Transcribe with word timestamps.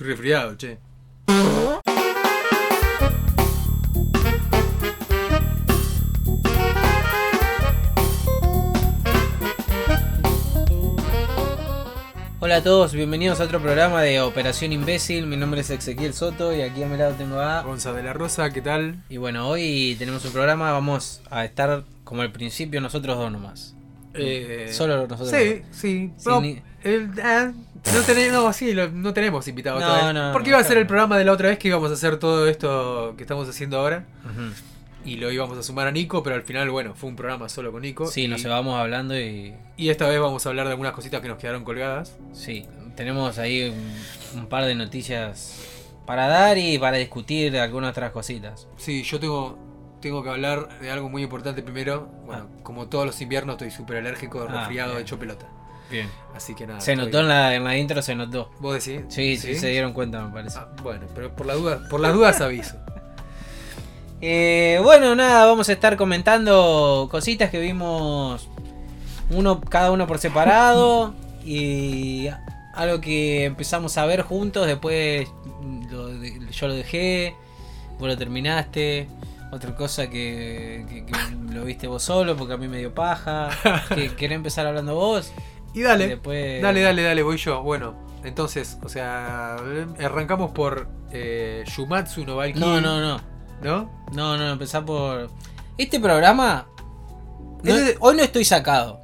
Estoy 0.00 0.12
resfriado, 0.12 0.56
che. 0.56 0.78
Hola 12.38 12.56
a 12.56 12.62
todos, 12.62 12.94
bienvenidos 12.94 13.40
a 13.40 13.44
otro 13.44 13.60
programa 13.60 14.00
de 14.00 14.22
Operación 14.22 14.72
Imbécil. 14.72 15.26
Mi 15.26 15.36
nombre 15.36 15.60
es 15.60 15.68
Ezequiel 15.68 16.14
Soto 16.14 16.56
y 16.56 16.62
aquí 16.62 16.82
a 16.82 16.86
mi 16.86 16.96
lado 16.96 17.12
tengo 17.16 17.38
a. 17.38 17.60
Gonza 17.60 17.92
de 17.92 18.02
la 18.02 18.14
Rosa, 18.14 18.48
¿qué 18.54 18.62
tal? 18.62 19.04
Y 19.10 19.18
bueno, 19.18 19.50
hoy 19.50 19.96
tenemos 19.98 20.24
un 20.24 20.32
programa, 20.32 20.72
vamos 20.72 21.20
a 21.28 21.44
estar 21.44 21.84
como 22.04 22.22
al 22.22 22.32
principio 22.32 22.80
nosotros 22.80 23.18
dos 23.18 23.30
nomás. 23.30 23.76
Eh, 24.14 24.68
Solo 24.72 25.06
nosotros 25.06 25.30
Sí, 25.30 25.62
sí. 25.70 26.12
Sin 26.16 26.32
No, 26.32 26.40
ni- 26.40 26.60
el- 26.82 27.10
ah, 27.22 27.52
no, 27.94 28.02
tenemos, 28.02 28.32
no, 28.44 28.52
sí, 28.52 28.72
lo- 28.72 28.90
no 28.90 29.12
tenemos 29.14 29.46
invitados 29.46 29.80
No, 29.80 30.12
no, 30.12 30.32
Porque 30.32 30.50
no, 30.50 30.56
iba 30.56 30.60
a 30.60 30.64
ser 30.64 30.78
el 30.78 30.86
programa 30.86 31.16
de 31.18 31.24
la 31.24 31.32
otra 31.32 31.48
vez 31.50 31.58
que 31.58 31.68
íbamos 31.68 31.90
a 31.90 31.94
hacer 31.94 32.16
todo 32.18 32.48
esto 32.48 33.14
que 33.16 33.22
estamos 33.22 33.48
haciendo 33.48 33.78
ahora. 33.78 34.04
Y 35.04 35.16
lo 35.16 35.30
íbamos 35.32 35.56
a 35.56 35.62
sumar 35.62 35.86
a 35.86 35.92
Nico, 35.92 36.22
pero 36.22 36.36
al 36.36 36.42
final, 36.42 36.68
bueno, 36.70 36.94
fue 36.94 37.08
un 37.08 37.16
programa 37.16 37.48
solo 37.48 37.72
con 37.72 37.80
Nico. 37.82 38.06
Sí, 38.06 38.24
y, 38.24 38.28
nos 38.28 38.44
vamos 38.44 38.78
hablando 38.78 39.18
y 39.18 39.54
y 39.78 39.88
esta 39.88 40.06
vez 40.06 40.20
vamos 40.20 40.44
a 40.44 40.50
hablar 40.50 40.66
de 40.66 40.72
algunas 40.72 40.92
cositas 40.92 41.22
que 41.22 41.28
nos 41.28 41.38
quedaron 41.38 41.64
colgadas. 41.64 42.16
sí, 42.34 42.66
tenemos 42.96 43.38
ahí 43.38 43.72
un, 44.34 44.40
un 44.40 44.46
par 44.46 44.66
de 44.66 44.74
noticias 44.74 45.58
para 46.04 46.26
dar 46.26 46.58
y 46.58 46.76
para 46.78 46.98
discutir 46.98 47.56
algunas 47.56 47.92
otras 47.92 48.10
cositas. 48.10 48.66
Sí, 48.76 49.02
yo 49.04 49.18
tengo, 49.18 49.58
tengo 50.00 50.22
que 50.22 50.30
hablar 50.30 50.80
de 50.80 50.90
algo 50.90 51.08
muy 51.08 51.22
importante 51.22 51.62
primero. 51.62 52.08
Bueno, 52.26 52.48
como 52.62 52.88
todos 52.88 53.06
los 53.06 53.20
inviernos 53.20 53.54
estoy 53.54 53.70
súper 53.70 53.98
alérgico, 53.98 54.46
Ah, 54.48 54.52
resfriado, 54.60 54.92
bien. 54.92 55.02
hecho 55.02 55.18
pelota. 55.18 55.46
Bien. 55.90 56.08
Así 56.34 56.54
que 56.54 56.66
nada. 56.66 56.80
Se 56.80 56.92
estoy- 56.92 57.06
notó 57.06 57.20
en 57.20 57.28
la, 57.28 57.54
en 57.54 57.64
la 57.64 57.76
intro, 57.76 58.00
se 58.00 58.14
notó. 58.14 58.50
¿Vos 58.60 58.84
decís? 58.84 59.02
Sí, 59.08 59.36
sí, 59.36 59.54
se 59.56 59.68
dieron 59.68 59.92
cuenta, 59.92 60.22
me 60.24 60.32
parece. 60.32 60.58
Ah, 60.58 60.68
bueno, 60.82 61.06
pero 61.14 61.34
por, 61.34 61.46
la 61.46 61.54
duda, 61.54 61.80
por 61.90 62.00
las 62.00 62.12
dudas 62.14 62.40
aviso. 62.40 62.76
Eh, 64.22 64.78
bueno, 64.82 65.14
nada, 65.14 65.46
vamos 65.46 65.70
a 65.70 65.72
estar 65.72 65.96
comentando 65.96 67.08
cositas 67.10 67.48
que 67.50 67.58
vimos 67.58 68.48
uno 69.30 69.60
cada 69.62 69.90
uno 69.92 70.06
por 70.06 70.18
separado 70.18 71.14
y 71.44 72.28
algo 72.74 73.00
que 73.00 73.46
empezamos 73.46 73.96
a 73.96 74.04
ver 74.04 74.20
juntos, 74.20 74.66
después 74.66 75.26
lo 75.90 76.12
yo 76.50 76.68
lo 76.68 76.74
dejé, 76.74 77.34
vos 77.98 78.08
lo 78.08 78.18
terminaste, 78.18 79.08
otra 79.52 79.74
cosa 79.74 80.08
que, 80.08 80.84
que- 80.88 81.04
que 81.06 81.12
lo 81.52 81.64
viste 81.64 81.86
vos 81.86 82.02
solo 82.02 82.36
porque 82.36 82.54
a 82.54 82.56
mí 82.56 82.68
me 82.68 82.78
dio 82.78 82.94
paja, 82.94 83.48
que 83.94 84.14
querés 84.14 84.36
empezar 84.36 84.66
hablando 84.66 84.94
vos 84.94 85.32
Y 85.74 85.82
dale, 85.82 86.04
y 86.04 86.08
después 86.10 86.62
dale, 86.62 86.80
dale, 86.82 87.02
dale, 87.02 87.22
voy 87.22 87.36
yo. 87.36 87.62
Bueno, 87.62 87.94
entonces, 88.24 88.78
o 88.82 88.88
sea, 88.88 89.56
arrancamos 90.02 90.50
por 90.52 90.88
eh, 91.12 91.64
Shumatsu 91.66 92.24
no 92.24 92.36
Valkyrie. 92.36 92.60
No, 92.66 92.80
no, 92.80 93.00
no, 93.00 93.20
¿No? 93.62 93.90
no, 94.12 94.36
no, 94.36 94.50
empezá 94.50 94.84
por... 94.84 95.28
Este 95.78 95.98
programa... 96.00 96.66
no- 97.62 97.74
hoy 98.00 98.16
no 98.16 98.22
estoy 98.22 98.44
sacado, 98.44 99.00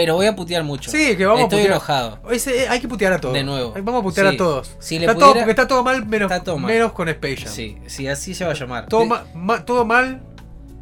pero 0.00 0.14
voy 0.14 0.26
a 0.26 0.34
putear 0.34 0.64
mucho. 0.64 0.90
Sí, 0.90 1.14
que 1.16 1.26
vamos 1.26 1.40
a 1.40 1.44
Estoy 1.44 1.58
putear. 1.60 1.72
enojado. 1.76 2.18
Ese, 2.30 2.62
eh, 2.64 2.68
hay 2.68 2.80
que 2.80 2.88
putear 2.88 3.12
a 3.12 3.20
todos. 3.20 3.34
De 3.34 3.44
nuevo. 3.44 3.74
Vamos 3.82 4.00
a 4.00 4.02
putear 4.02 4.28
Sí. 4.30 4.34
a 4.34 4.38
todos. 4.38 4.76
Si 4.78 4.98
le 4.98 5.04
está 5.04 5.14
pudiera- 5.14 5.32
todo, 5.32 5.40
porque 5.40 5.50
está 5.50 5.68
todo 5.68 5.82
mal 5.84 6.06
menos, 6.06 6.30
Está 6.30 6.42
todo 6.42 6.56
mal. 6.58 6.72
menos 6.72 6.92
con 6.92 7.08
Space 7.10 7.36
Jam. 7.36 7.52
Sí, 7.52 7.76
sí, 7.86 8.08
así 8.08 8.34
se 8.34 8.44
va 8.46 8.52
a 8.52 8.54
llamar. 8.54 8.86
Todo, 8.86 9.02
Sí, 9.02 9.08
ma- 9.08 9.24
ma- 9.34 9.64
todo 9.66 9.84
mal 9.84 10.22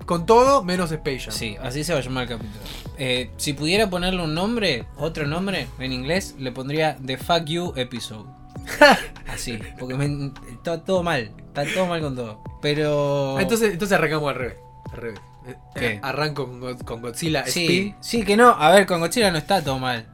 con 0.07 0.25
todo 0.25 0.63
menos 0.63 0.93
Space 0.93 1.19
Jam. 1.21 1.33
Sí, 1.33 1.57
así 1.61 1.83
se 1.83 1.93
va 1.93 1.99
a 1.99 2.03
llamar 2.03 2.23
el 2.25 2.29
capítulo. 2.31 2.61
Eh, 2.97 3.31
si 3.37 3.53
pudiera 3.55 3.91
ponerle 3.91 4.23
un 4.23 4.35
nombre, 4.35 4.87
otro 4.97 5.27
nombre 5.27 5.67
en 5.81 5.93
inglés, 5.93 6.37
le 6.39 6.53
pondría 6.53 6.97
The 7.05 7.17
Fuck 7.19 7.45
You 7.47 7.73
Episode. 7.77 8.25
Así, 9.27 9.59
porque 9.79 9.95
me- 9.95 10.33
está 10.53 10.83
todo 10.85 11.03
mal, 11.03 11.31
está 11.49 11.65
todo 11.73 11.87
mal 11.87 12.01
con 12.01 12.15
todo. 12.17 12.41
Pero. 12.61 13.39
Entonces, 13.41 13.73
entonces 13.73 13.97
arrancamos 13.97 14.29
al 14.31 14.35
revés. 14.37 14.57
Al 14.93 14.97
revés. 15.01 15.21
Eh, 15.49 15.57
¿Qué? 15.75 15.87
eh, 15.95 16.01
Arranco 16.03 16.47
con, 16.47 16.61
Go- 16.61 16.79
con 16.85 17.01
Godzilla 17.03 17.45
sí, 17.47 17.65
Speed. 17.65 17.95
sí, 18.01 18.25
que 18.25 18.37
no. 18.37 18.51
A 18.51 18.71
ver, 18.73 18.87
con 18.87 19.01
Godzilla 19.01 19.31
no 19.31 19.39
está 19.39 19.63
todo 19.63 19.79
mal. 19.79 20.07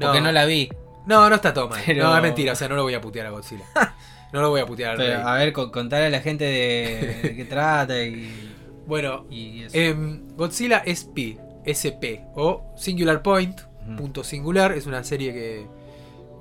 Porque 0.00 0.20
No. 0.20 0.26
no, 0.26 0.32
la 0.32 0.44
vi. 0.44 0.68
No, 1.06 1.28
no 1.28 1.34
está 1.36 1.54
todo 1.54 1.68
mal. 1.68 1.80
Pero- 1.86 2.04
No, 2.04 2.16
es 2.16 2.22
mentira. 2.22 2.52
O 2.52 2.56
sea, 2.56 2.68
no 2.68 2.76
lo 2.76 2.82
voy 2.82 2.94
a 2.94 3.00
putear 3.00 3.26
a 3.26 3.30
Godzilla. 3.30 3.64
No 4.30 4.42
lo 4.42 4.50
voy 4.50 4.60
a 4.60 4.66
putear 4.66 4.90
al 4.90 4.96
Pero, 4.98 5.26
a 5.26 5.34
ver, 5.36 5.54
con, 5.54 5.70
contarle 5.70 6.08
a 6.08 6.10
la 6.10 6.20
gente 6.20 6.44
de, 6.44 7.20
de 7.22 7.34
qué 7.34 7.44
trata 7.46 8.02
y. 8.02 8.54
Bueno, 8.86 9.24
y 9.30 9.64
em, 9.72 10.28
Godzilla 10.36 10.82
SP, 10.84 11.40
SP 11.64 12.28
o 12.34 12.74
Singular 12.76 13.22
Point, 13.22 13.58
punto 13.96 14.22
singular, 14.22 14.72
es 14.72 14.84
una 14.86 15.02
serie 15.02 15.32
que 15.32 15.66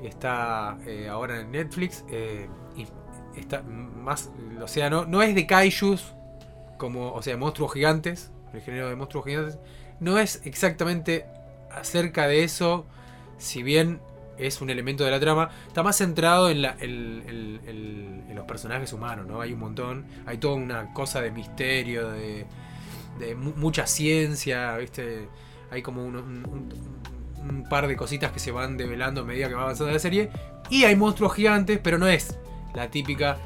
está 0.04 0.78
eh, 0.86 1.08
ahora 1.10 1.40
en 1.40 1.52
Netflix. 1.52 2.04
eh, 2.12 2.50
y 2.76 2.86
está 3.40 3.62
más, 3.62 4.32
o 4.62 4.68
sea, 4.68 4.90
no, 4.90 5.06
no 5.06 5.22
es 5.24 5.34
de 5.34 5.48
kaijus, 5.48 6.14
como, 6.78 7.12
o 7.14 7.22
sea, 7.22 7.38
monstruos 7.38 7.74
gigantes, 7.74 8.32
el 8.54 8.62
género 8.62 8.90
de 8.90 8.96
monstruos 8.96 9.26
gigantes. 9.26 9.58
No 10.00 10.20
es 10.20 10.42
exactamente 10.46 11.26
acerca 11.72 12.28
de 12.28 12.44
eso, 12.44 12.86
si 13.38 13.64
bien 13.64 14.00
es 14.38 14.62
un 14.62 14.70
elemento 14.70 15.04
de 15.04 15.12
la 15.12 15.20
trama, 15.20 15.50
está 15.68 15.82
más 15.82 15.98
centrado 15.98 16.50
en, 16.50 16.62
la, 16.62 16.76
en 16.80 18.32
los 18.36 18.46
personajes 18.46 18.94
humanos, 18.94 19.26
¿no? 19.26 19.42
Hay 19.42 19.54
un 19.54 19.60
montón, 19.60 20.06
hay 20.28 20.38
toda 20.38 20.56
una 20.56 20.94
cosa 20.94 21.22
de 21.22 21.32
misterio, 21.32 22.12
de, 22.12 22.46
de 23.20 23.36
mu- 23.36 23.54
mucha 23.56 23.88
ciencia, 23.88 24.78
¿viste? 24.78 25.28
Hay 25.72 25.82
como 25.82 26.06
un- 26.06 26.70
un 27.50 27.64
par 27.70 27.88
de 27.88 27.96
cositas 27.96 28.32
que 28.32 28.40
se 28.40 28.52
van 28.52 28.78
develando 28.78 29.22
a 29.22 29.24
medida 29.24 29.48
que 29.48 29.56
va 29.56 29.64
avanzando 29.64 29.92
la 29.92 30.00
serie. 30.00 30.30
Y 30.70 30.84
hay 30.84 30.96
monstruos 30.96 31.34
gigantes, 31.34 31.80
pero 31.82 31.98
no 31.98 32.08
es 32.08 32.38
la 32.76 32.90
típica... 32.92 33.38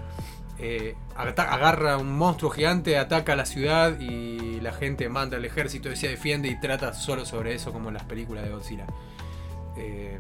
eh, 0.62 0.96
agarra 1.16 1.98
un 1.98 2.16
monstruo 2.18 2.52
gigante, 2.52 2.98
ataca 2.98 3.34
a 3.34 3.36
la 3.36 3.46
ciudad 3.46 4.00
y 4.00 4.60
la 4.62 4.72
gente 4.74 5.10
manda 5.10 5.38
al 5.38 5.46
ejército 5.46 5.92
y 5.92 5.96
se 5.96 6.08
defiende 6.08 6.48
y 6.50 6.60
trata 6.60 6.94
solo 6.94 7.26
sobre 7.26 7.54
eso 7.56 7.74
como 7.74 7.88
en 7.90 7.96
las 7.96 8.04
películas 8.04 8.44
de 8.46 8.52
Godzilla. 8.52 8.86
Eh, 9.78 10.18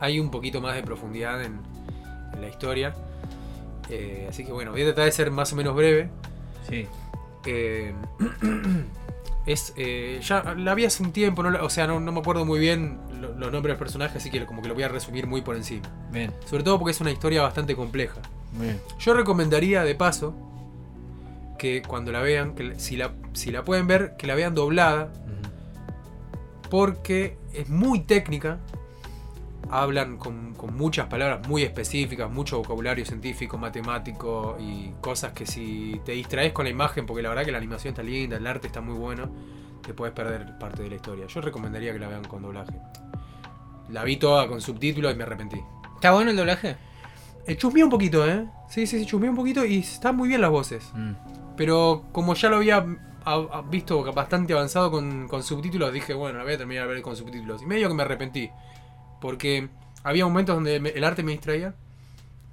hay 0.00 0.20
un 0.20 0.30
poquito 0.30 0.60
más 0.60 0.74
de 0.76 0.82
profundidad 0.82 1.42
en, 1.42 1.58
en 2.34 2.40
la 2.40 2.48
historia. 2.48 2.94
Eh, 3.88 4.26
así 4.28 4.44
que 4.44 4.52
bueno, 4.52 4.72
voy 4.72 4.82
a 4.82 4.84
tratar 4.86 5.04
de 5.06 5.12
ser 5.12 5.30
más 5.30 5.52
o 5.52 5.56
menos 5.56 5.74
breve. 5.74 6.08
Sí. 6.68 6.86
Eh, 7.46 7.94
es 9.46 9.72
ya 10.20 10.54
la 10.56 10.74
vi 10.74 10.84
hace 10.84 11.02
un 11.02 11.12
tiempo, 11.12 11.42
no 11.42 11.64
o 11.64 11.70
sea, 11.70 11.86
no, 11.86 12.00
no 12.00 12.10
me 12.12 12.18
acuerdo 12.20 12.44
muy 12.44 12.58
bien 12.58 12.98
lo- 13.20 13.28
los 13.28 13.52
nombres 13.52 13.62
de 13.62 13.68
los 13.70 13.78
personajes, 13.78 14.16
así 14.16 14.30
que 14.30 14.44
como 14.44 14.60
que 14.62 14.68
lo 14.68 14.74
voy 14.74 14.82
a 14.82 14.88
resumir 14.88 15.26
muy 15.26 15.40
por 15.42 15.54
encima. 15.56 15.88
Bien, 16.10 16.32
Sobre 16.46 16.62
todo 16.64 16.78
porque 16.78 16.90
es 16.90 17.00
una 17.00 17.10
historia 17.12 17.42
bastante 17.42 17.74
compleja. 17.76 18.20
Bien. 18.60 18.80
Yo 18.98 19.14
recomendaría 19.14 19.82
de 19.84 19.94
paso 19.94 20.34
que 21.58 21.82
cuando 21.82 22.12
la 22.12 22.20
vean, 22.20 22.54
que 22.54 22.78
si 22.78 22.96
la, 22.96 23.12
si 23.32 23.50
la 23.50 23.64
pueden 23.64 23.86
ver, 23.86 24.16
que 24.16 24.26
la 24.26 24.34
vean 24.34 24.54
doblada, 24.54 25.12
porque 26.70 27.38
es 27.52 27.68
muy 27.68 28.00
técnica. 28.00 28.58
Hablan 29.68 30.16
con, 30.16 30.54
con 30.54 30.76
muchas 30.76 31.06
palabras 31.06 31.48
muy 31.48 31.64
específicas, 31.64 32.30
mucho 32.30 32.58
vocabulario 32.58 33.04
científico, 33.04 33.58
matemático 33.58 34.56
y 34.60 34.92
cosas 35.00 35.32
que 35.32 35.44
si 35.44 36.00
te 36.04 36.12
distraes 36.12 36.52
con 36.52 36.66
la 36.66 36.70
imagen, 36.70 37.04
porque 37.04 37.20
la 37.22 37.30
verdad 37.30 37.44
que 37.44 37.50
la 37.50 37.58
animación 37.58 37.92
está 37.92 38.04
linda, 38.04 38.36
el 38.36 38.46
arte 38.46 38.68
está 38.68 38.80
muy 38.80 38.94
bueno, 38.94 39.28
te 39.84 39.92
puedes 39.92 40.14
perder 40.14 40.56
parte 40.58 40.84
de 40.84 40.90
la 40.90 40.94
historia. 40.96 41.26
Yo 41.26 41.40
recomendaría 41.40 41.92
que 41.92 41.98
la 41.98 42.06
vean 42.06 42.24
con 42.24 42.42
doblaje. 42.42 42.78
La 43.88 44.04
vi 44.04 44.18
toda 44.18 44.46
con 44.46 44.60
subtítulos 44.60 45.12
y 45.12 45.16
me 45.16 45.24
arrepentí. 45.24 45.60
¿Está 45.96 46.12
bueno 46.12 46.30
el 46.30 46.36
doblaje? 46.36 46.76
Eh, 47.46 47.56
chusmeé 47.56 47.84
un 47.84 47.90
poquito, 47.90 48.26
¿eh? 48.28 48.44
Sí, 48.68 48.86
sí, 48.86 48.98
sí, 48.98 49.06
chusmeé 49.06 49.30
un 49.30 49.36
poquito 49.36 49.64
y 49.64 49.78
están 49.78 50.16
muy 50.16 50.28
bien 50.28 50.40
las 50.40 50.50
voces. 50.50 50.90
Pero 51.56 52.04
como 52.12 52.34
ya 52.34 52.48
lo 52.48 52.56
había 52.56 52.84
a- 53.24 53.34
a- 53.34 53.62
visto 53.62 54.02
bastante 54.12 54.52
avanzado 54.52 54.90
con, 54.90 55.28
con 55.28 55.42
subtítulos, 55.42 55.92
dije, 55.92 56.12
bueno, 56.14 56.38
la 56.38 56.44
voy 56.44 56.54
a 56.54 56.58
terminar 56.58 56.86
de 56.88 56.94
ver 56.94 57.02
con 57.02 57.16
subtítulos. 57.16 57.62
Y 57.62 57.66
medio 57.66 57.88
que 57.88 57.94
me 57.94 58.02
arrepentí. 58.02 58.50
Porque 59.20 59.68
había 60.02 60.24
momentos 60.24 60.54
donde 60.56 60.80
me- 60.80 60.90
el 60.90 61.04
arte 61.04 61.22
me 61.22 61.32
distraía 61.32 61.74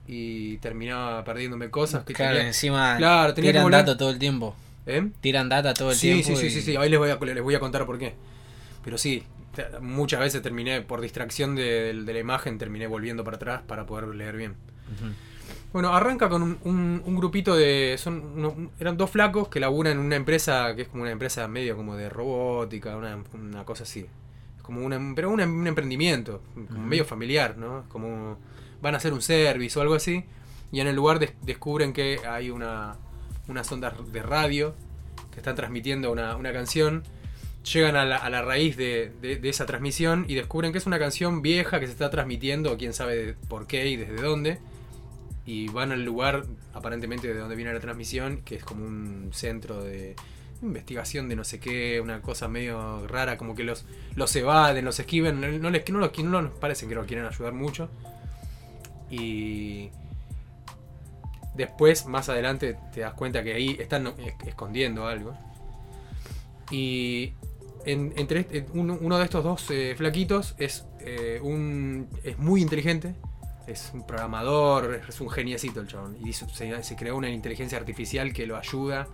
y 0.08 0.58
terminaba 0.58 1.24
perdiéndome 1.24 1.70
cosas 1.70 2.04
que 2.04 2.14
Claro, 2.14 2.36
tenía. 2.36 2.48
encima 2.48 2.96
Claro, 2.98 3.34
tenía 3.34 3.52
tiran 3.52 3.72
datos 3.72 3.98
todo 3.98 4.10
el 4.12 4.20
tiempo. 4.20 4.56
¿Eh? 4.86 5.10
Tiran 5.22 5.50
data 5.50 5.74
todo 5.74 5.92
el 5.92 5.98
Sí, 5.98 6.08
tiempo. 6.08 6.30
sí, 6.30 6.36
sí, 6.36 6.46
y- 6.48 6.50
sí, 6.50 6.62
sí. 6.62 6.76
Ahí 6.76 6.90
les 6.90 7.00
voy, 7.00 7.10
a, 7.10 7.16
les 7.16 7.42
voy 7.44 7.56
a 7.56 7.60
contar 7.60 7.86
por 7.86 7.98
qué. 7.98 8.16
Pero 8.84 8.98
sí, 8.98 9.24
muchas 9.82 10.20
veces 10.20 10.42
terminé, 10.42 10.82
por 10.82 11.00
distracción 11.02 11.56
de, 11.56 11.94
de 11.94 12.14
la 12.14 12.20
imagen, 12.20 12.58
terminé 12.58 12.88
volviendo 12.88 13.24
para 13.24 13.38
atrás 13.38 13.62
para 13.66 13.86
poder 13.86 14.08
leer 14.16 14.36
bien. 14.36 14.56
Bueno, 15.72 15.94
arranca 15.96 16.30
con 16.30 16.44
un, 16.44 16.58
un- 16.64 17.02
un 17.04 17.16
grupito 17.16 17.56
de. 17.56 17.96
son 17.98 18.22
uno- 18.38 18.72
eran 18.80 18.96
dos 18.96 19.10
flacos 19.10 19.48
que 19.48 19.60
laburan 19.60 19.94
en 19.94 20.00
una 20.00 20.16
empresa 20.16 20.76
que 20.76 20.84
es 20.84 20.88
como 20.88 21.02
una 21.04 21.12
empresa 21.12 21.48
medio 21.48 21.76
como 21.76 21.96
de 21.96 22.10
robótica, 22.10 22.96
una, 22.96 23.18
una 23.34 23.66
cosa 23.66 23.84
así. 23.84 24.06
Es 24.58 24.62
como 24.64 24.86
una, 24.86 25.00
pero 25.16 25.30
un, 25.32 25.42
un 25.42 25.68
emprendimiento, 25.68 26.42
como 26.54 26.86
medio 26.86 27.06
familiar, 27.06 27.58
¿no? 27.58 27.86
Como 27.90 28.38
van 28.82 28.94
a 28.94 28.98
hacer 28.98 29.14
un 29.14 29.22
service 29.22 29.78
o 29.80 29.82
algo 29.82 29.96
así. 29.96 30.24
Y 30.72 30.80
en 30.80 30.88
el 30.88 30.96
lugar 30.96 31.18
des- 31.20 31.34
descubren 31.42 31.92
que 31.94 32.20
hay 32.28 32.50
una, 32.52 32.96
unas 33.48 33.72
ondas 33.72 33.94
de 34.12 34.22
radio 34.22 34.76
que 35.32 35.38
están 35.40 35.56
transmitiendo 35.56 36.12
una, 36.12 36.36
una 36.36 36.54
canción. 36.54 37.04
Llegan 37.74 37.96
a 37.96 38.04
la, 38.06 38.18
a 38.18 38.30
la 38.30 38.42
raíz 38.44 38.76
de, 38.78 39.12
de- 39.22 39.38
de 39.38 39.50
esa 39.50 39.66
transmisión 39.66 40.26
y 40.28 40.36
descubren 40.36 40.72
que 40.72 40.78
es 40.78 40.86
una 40.86 41.00
canción 41.00 41.42
vieja 41.42 41.80
que 41.80 41.88
se 41.88 41.94
está 41.94 42.10
transmitiendo, 42.12 42.78
quién 42.78 42.94
sabe 42.94 43.36
por 43.48 43.66
qué 43.68 43.88
y 43.88 43.96
desde 43.96 44.22
dónde 44.22 44.60
y 45.46 45.68
van 45.68 45.92
al 45.92 46.04
lugar 46.04 46.46
aparentemente 46.74 47.34
de 47.34 47.40
donde 47.40 47.56
viene 47.56 47.74
la 47.74 47.80
transmisión, 47.80 48.42
que 48.44 48.56
es 48.56 48.64
como 48.64 48.86
un 48.86 49.30
centro 49.34 49.84
de 49.84 50.16
investigación 50.62 51.28
de 51.28 51.36
no 51.36 51.44
sé 51.44 51.60
qué, 51.60 52.00
una 52.00 52.22
cosa 52.22 52.48
medio 52.48 53.06
rara, 53.08 53.38
como 53.38 53.54
que 53.54 53.64
los, 53.64 53.86
los 54.16 54.34
evaden, 54.36 54.86
los 54.86 55.00
esquiven, 55.00 55.42
no, 55.42 55.48
les, 55.48 55.62
no, 55.90 56.00
los, 56.00 56.18
no 56.24 56.42
les 56.42 56.52
parece 56.52 56.88
que 56.88 56.96
los 56.96 57.06
quieren 57.06 57.26
ayudar 57.26 57.54
mucho. 57.54 57.90
Y 59.10 59.90
después, 61.56 62.06
más 62.06 62.30
adelante, 62.30 62.78
te 62.94 63.02
das 63.02 63.14
cuenta 63.14 63.44
que 63.44 63.54
ahí 63.54 63.78
están 63.80 64.14
escondiendo 64.46 65.06
algo. 65.06 65.38
Y 66.72 67.34
entre 67.86 68.40
este, 68.40 68.66
uno, 68.74 69.18
de 69.18 69.24
estos 69.26 69.44
dos 69.44 69.70
eh, 69.70 69.94
flaquitos 69.98 70.56
es, 70.58 70.86
eh, 71.02 71.40
un, 71.44 72.08
es 72.24 72.38
muy 72.38 72.62
inteligente 72.62 73.16
es 73.68 73.92
un 73.94 74.06
programador, 74.06 75.02
es 75.08 75.22
un 75.22 75.30
geniecito 75.30 75.80
el 75.80 75.88
chabón. 75.88 76.18
Y 76.24 76.34
se, 76.34 76.96
creó 76.96 77.18
una 77.18 77.30
inteligencia 77.30 77.78
artificial 77.78 78.34
que 78.34 78.46
lo 78.46 78.58
ayuda, 78.58 79.08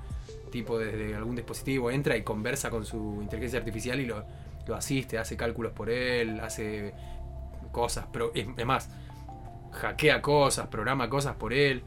tipo 0.51 0.79
desde 0.79 1.15
algún 1.15 1.35
dispositivo, 1.35 1.91
entra 1.91 2.17
y 2.17 2.23
conversa 2.23 2.69
con 2.69 2.85
su 2.85 3.19
inteligencia 3.21 3.59
artificial 3.59 3.99
y 3.99 4.05
lo, 4.05 4.25
asiste, 4.75 5.17
hace 5.17 5.35
cálculos 5.35 5.71
por 5.71 5.89
él, 5.89 6.39
hace 6.41 6.93
cosas, 7.71 8.05
pero 8.11 8.31
es, 8.35 8.47
más, 8.65 8.89
hackea 9.71 10.21
cosas, 10.21 10.67
programa 10.67 11.09
cosas 11.09 11.35
por 11.35 11.53
él. 11.53 11.83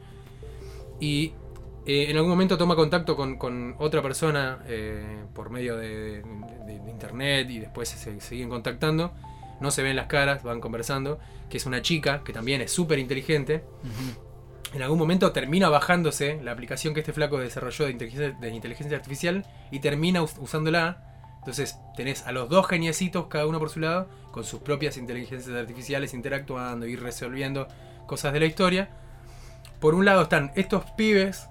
Y 0.99 1.33
eh, 1.85 2.07
en 2.09 2.17
algún 2.17 2.31
momento 2.31 2.57
toma 2.57 2.75
contacto 2.75 3.15
con, 3.15 3.75
otra 3.79 4.01
persona 4.01 4.59
eh, 4.67 5.23
por 5.33 5.49
medio 5.49 5.77
de, 5.77 6.23
internet 6.87 7.49
y 7.49 7.59
después 7.59 7.89
se 7.89 8.21
siguen 8.21 8.49
contactando 8.49 9.11
no 9.59 9.71
se 9.71 9.83
ven 9.83 9.95
las 9.95 10.07
caras, 10.07 10.43
van 10.43 10.59
conversando, 10.59 11.19
que 11.49 11.57
es 11.57 11.65
una 11.65 11.81
chica 11.81 12.23
que 12.23 12.33
también 12.33 12.61
es 12.61 12.71
súper 12.71 12.99
inteligente. 12.99 13.63
En 14.73 14.81
algún 14.81 14.97
momento 14.97 15.31
termina 15.31 15.69
bajándose 15.69 16.41
la 16.41 16.51
aplicación 16.51 16.93
que 16.93 17.01
este 17.01 17.13
flaco 17.13 17.37
desarrolló 17.37 17.85
de 17.85 17.91
inteligencia, 17.91 18.97
artificial 18.97 19.45
y 19.71 19.79
termina 19.79 20.23
usándola. 20.23 21.09
Entonces 21.39 21.77
tenés 21.95 22.25
a 22.25 22.31
los 22.31 22.49
dos 22.49 22.67
geniecitos, 22.67 23.27
cada 23.27 23.45
uno 23.45 23.59
por 23.59 23.69
su 23.69 23.79
lado, 23.79 24.09
con 24.31 24.43
sus 24.43 24.61
propias 24.61 24.97
inteligencias 24.97 25.55
artificiales 25.55 26.13
interactuando 26.13 26.87
y 26.87 26.95
resolviendo 26.95 27.67
cosas 28.07 28.33
de 28.33 28.39
la 28.39 28.45
historia. 28.45 28.89
Por 29.79 29.93
un 29.93 30.05
lado 30.05 30.23
están 30.23 30.51
estos 30.55 30.85
pibes, 30.91 31.47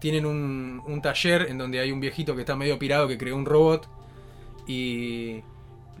tienen 0.00 0.26
un, 0.26 0.82
un 0.86 1.00
taller 1.00 1.46
en 1.48 1.56
donde 1.56 1.80
hay 1.80 1.92
un 1.92 2.00
viejito 2.00 2.34
que 2.34 2.42
está 2.42 2.56
medio 2.56 2.78
pirado 2.78 3.08
que 3.08 3.16
creó 3.16 3.36
un 3.36 3.46
robot 3.46 3.88
y 4.66 5.42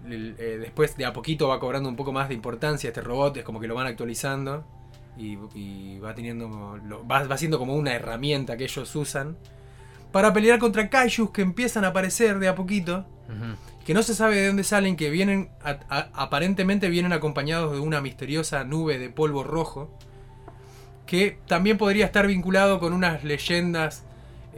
eh, 0.06 0.58
después 0.60 0.96
de 0.96 1.04
a 1.04 1.12
poquito 1.12 1.48
va 1.48 1.60
cobrando 1.60 1.88
un 1.88 1.96
poco 1.96 2.12
más 2.12 2.28
de 2.28 2.34
importancia 2.34 2.88
este 2.88 3.00
robot, 3.00 3.36
es 3.38 3.44
como 3.44 3.60
que 3.60 3.66
lo 3.66 3.74
van 3.74 3.86
actualizando 3.86 4.64
y, 5.16 5.98
va 5.98 6.14
teniendo, 6.14 6.48
va, 7.10 7.36
siendo 7.36 7.58
como 7.58 7.74
una 7.74 7.92
herramienta 7.92 8.56
que 8.56 8.64
ellos 8.64 8.94
usan 8.94 9.36
para 10.12 10.32
pelear 10.32 10.58
contra 10.58 10.88
kaijus 10.88 11.30
que 11.30 11.42
empiezan 11.42 11.84
a 11.84 11.88
aparecer 11.88 12.38
de 12.38 12.48
a 12.48 12.54
poquito, 12.54 13.04
que 13.84 13.94
no 13.94 14.02
se 14.02 14.14
sabe 14.14 14.36
de 14.36 14.46
dónde 14.46 14.64
salen, 14.64 14.96
que 14.96 15.10
vienen, 15.10 15.50
aparentemente 15.90 16.88
vienen 16.88 17.12
acompañados 17.12 17.72
de 17.72 17.80
una 17.80 18.00
misteriosa 18.00 18.64
nube 18.64 18.98
de 18.98 19.10
polvo 19.10 19.42
rojo, 19.42 19.90
que 21.04 21.38
también 21.46 21.78
podría 21.78 22.06
estar 22.06 22.26
vinculado 22.26 22.80
con 22.80 22.92
unas 22.92 23.24
leyendas 23.24 24.04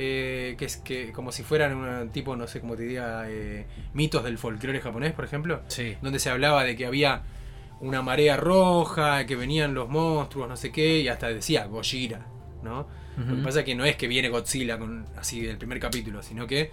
eh, 0.03 0.55
que 0.57 0.65
es 0.65 0.79
que 0.79 1.13
como 1.13 1.31
si 1.31 1.43
fueran 1.43 1.75
un 1.75 2.09
tipo, 2.09 2.35
no 2.35 2.47
sé 2.47 2.61
cómo 2.61 2.75
te 2.75 2.85
diga, 2.85 3.25
eh, 3.29 3.67
mitos 3.93 4.25
del 4.25 4.39
folclore 4.39 4.81
japonés, 4.81 5.13
por 5.13 5.27
ejemplo, 5.27 5.61
donde 6.01 6.19
se 6.19 6.31
hablaba 6.31 6.65
de 6.65 6.75
que 6.75 6.87
había 6.87 7.23
una 7.81 8.01
marea 8.01 8.39
roja, 8.39 9.27
que 9.27 9.37
venían 9.37 9.75
los 9.75 9.91
monstruos, 9.91 10.49
no 10.49 10.57
sé 10.57 10.73
qué, 10.73 11.01
y 11.01 11.09
hasta 11.09 11.29
decía 11.29 11.67
Gojira, 11.67 12.27
¿no? 12.63 12.87
Lo 13.19 13.37
que 13.37 13.43
pasa 13.43 13.59
es 13.59 13.67
que 13.67 13.75
no 13.75 13.85
es 13.85 13.97
que 13.97 14.09
viene 14.09 14.31
Godzilla 14.31 14.79
con, 14.79 15.05
así 15.19 15.43
del 15.43 15.59
primer 15.59 15.79
capítulo, 15.79 16.23
sino 16.23 16.47
que 16.47 16.71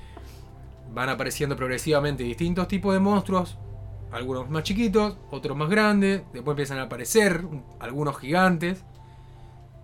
van 0.93 1.09
apareciendo 1.09 1.57
progresivamente 1.57 2.23
distintos 2.23 2.69
tipos 2.69 2.93
de 2.93 3.01
monstruos, 3.01 3.57
algunos 4.13 4.49
más 4.49 4.63
chiquitos, 4.63 5.17
otros 5.31 5.57
más 5.57 5.69
grandes, 5.69 6.21
después 6.31 6.53
empiezan 6.53 6.77
a 6.77 6.83
aparecer 6.83 7.41
algunos 7.81 8.17
gigantes, 8.17 8.85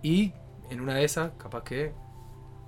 y 0.02 0.32
en 0.70 0.80
una 0.80 0.94
de 0.94 1.04
esas, 1.04 1.32
capaz 1.36 1.64
que 1.64 1.92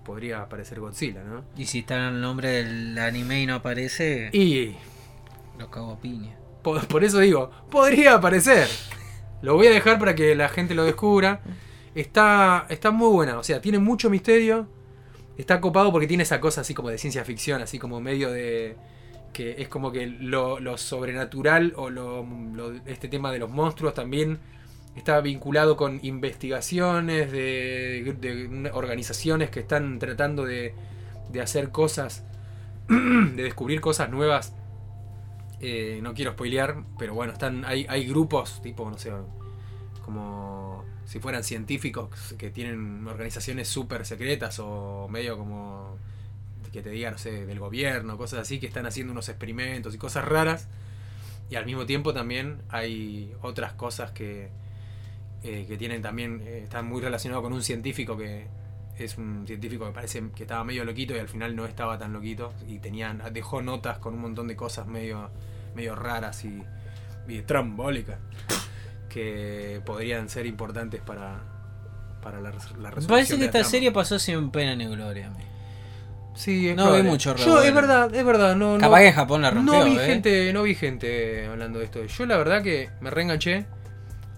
podría 0.07 0.41
aparecer 0.41 0.79
Godzilla, 0.79 1.25
¿no? 1.25 1.45
Y 1.57 1.67
si 1.67 1.81
está 1.81 1.97
en 1.97 2.15
el 2.15 2.21
nombre 2.21 2.49
del 2.49 2.97
anime 2.97 3.43
y 3.43 3.47
no 3.47 3.57
aparece. 3.57 4.31
Y. 4.33 4.77
Lo 5.59 5.69
cago 5.69 5.99
piña. 5.99 6.37
Por, 6.63 7.05
eso 7.05 7.19
digo, 7.19 7.51
podría 7.71 8.15
aparecer. 8.15 8.69
Lo 9.43 9.55
voy 9.55 9.67
a 9.67 9.71
dejar 9.71 9.99
para 9.99 10.15
que 10.15 10.35
la 10.35 10.49
gente 10.49 10.75
lo 10.75 10.85
descubra. 10.85 11.41
Está, 11.95 12.67
está 12.69 12.91
muy 12.91 13.09
buena, 13.13 13.39
o 13.39 13.43
sea, 13.43 13.61
tiene 13.61 13.79
mucho 13.79 14.09
misterio. 14.11 14.69
Está 15.37 15.61
copado 15.61 15.91
porque 15.93 16.07
tiene 16.07 16.23
esa 16.23 16.41
cosa 16.41 16.61
así 16.63 16.73
como 16.73 16.89
de 16.89 16.99
ciencia 16.99 17.25
ficción, 17.25 17.61
así 17.63 17.79
como 17.79 18.01
medio 18.01 18.31
de. 18.31 18.77
que 19.33 19.57
es 19.59 19.69
como 19.69 19.93
que 19.93 20.07
lo, 20.07 20.79
sobrenatural 20.79 21.73
o 21.77 21.91
lo, 21.91 22.27
este 22.87 23.09
tema 23.09 23.33
de 23.33 23.39
los 23.39 23.51
monstruos 23.51 23.95
también 23.95 24.39
está 24.97 25.21
vinculado 25.21 25.77
con 25.77 26.01
investigaciones 26.03 27.31
de, 27.31 28.71
organizaciones 28.73 29.51
que 29.51 29.61
están 29.61 29.99
tratando 29.99 30.45
de, 30.45 30.75
hacer 31.43 31.71
cosas, 31.71 32.25
de 32.89 33.43
descubrir 33.43 33.81
cosas 33.81 34.11
nuevas. 34.11 34.55
Eh, 35.61 36.01
no 36.03 36.15
quiero 36.15 36.33
spoilear, 36.33 36.85
pero 36.99 37.15
bueno, 37.15 37.33
están 37.33 37.65
hay, 37.65 37.87
hay 37.89 38.07
grupos 38.07 38.61
tipo, 38.63 38.91
no 38.91 38.99
sé, 38.99 39.11
como 40.05 40.85
si 41.07 41.19
fueran 41.19 41.45
científicos 41.45 42.35
que 42.37 42.51
tienen 42.51 43.07
organizaciones 43.07 43.69
súper 43.69 44.05
secretas 44.05 44.59
o 44.59 45.09
medio 45.09 45.39
como 45.39 45.97
que 46.73 46.83
te 46.83 46.91
diga, 46.91 47.11
no 47.11 47.17
sé, 47.17 47.47
del 47.47 47.59
gobierno, 47.59 48.19
cosas 48.19 48.41
así, 48.41 48.61
que 48.61 48.67
están 48.67 48.85
haciendo 48.85 49.13
unos 49.13 49.31
experimentos 49.31 49.95
y 49.95 49.99
cosas 49.99 50.27
raras. 50.27 50.69
Y 51.49 51.55
al 51.55 51.65
mismo 51.65 51.87
tiempo 51.87 52.13
también 52.13 52.61
hay 52.69 53.33
otras 53.41 53.73
cosas 53.73 54.11
que, 54.11 54.51
eh, 55.47 55.65
que 55.67 55.77
tienen 55.77 56.03
también, 56.03 56.43
eh, 56.45 56.63
están 56.65 56.87
muy 56.87 57.01
relacionados 57.01 57.43
con 57.43 57.53
un 57.53 57.63
científico 57.63 58.17
que 58.17 58.47
es 58.99 59.17
un 59.19 59.47
científico 59.47 59.87
que 59.87 59.93
parece 59.93 60.23
que 60.35 60.43
estaba 60.43 60.65
medio 60.65 60.85
loquito 60.85 61.15
y 61.15 61.19
al 61.19 61.29
final 61.29 61.55
no 61.55 61.67
estaba 61.67 61.99
tan 61.99 62.13
loquito 62.13 62.53
y 62.67 62.79
tenían, 62.79 63.23
dejó 63.33 63.63
notas 63.63 63.99
con 63.99 64.15
un 64.15 64.21
montón 64.21 64.49
de 64.49 64.57
cosas 64.57 64.87
medio, 64.87 65.31
medio 65.75 65.95
raras 65.95 66.45
y, 66.45 66.63
y 67.29 67.43
trambólicas 67.43 68.19
que 69.09 69.81
podrían 69.85 70.29
ser 70.29 70.47
importantes 70.47 71.01
para, 71.01 71.43
para 72.23 72.41
la, 72.41 72.51
la 72.51 72.91
resolución. 72.91 73.07
Parece 73.07 73.39
que 73.39 73.45
esta 73.45 73.65
serie 73.65 73.93
pasó 73.93 74.19
sin 74.19 74.51
pena 74.51 74.75
ni 74.75 74.87
gloria. 74.87 75.31
Sí, 76.35 76.75
no 76.77 76.93
vi 76.93 77.03
mucho 77.03 77.35
Yo, 77.37 77.63
es 77.63 77.75
verdad, 77.75 78.15
es 78.15 78.25
verdad. 78.25 78.55
No, 78.55 78.77
Capaz 78.79 79.01
que 79.01 79.09
en 79.09 79.15
Japón 79.15 79.43
la 79.43 79.51
rompió. 79.51 79.79
No 79.79 79.85
vi, 79.85 79.97
¿eh? 79.97 80.07
gente, 80.07 80.53
no 80.53 80.63
vi 80.65 80.75
gente 80.75 81.47
hablando 81.47 81.79
de 81.79 81.87
esto. 81.87 82.05
Yo 82.05 82.27
la 82.27 82.37
verdad 82.37 82.63
que 82.63 82.91
me 83.01 83.11
reenganché. 83.11 83.65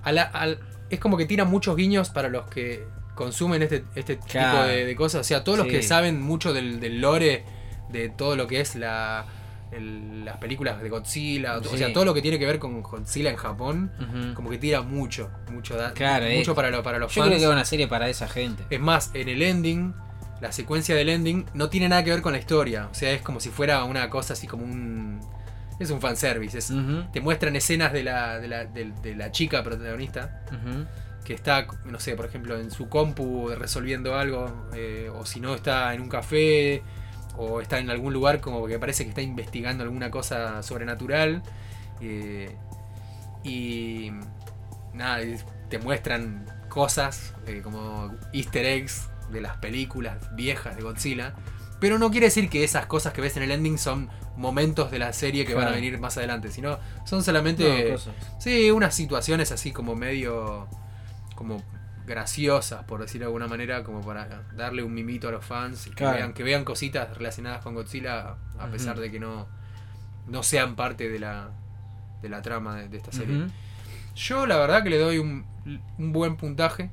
A 0.05 0.13
la, 0.13 0.23
al, 0.23 0.61
es 0.91 1.01
como 1.01 1.17
que 1.17 1.27
tira 1.27 1.45
muchos 1.45 1.77
guiños 1.77 2.11
para 2.11 2.29
los 2.29 2.49
que 2.49 2.87
consumen 3.15 3.63
este, 3.63 3.85
este 3.95 4.17
tipo 4.17 4.63
de, 4.65 4.95
cosas. 4.97 5.23
O 5.23 5.25
sea, 5.25 5.45
todos 5.45 5.59
los 5.59 5.67
que 5.67 5.83
saben 5.83 6.21
mucho 6.21 6.53
del, 6.53 7.01
lore, 7.01 7.45
de 7.91 8.09
todo 8.09 8.37
lo 8.37 8.47
que 8.47 8.61
es 8.61 8.77
la, 8.77 9.27
las 9.73 10.37
películas 10.39 10.81
de 10.81 10.89
Godzilla, 10.89 11.59
o 11.59 11.77
sea, 11.77 11.93
todo 11.93 12.05
lo 12.05 12.15
que 12.15 12.23
tiene 12.23 12.39
que 12.39 12.47
ver 12.47 12.59
con 12.59 12.81
Godzilla 12.81 13.31
en 13.31 13.37
Japón, 13.37 13.91
como 14.35 14.51
que 14.51 14.59
tira 14.59 14.83
mucho, 14.83 15.31
mucho, 15.51 15.75
mucho 15.75 16.55
para, 16.55 16.83
para 16.83 16.99
los 16.99 17.15
Yo 17.15 17.23
fans. 17.23 17.31
creo 17.31 17.39
que 17.39 17.45
es 17.45 17.51
una 17.51 17.65
serie 17.65 17.89
para 17.89 18.09
esa 18.09 18.29
gente. 18.29 18.65
Es 18.71 18.81
más, 18.81 19.11
en 19.15 19.29
el 19.29 19.43
ending, 19.43 19.95
la 20.41 20.53
secuencia 20.53 20.95
del 20.95 21.09
ending 21.09 21.47
no 21.55 21.69
tiene 21.69 21.89
nada 21.89 22.05
que 22.05 22.11
ver 22.11 22.23
con 22.23 22.33
la 22.33 22.39
historia. 22.39 22.89
O 22.91 22.95
sea, 22.95 23.11
es 23.11 23.21
como 23.21 23.41
si 23.41 23.51
fuera 23.51 23.85
una 23.85 24.09
cosa 24.09 24.35
así 24.35 24.47
como 24.47 24.65
un 24.65 25.21
es 25.79 25.91
un 25.91 26.01
fanservice. 26.01 26.59
Es, 26.59 26.73
Te 27.13 27.21
muestran 27.21 27.55
escenas 27.57 27.93
de 27.93 28.03
la, 28.03 28.39
de 28.39 28.49
la, 28.49 28.65
de, 28.65 29.15
la 29.15 29.31
chica 29.31 29.63
protagonista. 29.63 30.45
Que 31.25 31.35
está, 31.35 31.67
no 31.85 32.01
sé, 32.01 32.17
por 32.17 32.27
ejemplo, 32.27 32.59
en 32.59 32.71
su 32.71 32.89
compu 32.89 33.51
resolviendo 33.51 34.15
algo. 34.17 34.69
Eh, 34.75 35.11
o 35.15 35.25
si 35.27 35.41
no, 35.41 35.55
está 35.55 35.95
en 35.95 36.03
un 36.03 36.09
café. 36.09 36.83
O 37.37 37.61
está 37.61 37.79
en 37.79 37.91
algún 37.91 38.13
lugar 38.13 38.41
como 38.41 38.67
que 38.67 38.79
parece 38.79 39.05
que 39.05 39.11
está 39.11 39.23
investigando 39.23 39.85
alguna 39.85 40.11
cosa 40.11 40.63
sobrenatural. 40.63 41.43
Eh, 42.01 42.57
y 43.45 44.11
nada, 44.95 45.21
te 45.69 45.79
muestran 45.79 46.45
cosas 46.69 47.35
eh, 47.47 47.61
como 47.63 48.15
easter 48.33 48.65
eggs 48.65 49.09
de 49.31 49.41
las 49.41 49.57
películas 49.59 50.35
viejas 50.35 50.77
de 50.77 50.83
Godzilla. 50.83 51.35
Pero 51.81 51.99
no 51.99 52.11
quiere 52.11 52.27
decir 52.27 52.49
que 52.49 52.65
esas 52.65 52.87
cosas 52.87 53.13
que 53.13 53.21
ves 53.21 53.37
en 53.37 53.45
el 53.45 53.53
ending 53.53 53.79
son 53.79 54.09
momentos 54.39 54.91
de 54.91 55.01
la 55.01 55.13
serie 55.13 55.45
que 55.45 55.55
van 55.55 55.69
a 55.69 55.73
venir 55.73 55.99
más 55.99 56.17
adelante, 56.17 56.51
sino 56.51 56.79
son 57.05 57.23
solamente 57.23 57.97
sí, 58.39 58.71
unas 58.71 58.95
situaciones 58.95 59.51
así 59.51 59.73
como 59.73 59.97
medio 59.97 60.69
como 61.35 61.63
graciosas, 62.07 62.85
por 62.85 63.01
decirlo 63.01 63.27
de 63.27 63.29
alguna 63.29 63.49
manera, 63.49 63.85
como 63.85 64.01
para 64.01 64.45
darle 64.57 64.83
un 64.83 64.95
mimito 64.95 65.29
a 65.29 65.33
los 65.33 65.45
fans, 65.45 65.91
que, 65.95 66.05
vean, 66.05 66.33
que 66.33 66.43
vean 66.43 66.65
cositas 66.65 67.17
relacionadas 67.17 67.63
con 67.63 67.75
Godzilla, 67.75 68.37
a 68.59 68.67
pesar 68.69 68.99
de 68.99 69.11
que 69.11 69.21
no, 69.21 69.47
no 70.27 70.43
sean 70.43 70.75
parte 70.75 71.09
de 71.11 71.19
la, 71.19 71.51
de 72.23 72.29
la 72.29 72.41
trama 72.41 72.77
de, 72.77 72.97
esta 72.97 73.13
serie. 73.13 73.47
Yo 74.15 74.47
la 74.47 74.57
verdad 74.57 74.83
que 74.83 74.91
le 74.91 74.99
doy 74.99 75.19
un, 75.19 75.45
un 75.99 76.13
buen 76.13 76.37
puntaje. 76.37 76.91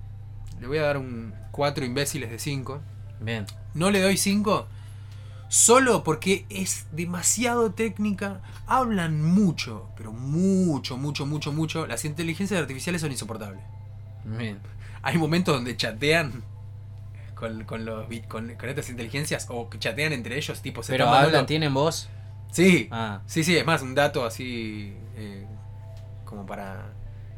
le 0.60 0.68
voy 0.68 0.80
a 0.80 0.84
dar 0.84 0.98
un 0.98 1.34
4 1.52 1.86
imbéciles 1.86 2.30
de 2.30 2.38
5. 2.38 2.82
Bien. 3.22 3.46
No 3.74 3.92
le 3.92 4.02
doy 4.02 4.18
5 4.18 4.68
solo 5.48 6.04
porque 6.04 6.46
es 6.50 6.88
demasiado 6.92 7.72
técnica. 7.72 8.42
Hablan 8.68 9.22
mucho, 9.22 9.90
pero 9.98 10.12
mucho, 10.12 10.98
mucho, 10.98 11.26
mucho, 11.26 11.52
mucho. 11.52 11.88
Las 11.88 12.06
inteligencias 12.06 12.60
artificiales 12.60 13.02
son 13.02 13.12
insoportables. 13.12 13.62
Bien. 14.24 14.60
Hay 15.02 15.18
momentos 15.18 15.56
donde 15.56 15.78
chatean 15.78 16.44
con, 17.36 17.64
con, 17.66 17.86
los, 17.86 18.06
con, 18.28 18.56
con 18.56 18.70
estas 18.70 18.90
inteligencias 18.90 19.48
o 19.50 19.70
chatean 19.78 20.14
entre 20.14 20.38
ellos, 20.38 20.62
tipo 20.62 20.82
se 20.84 20.94
Pero 20.94 21.06
mandando- 21.06 21.28
hablan, 21.28 21.46
tienen 21.46 21.74
voz. 21.74 22.10
Sí, 22.52 22.88
Ah. 22.92 23.22
sí, 23.26 23.44
sí, 23.44 23.58
es 23.58 23.66
más, 23.66 23.82
un 23.82 23.94
dato 23.96 24.26
así 24.26 24.96
eh, 25.18 25.46
como 26.24 26.46
para 26.46 26.88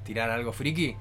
tirar 0.04 0.30
algo 0.30 0.54
friki. 0.54 0.96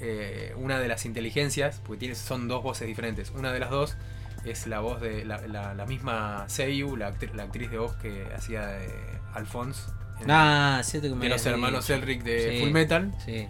Eh, 0.00 0.52
una 0.56 0.78
de 0.78 0.88
las 0.88 1.06
inteligencias, 1.06 1.80
porque 1.84 2.00
tiene, 2.00 2.14
son 2.14 2.46
dos 2.48 2.62
voces 2.62 2.86
diferentes, 2.86 3.30
una 3.30 3.52
de 3.52 3.60
las 3.60 3.70
dos 3.70 3.96
es 4.44 4.66
la 4.66 4.80
voz 4.80 5.00
de 5.00 5.24
la, 5.24 5.38
la- 5.46 5.74
la 5.74 5.86
misma 5.86 6.44
Seiyu, 6.48 6.96
la, 6.96 7.12
actri- 7.12 7.32
la 7.34 7.44
actriz 7.44 7.70
de 7.70 7.78
voz 7.78 7.94
que 7.96 8.26
hacía 8.36 8.66
de 8.66 8.88
Alphonse 9.34 9.82
en- 10.20 10.30
Ah, 10.30 10.80
cierto 10.84 11.08
que 11.08 11.14
me 11.14 11.24
de 11.24 11.28
los 11.30 11.44
hermanos 11.46 11.86
dicho. 11.86 11.94
Elric 11.98 12.22
de 12.22 12.52
Sí. 12.52 12.60
Full 12.60 12.70
Metal. 12.72 13.14
Sí. 13.24 13.48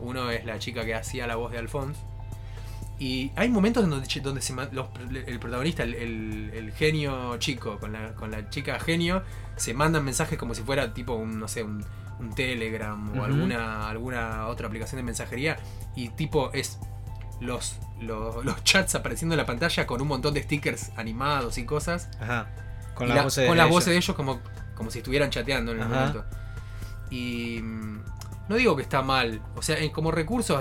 Uno 0.00 0.30
es 0.30 0.44
la 0.44 0.58
chica 0.58 0.84
que 0.84 0.94
hacía 0.94 1.26
la 1.26 1.36
voz 1.36 1.50
de 1.52 1.58
Alphonse. 1.58 2.00
Y 3.00 3.30
hay 3.36 3.48
momentos 3.48 3.84
en 3.84 3.90
donde, 3.90 4.20
donde 4.22 4.40
se 4.40 4.52
los- 4.72 4.88
el 5.26 5.38
protagonista, 5.38 5.84
el, 5.84 5.94
el- 5.94 6.50
el 6.54 6.72
genio 6.72 7.36
chico, 7.38 7.78
con 7.78 7.92
la, 7.92 8.12
con 8.14 8.30
la 8.32 8.50
chica 8.50 8.78
genio, 8.80 9.22
se 9.56 9.72
mandan 9.72 10.04
mensajes 10.04 10.36
como 10.38 10.54
si 10.54 10.62
fuera 10.62 10.92
tipo 10.94 11.14
un, 11.14 11.38
no 11.38 11.46
sé, 11.46 11.62
un, 11.62 11.84
un 12.18 12.34
Telegram 12.34 13.16
o 13.16 13.22
alguna, 13.24 13.88
alguna 13.88 14.46
otra 14.48 14.66
aplicación 14.66 14.96
de 14.98 15.04
mensajería. 15.04 15.58
Y 15.94 16.08
tipo 16.10 16.50
es 16.52 16.78
los, 17.40 17.76
los, 18.00 18.44
los 18.44 18.64
chats 18.64 18.94
apareciendo 18.94 19.34
en 19.34 19.38
la 19.38 19.46
pantalla 19.46 19.86
con 19.86 20.00
un 20.00 20.08
montón 20.08 20.34
de 20.34 20.42
stickers 20.42 20.90
animados 20.96 21.58
y 21.58 21.64
cosas. 21.64 22.08
Ajá. 22.20 22.48
Con 22.94 23.08
las 23.08 23.16
la- 23.18 23.22
voces 23.24 23.46
con 23.46 23.52
de 23.54 23.58
las 23.58 23.66
ellos. 23.66 23.74
voces 23.76 23.90
de 23.92 23.96
ellos 23.96 24.16
como, 24.16 24.40
como 24.74 24.90
si 24.90 24.98
estuvieran 24.98 25.30
chateando 25.30 25.72
en 25.72 25.78
el 25.78 25.84
Ajá. 25.84 25.94
momento. 25.94 26.24
Y 27.10 27.60
mm, 27.62 28.02
no 28.48 28.56
digo 28.56 28.76
que 28.76 28.82
está 28.82 29.02
mal, 29.02 29.40
o 29.56 29.62
sea, 29.62 29.76
como 29.92 30.10
recursos, 30.10 30.60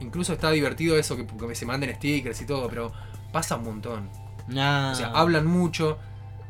incluso 0.00 0.32
está 0.32 0.50
divertido 0.50 0.96
eso 0.98 1.16
que, 1.16 1.26
que 1.26 1.54
se 1.54 1.64
manden 1.66 1.94
stickers 1.96 2.40
y 2.40 2.46
todo, 2.46 2.68
pero 2.68 2.92
pasa 3.32 3.56
un 3.56 3.64
montón. 3.64 4.10
Ah. 4.56 4.90
O 4.92 4.94
sea, 4.96 5.08
hablan 5.08 5.46
mucho, 5.46 5.98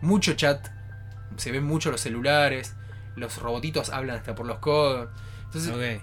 mucho 0.00 0.35
chat, 0.35 0.67
se 1.37 1.50
ven 1.53 1.65
mucho 1.65 1.91
los 1.91 2.00
celulares, 2.00 2.75
los 3.17 3.39
robotitos 3.39 3.91
hablan 3.91 4.17
hasta 4.17 4.35
por 4.35 4.47
los 4.47 4.59
codos. 4.59 5.09
Entonces. 5.47 6.00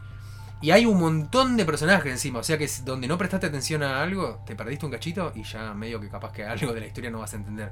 Y 0.61 0.71
hay 0.71 0.85
un 0.87 0.99
montón 0.99 1.55
de 1.55 1.65
personajes 1.65 2.11
encima, 2.11 2.39
o 2.39 2.43
sea 2.43 2.57
que 2.57 2.67
donde 2.83 3.07
no 3.07 3.17
prestaste 3.17 3.45
atención 3.47 3.83
a 3.83 4.01
algo, 4.01 4.41
te 4.45 4.55
perdiste 4.55 4.85
un 4.87 4.91
cachito 4.91 5.31
y 5.35 5.43
ya 5.43 5.73
medio 5.75 5.99
que 6.01 6.09
capaz 6.09 6.31
que 6.31 6.43
algo 6.45 6.73
de 6.73 6.79
la 6.81 6.87
historia 6.87 7.11
no 7.11 7.19
vas 7.19 7.33
a 7.33 7.37
entender. 7.37 7.71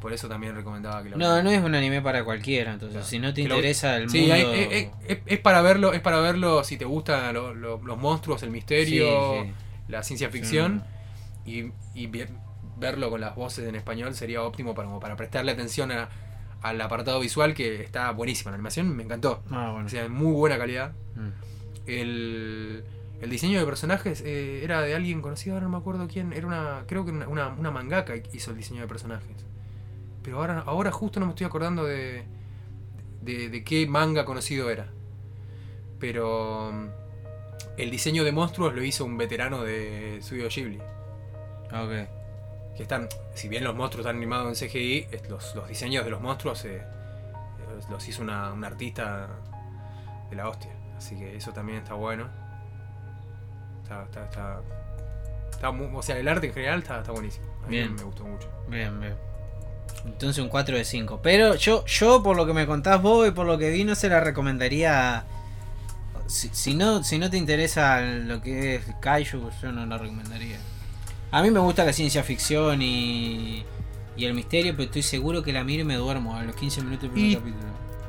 Por 0.00 0.12
eso 0.14 0.26
también 0.28 0.54
recomendaba 0.54 1.02
que 1.02 1.10
lo 1.10 1.18
No, 1.18 1.42
no 1.42 1.50
es 1.50 1.62
un 1.62 1.74
anime 1.74 2.00
para 2.00 2.24
cualquiera, 2.24 2.72
entonces 2.72 2.94
Claro. 2.94 3.06
si 3.06 3.18
no 3.18 3.34
te 3.34 3.42
Que 3.42 3.48
lo- 3.48 3.56
interesa 3.56 3.96
el 3.96 4.08
Sí, 4.08 4.20
mundo... 4.20 4.34
hay- 4.34 4.40
eh, 4.42 4.68
eh, 4.78 4.90
es, 5.08 5.18
es 5.26 5.38
para 5.40 5.60
verlo, 5.60 5.92
es 5.92 6.00
para 6.00 6.18
verlo 6.20 6.64
si 6.64 6.76
te 6.78 6.84
gustan 6.86 7.34
lo- 7.34 7.52
lo- 7.54 7.78
los 7.82 7.98
monstruos, 7.98 8.42
el 8.42 8.50
misterio, 8.50 9.42
Sí, 9.42 9.48
sí. 9.48 9.54
la 9.88 10.02
ciencia 10.02 10.30
ficción 10.30 10.84
y, 11.44 11.70
y 11.94 12.10
verlo 12.78 13.10
con 13.10 13.20
las 13.20 13.34
voces 13.34 13.68
en 13.68 13.74
español 13.76 14.14
sería 14.14 14.42
óptimo 14.42 14.74
para, 14.74 14.88
como 14.88 15.00
para 15.00 15.16
prestarle 15.16 15.52
atención 15.52 15.92
a- 15.92 16.08
al 16.62 16.80
apartado 16.80 17.20
visual 17.20 17.52
que 17.54 17.82
está 17.82 18.10
buenísimo. 18.12 18.50
La 18.50 18.54
animación 18.56 18.96
me 18.96 19.02
encantó. 19.02 19.44
Ah, 19.50 19.70
bueno. 19.72 19.86
O 19.86 19.88
sea, 19.90 20.08
muy 20.08 20.32
buena 20.32 20.56
calidad. 20.58 20.92
Mm. 21.14 21.28
El, 21.86 22.84
el 23.20 23.30
diseño 23.30 23.58
de 23.58 23.64
personajes 23.66 24.20
eh, 24.24 24.62
era 24.64 24.80
de 24.82 24.94
alguien 24.94 25.22
conocido, 25.22 25.54
ahora 25.56 25.64
no 25.66 25.72
me 25.72 25.78
acuerdo 25.78 26.08
quién. 26.08 26.32
Era 26.32 26.46
una, 26.46 26.84
creo 26.86 27.04
que 27.04 27.10
una, 27.12 27.28
una, 27.28 27.48
una 27.48 27.70
mangaka 27.70 28.14
hizo 28.32 28.50
el 28.50 28.56
diseño 28.56 28.80
de 28.82 28.88
personajes. 28.88 29.36
Pero 30.22 30.38
ahora, 30.38 30.60
ahora 30.66 30.90
justo 30.90 31.20
no 31.20 31.26
me 31.26 31.30
estoy 31.32 31.46
acordando 31.46 31.84
de, 31.84 32.24
de, 33.22 33.48
de 33.48 33.64
qué 33.64 33.86
manga 33.86 34.24
conocido 34.24 34.70
era. 34.70 34.88
Pero 36.00 36.70
mm, 36.72 36.86
el 37.78 37.90
diseño 37.90 38.24
de 38.24 38.32
monstruos 38.32 38.74
lo 38.74 38.82
hizo 38.82 39.04
un 39.04 39.16
veterano 39.16 39.62
de 39.62 40.18
Studio 40.22 40.48
Ghibli. 40.48 40.78
Ok. 41.72 42.08
Que 42.76 42.82
están, 42.82 43.08
si 43.34 43.48
bien 43.48 43.64
los 43.64 43.74
monstruos 43.74 44.04
están 44.04 44.16
animados 44.16 44.60
en 44.60 44.68
CGI, 44.68 45.06
los, 45.30 45.54
los 45.54 45.66
diseños 45.68 46.04
de 46.04 46.10
los 46.10 46.20
monstruos 46.20 46.62
eh, 46.66 46.82
los- 47.88 48.06
hizo 48.08 48.20
una, 48.22 48.52
una 48.52 48.66
artista 48.66 49.28
de 50.28 50.36
la 50.36 50.48
hostia. 50.48 50.72
Así 50.96 51.16
que 51.16 51.36
eso 51.36 51.52
también 51.52 51.78
está 51.78 51.94
bueno. 51.94 52.28
Está, 53.82 54.02
está, 54.04 54.60
está, 55.50 55.70
o 55.70 56.02
sea, 56.02 56.18
el 56.18 56.26
arte 56.28 56.48
en 56.48 56.54
general 56.54 56.78
está, 56.80 56.98
está 57.00 57.12
buenísimo. 57.12 57.46
A 57.64 57.68
mí 57.68 57.76
Bien. 57.76 57.94
me 57.94 58.02
gustó 58.02 58.24
mucho. 58.24 58.48
Bien, 58.68 58.98
bien. 59.00 59.14
Entonces 60.04 60.42
un 60.42 60.48
4 60.48 60.76
de 60.76 60.84
5. 60.84 61.20
Pero 61.22 61.54
yo, 61.54 61.84
yo 61.86 62.22
por 62.22 62.36
lo 62.36 62.46
que 62.46 62.52
me 62.52 62.66
contás 62.66 63.00
vos 63.00 63.26
y 63.28 63.30
por 63.30 63.46
lo 63.46 63.56
que 63.58 63.70
vi, 63.70 63.84
no 63.84 63.94
se 63.94 64.08
la 64.08 64.20
recomendaría. 64.20 65.24
Si, 66.26 66.48
si 66.52 66.74
no, 66.74 67.04
si 67.04 67.18
no 67.18 67.30
te 67.30 67.36
interesa 67.36 68.00
lo 68.00 68.40
que 68.42 68.76
es 68.76 68.84
Kaiju, 69.00 69.50
yo 69.62 69.72
no 69.72 69.86
la 69.86 69.98
recomendaría. 69.98 70.58
A 71.30 71.42
mí 71.42 71.50
me 71.50 71.60
gusta 71.60 71.84
la 71.84 71.92
ciencia 71.92 72.22
ficción 72.22 72.82
y, 72.82 73.64
y 74.16 74.24
el 74.24 74.34
misterio, 74.34 74.72
pero 74.72 74.84
estoy 74.84 75.02
seguro 75.02 75.42
que 75.42 75.52
la 75.52 75.62
miro 75.64 75.82
y 75.82 75.84
me 75.84 75.94
duermo 75.96 76.36
a 76.36 76.42
los 76.42 76.56
15 76.56 76.82
minutos 76.82 77.02
del 77.02 77.10
primer 77.12 77.30
Y- 77.30 77.34
capítulo. 77.36 77.66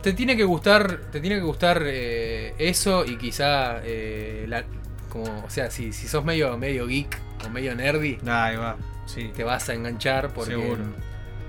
Te 0.07 0.13
tiene 0.13 0.37
que 0.37 0.45
gustar, 0.45 1.01
te 1.11 1.19
tiene 1.19 1.35
que 1.35 1.41
gustar 1.41 1.83
eh, 1.85 2.53
eso 2.59 3.03
y 3.03 3.17
quizá 3.17 3.81
eh, 3.83 4.45
la, 4.47 4.63
como, 5.09 5.43
o 5.43 5.49
sea, 5.49 5.69
si, 5.69 5.91
si 5.91 6.07
sos 6.07 6.23
medio, 6.23 6.57
medio 6.57 6.87
geek 6.87 7.19
o 7.45 7.49
medio 7.49 7.75
nerdy, 7.75 8.17
Ahí 8.25 8.55
va, 8.55 8.77
sí. 9.05 9.33
te 9.35 9.43
vas 9.43 9.67
a 9.67 9.73
enganchar 9.73 10.33
porque 10.33 10.51
Seguro. 10.51 10.85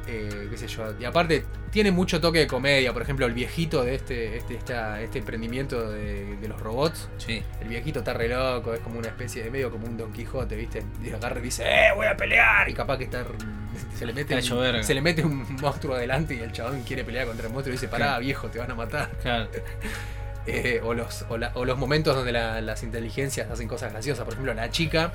Eh, 0.08 0.46
qué 0.50 0.56
sé 0.56 0.66
yo 0.68 0.92
y 0.98 1.04
aparte 1.04 1.44
tiene 1.70 1.90
mucho 1.90 2.20
toque 2.20 2.38
de 2.40 2.46
comedia 2.46 2.92
por 2.92 3.02
ejemplo 3.02 3.26
el 3.26 3.32
viejito 3.34 3.84
de 3.84 3.94
este 3.96 4.36
este 4.38 4.54
esta- 4.56 5.00
este 5.02 5.18
emprendimiento 5.18 5.90
de, 5.90 6.36
de 6.36 6.48
los 6.48 6.58
robots. 6.60 7.08
Sí. 7.18 7.42
el 7.60 7.68
viejito 7.68 7.98
está 8.00 8.14
re 8.14 8.28
loco 8.28 8.72
es 8.74 8.80
como 8.80 8.98
una 8.98 9.08
especie 9.08 9.44
de 9.44 9.50
medio 9.50 9.70
como 9.70 9.86
un 9.86 9.96
Don 9.96 10.12
Quijote 10.12 10.56
viste 10.56 10.82
y 11.04 11.10
agarra 11.10 11.38
y 11.40 11.42
dice 11.42 11.64
eh 11.66 11.92
voy 11.94 12.06
a 12.06 12.16
pelear 12.16 12.68
y 12.68 12.74
capaz 12.74 12.96
que 12.98 13.04
está 13.04 13.24
se 13.98 14.06
le 14.06 14.12
mete 14.12 14.34
un, 14.34 14.82
se 14.84 14.94
le 14.94 15.00
mete 15.02 15.24
un 15.24 15.44
monstruo 15.60 15.94
adelante 15.94 16.34
y 16.34 16.38
el 16.40 16.52
chabón 16.52 16.82
quiere 16.82 17.04
pelear 17.04 17.26
contra 17.26 17.46
el 17.46 17.52
monstruo 17.52 17.72
y 17.74 17.76
dice 17.76 17.88
pará 17.88 18.18
viejo 18.18 18.48
te 18.48 18.58
van 18.58 18.70
a 18.70 18.74
matar 18.74 19.10
Claro. 19.22 19.48
Eh, 20.50 20.80
o 20.82 20.94
los 20.94 21.26
o, 21.28 21.36
la- 21.36 21.52
o 21.54 21.64
los 21.66 21.76
momentos 21.76 22.16
donde 22.16 22.32
la- 22.32 22.60
las 22.62 22.82
inteligencias 22.82 23.50
hacen 23.50 23.68
cosas 23.68 23.92
graciosas 23.92 24.24
por 24.24 24.32
ejemplo 24.32 24.54
la 24.54 24.70
chica 24.70 25.12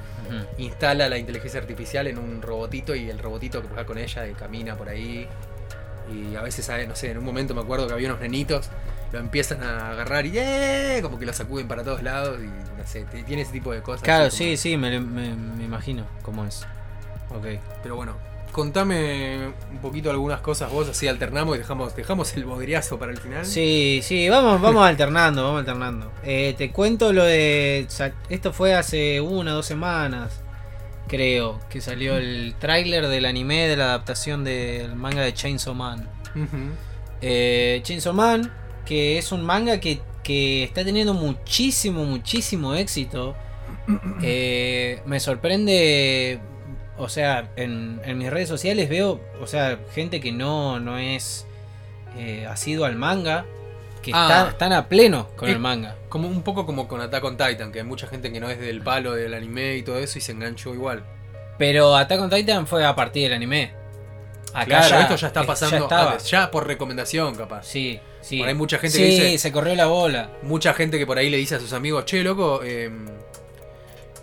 instala 0.60 1.10
la 1.10 1.18
inteligencia 1.18 1.60
artificial 1.60 2.06
en 2.08 2.20
un 2.20 2.42
robotito 2.42 2.94
y 2.94 3.10
el 3.10 3.18
robotito 3.18 3.62
que 3.62 3.68
juega 3.68 3.86
con 3.86 3.98
ella 3.98 4.28
y 4.28 4.34
camina 4.34 4.76
por 4.76 4.90
ahí. 4.90 5.28
Y 6.14 6.36
a 6.36 6.42
veces, 6.42 6.70
no 6.88 6.96
sé, 6.96 7.12
en 7.12 7.18
un 7.18 7.24
momento 7.24 7.56
me 7.56 7.62
acuerdo 7.62 7.88
que 7.88 7.94
había 7.94 8.10
unos 8.10 8.20
nenitos, 8.20 8.70
lo 9.12 9.20
empiezan 9.20 9.64
a 9.64 9.92
agarrar 9.92 10.26
y 10.26 10.34
¡eh! 10.38 11.00
como 11.02 11.18
que 11.18 11.26
lo 11.26 11.32
sacuden 11.34 11.68
para 11.68 11.82
todos 11.84 12.04
lados 12.04 12.40
y 12.42 12.46
no 12.48 12.86
sé, 12.86 13.06
tiene 13.26 13.42
ese 13.44 13.54
tipo 13.54 13.72
de 13.72 13.82
cosas. 13.82 14.04
Claro, 14.04 14.26
como- 14.26 14.32
sí, 14.38 14.58
sí, 14.58 14.76
me, 14.78 15.00
me- 15.00 15.34
me 15.36 15.64
imagino 15.64 16.06
cómo 16.22 16.46
es. 16.46 16.66
Ok. 17.30 17.46
Pero 17.82 17.96
bueno, 17.96 18.18
contame 18.54 19.48
un 19.72 19.80
poquito 19.82 20.10
algunas 20.10 20.40
cosas 20.40 20.72
vos, 20.72 20.88
así 20.88 21.08
alternamos 21.08 21.56
y 21.56 21.60
dejamos, 21.60 21.94
dejamos 21.96 22.34
el 22.38 22.46
bodriazo 22.46 22.98
para 22.98 23.12
el 23.12 23.18
final. 23.18 23.46
Sí, 23.46 24.00
sí, 24.02 24.30
vamos, 24.30 24.62
vamos 24.62 24.84
alternando, 24.88 25.44
vamos 25.44 25.60
alternando. 25.60 26.10
Eh, 26.24 26.56
te 26.58 26.72
cuento 26.72 27.12
lo 27.12 27.26
de. 27.26 27.86
Esto 28.30 28.54
fue 28.54 28.76
hace 28.76 29.20
una 29.20 29.52
o 29.52 29.56
dos 29.56 29.66
semanas, 29.66 30.42
creo, 31.08 31.60
que 31.70 31.82
salió 31.82 32.16
el 32.16 32.56
tráiler 32.60 33.08
del 33.08 33.26
anime 33.26 33.68
de 33.68 33.76
la 33.76 33.86
adaptación 33.86 34.46
del 34.46 34.96
manga 34.96 35.22
de 35.22 35.34
Chainsaw 35.34 35.74
Man. 35.74 36.08
Eh, 37.22 37.82
Chainsaw 37.84 38.14
Man, 38.14 38.54
que 38.86 39.18
es 39.18 39.32
un 39.32 39.44
manga 39.44 39.80
que, 39.80 40.00
que 40.24 40.64
está 40.64 40.86
teniendo 40.86 41.14
muchísimo, 41.14 42.06
muchísimo 42.06 42.76
éxito. 42.76 43.36
Eh, 44.26 45.02
me 45.06 45.20
sorprende, 45.20 46.40
o 46.98 47.10
sea, 47.10 47.50
en, 47.56 48.00
en 48.06 48.18
mis 48.18 48.30
redes 48.30 48.48
sociales 48.50 48.90
veo, 48.90 49.20
o 49.42 49.48
sea, 49.48 49.80
gente 49.94 50.22
que 50.22 50.32
no, 50.32 50.80
no 50.80 50.98
es 50.98 51.46
eh, 52.18 52.46
asido 52.50 52.86
al 52.86 52.96
manga, 52.96 53.46
que 54.02 54.12
Ah. 54.14 54.28
está- 54.28 54.50
están 54.52 54.74
a 54.74 54.88
pleno 54.90 55.30
con 55.36 55.50
el 55.50 55.60
manga. 55.60 55.96
Como 56.10 56.28
un 56.28 56.44
poco 56.44 56.66
como 56.66 56.88
con 56.88 57.02
Attack 57.02 57.24
on 57.24 57.38
Titan, 57.38 57.72
que 57.72 57.80
hay 57.80 57.86
mucha 57.86 58.06
gente 58.08 58.32
que 58.32 58.40
no 58.40 58.50
es 58.50 58.60
del 58.60 58.82
palo 58.82 59.14
del 59.14 59.34
anime 59.34 59.78
y 59.78 59.82
todo 59.84 59.98
eso 59.98 60.18
y 60.18 60.22
se 60.22 60.34
enganchó 60.34 60.74
igual. 60.74 61.04
Pero 61.58 61.96
Attack 61.96 62.20
on 62.22 62.30
Titan 62.30 62.68
fue 62.68 62.86
a 62.86 62.94
partir 62.96 63.24
del 63.24 63.34
anime. 63.34 63.72
Acá 64.54 64.66
claro, 64.88 65.00
esto 65.00 65.16
ya 65.16 65.28
está 65.28 65.44
pasando 65.44 65.88
Ya, 65.90 66.12
antes, 66.12 66.30
ya 66.30 66.52
por 66.52 66.68
recomendación 66.68 67.34
capaz. 67.34 67.66
Sí, 67.66 68.00
sí. 68.22 68.38
Por 68.38 68.48
ahí 68.50 68.54
mucha 68.54 68.78
gente 68.78 68.98
sí, 68.98 69.04
que 69.04 69.10
dice- 69.26 69.38
se 69.40 69.52
corrió 69.52 69.74
la 69.76 69.88
bola. 69.88 70.30
Mucha 70.44 70.74
gente 70.76 71.00
que 71.00 71.08
por 71.08 71.18
ahí 71.18 71.32
le 71.32 71.38
dice 71.38 71.56
a 71.56 71.60
sus 71.60 71.74
amigos, 71.74 72.06
che, 72.06 72.24
loco, 72.24 72.62
eh, 72.64 72.92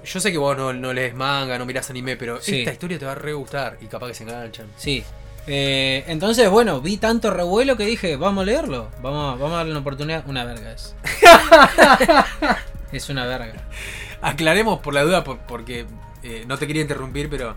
yo 0.05 0.21
sé 0.21 0.33
que 0.33 0.39
vos 0.39 0.57
no, 0.57 0.73
no 0.73 0.93
lees 0.93 1.15
manga, 1.15 1.59
no 1.59 1.67
mirás 1.67 1.91
anime, 1.91 2.17
pero 2.17 2.41
Sí. 2.41 2.61
esta 2.61 2.73
historia 2.73 2.99
te 2.99 3.05
va 3.07 3.13
a 3.13 3.17
re 3.17 3.33
gustar 3.33 3.77
y 3.81 3.87
capaz 3.87 4.09
que 4.09 4.15
se 4.15 4.23
enganchan. 4.25 4.67
Sí. 4.77 5.05
Eh, 5.47 6.05
entonces, 6.07 6.49
bueno, 6.51 6.81
vi 6.81 6.97
tanto 6.99 7.31
revuelo 7.31 7.77
que 7.77 7.85
dije, 7.87 8.17
vamos 8.17 8.43
a 8.43 8.45
leerlo. 8.47 8.91
Vamos, 9.03 9.39
vamos 9.39 9.55
a 9.55 9.57
darle 9.59 9.73
una 9.73 9.81
oportunidad. 9.81 10.23
Una 10.27 10.45
verga 10.45 10.73
es. 10.73 10.95
es 12.93 13.09
una 13.09 13.27
verga. 13.27 13.55
Aclaremos 14.23 14.81
por 14.81 14.95
la 14.95 15.03
duda, 15.03 15.25
por- 15.25 15.39
porque 15.41 15.87
eh, 16.23 16.45
no 16.47 16.59
te 16.59 16.67
quería 16.67 16.83
interrumpir, 16.83 17.29
pero 17.31 17.57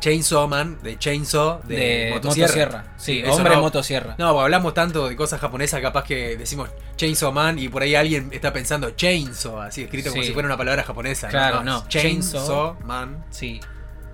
Chainsaw 0.00 0.46
Man, 0.46 0.78
de 0.82 0.96
Chainsaw, 0.98 1.60
de, 1.64 1.76
De, 1.76 2.10
motosierra. 2.14 2.46
motosierra. 2.46 2.94
Sí, 2.96 3.20
Eso 3.20 3.32
hombre 3.32 3.54
no- 3.56 3.62
motosierra. 3.62 4.14
No, 4.18 4.28
porque 4.32 4.44
hablamos 4.44 4.72
tanto 4.74 5.08
de 5.08 5.16
cosas 5.16 5.40
japonesas, 5.40 5.80
capaz 5.80 6.04
que 6.04 6.36
decimos 6.36 6.68
Chainsaw 6.96 7.32
Man 7.32 7.58
y 7.58 7.68
por 7.68 7.82
ahí 7.82 7.94
alguien 7.96 8.28
está 8.32 8.52
pensando 8.52 8.90
Chainsaw, 8.90 9.60
así 9.62 9.82
escrito 9.82 10.10
como 10.10 10.22
si 10.22 10.32
fuera 10.32 10.46
una 10.46 10.56
palabra 10.56 10.84
japonesa. 10.84 11.28
Claro, 11.28 11.58
es 11.58 11.64
no, 11.64 11.88
Chainsaw, 11.88 12.40
Chainsaw. 12.46 12.80
Man. 12.86 13.24
Sí, 13.30 13.60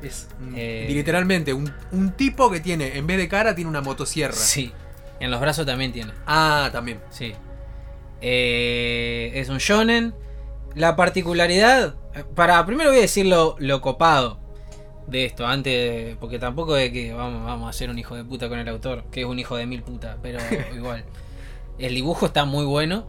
Es 0.03 0.29
Eh. 0.55 0.87
literalmente 0.91 1.53
un, 1.55 1.73
un 1.93 2.12
tipo 2.12 2.50
que 2.50 2.61
tiene, 2.61 2.97
en 2.99 3.07
vez 3.07 3.17
de 3.19 3.26
cara, 3.29 3.55
tiene 3.55 3.69
una 3.71 3.81
motosierra. 3.81 4.35
sí. 4.35 4.73
En 5.21 5.31
los 5.31 5.41
brazos 5.41 5.64
también 5.64 5.93
tiene. 5.93 6.12
Ah, 6.26 6.69
también. 6.73 7.00
Sí. 7.09 7.33
Eh, 8.21 9.33
es 9.35 9.49
un 9.49 9.59
shonen. 9.59 10.14
La 10.75 10.97
particularidad. 10.97 11.95
Para. 12.35 12.64
Primero 12.67 12.91
voy 12.91 12.99
a 12.99 13.03
decir 13.03 13.26
lo, 13.26 13.55
lo 13.59 13.81
copado 13.81 14.41
de 15.07 15.25
esto. 15.25 15.47
Antes. 15.47 16.17
porque 16.19 16.39
tampoco 16.39 16.77
es 16.77 16.91
que 16.91 17.13
vamos, 17.13 17.45
vamos 17.45 17.69
a 17.71 17.73
ser 17.73 17.91
un 17.91 17.99
hijo 17.99 18.15
de 18.17 18.25
puta 18.25 18.49
con 18.49 18.59
el 18.59 18.69
autor. 18.69 19.05
Que 19.11 19.21
es 19.21 19.27
un 19.27 19.39
hijo 19.39 19.57
de 19.57 19.67
mil 19.67 19.83
puta. 19.83 20.17
Pero 20.23 20.39
igual. 20.75 21.05
El 21.79 21.95
dibujo 21.95 22.27
está 22.27 22.45
muy 22.45 22.65
bueno. 22.65 23.09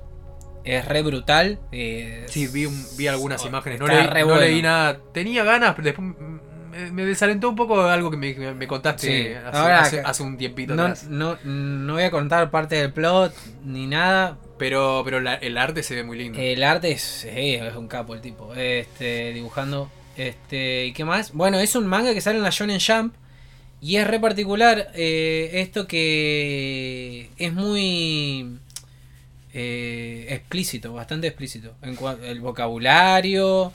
Es 0.63 0.85
re 0.87 1.03
brutal. 1.03 1.59
eh, 1.71 2.25
Sí, 2.27 2.47
vi, 2.47 2.65
un- 2.65 2.85
vi 2.97 3.07
algunas 3.07 3.43
Oh, 3.43 3.47
imágenes. 3.47 3.79
No, 3.79 3.87
leí, 3.87 4.07
re 4.07 4.21
no 4.21 4.25
bueno. 4.27 4.41
leí 4.41 4.61
nada. 4.61 4.97
Tenía 5.13 5.43
ganas, 5.43 5.75
pero 5.75 5.85
después 5.85 6.07
me, 6.17 6.91
me 6.91 7.05
desalentó 7.05 7.47
un 7.49 7.55
poco 7.55 7.81
algo 7.83 8.09
que 8.09 8.17
me, 8.17 8.33
me 8.55 8.67
contaste 8.67 9.07
Sí. 9.07 9.33
hace, 9.33 9.57
Ahora 9.57 9.81
hace- 9.81 10.23
un 10.23 10.37
tiempito 10.37 10.73
No, 10.75 10.81
atrás. 10.83 11.03
no, 11.07 11.37
no 11.43 11.93
voy 11.93 12.03
a 12.03 12.09
contar 12.11 12.49
parte 12.49 12.75
del 12.77 12.91
plot 12.91 13.33
ni 13.63 13.85
nada. 13.85 14.39
Pero, 14.57 15.01
pero 15.05 15.19
la- 15.21 15.35
el 15.35 15.57
arte 15.59 15.83
se 15.83 15.93
ve 15.95 16.03
muy 16.03 16.17
lindo. 16.17 16.39
El 16.39 16.63
arte 16.63 16.91
es, 16.91 17.25
eh, 17.25 17.67
es 17.67 17.75
un 17.75 17.87
capo 17.87 18.15
el 18.15 18.21
tipo. 18.21 18.53
Este, 18.55 19.33
dibujando. 19.33 19.91
Este, 20.17 20.85
¿y 20.87 20.93
qué 20.93 21.05
más? 21.05 21.33
Bueno, 21.33 21.59
es 21.59 21.75
un 21.75 21.87
manga 21.87 22.13
que 22.13 22.21
sale 22.21 22.37
en 22.37 22.43
la 22.43 22.49
Shonen 22.49 22.79
Jump. 22.79 23.13
Y 23.81 23.97
es 23.97 24.07
re 24.07 24.19
particular 24.19 24.91
eh, 24.95 25.51
esto 25.53 25.85
que 25.85 27.29
es 27.37 27.53
muy 27.53 28.57
eh, 29.53 30.25
explícito, 30.29 30.93
bastante 30.93 31.27
explícito. 31.27 31.75
En 31.81 31.97
el 32.23 32.39
vocabulario 32.39 33.73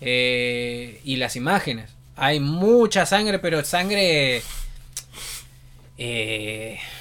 eh, 0.00 1.00
y 1.04 1.16
las 1.16 1.36
imágenes. 1.36 1.90
Hay 2.16 2.40
mucha 2.40 3.06
sangre, 3.06 3.38
pero 3.38 3.64
sangre... 3.64 4.42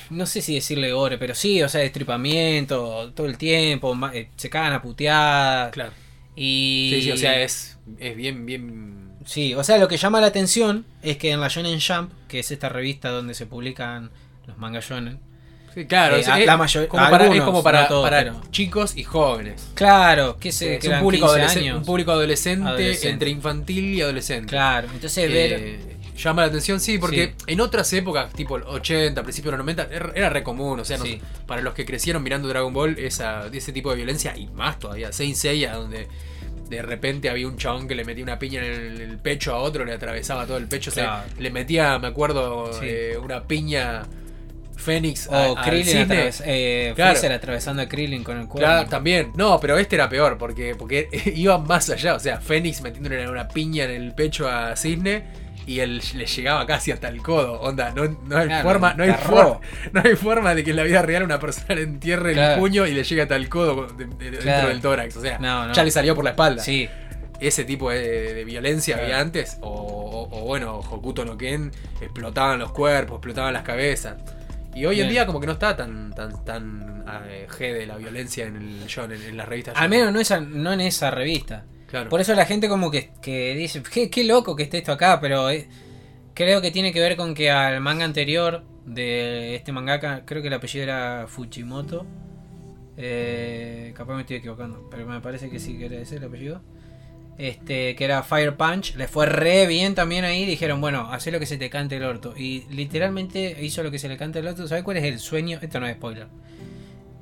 no 0.10 0.25
sé 0.25 0.42
si 0.42 0.56
decirle 0.56 0.92
gore, 0.92 1.18
pero 1.18 1.36
sí, 1.36 1.62
o 1.62 1.68
sea, 1.68 1.82
destripamiento 1.82 3.12
todo 3.13 3.27
el 3.27 3.38
tiempo, 3.38 3.98
se 4.38 4.50
cagan 4.50 4.74
a 4.74 4.82
puteadas. 4.82 5.74
claro. 5.74 5.92
Y... 6.38 6.92
Sí, 6.94 7.01
sí, 7.01 7.12
o 7.12 7.18
sea, 7.18 7.42
es, 7.42 7.75
es 8.00 8.15
bien, 8.15 8.46
bien. 8.46 9.12
Sí, 9.25 9.54
o 9.56 9.63
sea, 9.63 9.77
lo 9.77 9.88
que 9.88 9.98
llama 9.98 10.22
la 10.22 10.27
atención 10.27 10.86
es 11.01 11.18
que 11.18 11.32
en 11.32 11.42
la 11.42 11.48
Shonen 11.48 11.80
Jump, 11.82 12.12
que 12.27 12.39
es 12.39 12.51
esta 12.51 12.70
revista 12.70 13.10
donde 13.10 13.34
se 13.34 13.46
publican 13.46 14.12
los 14.48 14.58
mangas 14.58 14.86
shonen, 14.89 15.20
Sí, 15.74 15.86
claro, 15.88 16.15
Eh, 16.15 16.22
es, 16.22 16.27
la 16.46 16.56
mayor- 16.56 16.88
como 16.88 17.10
para, 17.10 17.25
es 17.36 17.42
como 17.42 17.62
para, 17.62 17.82
no 17.82 17.88
todos, 17.89 18.04
para 18.10 18.20
pero- 18.24 18.42
chicos 18.50 18.96
y 18.96 19.04
jóvenes. 19.04 19.72
claro, 19.74 20.38
que 20.39 20.54
se 20.54 20.75
es 20.75 20.80
que 20.82 20.88
un 20.88 21.00
público, 21.01 21.25
15 21.25 21.36
adolescente, 21.42 21.68
años. 21.70 21.80
un 21.80 21.86
público 21.86 22.12
adolescente, 22.13 22.65
Adolescente. 22.70 23.10
entre 23.10 23.30
infantil 23.32 23.94
y 23.96 24.01
adolescente. 24.01 24.48
Claro, 24.48 24.88
entonces 24.94 25.18
Eh, 25.18 25.27
ver 25.27 25.96
llama 26.18 26.44
la 26.44 26.48
atención, 26.48 26.80
sí, 26.80 26.98
porque 26.98 27.34
Sí. 27.38 27.44
en 27.48 27.60
otras 27.60 27.92
épocas, 27.92 28.32
tipo 28.32 28.56
el 28.56 28.63
80, 28.63 29.22
principios 29.24 29.51
de 29.51 29.58
los 29.58 29.65
90, 29.65 29.89
era, 29.94 30.13
era 30.15 30.30
re 30.30 30.44
común. 30.44 30.80
O 30.80 30.86
sea, 30.86 30.98
para 31.46 31.62
los 31.62 31.74
que 31.74 31.84
crecieron 31.84 32.24
mirando 32.24 32.48
Dragon 32.48 32.72
Ball, 32.74 32.98
esa, 32.98 33.48
ese 33.51 33.74
tipo 33.74 33.89
de 33.89 33.98
violencia, 33.98 34.34
y 34.38 34.48
más 34.48 34.80
todavía, 34.80 35.12
Saint 35.12 35.36
Seiya, 35.36 35.74
donde 35.75 36.08
de 36.70 36.82
repente 36.82 37.30
había 37.30 37.48
un 37.48 37.58
chabón 37.58 37.88
que 37.88 37.96
le 37.96 38.04
metía 38.06 38.24
una 38.24 38.40
piña 38.40 38.66
en 38.66 39.02
el, 39.02 39.18
pecho 39.18 39.54
a 39.54 39.58
otro, 39.60 39.86
le 39.86 39.94
atravesaba 39.94 40.46
todo 40.46 40.58
el 40.58 40.68
pecho, 40.68 40.90
o 40.90 40.94
sea, 40.94 41.04
Claro. 41.04 41.24
le 41.40 41.50
metía, 41.51 42.00
me 42.00 42.08
acuerdo, 42.08 42.74
Sí. 42.74 42.86
eh, 42.88 43.18
una 43.22 43.44
piña 43.44 44.04
Fénix 44.75 45.28
o 45.28 45.34
a- 45.58 45.62
Krillin 45.64 45.98
atraves- 46.10 46.44
eh, 46.46 46.92
Claro. 46.96 47.34
Atravesando 47.34 47.82
a 47.82 47.88
Krillin 47.88 48.24
con 48.24 48.38
el 48.40 48.48
cuerno. 48.48 48.68
Claro, 48.68 48.90
también. 48.90 49.32
No, 49.36 49.60
pero 49.60 49.78
este 49.78 49.96
era 49.96 50.10
peor, 50.10 50.38
porque, 50.38 50.75
porque 50.75 51.08
iban 51.36 51.66
más 51.66 51.90
allá. 51.90 52.16
O 52.16 52.20
sea, 52.20 52.40
Fénix 52.42 52.82
metiéndole 52.82 53.28
una 53.30 53.48
piña 53.48 53.86
en 53.86 53.92
el 53.92 54.14
pecho 54.14 54.48
a 54.50 54.75
Cisne 54.75 55.24
y 55.68 55.80
él 55.80 56.01
le 56.16 56.25
llegaba 56.25 56.66
casi 56.66 56.92
hasta 56.92 57.08
el 57.10 57.22
codo. 57.22 57.60
Onda, 57.62 57.92
no, 57.92 58.06
no 58.25 58.38
hay 58.38 58.48
Claro, 58.48 58.70
forma, 58.70 58.94
no 58.94 59.04
hay 59.04 59.14
forma, 59.14 59.60
no 59.94 60.01
hay 60.04 60.16
forma 60.16 60.56
de 60.56 60.64
que 60.64 60.70
en 60.72 60.75
la 60.78 60.84
vida 60.84 61.01
real 61.01 61.24
una 61.24 61.40
persona 61.40 61.75
le 61.75 61.82
entierre 61.84 62.32
el 62.54 62.60
puño 62.60 62.86
y 62.86 62.94
le 62.94 63.04
llegue 63.04 63.22
hasta 63.24 63.36
el 63.36 63.50
codo 63.50 63.88
de- 63.88 64.06
de- 64.06 64.32
dentro 64.32 64.68
del 64.70 64.82
tórax. 64.82 65.18
O 65.18 65.22
sea, 65.22 65.40
No, 65.40 65.68
no. 65.68 65.74
ya 65.74 65.84
le 65.84 65.92
salió 65.92 66.14
por 66.16 66.24
la 66.24 66.32
espalda. 66.32 66.62
Sí, 66.64 66.88
Ese 67.40 67.66
tipo 67.66 67.90
de, 67.90 68.34
de 68.34 68.46
violencia 68.46 68.96
había 68.98 69.20
antes. 69.20 69.58
O, 69.62 69.70
o- 69.70 70.40
o 70.40 70.46
bueno, 70.46 70.78
Hokuto 70.80 71.25
no 71.25 71.38
Ken 71.38 71.70
explotaban 72.00 72.60
los 72.60 72.72
cuerpos, 72.72 73.16
explotaban 73.18 73.51
las 73.54 73.64
cabezas. 73.64 74.16
Y 74.74 74.86
hoy 74.86 75.01
en 75.01 75.10
día 75.10 75.25
como 75.25 75.40
que 75.42 75.46
no 75.48 75.54
está 75.54 75.75
tan 75.75 76.14
tan 76.14 76.46
tan 76.46 77.04
eh, 77.30 77.48
G 77.50 77.74
de 77.74 77.86
la 77.88 77.98
violencia 77.98 78.46
en 78.46 78.56
el 78.56 78.86
shonen, 78.88 79.22
en 79.22 79.36
las 79.38 79.48
revistas. 79.50 79.74
al 79.78 79.90
menos 79.90 80.14
no, 80.14 80.20
esa, 80.20 80.40
no 80.40 80.72
en 80.74 80.82
esa 80.82 81.12
revista. 81.12 81.64
Por 82.10 82.20
eso 82.20 82.34
la 82.34 82.46
gente 82.46 82.68
como 82.68 82.92
que, 82.92 83.12
que 83.22 83.56
dice, 83.56 83.82
qué 83.84 84.24
loco 84.24 84.56
que 84.56 84.64
esté 84.64 84.80
esto 84.80 84.92
acá, 84.92 85.20
pero 85.22 85.50
eh, 85.50 85.68
creo 86.34 86.62
que 86.62 86.72
tiene 86.72 86.92
que 86.92 87.00
ver 87.00 87.16
con 87.16 87.34
que 87.34 87.50
al 87.52 87.82
manga 87.82 88.06
anterior 88.06 88.64
de 88.86 89.56
este 89.56 89.72
mangaka, 89.72 90.24
creo 90.26 90.42
que 90.42 90.50
el 90.50 90.54
apellido 90.54 90.84
era 90.84 91.26
Fujimoto. 91.28 92.06
Eh, 92.98 93.94
capaz 93.96 94.16
me 94.16 94.22
estoy 94.22 94.38
equivocando, 94.38 94.88
pero 94.90 95.06
me 95.06 95.20
parece 95.22 95.50
que 95.50 95.60
sí 95.60 95.78
que 95.78 95.88
era 95.88 95.96
ese 95.98 96.18
el 96.18 96.24
apellido. 96.24 96.62
Este, 97.38 97.96
que 97.98 98.06
era 98.06 98.24
Fire 98.24 98.56
Punch, 98.56 98.96
le 98.96 99.10
fue 99.10 99.26
re 99.26 99.68
bien 99.68 99.96
también 99.96 100.24
ahí. 100.24 100.46
Dijeron, 100.46 100.80
bueno, 100.80 101.10
haz 101.12 101.28
lo 101.28 101.40
que 101.40 101.46
se 101.46 101.58
te 101.58 101.70
cante 101.70 101.98
el 101.98 102.04
orto. 102.04 102.34
Y 102.38 102.64
literalmente 102.70 103.58
hizo 103.62 103.84
lo 103.84 103.92
que 103.92 104.00
se 104.00 104.08
le 104.08 104.18
cante 104.18 104.40
el 104.40 104.48
orto. 104.48 104.68
¿Sabes 104.68 104.84
cuál 104.84 104.98
es 104.98 105.04
el 105.04 105.20
sueño? 105.20 105.60
Esto 105.62 105.80
no 105.80 105.88
es 105.88 105.96
spoiler. 105.96 106.28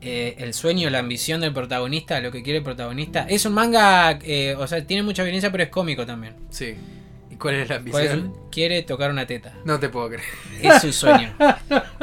Eh, 0.06 0.36
el 0.40 0.54
sueño, 0.54 0.90
la 0.90 1.00
ambición 1.00 1.40
del 1.40 1.54
protagonista, 1.54 2.20
lo 2.20 2.30
que 2.30 2.44
quiere 2.44 2.58
el 2.58 2.64
protagonista. 2.64 3.26
Es 3.30 3.46
un 3.46 3.54
manga, 3.54 4.20
eh, 4.22 4.54
o 4.58 4.68
sea, 4.68 4.86
tiene 4.86 5.02
mucha 5.02 5.24
violencia, 5.24 5.50
pero 5.50 5.64
es 5.64 5.70
cómico 5.70 6.06
también. 6.06 6.36
Sí. 6.50 6.76
¿Y 7.32 7.36
cuál 7.38 7.56
es 7.56 7.70
la 7.70 7.80
¿Cuál 7.80 8.04
es 8.04 8.12
ambición? 8.12 8.36
quiere 8.52 8.84
tocar 8.84 9.12
una 9.12 9.26
teta. 9.26 9.54
No 9.64 9.80
te 9.80 9.88
puedo 9.88 10.10
creer. 10.10 10.24
Es 10.62 10.82
su 10.82 10.92
sueño. 10.92 11.34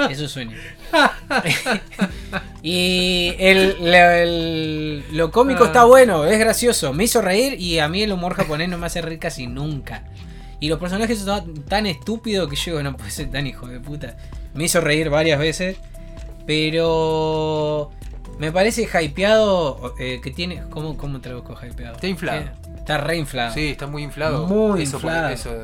es 0.09 0.17
su 0.17 0.29
sueño. 0.29 0.57
y 2.63 3.35
el, 3.39 5.05
lo 5.13 5.31
cómico 5.31 5.67
está 5.67 5.85
bueno, 5.85 6.25
es 6.25 6.39
gracioso. 6.39 6.95
Me 6.95 7.05
hizo 7.05 7.21
reír 7.21 7.61
y 7.61 7.81
a 7.81 7.89
mí 7.89 8.03
el 8.03 8.13
humor 8.13 8.33
japonés 8.33 8.71
no 8.71 8.79
me 8.79 8.87
hace 8.87 9.03
reír 9.03 9.19
casi 9.19 9.47
nunca. 9.47 10.05
Y 10.59 10.69
los 10.69 10.79
personajes 10.79 11.19
son 11.19 11.65
tan 11.65 11.85
estúpidos 11.87 12.49
que 12.49 12.57
yo 12.57 12.73
digo, 12.73 12.83
no 12.83 12.97
puede 12.97 13.11
ser 13.11 13.31
tan 13.31 13.47
hijo 13.47 13.67
de 13.67 13.79
puta. 13.79 14.17
Me 14.55 14.65
hizo 14.65 14.81
reír 14.81 15.11
varias 15.11 15.39
veces. 15.39 15.77
Pero 16.51 17.91
me 18.39 18.51
parece 18.51 18.83
hypeado 18.83 19.95
eh, 19.99 20.21
que 20.23 20.31
tiene. 20.33 20.63
¿Cómo, 20.71 20.97
cómo 20.97 21.21
traduzco 21.21 21.55
hypeado? 21.55 21.95
Está 21.95 22.09
inflado. 22.09 22.41
Eh, 22.41 22.51
está 22.77 22.99
re 22.99 23.17
inflado. 23.19 23.55
Sí, 23.55 23.69
está 23.69 23.87
muy 23.87 24.03
inflado. 24.03 24.47
Muy 24.47 24.83
eso, 24.83 24.97
inflado. 24.97 25.29
eso- 25.29 25.55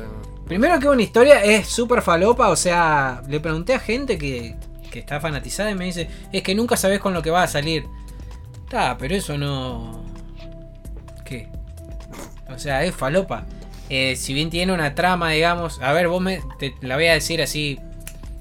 Primero 0.45 0.79
que 0.79 0.87
una 0.87 1.01
historia 1.01 1.43
es 1.43 1.67
súper 1.67 2.01
falopa, 2.01 2.47
o 2.47 2.55
sea, 2.55 3.21
le 3.27 3.41
pregunté 3.41 3.73
a 3.73 3.79
gente 3.79 4.17
que, 4.17 4.55
que 4.89 4.99
está 4.99 5.19
fanatizada 5.19 5.69
y 5.71 5.75
me 5.75 5.83
dice, 5.83 6.07
es 6.31 6.41
que 6.41 6.55
nunca 6.55 6.77
sabes 6.77 7.01
con 7.01 7.13
lo 7.13 7.21
que 7.21 7.31
va 7.31 7.43
a 7.43 7.47
salir. 7.49 7.83
Está, 8.63 8.97
pero 8.97 9.13
eso 9.13 9.37
no... 9.37 10.05
¿Qué? 11.25 11.49
O 12.49 12.57
sea, 12.57 12.85
es 12.85 12.95
falopa. 12.95 13.45
Eh, 13.89 14.15
si 14.15 14.33
bien 14.33 14.49
tiene 14.49 14.71
una 14.71 14.95
trama, 14.95 15.31
digamos, 15.31 15.81
a 15.81 15.91
ver, 15.91 16.07
vos 16.07 16.21
me 16.21 16.39
te 16.59 16.73
la 16.79 16.95
voy 16.95 17.07
a 17.07 17.13
decir 17.13 17.41
así. 17.41 17.77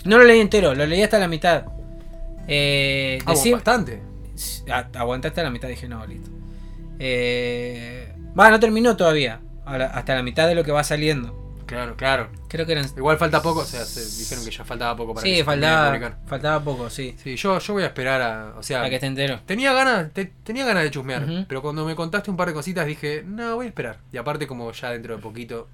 No 0.04 0.18
lo 0.18 0.24
leí 0.24 0.38
entero, 0.38 0.76
lo 0.76 0.86
leí 0.86 1.02
hasta 1.02 1.18
la 1.18 1.26
mitad. 1.26 1.64
Eh, 2.48 3.18
Ah, 3.26 3.32
decir- 3.32 3.52
bastante. 3.54 4.02
a- 4.70 4.88
aguantaste 4.98 5.40
a 5.40 5.44
la 5.44 5.50
mitad, 5.50 5.68
dije, 5.68 5.88
no, 5.88 6.04
listo. 6.06 6.30
Eh, 6.98 8.12
va, 8.38 8.50
no 8.50 8.60
terminó 8.60 8.96
todavía. 8.96 9.40
Ahora, 9.64 9.86
hasta 9.86 10.14
la 10.14 10.22
mitad 10.22 10.46
de 10.48 10.54
lo 10.54 10.64
que 10.64 10.72
va 10.72 10.84
saliendo. 10.84 11.44
Claro, 11.66 11.96
claro. 11.96 12.28
Creo 12.48 12.64
que 12.64 12.72
eran 12.72 12.86
Igual 12.96 13.18
falta 13.18 13.42
poco, 13.42 13.60
o 13.60 13.64
sea, 13.64 13.84
se 13.84 14.00
dijeron 14.22 14.44
que 14.44 14.52
ya 14.52 14.64
faltaba 14.64 14.94
poco 14.94 15.14
para 15.14 15.24
que 15.24 15.30
Sí, 15.30 15.34
se 15.34 15.40
de 15.40 15.44
faltaba, 15.44 15.88
publicar. 15.88 16.18
faltaba 16.26 16.62
poco, 16.64 16.88
sí. 16.90 17.16
Sí, 17.20 17.34
yo, 17.34 17.58
yo 17.58 17.72
voy 17.74 17.82
a 17.82 17.86
esperar 17.86 18.22
a. 18.22 18.54
O 18.56 18.62
sea, 18.62 18.78
Para 18.78 18.88
que 18.90 18.94
esté 18.96 19.08
entero. 19.08 19.40
tenía 19.46 19.72
ganas, 19.72 20.12
te- 20.12 20.32
tenía 20.44 20.64
ganas 20.64 20.84
de 20.84 20.92
chusmear, 20.92 21.26
pero 21.48 21.62
cuando 21.62 21.84
me 21.84 21.96
contaste 21.96 22.30
un 22.30 22.36
par 22.36 22.46
de 22.48 22.54
cositas 22.54 22.86
dije, 22.86 23.24
no, 23.26 23.56
voy 23.56 23.66
a 23.66 23.68
esperar. 23.70 23.98
Y 24.12 24.16
aparte, 24.16 24.46
como 24.46 24.70
ya 24.70 24.90
dentro 24.92 25.16
de 25.16 25.20
poquito 25.22 25.66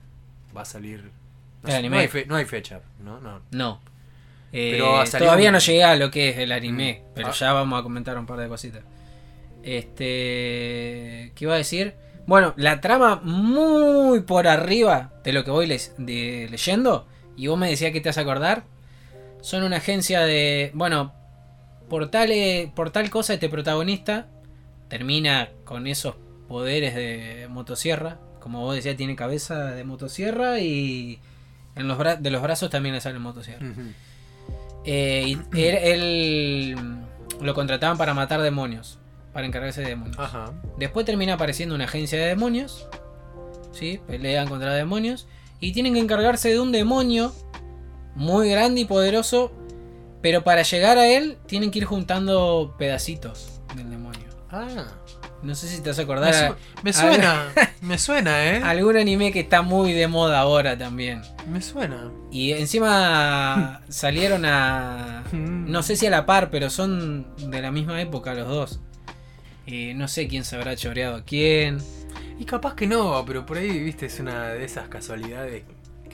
va 0.56 0.62
a 0.62 0.64
salir. 0.64 1.02
No, 1.62 1.68
El 1.68 1.72
sé, 1.72 1.76
anime. 1.76 1.96
no 1.96 2.00
hay, 2.00 2.08
fe- 2.08 2.26
no 2.26 2.36
hay 2.36 2.44
fecha, 2.46 2.80
¿no? 3.04 3.20
No. 3.20 3.40
No. 3.50 3.80
Eh, 4.52 4.72
Pero 4.72 5.02
todavía 5.18 5.48
un- 5.48 5.54
no 5.54 5.58
llegué 5.60 5.82
a 5.84 5.96
lo 5.96 6.10
que 6.10 6.28
es 6.28 6.38
el 6.38 6.52
anime, 6.52 7.00
Mm. 7.02 7.08
pero 7.14 7.28
Ah. 7.28 7.32
ya 7.32 7.52
vamos 7.54 7.80
a 7.80 7.82
comentar 7.82 8.18
un 8.18 8.26
par 8.26 8.38
de 8.38 8.48
cositas. 8.48 8.82
Este, 9.62 11.32
¿qué 11.34 11.44
iba 11.44 11.54
a 11.54 11.58
decir? 11.58 11.94
Bueno, 12.26 12.52
la 12.56 12.80
trama 12.80 13.20
muy 13.22 14.20
por 14.20 14.46
arriba 14.46 15.12
de 15.24 15.32
lo 15.32 15.44
que 15.44 15.50
voy 15.50 15.66
les- 15.66 15.94
de- 15.98 16.48
leyendo, 16.50 17.06
y 17.36 17.46
vos 17.48 17.58
me 17.58 17.68
decías 17.68 17.92
que 17.92 18.00
te 18.00 18.08
vas 18.08 18.18
a 18.18 18.22
acordar, 18.22 18.64
son 19.40 19.62
una 19.64 19.78
agencia 19.78 20.20
de, 20.20 20.70
bueno, 20.74 21.12
por 21.88 22.10
tal, 22.10 22.30
eh, 22.30 22.70
por 22.74 22.90
tal 22.90 23.10
cosa 23.10 23.34
este 23.34 23.48
protagonista 23.48 24.28
termina 24.88 25.48
con 25.64 25.86
esos 25.86 26.14
poderes 26.48 26.94
de 26.94 27.46
motosierra, 27.50 28.18
como 28.40 28.60
vos 28.60 28.74
decías, 28.76 28.96
tiene 28.96 29.16
cabeza 29.16 29.70
de 29.72 29.84
motosierra 29.84 30.60
y 30.60 31.18
en 31.76 31.88
los 31.88 31.98
de 32.20 32.30
los 32.30 32.42
brazos 32.42 32.70
también 32.70 32.94
le 32.94 33.00
sale 33.00 33.18
motosierra. 33.18 33.66
Eh, 34.84 35.36
y 35.52 35.60
él, 35.60 35.76
él 35.76 36.76
lo 37.40 37.54
contrataban 37.54 37.96
para 37.98 38.14
matar 38.14 38.40
demonios, 38.40 38.98
para 39.32 39.46
encargarse 39.46 39.82
de 39.82 39.88
demonios. 39.88 40.18
Ajá. 40.18 40.52
Después 40.78 41.06
termina 41.06 41.34
apareciendo 41.34 41.74
una 41.74 41.84
agencia 41.84 42.18
de 42.18 42.26
demonios. 42.26 42.88
¿Sí? 43.72 44.00
Pelean 44.06 44.48
contra 44.48 44.74
demonios. 44.74 45.26
Y 45.60 45.72
tienen 45.72 45.94
que 45.94 46.00
encargarse 46.00 46.50
de 46.50 46.60
un 46.60 46.72
demonio 46.72 47.32
muy 48.14 48.50
grande 48.50 48.82
y 48.82 48.84
poderoso. 48.84 49.52
Pero 50.20 50.44
para 50.44 50.62
llegar 50.62 50.98
a 50.98 51.08
él 51.08 51.38
tienen 51.46 51.70
que 51.70 51.80
ir 51.80 51.84
juntando 51.84 52.74
pedacitos 52.78 53.60
del 53.74 53.90
demonio. 53.90 54.28
Ah. 54.50 54.68
No 55.42 55.54
sé 55.56 55.66
si 55.66 55.82
te 55.82 55.90
vas 55.90 55.98
a 55.98 56.04
Me, 56.04 56.32
su- 56.32 56.54
me 56.84 56.92
suena. 56.92 57.46
me 57.80 57.98
suena, 57.98 58.44
¿eh? 58.46 58.62
Algún 58.62 58.96
anime 58.96 59.32
que 59.32 59.40
está 59.40 59.62
muy 59.62 59.92
de 59.92 60.06
moda 60.06 60.38
ahora 60.38 60.78
también. 60.78 61.22
Me 61.48 61.60
suena. 61.60 62.10
Y 62.30 62.52
encima 62.52 63.82
salieron 63.88 64.44
a... 64.44 65.24
No 65.32 65.82
sé 65.82 65.96
si 65.96 66.06
a 66.06 66.10
la 66.10 66.26
par, 66.26 66.50
pero 66.50 66.70
son 66.70 67.26
de 67.50 67.60
la 67.60 67.72
misma 67.72 68.00
época 68.00 68.34
los 68.34 68.46
dos. 68.48 68.80
Eh, 69.66 69.94
no 69.94 70.06
sé 70.08 70.28
quién 70.28 70.44
se 70.44 70.56
habrá 70.56 70.76
choreado 70.76 71.16
a 71.16 71.24
quién. 71.24 71.78
Y 72.38 72.44
capaz 72.44 72.74
que 72.74 72.86
no, 72.86 73.24
pero 73.26 73.44
por 73.44 73.58
ahí, 73.58 73.78
viste, 73.80 74.06
es 74.06 74.20
una 74.20 74.48
de 74.48 74.64
esas 74.64 74.88
casualidades. 74.88 75.64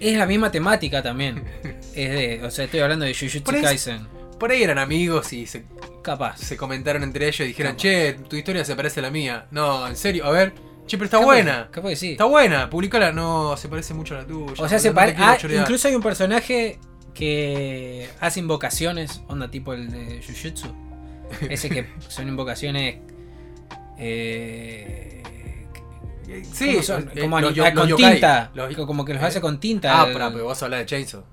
Es 0.00 0.16
la 0.16 0.26
misma 0.26 0.50
temática 0.50 1.02
también. 1.02 1.44
Es 1.94 2.10
de, 2.10 2.40
o 2.44 2.50
sea, 2.52 2.66
estoy 2.66 2.78
hablando 2.80 3.04
de 3.04 3.12
Jujutsu 3.12 3.42
Kaisen. 3.60 4.06
Por 4.38 4.50
ahí 4.52 4.62
eran 4.62 4.78
amigos 4.78 5.32
y 5.32 5.46
se, 5.46 5.64
Capaz. 6.02 6.38
se 6.38 6.56
comentaron 6.56 7.02
entre 7.02 7.26
ellos 7.26 7.40
y 7.40 7.44
dijeron, 7.48 7.72
Capaz. 7.72 7.82
che, 7.82 8.12
tu 8.28 8.36
historia 8.36 8.64
se 8.64 8.76
parece 8.76 9.00
a 9.00 9.02
la 9.04 9.10
mía. 9.10 9.46
No, 9.50 9.86
en 9.88 9.96
serio, 9.96 10.24
a 10.26 10.30
ver. 10.30 10.52
Che, 10.86 10.96
pero 10.96 11.04
está 11.06 11.18
Capaz- 11.18 11.24
buena. 11.26 11.68
Capaz 11.70 11.88
que 11.90 11.96
sí. 11.96 12.10
Está 12.12 12.24
buena, 12.24 12.70
publicala. 12.70 13.12
No, 13.12 13.56
se 13.56 13.68
parece 13.68 13.94
mucho 13.94 14.14
a 14.14 14.18
la 14.18 14.26
tuya. 14.26 14.54
O 14.58 14.68
sea, 14.68 14.78
se 14.78 14.88
no 14.88 14.94
te 14.94 15.00
pare- 15.00 15.14
quiero 15.14 15.58
ah, 15.58 15.60
incluso 15.62 15.88
hay 15.88 15.94
un 15.94 16.02
personaje 16.02 16.78
que 17.14 18.08
hace 18.20 18.40
invocaciones, 18.40 19.20
onda 19.28 19.50
tipo 19.50 19.72
el 19.74 19.90
de 19.90 20.22
Jujutsu. 20.26 20.72
Ese 21.50 21.68
que 21.68 21.86
son 22.08 22.28
invocaciones. 22.28 22.98
Eh, 23.98 25.14
Sí, 26.52 26.72
¿cómo 26.72 26.82
son? 26.82 27.10
eh, 27.14 27.20
como 27.22 27.40
los 27.40 27.58
ah, 27.58 27.70
los 27.70 27.72
con 27.80 27.88
yokai. 27.88 28.12
tinta. 28.12 28.50
Los- 28.54 28.76
como 28.86 29.04
que 29.04 29.14
los 29.14 29.22
¿eh? 29.22 29.26
hace 29.26 29.40
con 29.40 29.58
tinta. 29.60 30.02
Ah, 30.02 30.06
el- 30.06 30.12
pero, 30.12 30.44
vos 30.44 30.62
hablás 30.62 30.80
de 30.80 30.86
Chainsaw. 30.86 31.24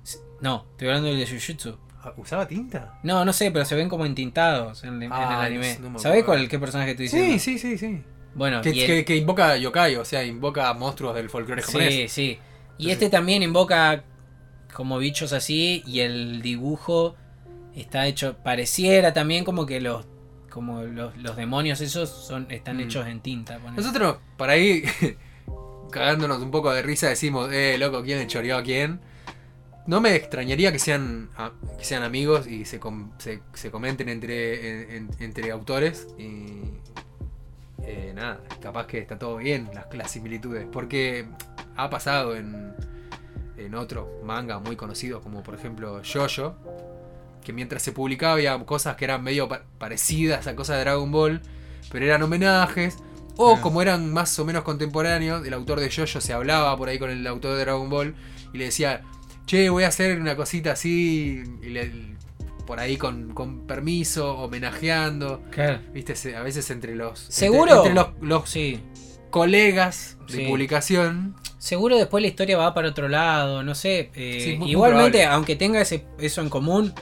No, 0.41 0.65
estoy 0.71 0.87
hablando 0.87 1.09
del 1.09 1.19
de 1.19 1.27
Jujutsu. 1.27 1.77
Ah, 2.05 2.13
¿Usaba 2.17 2.47
tinta? 2.47 2.99
No, 3.03 3.25
no 3.25 3.33
sé, 3.33 3.49
pero 3.51 3.65
se 3.65 3.73
ven 3.75 3.89
como 3.89 4.05
entintados 4.05 4.83
en, 4.83 5.01
en 5.01 5.11
Ah, 5.11 5.39
el 5.47 5.53
anime. 5.57 5.77
no 5.81 5.97
¿Sabés 5.97 6.23
cuál 6.23 6.47
qué 6.47 6.59
personaje 6.59 6.91
estoy 6.91 7.05
diciendo? 7.05 7.33
Sí, 7.33 7.39
sí, 7.39 7.57
sí, 7.57 7.77
sí. 7.79 8.03
Bueno, 8.35 8.61
Que, 8.61 8.69
el- 8.69 8.85
que- 8.85 9.05
que 9.05 9.15
invoca 9.15 9.57
yokai, 9.57 9.95
o 9.95 10.05
sea, 10.05 10.23
invoca 10.23 10.71
monstruos 10.73 11.15
del 11.15 11.29
folclore 11.29 11.61
japonés. 11.63 11.93
Sí, 11.93 12.07
sí. 12.07 12.21
Y 12.21 12.31
Entonces- 12.89 12.91
este 12.93 13.09
también 13.09 13.41
invoca 13.43 14.03
como 14.73 14.97
bichos 14.99 15.33
así 15.33 15.81
y 15.87 16.01
el 16.01 16.41
dibujo 16.41 17.15
está 17.75 18.05
hecho 18.07 18.37
pareciera 18.43 19.13
también 19.13 19.43
como 19.45 19.65
que 19.65 19.79
los 19.81 20.05
como 20.49 20.83
los, 20.83 21.17
los 21.17 21.35
demonios 21.35 21.81
esos 21.81 22.09
son 22.09 22.47
están 22.49 22.77
Mm. 22.77 22.81
hechos 22.81 23.07
en 23.07 23.19
tinta. 23.21 23.57
Nosotros, 23.75 24.17
por 24.37 24.49
ahí, 24.49 24.83
cagándonos 25.91 26.39
un 26.41 26.51
poco 26.51 26.71
de 26.73 26.81
risa, 26.81 27.09
decimos, 27.09 27.49
eh, 27.51 27.77
loco, 27.77 28.03
¿quién 28.03 28.19
le 28.19 28.27
choreó 28.27 28.57
a 28.57 28.63
quién? 28.63 28.99
No 29.87 30.01
me 30.01 30.15
extrañaría 30.15 30.71
que 30.71 30.79
sean, 30.79 31.29
que 31.77 31.85
sean 31.85 32.01
amigos 32.03 32.47
y 32.47 32.65
se, 32.65 32.79
com- 32.79 33.11
se, 33.19 33.41
se 33.53 33.69
comenten 33.69 34.09
entre, 34.09 34.69
en- 34.83 34.91
en- 34.91 35.09
entre 35.19 35.51
autores. 35.51 36.07
Y 36.17 36.61
eh, 37.83 38.11
nada, 38.15 38.39
capaz 38.61 38.87
que 38.87 38.97
está 38.99 39.19
todo 39.19 39.37
bien 39.37 39.69
las, 39.73 39.85
las 39.93 40.11
similitudes. 40.11 40.65
Porque 40.71 41.27
ha 41.75 41.89
pasado 41.89 42.35
en, 42.35 42.73
en 43.57 43.75
otros 43.75 44.07
manga 44.23 44.59
muy 44.59 44.75
conocidos, 44.75 45.21
como 45.21 45.43
por 45.43 45.53
ejemplo 45.55 46.01
Jojo, 46.03 46.55
que 47.43 47.53
mientras 47.53 47.83
se 47.83 47.91
publicaba 47.91 48.33
había 48.33 48.57
cosas 48.65 48.95
que 48.95 49.05
eran 49.05 49.23
medio 49.23 49.47
pa- 49.47 49.63
parecidas 49.77 50.47
a 50.47 50.55
cosas 50.55 50.77
de 50.77 50.81
Dragon 50.83 51.11
Ball, 51.11 51.41
pero 51.91 52.05
eran 52.05 52.23
homenajes. 52.23 52.97
O 53.37 53.59
como 53.59 53.81
eran 53.81 54.13
más 54.13 54.39
o 54.39 54.45
menos 54.45 54.63
contemporáneos, 54.63 55.45
el 55.45 55.53
autor 55.53 55.81
de 55.81 55.91
Jojo 55.91 56.21
se 56.21 56.31
hablaba 56.31 56.75
por 56.77 56.87
ahí 56.87 56.97
con 56.97 57.09
el 57.11 57.27
autor 57.27 57.53
de 57.55 57.59
Dragon 57.65 57.89
Ball 57.89 58.15
y 58.53 58.57
le 58.57 58.63
decía, 58.65 59.01
che, 59.45 59.69
voy 59.69 59.83
a 59.83 59.87
hacer 59.89 60.19
una 60.19 60.35
cosita 60.35 60.71
así, 60.73 61.43
y 61.61 61.65
le- 61.69 62.15
por 62.65 62.79
ahí 62.79 62.97
con, 62.97 63.33
con 63.33 63.67
permiso, 63.67 64.37
homenajeando. 64.39 65.43
Claro. 65.51 65.79
Viste, 65.93 66.35
a 66.35 66.41
veces 66.41 66.69
entre 66.71 66.95
los, 66.95 67.19
¿Seguro? 67.19 67.85
entre, 67.85 67.91
entre 67.91 67.93
los, 67.93 68.09
los 68.21 68.49
Sí. 68.49 68.79
colegas 69.29 70.17
de 70.27 70.33
Sí. 70.37 70.45
publicación. 70.47 71.35
Seguro 71.59 71.97
después 71.97 72.21
la 72.21 72.27
historia 72.27 72.57
va 72.57 72.73
para 72.73 72.89
otro 72.89 73.07
lado, 73.07 73.63
no 73.63 73.75
sé. 73.75 74.09
eh, 74.15 74.39
Sí, 74.43 74.49
muy- 74.51 74.57
muy 74.59 74.71
igualmente, 74.71 75.25
aunque 75.25 75.55
tenga 75.55 75.81
ese, 75.81 76.05
eso 76.19 76.41
en 76.41 76.49
común, 76.49 76.93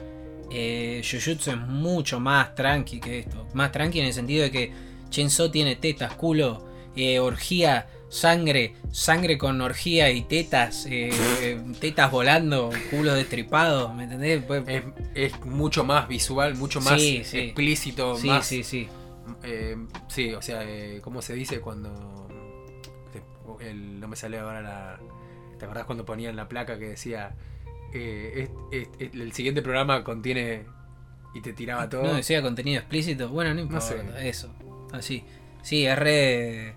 eh, 0.51 1.01
Jujutsu 1.03 1.51
es 1.51 1.58
mucho 1.58 2.19
más 2.19 2.56
tranqui 2.56 2.99
que 2.99 3.19
esto. 3.19 3.47
Más 3.53 3.71
tranqui 3.71 3.99
en 3.99 4.06
el 4.08 4.13
sentido 4.13 4.43
de 4.43 4.51
que 4.51 4.71
Chainsaw 5.10 5.49
tiene 5.49 5.75
tetas, 5.75 6.13
culo, 6.15 6.65
eh, 6.95 7.19
orgía, 7.19 7.88
sangre, 8.13 8.76
sangre 8.91 9.38
con 9.39 9.60
orgía 9.62 10.12
y 10.12 10.21
tetas, 10.21 10.86
eh, 10.86 11.10
eh, 11.41 11.62
tetas 11.80 12.12
volando, 12.12 12.69
culos 12.91 13.15
destripados, 13.15 13.93
¿me 13.95 14.04
entendés? 14.04 14.43
Pues- 14.45 14.63
Es, 14.67 14.84
es 15.15 15.45
mucho 15.45 15.84
más 15.84 16.08
visual, 16.08 16.56
mucho 16.56 16.80
más 16.80 17.02
Sí, 17.02 17.23
sí. 17.26 17.39
explícito, 17.39 18.15
sí, 18.17 18.28
más 18.28 18.45
sí, 18.45 18.63
sí. 18.63 18.88
Eh, 19.43 19.76
sí, 20.10 20.34
o 20.34 20.41
sea, 20.41 20.62
eh, 20.63 20.99
¿cómo 21.04 21.21
se 21.21 21.34
dice 21.34 21.60
cuando... 21.60 22.28
el- 23.62 23.99
no 23.99 24.08
me 24.08 24.15
sale 24.15 24.38
ahora 24.39 24.62
la... 24.62 24.99
¿Te 25.58 25.65
acordás 25.65 25.86
cuando 25.86 26.06
ponían 26.06 26.36
la 26.36 26.47
placa 26.49 26.78
que 26.78 26.89
decía... 26.89 27.32
es- 27.93 28.49
es- 28.71 28.89
es- 28.99 29.13
el 29.13 29.32
siguiente 29.34 29.62
programa 29.62 30.04
contiene... 30.04 30.65
Y 31.36 31.41
te 31.41 31.52
tiraba 31.54 31.89
todo. 31.89 32.04
No 32.04 32.13
decía 32.13 32.43
contenido 32.43 32.80
explícito. 32.80 33.28
Bueno, 33.30 33.56
no 33.56 33.62
importa. 33.62 33.88
sé. 33.88 34.30
Eso. 34.30 34.54
Así. 34.91 35.23
Sí, 35.63 35.84
es 35.84 35.97
re. 35.97 36.76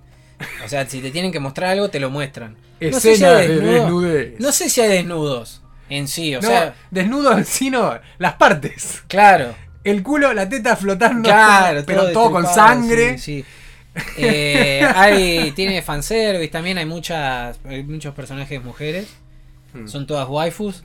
O 0.64 0.68
sea, 0.68 0.86
si 0.88 1.00
te 1.00 1.10
tienen 1.10 1.32
que 1.32 1.40
mostrar 1.40 1.70
algo, 1.70 1.88
te 1.88 1.98
lo 2.00 2.10
muestran. 2.10 2.56
No 2.80 3.00
sé 3.00 3.16
si 3.16 3.24
hay 3.24 3.48
de 3.48 3.54
desnudo- 3.60 3.72
desnudez. 3.72 4.34
No 4.40 4.52
sé 4.52 4.68
si 4.68 4.80
hay 4.80 4.88
desnudos 4.88 5.62
en 5.88 6.08
sí. 6.08 6.34
O 6.36 6.40
No, 6.42 6.48
sea, 6.48 6.74
desnudo 6.90 7.32
en 7.38 7.44
sí 7.44 7.70
no, 7.70 7.98
las 8.18 8.34
partes. 8.34 9.02
claro. 9.08 9.54
El 9.84 10.02
culo, 10.02 10.34
la 10.34 10.48
teta 10.48 10.74
flotando, 10.74 11.28
Claro, 11.28 11.82
pero 11.86 12.10
todo, 12.10 12.32
con 12.32 12.44
sangre. 12.46 13.18
Sí, 13.18 13.44
sí. 13.94 14.02
Eh, 14.18 14.84
hay, 14.94 15.52
tiene 15.52 15.80
fanservice 15.80 16.48
también, 16.48 16.76
hay 16.76 16.86
muchas 16.86 17.58
hay 17.64 17.82
muchos 17.84 18.12
personajes 18.14 18.62
mujeres, 18.64 19.06
Hmm. 19.72 19.86
son 19.86 20.06
todas 20.06 20.28
waifus. 20.28 20.82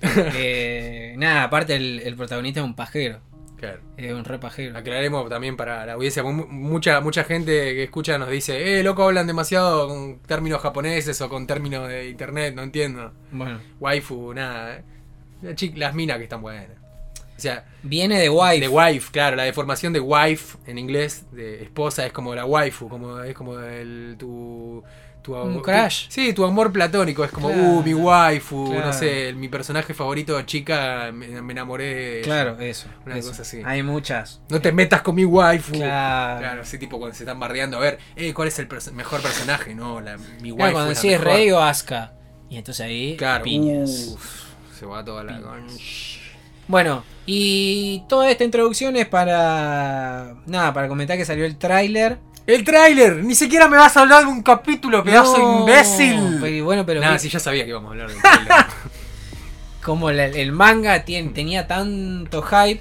Eh, 0.00 1.14
nada, 1.18 1.44
aparte 1.44 1.74
el, 1.74 2.00
el 2.04 2.14
protagonista 2.16 2.60
es 2.60 2.66
un 2.66 2.74
pajero, 2.74 3.18
Claro. 3.58 3.80
es 3.96 4.12
un 4.12 4.24
re 4.24 4.38
pajero. 4.38 4.76
Aclaremos 4.76 5.28
también 5.30 5.56
para 5.56 5.86
la 5.86 5.94
audiencia, 5.94 6.22
mu- 6.22 6.46
mucha 6.46 7.00
mucha 7.00 7.24
gente 7.24 7.50
que 7.74 7.84
escucha 7.84 8.18
nos 8.18 8.28
dice, 8.30 8.78
eh, 8.78 8.82
loco, 8.82 9.04
hablan 9.04 9.26
demasiado 9.26 9.88
con 9.88 10.18
términos 10.20 10.60
japoneses 10.60 11.20
o 11.22 11.28
con 11.28 11.46
términos 11.46 11.88
de 11.88 12.08
internet, 12.08 12.54
no 12.54 12.62
entiendo. 12.62 13.12
Bueno, 13.32 13.58
Waifu, 13.80 14.34
nada. 14.34 14.82
Chi- 15.54 15.72
Las 15.74 15.94
minas 15.94 16.18
que 16.18 16.24
están 16.24 16.42
buenas. 16.42 16.68
O 17.36 17.38
sea, 17.40 17.66
viene 17.82 18.18
de 18.18 18.30
wife. 18.30 18.60
de 18.60 18.68
wife, 18.68 19.10
claro, 19.12 19.36
la 19.36 19.42
deformación 19.44 19.92
de 19.92 20.00
wife 20.00 20.56
en 20.66 20.78
inglés, 20.78 21.26
de 21.32 21.62
esposa, 21.62 22.06
es 22.06 22.12
como 22.12 22.34
la 22.34 22.46
waifu, 22.46 22.88
como, 22.88 23.20
es 23.22 23.34
como 23.34 23.58
el, 23.60 24.16
tu... 24.18 24.82
tu 25.26 25.34
Un 25.34 25.54
tu- 25.54 25.62
crush. 25.62 26.06
sí, 26.08 26.32
tu 26.32 26.44
amor 26.44 26.70
platónico, 26.72 27.24
es 27.24 27.30
como, 27.32 27.48
Claro. 27.48 27.62
uh, 27.64 27.82
mi 27.82 27.92
waifu, 27.94 28.70
Claro. 28.70 28.86
no 28.86 28.92
sé, 28.92 29.32
mi 29.34 29.48
personaje 29.48 29.92
favorito 29.92 30.40
chica, 30.42 31.10
me, 31.12 31.42
me 31.42 31.52
enamoré 31.52 31.94
de. 31.94 32.20
Claro, 32.22 32.58
eso. 32.60 32.86
Una 33.04 33.18
eso. 33.18 33.28
cosa 33.30 33.42
así. 33.42 33.60
Hay 33.64 33.82
muchas. 33.82 34.40
No 34.48 34.60
te 34.60 34.70
metas 34.72 35.02
con 35.02 35.14
mi 35.16 35.24
waifu. 35.24 35.72
Claro. 35.72 36.38
Claro, 36.40 36.64
sí, 36.64 36.78
tipo 36.78 36.98
cuando 36.98 37.16
se 37.16 37.24
están 37.24 37.40
bardeando, 37.40 37.76
a 37.76 37.80
ver, 37.80 37.98
eh, 38.14 38.32
¿cuál 38.32 38.48
es 38.48 38.58
el 38.60 38.68
perso- 38.68 38.92
mejor 38.92 39.20
personaje? 39.20 39.74
No, 39.74 40.00
la, 40.00 40.16
mi 40.16 40.52
waifu 40.52 40.56
Claro, 40.56 40.72
cuando 40.72 40.90
es 40.92 41.02
decís 41.02 41.20
rey 41.20 41.50
o 41.50 41.60
Asuka. 41.60 42.12
Y 42.48 42.58
entonces 42.58 42.86
ahí, 42.86 43.16
Claro, 43.16 43.42
piñas. 43.42 44.12
uf, 44.14 44.44
se 44.78 44.86
va 44.86 45.04
toda 45.04 45.24
la... 45.24 45.36
Piñas. 45.38 46.20
Bueno, 46.68 47.04
y 47.26 48.02
toda 48.08 48.28
esta 48.30 48.42
introducción 48.44 48.96
es 48.96 49.06
para. 49.06 50.34
Nada, 50.46 50.72
para 50.72 50.88
comentar 50.88 51.16
que 51.16 51.24
salió 51.24 51.44
el 51.44 51.56
tráiler. 51.58 52.18
El 52.46 52.62
tráiler, 52.64 53.24
ni 53.24 53.34
siquiera 53.34 53.68
me 53.68 53.76
vas 53.76 53.96
a 53.96 54.02
hablar 54.02 54.24
de 54.24 54.30
un 54.30 54.42
capítulo, 54.42 55.02
pedazo 55.02 55.36
No, 55.38 55.60
imbécil. 55.60 56.38
pero 56.40 56.64
bueno, 56.64 56.86
pero 56.86 57.00
Nada, 57.00 57.18
sí, 57.18 57.28
ya 57.28 57.40
sabía 57.40 57.64
que 57.64 57.70
íbamos 57.70 57.88
a 57.88 57.92
hablar 57.92 58.08
del 58.10 58.18
tráiler. 58.22 58.52
como 59.82 60.10
la- 60.12 60.26
el 60.26 60.52
manga 60.52 61.04
tenía 61.04 61.66
tanto 61.66 62.42
hype, 62.42 62.80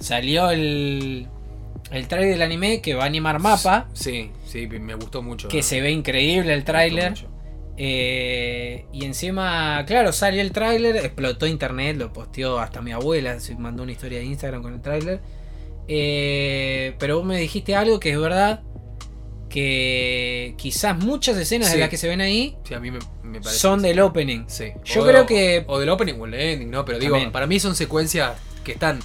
salió 0.00 0.50
el, 0.50 1.28
el 1.92 2.08
tráiler 2.08 2.32
del 2.32 2.42
anime 2.42 2.80
que 2.80 2.94
va 2.94 3.04
a 3.04 3.06
animar 3.06 3.38
mapa, 3.38 3.86
sí, 3.92 4.30
sí, 4.46 4.66
me 4.66 4.94
gustó 4.94 5.22
mucho. 5.22 5.46
que 5.48 5.58
¿no? 5.58 5.62
se 5.62 5.80
ve 5.80 5.90
increíble 5.92 6.52
el 6.54 6.64
tráiler. 6.64 7.14
Eh, 7.76 8.86
y 8.92 9.04
encima, 9.04 9.82
claro, 9.86 10.12
salió 10.12 10.40
el 10.40 10.52
tráiler, 10.52 10.96
explotó 10.96 11.46
internet, 11.46 11.96
lo 11.96 12.12
posteó 12.12 12.58
hasta 12.60 12.80
mi 12.80 12.92
abuela, 12.92 13.40
se 13.40 13.54
mandó 13.56 13.82
una 13.82 13.90
historia 13.92 14.18
de 14.18 14.24
Instagram 14.26 14.62
con 14.62 14.74
el 14.74 14.80
tráiler. 14.80 15.20
Eh, 15.88 16.94
pero 16.98 17.18
vos 17.18 17.26
me 17.26 17.36
dijiste 17.38 17.74
algo 17.74 17.98
que 18.00 18.10
es 18.12 18.18
verdad, 18.18 18.60
que 19.54 20.54
quizás 20.58 20.96
muchas 20.98 21.36
escenas 21.36 21.68
Sí. 21.68 21.74
de 21.74 21.80
las 21.80 21.88
que 21.88 21.96
se 21.96 22.08
ven 22.08 22.20
ahí 22.20 22.56
Sí, 22.66 22.74
a 22.74 22.80
mí 22.80 22.90
me, 22.90 22.98
me 23.22 23.40
parece. 23.40 23.60
son 23.60 23.82
del 23.82 24.00
opening. 24.00 24.44
sí. 24.48 24.72
Yo 24.84 25.02
O- 25.02 25.06
creo 25.06 25.26
que- 25.26 25.64
O 25.68 25.78
del 25.78 25.88
opening 25.90 26.14
o 26.20 26.26
el 26.26 26.34
ending, 26.34 26.70
¿no? 26.70 26.84
Pero 26.84 26.98
digo, 26.98 27.12
También. 27.12 27.32
para 27.32 27.46
mí 27.46 27.58
son 27.60 27.74
secuencias 27.76 28.32
que 28.64 28.72
están. 28.72 28.98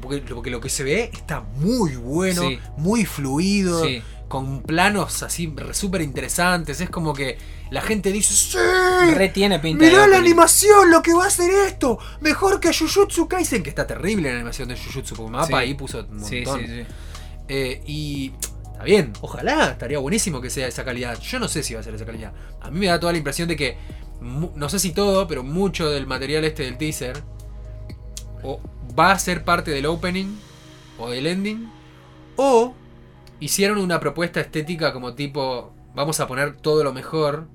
Porque, 0.00 0.18
porque 0.18 0.50
lo 0.50 0.60
que 0.60 0.68
se 0.68 0.84
ve 0.84 1.10
está 1.12 1.40
muy 1.40 1.96
bueno, 1.96 2.42
muy 2.76 3.04
fluido, 3.04 3.84
con 4.28 4.62
planos 4.62 5.22
así 5.22 5.52
súper 5.72 6.02
interesantes. 6.02 6.80
Es 6.80 6.88
como 6.90 7.12
que 7.12 7.36
la 7.70 7.80
gente 7.82 8.12
dice: 8.12 8.32
¡Sí! 8.34 9.14
Re 9.14 9.28
tiene 9.30 9.58
pinta 9.58 9.84
Mirá 9.84 10.06
la 10.06 10.18
animación, 10.18 10.90
lo 10.90 11.02
que 11.02 11.12
va 11.14 11.24
a 11.24 11.26
hacer 11.28 11.50
esto. 11.66 11.98
Mejor 12.20 12.60
que 12.60 12.72
Jujutsu 12.72 13.26
Kaisen, 13.28 13.62
que 13.62 13.70
está 13.70 13.86
terrible 13.86 14.28
la 14.30 14.36
animación 14.36 14.68
de 14.68 14.76
Jujutsu, 14.76 15.14
porque 15.16 15.32
Mapa 15.32 15.58
ahí 15.58 15.74
puso 15.74 16.00
un 16.00 16.18
montón. 16.20 16.28
Sí, 16.28 16.44
sí, 16.44 16.66
sí. 16.66 16.86
Eh, 17.48 17.82
y 17.86 18.32
está 18.78 18.84
bien, 18.84 19.12
ojalá, 19.20 19.70
estaría 19.72 19.98
buenísimo 19.98 20.40
que 20.40 20.50
sea 20.50 20.68
esa 20.68 20.84
calidad. 20.84 21.18
Yo 21.20 21.40
no 21.40 21.48
sé 21.48 21.62
si 21.64 21.74
va 21.74 21.80
a 21.80 21.82
ser 21.82 21.94
esa 21.94 22.06
calidad. 22.06 22.32
A 22.60 22.70
mí 22.70 22.78
me 22.78 22.86
da 22.86 23.00
toda 23.00 23.10
la 23.12 23.18
impresión 23.18 23.48
de 23.48 23.56
que, 23.56 23.76
no 24.20 24.68
sé 24.68 24.78
si 24.78 24.92
todo, 24.92 25.26
pero 25.26 25.42
mucho 25.42 25.90
del 25.90 26.06
material 26.06 26.44
este 26.44 26.62
del 26.62 26.78
teaser 26.78 27.22
o 28.42 28.60
va 28.98 29.10
a 29.12 29.18
ser 29.18 29.44
parte 29.44 29.70
del 29.72 29.86
opening 29.86 30.36
o 30.98 31.10
del 31.10 31.26
ending 31.26 31.68
o 32.36 32.74
hicieron 33.40 33.78
una 33.78 33.98
propuesta 34.00 34.40
estética 34.40 34.92
como 34.92 35.14
tipo, 35.14 35.72
vamos 35.94 36.20
a 36.20 36.26
poner 36.28 36.56
todo 36.56 36.84
lo 36.84 36.92
mejor. 36.92 37.46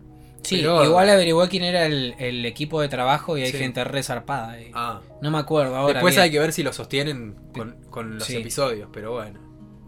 Sí, 0.41 0.57
pero- 0.57 0.83
igual 0.83 1.09
averigué 1.09 1.47
quién 1.47 1.63
era 1.63 1.85
el, 1.85 2.15
el 2.19 2.45
equipo 2.45 2.81
de 2.81 2.89
trabajo 2.89 3.37
y 3.37 3.43
hay 3.43 3.51
Sí. 3.51 3.57
gente 3.59 3.81
re 3.85 4.03
zarpada. 4.03 4.51
ahí. 4.51 4.71
Ah. 4.73 4.99
No 5.21 5.31
me 5.31 5.37
acuerdo 5.37 5.75
ahora. 5.77 5.93
Después 5.93 6.15
bien. 6.15 6.23
hay 6.23 6.31
que 6.31 6.39
ver 6.39 6.51
si 6.51 6.63
lo 6.63 6.73
sostienen 6.73 7.35
con, 7.53 7.77
con 7.89 8.15
los 8.17 8.25
Sí. 8.27 8.35
episodios, 8.35 8.89
pero 8.91 9.13
bueno. 9.13 9.39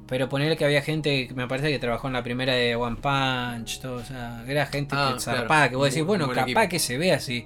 Pero 0.07 0.29
ponerle 0.29 0.55
que 0.55 0.65
había 0.65 0.81
gente 0.83 1.27
que 1.27 1.33
me 1.33 1.47
parece 1.47 1.69
que 1.71 1.79
trabajó 1.79 2.07
en 2.07 2.13
la 2.13 2.21
primera 2.23 2.53
de 2.53 2.75
One 2.75 2.97
Punch, 2.97 3.79
todo, 3.81 3.95
o 3.95 4.03
sea, 4.03 4.43
era 4.47 4.65
gente 4.67 4.95
Ah, 4.97 5.11
que 5.15 5.19
zarpada, 5.19 5.47
claro. 5.47 5.69
que 5.71 5.75
vos 5.77 5.89
decís, 5.89 6.05
bueno, 6.05 6.25
buen 6.25 6.35
capaz 6.35 6.43
equipo. 6.51 6.69
que 6.69 6.79
se 6.79 6.97
ve 6.97 7.11
así. 7.11 7.45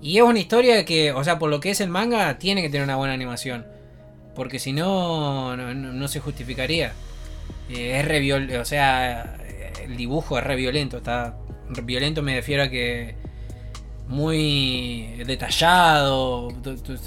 Y 0.00 0.16
es 0.16 0.22
una 0.22 0.38
historia 0.38 0.84
que, 0.86 1.12
o 1.12 1.22
sea, 1.22 1.38
por 1.38 1.50
lo 1.50 1.60
que 1.60 1.70
es 1.70 1.80
el 1.82 1.90
manga, 1.90 2.38
tiene 2.38 2.62
que 2.62 2.70
tener 2.70 2.84
una 2.84 2.96
buena 2.96 3.12
animación. 3.14 3.66
Porque 4.34 4.58
si 4.58 4.72
no, 4.72 5.56
no, 5.56 5.74
no- 5.74 6.08
se 6.08 6.20
justificaría. 6.20 6.92
Eh, 7.68 7.98
es 7.98 8.04
re 8.06 8.20
viol- 8.20 8.50
o 8.60 8.64
sea, 8.64 9.36
el 9.82 9.96
dibujo 9.96 10.38
es 10.38 10.44
re 10.44 10.56
violento, 10.56 10.98
está 10.98 11.36
violento 11.82 12.22
me 12.22 12.36
refiero 12.36 12.62
a 12.62 12.68
que 12.70 13.16
muy 14.08 15.22
detallado, 15.26 16.48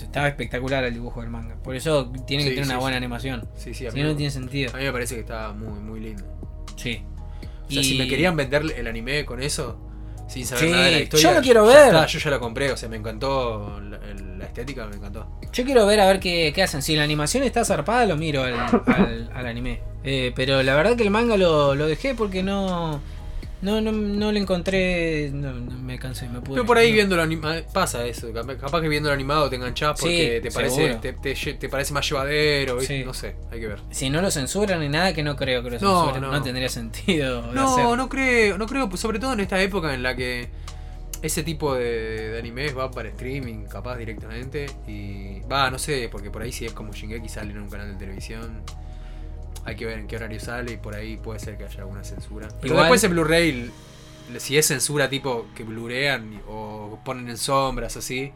estaba 0.03 0.27
espectacular 0.27 0.83
el 0.83 0.93
dibujo 0.93 1.21
del 1.21 1.29
manga. 1.29 1.55
Por 1.63 1.75
eso 1.75 2.11
tiene 2.25 2.43
que 2.43 2.49
Sí, 2.51 2.55
tener 2.55 2.69
una 2.69 2.77
buena 2.79 2.95
sí. 2.95 2.97
animación. 2.97 3.47
Sí, 3.55 3.73
sí, 3.73 3.87
a 3.87 3.91
Si 3.91 3.97
mí, 3.97 4.03
no, 4.03 4.09
me- 4.09 4.15
tiene 4.15 4.31
sentido. 4.31 4.71
a 4.73 4.77
mí 4.77 4.83
me 4.83 4.91
parece 4.91 5.15
que 5.15 5.21
está 5.21 5.51
muy, 5.53 5.79
muy 5.79 5.99
lindo. 5.99 6.23
Sí. 6.75 7.03
O 7.69 7.71
sea, 7.73 7.83
si 7.83 7.97
me 7.97 8.07
querían 8.07 8.35
vender 8.35 8.63
el 8.77 8.87
anime 8.87 9.25
con 9.25 9.41
eso, 9.41 9.79
sin 10.27 10.45
saber 10.45 10.69
nada 10.71 10.85
de 10.85 10.91
la 10.91 10.99
historia. 10.99 11.29
yo 11.29 11.35
lo 11.35 11.41
quiero 11.41 11.69
ya 11.71 11.75
ver. 11.77 11.87
está, 11.87 12.05
yo 12.05 12.19
ya 12.19 12.29
lo 12.29 12.39
compré, 12.39 12.71
o 12.71 12.77
sea, 12.77 12.87
me 12.89 12.97
encantó 12.97 13.79
la, 13.81 14.45
estética, 14.45 14.85
me 14.87 14.95
encantó. 14.97 15.27
Yo 15.53 15.63
quiero 15.65 15.85
ver 15.85 15.99
a 16.01 16.07
ver 16.07 16.19
qué, 16.19 16.51
qué 16.53 16.63
hacen. 16.63 16.81
Si 16.81 16.95
la 16.95 17.03
animación 17.03 17.43
está 17.43 17.63
zarpada, 17.65 18.05
lo 18.05 18.17
miro 18.17 18.43
al, 18.43 18.53
al- 18.59 19.31
al 19.33 19.45
anime. 19.45 19.81
Eh, 20.03 20.33
pero 20.35 20.61
la 20.63 20.75
verdad 20.75 20.95
que 20.97 21.03
el 21.03 21.09
manga 21.11 21.37
lo, 21.37 21.73
lo 21.75 21.87
dejé 21.87 22.13
porque 22.15 22.43
no. 22.43 22.99
No, 23.61 23.79
no, 23.79 23.91
no 23.91 24.31
le 24.31 24.39
encontré. 24.39 25.29
No, 25.31 25.53
no, 25.53 25.77
me 25.77 25.99
cansé, 25.99 26.27
me 26.27 26.41
pude. 26.41 26.55
Pero 26.55 26.65
por 26.65 26.77
ahí 26.77 26.89
no. 26.89 26.95
viéndolo 26.95 27.21
animado, 27.21 27.61
pasa 27.71 28.05
eso, 28.05 28.31
capaz 28.33 28.81
que 28.81 28.87
viéndolo 28.87 29.13
animado 29.13 29.49
te 29.49 29.57
enganchás 29.57 29.99
porque 29.99 30.37
Sí, 30.37 30.41
te, 30.41 30.51
parece, 30.51 30.95
te, 30.95 31.13
te 31.55 31.69
parece 31.69 31.93
más 31.93 32.07
llevadero. 32.09 32.81
Sí. 32.81 33.03
no 33.05 33.13
sé, 33.13 33.35
hay 33.51 33.59
que 33.59 33.67
ver. 33.67 33.79
Si 33.91 34.09
no 34.09 34.21
lo 34.21 34.31
censuran 34.31 34.79
ni 34.79 34.89
nada, 34.89 35.13
que 35.13 35.21
no 35.23 35.35
creo 35.35 35.61
que 35.63 35.71
lo 35.71 35.79
No, 35.79 36.05
censuren. 36.05 36.31
No, 36.31 36.41
tendría 36.41 36.69
sentido. 36.69 37.51
No, 37.53 37.73
hacer. 37.73 37.97
no 37.97 38.09
creo, 38.09 38.57
no 38.57 38.65
creo, 38.65 38.97
sobre 38.97 39.19
todo 39.19 39.33
en 39.33 39.41
esta 39.41 39.61
época 39.61 39.93
en 39.93 40.01
la 40.01 40.15
que 40.15 40.49
ese 41.21 41.43
tipo 41.43 41.75
de, 41.75 42.31
de 42.31 42.39
animes 42.39 42.75
va 42.75 42.89
para 42.89 43.09
streaming, 43.09 43.65
capaz 43.65 43.97
directamente. 43.97 44.65
Y 44.87 45.41
va, 45.41 45.69
no 45.69 45.77
sé, 45.77 46.09
porque 46.11 46.31
por 46.31 46.41
ahí 46.41 46.51
si 46.51 46.65
es 46.65 46.73
como 46.73 46.93
Shingeki 46.93 47.29
sale 47.29 47.51
en 47.51 47.59
un 47.59 47.69
canal 47.69 47.91
de 47.91 47.99
televisión. 47.99 48.63
Hay 49.65 49.75
que 49.75 49.85
ver 49.85 49.99
en 49.99 50.07
qué 50.07 50.15
horario 50.15 50.39
sale 50.39 50.73
y 50.73 50.77
por 50.77 50.95
ahí 50.95 51.17
puede 51.17 51.39
ser 51.39 51.57
que 51.57 51.65
haya 51.65 51.81
alguna 51.81 52.03
censura. 52.03 52.47
Pero 52.61 52.73
Igual- 52.73 52.83
después 52.85 53.03
en 53.03 53.11
Blu-ray, 53.11 53.71
si 54.39 54.57
es 54.57 54.67
censura 54.67 55.09
tipo 55.09 55.45
que 55.55 55.63
blurean 55.63 56.41
o 56.47 56.99
ponen 57.05 57.29
en 57.29 57.37
sombras 57.37 57.97
así, 57.97 58.31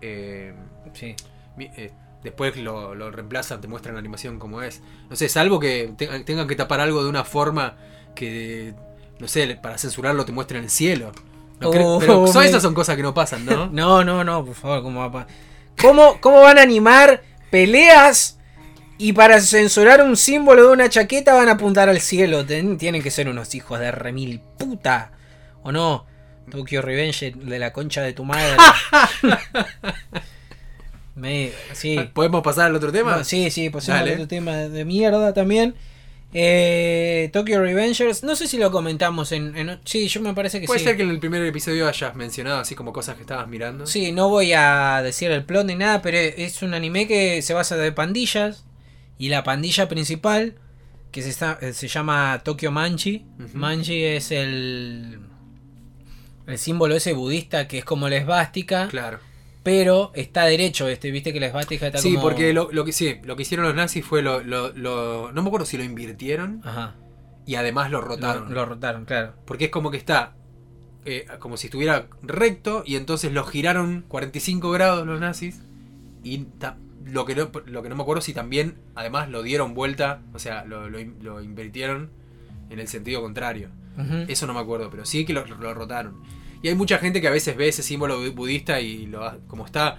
eh, 0.00 0.52
Sí. 0.94 1.14
eh, 1.58 1.92
después 2.24 2.56
lo, 2.56 2.94
lo 2.94 3.10
reemplazan, 3.10 3.60
te 3.60 3.68
muestran 3.68 3.94
la 3.94 4.00
animación 4.00 4.38
como 4.38 4.62
es. 4.62 4.82
No 5.08 5.16
sé, 5.16 5.28
salvo 5.28 5.60
que 5.60 5.92
tengan, 5.96 6.24
tengan 6.24 6.48
que 6.48 6.56
tapar 6.56 6.80
algo 6.80 7.02
de 7.02 7.08
una 7.10 7.24
forma 7.24 7.76
que, 8.14 8.74
no 9.18 9.28
sé, 9.28 9.56
para 9.62 9.78
censurarlo 9.78 10.24
te 10.24 10.32
muestren 10.32 10.64
el 10.64 10.70
cielo. 10.70 11.12
No 11.60 11.68
Oh, 11.68 11.98
pero 12.00 12.42
esas 12.42 12.62
son 12.62 12.72
cosas 12.74 12.96
que 12.96 13.02
no 13.02 13.12
pasan, 13.14 13.44
¿no? 13.44 13.66
No, 13.72 14.02
no, 14.02 14.24
no, 14.24 14.44
por 14.44 14.54
favor, 14.54 14.82
¿cómo, 14.82 15.08
va 15.10 15.20
a 15.20 15.26
¿Cómo, 15.80 16.18
¿Cómo 16.20 16.40
van 16.40 16.58
a 16.58 16.62
animar 16.62 17.22
peleas 17.50 18.38
y 19.00 19.12
para 19.12 19.40
censurar 19.40 20.02
un 20.02 20.16
símbolo 20.16 20.66
de 20.66 20.72
una 20.72 20.88
chaqueta 20.88 21.34
van 21.34 21.48
a 21.48 21.52
apuntar 21.52 21.88
al 21.88 22.00
cielo? 22.00 22.44
Ten- 22.44 22.78
tienen 22.78 23.02
que 23.02 23.10
ser 23.10 23.28
unos 23.28 23.54
hijos 23.54 23.80
de 23.80 23.90
remil 23.90 24.40
puta. 24.58 25.12
¿O 25.62 25.72
no? 25.72 26.06
Tokyo 26.50 26.82
Revenge 26.82 27.32
de 27.36 27.58
la 27.58 27.72
concha 27.72 28.02
de 28.02 28.12
tu 28.12 28.24
madre. 28.24 28.56
Me, 31.14 31.52
sí. 31.72 31.98
¿Podemos 32.14 32.42
pasar 32.42 32.66
al 32.66 32.76
otro 32.76 32.92
tema? 32.92 33.16
No, 33.18 33.24
sí, 33.24 33.50
sí, 33.50 33.68
pasemos 33.70 34.00
Dale. 34.00 34.12
a 34.12 34.14
otro 34.14 34.28
tema 34.28 34.56
de 34.56 34.84
mierda 34.84 35.34
también. 35.34 35.74
Eh, 36.32 37.28
Tokyo 37.32 37.60
Revengers, 37.60 38.22
no 38.22 38.36
sé 38.36 38.46
si 38.46 38.56
lo 38.56 38.70
comentamos 38.70 39.32
en, 39.32 39.56
en- 39.56 39.80
Sí, 39.84 40.06
yo 40.08 40.20
me 40.20 40.32
parece 40.32 40.60
que 40.60 40.66
Puede 40.66 40.78
sí. 40.78 40.86
ser 40.86 40.96
que 40.96 41.02
en 41.02 41.10
el 41.10 41.18
primer 41.18 41.44
episodio 41.44 41.88
hayas 41.88 42.14
mencionado 42.14 42.60
así 42.60 42.74
como 42.76 42.92
cosas 42.92 43.16
que 43.16 43.22
estabas 43.22 43.48
mirando. 43.48 43.86
Sí, 43.86 44.12
no 44.12 44.28
voy 44.28 44.52
a 44.52 45.02
decir 45.02 45.30
el 45.32 45.44
plot 45.44 45.66
ni 45.66 45.74
nada, 45.74 46.00
pero 46.02 46.16
es 46.18 46.62
un 46.62 46.72
anime 46.72 47.08
que 47.08 47.42
se 47.42 47.52
basa 47.52 47.76
de 47.76 47.90
pandillas. 47.92 48.64
Y 49.20 49.28
la 49.28 49.44
pandilla 49.44 49.86
principal, 49.88 50.54
que 51.12 51.22
se, 51.22 51.28
está- 51.28 51.58
eh, 51.60 51.72
se 51.74 51.86
llama 51.88 52.40
Tokyo. 52.42 52.70
Ujú. 52.70 52.76
Manji 53.52 54.02
es 54.02 54.32
el, 54.32 55.20
el 56.46 56.58
símbolo 56.58 56.96
ese 56.96 57.12
budista 57.12 57.68
que 57.68 57.78
es 57.78 57.84
como 57.84 58.08
la 58.08 58.16
esvástica, 58.16 58.88
Claro. 58.88 59.18
pero 59.62 60.10
está 60.14 60.44
derecho. 60.46 60.88
Este, 60.88 61.10
Viste 61.10 61.32
que 61.32 61.40
la 61.40 61.46
esvástica 61.48 61.86
está 61.88 61.98
Sí, 61.98 62.12
como... 62.14 62.22
porque 62.22 62.52
lo, 62.52 62.72
lo 62.72 62.84
que 62.84 62.92
sí, 62.92 63.16
lo 63.24 63.36
que 63.36 63.42
hicieron 63.42 63.66
los 63.66 63.74
nazis 63.74 64.04
fue 64.04 64.22
lo, 64.22 64.40
lo- 64.42 64.72
lo- 64.72 65.30
no 65.32 65.42
me 65.42 65.48
acuerdo 65.48 65.66
si 65.66 65.76
lo 65.76 65.84
invirtieron 65.84 66.62
Ajá, 66.64 66.94
y 67.46 67.56
además 67.56 67.90
lo 67.90 68.00
lo, 68.00 68.06
rotaron. 68.08 68.54
lo 68.54 68.64
rotaron, 68.64 69.04
claro. 69.04 69.34
Porque 69.46 69.66
es 69.66 69.70
como 69.70 69.90
que 69.90 69.96
está 69.98 70.34
eh, 71.04 71.26
como 71.40 71.56
si 71.58 71.66
estuviera 71.66 72.06
recto 72.22 72.82
y 72.86 72.96
entonces 72.96 73.32
lo 73.32 73.44
giraron 73.44 74.04
45 74.08 74.70
grados 74.70 75.06
los 75.06 75.20
nazis 75.20 75.60
y 76.22 76.38
ta- 76.58 76.78
lo 77.04 77.24
que, 77.24 77.34
no, 77.34 77.50
lo 77.66 77.82
que 77.82 77.88
no 77.88 77.96
me 77.96 78.02
acuerdo 78.02 78.20
si 78.22 78.32
también 78.34 78.76
además 78.94 79.28
lo 79.30 79.42
dieron 79.42 79.74
vuelta, 79.74 80.20
o 80.34 80.38
sea, 80.38 80.64
lo, 80.64 80.88
lo 80.90 80.98
in- 81.00 81.16
lo 81.22 81.42
invirtieron 81.42 82.10
en 82.70 82.78
el 82.78 82.88
sentido 82.88 83.20
contrario. 83.22 83.68
Eso 84.28 84.46
no 84.46 84.54
me 84.54 84.60
acuerdo, 84.60 84.88
pero 84.90 85.04
sí 85.04 85.24
que 85.26 85.32
lo, 85.34 85.44
lo 85.46 85.74
rotaron. 85.74 86.22
Y 86.62 86.68
hay 86.68 86.74
mucha 86.74 86.98
gente 86.98 87.20
que 87.20 87.28
a 87.28 87.30
veces 87.30 87.56
ve 87.56 87.68
ese 87.68 87.82
símbolo 87.82 88.20
bu- 88.22 88.34
budista 88.34 88.80
y 88.80 89.06
lo 89.06 89.38
como 89.48 89.66
está 89.66 89.98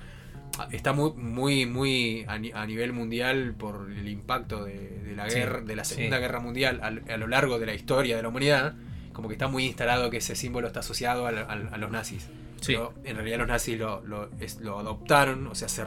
está 0.71 0.91
muy 0.93 1.11
muy 1.13 1.65
muy 1.65 2.25
a, 2.27 2.37
ni- 2.37 2.51
a 2.51 2.65
nivel 2.65 2.93
mundial 2.93 3.53
por 3.57 3.89
el 3.91 4.07
impacto 4.07 4.63
de, 4.65 4.99
de 5.03 5.15
la 5.15 5.29
Sí, 5.29 5.39
guerra 5.39 5.61
de 5.61 5.75
la 5.75 5.83
Segunda 5.85 6.17
sí. 6.17 6.21
Guerra 6.21 6.39
Mundial 6.39 6.79
al- 6.83 7.03
a, 7.09 7.17
lo 7.17 7.27
largo 7.27 7.57
de 7.59 7.65
la 7.67 7.73
historia 7.73 8.15
de 8.15 8.21
la 8.21 8.27
humanidad, 8.29 8.73
como 9.13 9.27
que 9.27 9.33
está 9.35 9.47
muy 9.47 9.65
instalado 9.65 10.09
que 10.09 10.17
ese 10.17 10.35
símbolo 10.35 10.67
está 10.67 10.81
asociado 10.81 11.25
al- 11.27 11.37
a, 11.39 11.77
los 11.77 11.91
nazis. 11.91 12.27
Sí. 12.61 12.73
Pero 12.73 12.93
en 13.03 13.15
realidad 13.17 13.39
los 13.39 13.47
nazis 13.47 13.77
lo, 13.77 14.01
lo, 14.05 14.29
es- 14.39 14.61
lo 14.61 14.79
adoptaron, 14.79 15.47
o 15.47 15.55
sea, 15.55 15.67
se, 15.67 15.83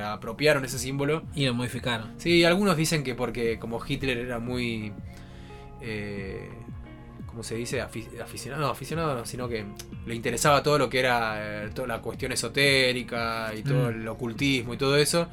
apropiaron 0.00 0.64
ese 0.64 0.78
símbolo 0.78 1.22
Y 1.34 1.46
lo 1.46 1.54
modificaron. 1.54 2.12
Sí, 2.18 2.44
algunos 2.44 2.76
dicen 2.76 3.02
que 3.02 3.14
porque 3.16 3.58
como 3.58 3.80
Hitler 3.84 4.18
era 4.18 4.38
muy... 4.38 4.92
Eh, 5.80 6.48
¿Cómo 7.26 7.42
se 7.42 7.54
dice? 7.54 7.80
Afi- 7.82 8.20
aficionado, 8.20 8.62
no, 8.64 8.68
aficionado 8.70 9.14
no, 9.14 9.24
sino 9.24 9.48
que 9.48 9.64
le 10.06 10.14
interesaba 10.14 10.62
todo 10.62 10.78
lo 10.78 10.88
que 10.88 10.98
era 10.98 11.64
eh, 11.66 11.70
toda 11.74 11.86
la 11.86 12.00
cuestión 12.00 12.32
esotérica 12.32 13.52
y 13.56 13.62
todo 13.62 13.90
Mm. 13.90 14.00
el 14.00 14.08
ocultismo 14.08 14.74
y 14.74 14.76
todo 14.76 14.96
eso. 14.96 15.28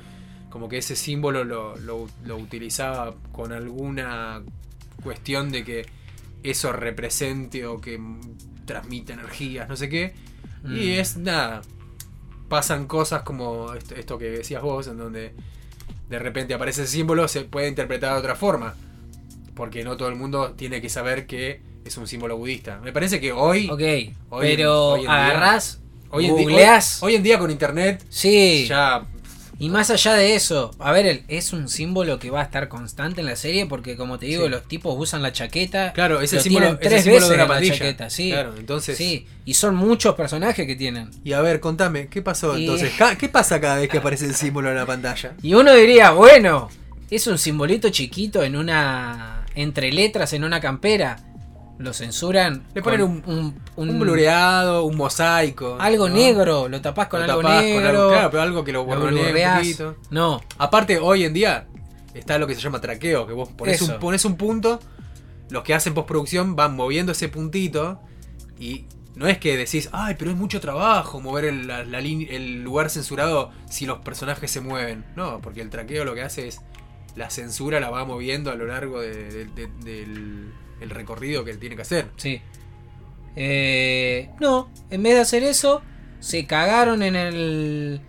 Como 0.50 0.70
que 0.70 0.78
ese 0.78 0.96
símbolo 0.96 1.44
lo, 1.44 1.76
lo- 1.78 2.08
utilizaba 2.38 3.16
con 3.32 3.52
alguna 3.52 4.44
cuestión 5.04 5.52
de 5.52 5.64
que 5.64 5.86
eso 6.44 6.72
represente 6.72 7.66
o 7.66 7.82
que 7.82 8.00
transmite 8.66 9.14
energías, 9.14 9.68
no 9.68 9.76
sé 9.76 9.90
qué. 9.90 10.14
Y 10.68 10.96
Mm. 10.96 11.00
es 11.00 11.18
nada. 11.18 11.62
Pasan 12.50 12.88
cosas 12.88 13.24
como 13.24 13.74
esto, 13.74 13.96
esto 13.96 14.18
que 14.18 14.26
decías 14.26 14.62
vos, 14.62 14.88
en 14.88 14.98
donde 14.98 15.34
de 16.10 16.20
repente 16.20 16.54
aparece 16.54 16.84
ese 16.84 16.92
símbolo, 16.92 17.28
se 17.28 17.42
puede 17.42 17.68
interpretar 17.68 18.14
de 18.14 18.20
otra 18.20 18.36
forma. 18.36 18.76
Porque 19.56 19.84
no 19.84 19.98
todo 19.98 20.10
el 20.10 20.16
mundo 20.16 20.52
tiene 20.56 20.82
que 20.82 20.90
saber 20.90 21.26
que 21.28 21.62
es 21.86 21.98
un 21.98 22.08
símbolo 22.08 22.38
budista. 22.38 22.80
Me 22.84 22.92
parece 22.92 23.20
que 23.20 23.32
hoy, 23.32 23.70
Ok, 23.70 23.80
hoy 24.30 24.48
pero 24.56 24.90
hoy 24.90 25.00
en 25.02 25.06
día- 25.06 25.28
hoy, 26.12 26.26
en 26.26 26.34
hoy 27.02 27.16
en 27.16 27.24
día 27.24 27.40
con 27.40 27.50
internet, 27.52 28.06
sí, 28.10 28.66
ya 28.68 29.06
Y 29.58 29.70
más 29.70 29.90
allá 29.90 30.14
de 30.16 30.36
eso, 30.36 30.72
a 30.80 30.92
ver, 30.92 31.06
el- 31.06 31.24
es 31.30 31.54
un 31.54 31.70
símbolo 31.70 32.20
que 32.20 32.30
va 32.30 32.42
a 32.42 32.44
estar 32.44 32.68
constante 32.68 33.22
en 33.22 33.28
la 33.28 33.36
serie 33.36 33.66
porque 33.66 33.96
como 33.96 34.20
te 34.20 34.26
digo, 34.26 34.44
Sí. 34.46 34.50
los 34.50 34.68
tipos 34.68 34.96
usan 34.98 35.22
la 35.22 35.32
chaqueta. 35.32 35.94
Claro, 35.94 36.20
es 36.22 36.34
el 36.34 36.38
lo 36.38 36.44
símbolo, 36.44 36.78
tres 36.78 37.04
símbolo 37.04 37.28
veces 37.30 37.30
de 37.30 37.48
la 37.48 37.62
chaqueta, 37.78 38.10
sí. 38.10 38.32
Claro, 38.32 38.54
entonces. 38.58 38.98
Sí, 38.98 39.26
y 39.46 39.54
son 39.54 39.76
muchos 39.76 40.16
personajes 40.16 40.68
que 40.68 40.76
tienen. 40.76 41.10
Y 41.24 41.34
a 41.34 41.42
ver, 41.42 41.60
contame, 41.62 42.08
¿qué 42.08 42.22
pasó 42.22 42.58
Y- 42.58 42.64
entonces? 42.66 42.92
¿Qué 43.18 43.30
pasa 43.30 43.62
cada 43.62 43.78
vez 43.78 43.88
que 43.90 44.00
aparece 44.00 44.26
el 44.26 44.36
símbolo 44.36 44.70
en 44.70 44.76
la 44.76 44.86
pantalla? 44.86 45.34
Y 45.42 45.54
uno 45.54 45.74
diría, 45.74 46.12
bueno, 46.12 46.70
es 47.10 47.26
un 47.28 47.38
simbolito 47.38 47.90
chiquito 47.90 48.44
en 48.44 48.56
una. 48.56 49.46
entre 49.58 49.90
letras 49.90 50.34
en 50.34 50.44
una 50.44 50.60
campera. 50.60 51.16
Lo 51.78 51.94
censuran. 51.94 52.66
Le 52.74 52.82
ponen 52.82 53.02
un- 53.02 53.24
un, 53.26 53.62
un- 53.76 53.90
Un 53.90 54.00
blureado, 54.00 54.86
un 54.86 54.96
mosaico. 54.96 55.78
Algo 55.80 56.08
¿no? 56.08 56.16
negro, 56.16 56.70
lo 56.70 56.80
tapás 56.82 57.08
con 57.08 57.20
Lo 57.20 57.26
algo 57.34 57.42
tapás 57.42 57.64
negro. 57.64 57.80
con 57.82 57.88
algo- 57.90 58.10
claro, 58.10 58.30
pero 58.32 58.44
algo 58.44 58.64
que 58.64 58.72
lo 58.72 58.86
lo 58.86 59.06
un 59.06 59.58
poquito. 59.58 59.96
No, 60.10 60.42
Aparte, 60.58 61.00
hoy 61.00 61.26
en 61.26 61.34
día 61.34 61.68
está 62.14 62.38
lo 62.38 62.48
que 62.48 62.56
se 62.56 62.62
llama 62.62 62.80
traqueo, 62.80 63.28
que 63.28 63.34
vos 63.34 63.50
pones, 63.50 63.82
un, 63.82 64.00
pones 64.00 64.24
un 64.24 64.36
punto, 64.38 64.80
los 65.50 65.64
que 65.64 65.74
hacen 65.74 65.94
postproducción 65.94 66.56
van 66.56 66.76
moviendo 66.76 67.12
ese 67.12 67.28
puntito 67.28 68.00
y 68.58 68.86
no 69.16 69.28
es 69.28 69.38
que 69.38 69.58
decís, 69.58 69.90
ay, 69.92 70.16
pero 70.18 70.32
es 70.32 70.38
mucho 70.38 70.62
trabajo 70.62 71.20
mover 71.20 71.46
el, 71.46 71.68
la- 71.68 71.84
la 71.84 72.00
el 72.00 72.64
lugar 72.64 72.90
censurado 72.90 73.52
si 73.70 73.86
los 73.86 74.00
personajes 74.00 74.50
se 74.50 74.62
mueven. 74.62 75.04
No, 75.18 75.42
porque 75.42 75.60
el 75.62 75.70
traqueo 75.70 76.06
lo 76.06 76.14
que 76.16 76.22
hace 76.22 76.48
es 76.48 76.62
la 77.18 77.30
censura 77.30 77.80
la 77.82 77.90
va 77.90 78.06
moviendo 78.06 78.50
a 78.50 78.56
lo 78.56 78.66
largo 78.66 79.02
de- 79.02 79.30
de- 79.30 79.46
de- 79.46 79.68
del 79.84 80.54
el 80.80 80.90
recorrido 80.90 81.44
que 81.44 81.54
tiene 81.56 81.76
que 81.76 81.82
hacer. 81.82 82.10
Sí. 82.18 82.42
Eh, 83.36 84.30
no, 84.40 84.72
en 84.90 85.04
vez 85.04 85.16
de 85.16 85.20
hacer 85.22 85.44
eso, 85.44 85.82
se 86.20 86.46
cagaron 86.46 87.04
en 87.04 87.16
el, 87.16 88.02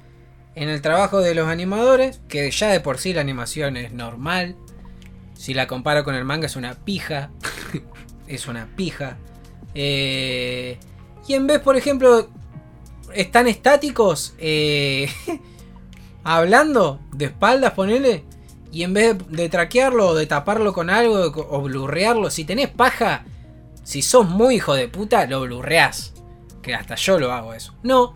en 0.55 0.69
el 0.69 0.81
trabajo 0.81 1.21
de 1.21 1.35
los 1.35 1.49
animadores, 1.49 2.21
que 2.29 2.51
ya 2.51 2.69
de 2.69 2.81
por 2.81 2.99
sí 2.99 3.13
la 3.13 3.21
animación 3.21 3.77
es 3.77 3.93
normal. 3.93 4.57
Si 5.35 5.53
la 5.53 5.67
comparo 5.67 6.05
con 6.05 6.15
el 6.15 6.25
manga 6.25 6.47
es 6.47 6.57
una 6.57 6.75
pija. 6.75 7.31
es 8.27 8.47
una 8.47 8.67
pija. 8.77 9.19
Eh, 9.75 10.79
y 11.29 11.35
en 11.35 11.47
vez, 11.47 11.61
por 11.61 11.77
ejemplo, 11.77 12.31
están 13.15 13.47
estáticos 13.47 14.35
eh, 14.39 15.09
hablando 16.25 17.01
de 17.13 17.27
espaldas, 17.27 17.73
ponele. 17.73 18.25
Y 18.73 18.83
en 18.83 18.93
vez 18.95 19.17
de, 19.29 19.49
traquearlo 19.49 20.09
o 20.09 20.15
de 20.15 20.27
taparlo 20.27 20.73
con 20.73 20.91
algo 20.91 21.33
o 21.49 21.63
blurrearlo, 21.63 22.31
si 22.31 22.45
tenés 22.45 22.69
paja, 22.69 23.25
si 23.85 24.03
sos 24.03 24.29
muy 24.29 24.57
hijo 24.57 24.75
de 24.75 24.89
puta, 24.89 25.27
lo 25.27 25.41
blurreás. 25.43 26.13
Que 26.63 26.75
hasta 26.75 26.95
yo 26.97 27.19
lo 27.19 27.33
hago 27.33 27.55
eso. 27.55 27.75
No, 27.83 28.15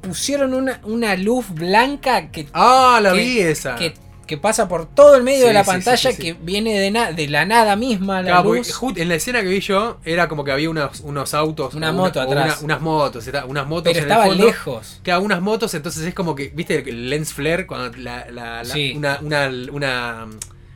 pusieron 0.00 0.54
una, 0.54 0.80
una 0.84 1.16
luz 1.16 1.46
blanca 1.50 2.30
que, 2.30 2.48
Ah, 2.52 3.00
la 3.02 3.12
Que- 3.12 3.18
vi 3.18 3.40
esa. 3.40 3.74
que, 3.74 3.94
que 4.28 4.38
pasa 4.38 4.68
por 4.68 4.86
todo 4.86 5.16
el 5.16 5.24
medio 5.24 5.40
Sí, 5.40 5.46
de 5.48 5.52
la 5.54 5.64
sí, 5.64 5.70
pantalla, 5.70 6.12
sí, 6.12 6.16
que 6.22 6.34
viene 6.34 6.78
de, 6.78 6.92
na- 6.92 7.10
de 7.10 7.26
la 7.26 7.44
nada 7.44 7.74
misma, 7.74 8.22
la 8.22 8.28
Claro, 8.42 8.54
luz. 8.54 8.72
en 8.96 9.08
la 9.08 9.16
escena 9.16 9.42
que 9.42 9.48
vi 9.48 9.58
yo 9.60 9.98
era 10.04 10.28
como 10.28 10.44
que 10.44 10.52
había 10.52 10.70
unos, 10.70 11.00
unos 11.00 11.34
autos. 11.34 11.74
Una 11.74 11.90
moto 11.90 12.20
o 12.20 12.22
atrás. 12.22 12.60
unas 12.62 12.80
motos, 12.80 13.26
era- 13.26 13.44
unas 13.46 13.66
motos 13.66 13.92
Pero 13.92 13.98
en 13.98 14.04
el 14.04 14.10
estaba 14.10 14.26
fondo. 14.26 14.46
lejos. 14.46 15.00
Claro, 15.02 15.22
unas 15.22 15.40
motos, 15.42 15.74
entonces 15.74 16.04
es 16.04 16.14
como 16.14 16.36
que, 16.36 16.50
¿viste 16.54 16.88
el 16.88 17.10
lens 17.10 17.32
flare? 17.32 17.66
Cuando 17.66 17.96
la, 17.98 18.30
la- 18.30 18.62
la- 18.62 18.64
Sí. 18.64 18.92
una, 18.96 19.18
una, 19.22 19.50
una, 19.72 20.26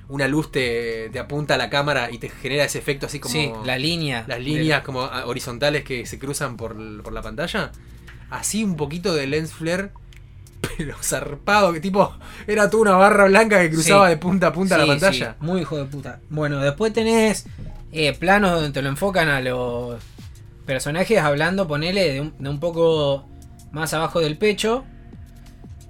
una 0.09 0.29
luz 0.29 0.51
te, 0.51 1.11
te 1.13 1.19
apunta 1.19 1.55
a 1.55 1.59
la 1.59 1.71
cámara 1.71 2.11
y 2.11 2.19
te 2.19 2.29
genera 2.31 2.65
ese 2.65 2.79
efecto 2.79 3.07
así 3.07 3.21
como 3.21 3.33
sí, 3.33 3.53
la 3.65 3.79
línea. 3.79 4.25
las 4.27 4.41
líneas 4.41 4.83
como 4.83 5.03
ah, 5.03 5.25
horizontales 5.27 5.85
que 5.85 6.05
se 6.07 6.19
cruzan 6.19 6.57
por, 6.57 6.75
por 7.03 7.13
la 7.13 7.23
pantalla. 7.23 7.71
Así 8.31 8.65
un 8.65 8.77
poquito 8.77 9.15
de 9.15 9.27
lens 9.27 9.53
flare, 9.53 9.91
pero 10.77 10.97
zarpado, 11.03 11.73
que 11.73 11.81
tipo, 11.81 12.15
era 12.47 12.71
toda 12.71 12.83
una 12.83 12.93
barra 12.97 13.25
blanca 13.27 13.61
que 13.61 13.71
cruzaba 13.71 14.07
Sí. 14.07 14.11
de 14.11 14.17
punta 14.17 14.47
a 14.49 14.53
punta 14.53 14.79
la 14.79 14.87
pantalla. 14.87 15.37
sí, 15.39 15.45
muy 15.45 15.61
hijo 15.63 15.77
de 15.77 15.85
puta. 15.85 16.21
Bueno, 16.31 16.59
después 16.61 16.93
tenés 16.93 17.47
eh, 17.93 18.13
planos 18.15 18.53
donde 18.53 18.71
te 18.71 18.81
lo 18.83 18.89
enfocan 18.89 19.29
a 19.29 19.41
los 19.41 20.01
personajes 20.67 21.19
hablando, 21.19 21.67
ponele, 21.69 22.13
de 22.13 22.21
un, 22.21 22.35
de 22.39 22.49
un 22.49 22.61
poco 22.61 23.29
más 23.73 23.93
abajo 23.95 24.21
del 24.21 24.39
pecho. 24.39 24.85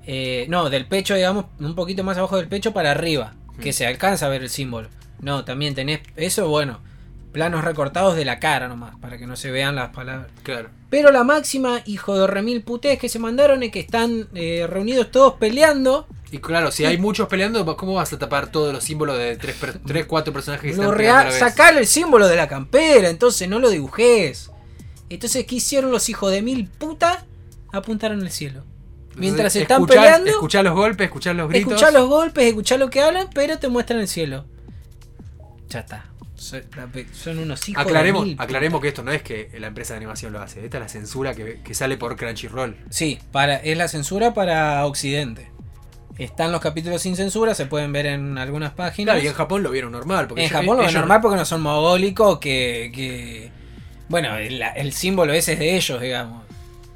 Eh, 0.07 0.47
no, 0.49 0.69
del 0.71 0.87
pecho, 0.87 1.15
digamos, 1.15 1.45
un 1.61 1.75
poquito 1.75 2.03
más 2.03 2.19
abajo 2.19 2.37
del 2.37 2.49
pecho 2.49 2.73
para 2.73 2.91
arriba. 2.91 3.35
Que 3.61 3.71
Hmm. 3.71 3.73
se 3.75 3.87
alcanza 3.87 4.27
a 4.27 4.29
ver 4.31 4.43
el 4.43 4.51
símbolo. 4.51 4.89
No, 5.21 5.45
también 5.45 5.75
tenés 5.75 6.01
eso, 6.17 6.49
bueno, 6.49 6.81
planos 7.33 7.65
recortados 7.65 8.15
de 8.15 8.25
la 8.25 8.39
cara 8.39 8.69
nomás, 8.69 8.95
para 9.01 9.17
que 9.19 9.27
no 9.27 9.37
se 9.37 9.51
vean 9.51 9.75
las 9.75 9.91
palabras. 9.91 10.29
Claro. 10.43 10.69
Pero 10.91 11.11
la 11.11 11.25
máxima, 11.25 11.81
hijo 11.87 12.19
de 12.19 12.27
remil 12.27 12.63
putés 12.63 12.99
que 12.99 13.09
se 13.09 13.19
mandaron 13.19 13.63
es 13.63 13.73
que 13.73 13.81
están 13.81 14.29
eh, 14.35 14.67
reunidos 14.69 15.11
todos 15.11 15.35
peleando. 15.35 16.07
Y 16.31 16.39
claro, 16.39 16.71
si 16.71 16.85
hay 16.85 16.99
muchos 16.99 17.29
peleando, 17.29 17.65
¿cómo 17.77 17.95
vas 17.95 18.13
a 18.13 18.19
tapar 18.19 18.47
todos 18.51 18.73
los 18.73 18.85
símbolos 18.85 19.19
de 19.19 19.37
tres, 19.37 19.57
per- 19.57 19.79
tres 19.87 20.07
cuatro 20.07 20.33
personajes 20.33 20.63
que 20.63 20.71
están 20.71 20.87
Lo 20.91 20.97
peleando 20.97 21.19
a 21.21 21.23
rea- 21.25 21.31
la 21.33 21.45
vez? 21.47 21.53
sacar 21.55 21.77
el 21.77 21.87
símbolo 21.87 22.29
de 22.29 22.37
la 22.37 22.49
campera, 22.49 23.09
entonces 23.11 23.49
no 23.49 23.59
lo 23.59 23.69
dibujes. 23.71 24.51
Entonces, 25.11 25.45
¿qué 25.47 25.57
hicieron 25.57 25.91
los 25.91 26.09
hijos 26.09 26.31
de 26.33 26.41
mil 26.43 26.69
puta? 26.69 27.25
Apuntaron 27.73 28.21
al 28.23 28.31
cielo. 28.31 28.63
Mientras 29.15 29.55
Entonces, 29.57 29.63
están 29.63 29.87
peleando, 29.87 30.31
Escuchá 30.31 30.63
los 30.63 30.75
golpes, 30.75 31.05
escuchá 31.07 31.35
los 31.35 31.49
gritos. 31.51 31.73
escuchá 31.73 31.91
los 31.91 32.09
golpes, 32.09 32.45
escuchá 32.45 32.79
lo 32.79 32.89
que 32.89 33.03
hablan, 33.03 33.29
pero 33.35 33.59
te 33.59 33.69
muestran 33.69 34.01
el 34.01 34.09
cielo. 34.09 34.47
Ya 35.69 35.81
está. 35.81 36.07
Son 36.43 37.39
unos 37.39 37.69
hijos 37.69 37.83
Aclaremos, 37.85 38.23
de 38.23 38.29
mil. 38.31 38.37
aclaremos 38.41 38.81
que 38.81 38.89
esto 38.89 39.03
no 39.03 39.13
es 39.13 39.23
que 39.23 39.51
la 39.59 39.69
empresa 39.69 39.95
de 39.95 39.99
animación 39.99 40.33
lo 40.33 40.41
hace. 40.41 40.65
Esta 40.65 40.79
es 40.79 40.83
la 40.83 40.89
censura 40.89 41.35
que, 41.35 41.61
que 41.63 41.75
sale 41.75 41.97
por 41.97 42.17
Crunchyroll. 42.17 42.77
Sí, 42.91 43.19
para, 43.31 43.57
es 43.57 43.77
la 43.77 43.89
censura 43.89 44.35
para 44.35 44.85
Occidente. 44.87 45.51
Están 46.19 46.53
los 46.53 46.61
capítulos 46.61 47.01
sin 47.01 47.17
censura, 47.17 47.55
se 47.55 47.67
pueden 47.67 47.93
ver 47.93 48.07
en 48.07 48.37
algunas 48.39 48.73
páginas. 48.73 49.15
Claro, 49.15 49.25
y 49.25 49.29
en 49.29 49.35
Japón 49.35 49.63
lo 49.63 49.71
vieron 49.71 49.93
normal. 49.93 50.27
Porque 50.29 50.45
En 50.45 50.51
Japón 50.51 50.77
lo 50.77 50.85
ven 50.85 50.93
normal 50.95 51.21
porque 51.23 51.37
no 51.39 51.45
son 51.45 51.63
mogólicos 51.63 52.39
que, 52.39 52.91
que- 52.95 53.51
Bueno, 54.09 54.37
el, 54.37 54.61
el 54.77 54.93
símbolo 54.93 55.33
ese 55.33 55.55
es 55.55 55.59
de 55.59 55.77
ellos, 55.77 56.01
digamos. 56.01 56.43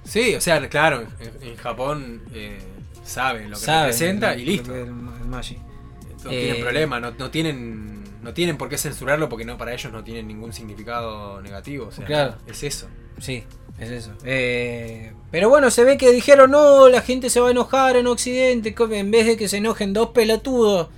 Sí, 0.05 0.35
o 0.35 0.41
sea, 0.41 0.69
claro, 0.69 1.07
en, 1.19 1.49
en 1.49 1.57
Japón 1.57 2.23
eh, 2.35 2.59
saben 3.05 3.51
lo 3.51 3.57
que 3.57 3.65
Saben 3.65 3.85
representa 3.87 4.37
y 4.37 4.45
listo. 4.45 4.75
el-. 4.77 4.91
No 4.95 5.41
Eh, 5.41 6.41
tienen 6.41 6.61
problema, 6.61 7.01
no, 7.01 7.13
no 7.13 7.31
tienen 7.31 7.96
no 8.27 8.35
tienen 8.35 8.59
por 8.59 8.69
qué 8.69 8.77
censurarlo 8.77 9.29
porque 9.29 9.45
no 9.45 9.57
para 9.57 9.73
ellos 9.73 9.93
no 9.93 10.03
tienen 10.03 10.27
ningún 10.27 10.53
significado 10.53 11.41
negativo. 11.41 11.87
O 11.87 11.93
sea, 11.93 12.05
Claro. 12.05 12.35
es 12.49 12.63
eso. 12.65 12.89
Sí, 13.21 13.45
es 13.79 13.91
eso. 13.91 14.11
Eh, 14.25 15.13
pero 15.31 15.49
bueno, 15.49 15.71
se 15.71 15.85
ve 15.85 15.97
que 15.97 16.11
dijeron, 16.11 16.51
no, 16.51 16.89
la 16.89 17.03
gente 17.03 17.31
se 17.31 17.39
va 17.41 17.49
a 17.49 17.51
enojar 17.53 17.97
en 17.97 18.09
Occidente, 18.09 18.75
en 18.91 19.11
vez 19.13 19.27
de 19.27 19.37
que 19.37 19.49
se 19.49 19.59
enojen 19.59 19.93
dos 19.93 20.11
pelotudos 20.11 20.89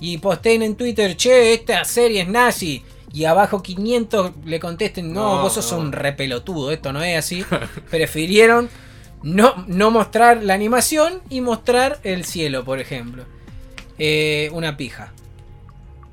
y 0.00 0.18
posteen 0.18 0.62
en 0.62 0.74
Twitter, 0.74 1.16
che, 1.16 1.54
esta 1.54 1.84
serie 1.84 2.22
es 2.22 2.28
nazi. 2.28 2.82
Y 3.12 3.26
abajo 3.26 3.62
500 3.62 4.32
le 4.44 4.58
contesten, 4.58 5.12
no, 5.12 5.36
No, 5.36 5.42
vos 5.42 5.52
sos 5.54 5.70
no. 5.70 5.78
un 5.78 5.92
repelotudo, 5.92 6.72
esto 6.72 6.92
no 6.92 7.00
es 7.04 7.16
así. 7.16 7.44
Prefirieron 7.90 8.68
no, 9.22 9.64
no 9.68 9.90
mostrar 9.92 10.42
la 10.42 10.52
animación 10.54 11.22
y 11.30 11.40
mostrar 11.40 12.00
el 12.02 12.24
cielo, 12.24 12.64
por 12.64 12.80
ejemplo. 12.80 13.24
Eh, 13.98 14.50
una 14.52 14.76
pija. 14.76 15.13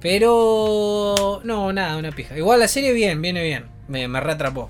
Pero... 0.01 1.41
No, 1.43 1.71
nada, 1.73 1.97
una 1.97 2.11
pija. 2.11 2.37
Igual 2.37 2.59
la 2.59 2.67
serie 2.67 2.91
bien, 2.93 3.21
viene 3.21 3.43
bien. 3.43 3.65
Me, 3.87 4.07
me 4.07 4.19
reatrapó. 4.19 4.69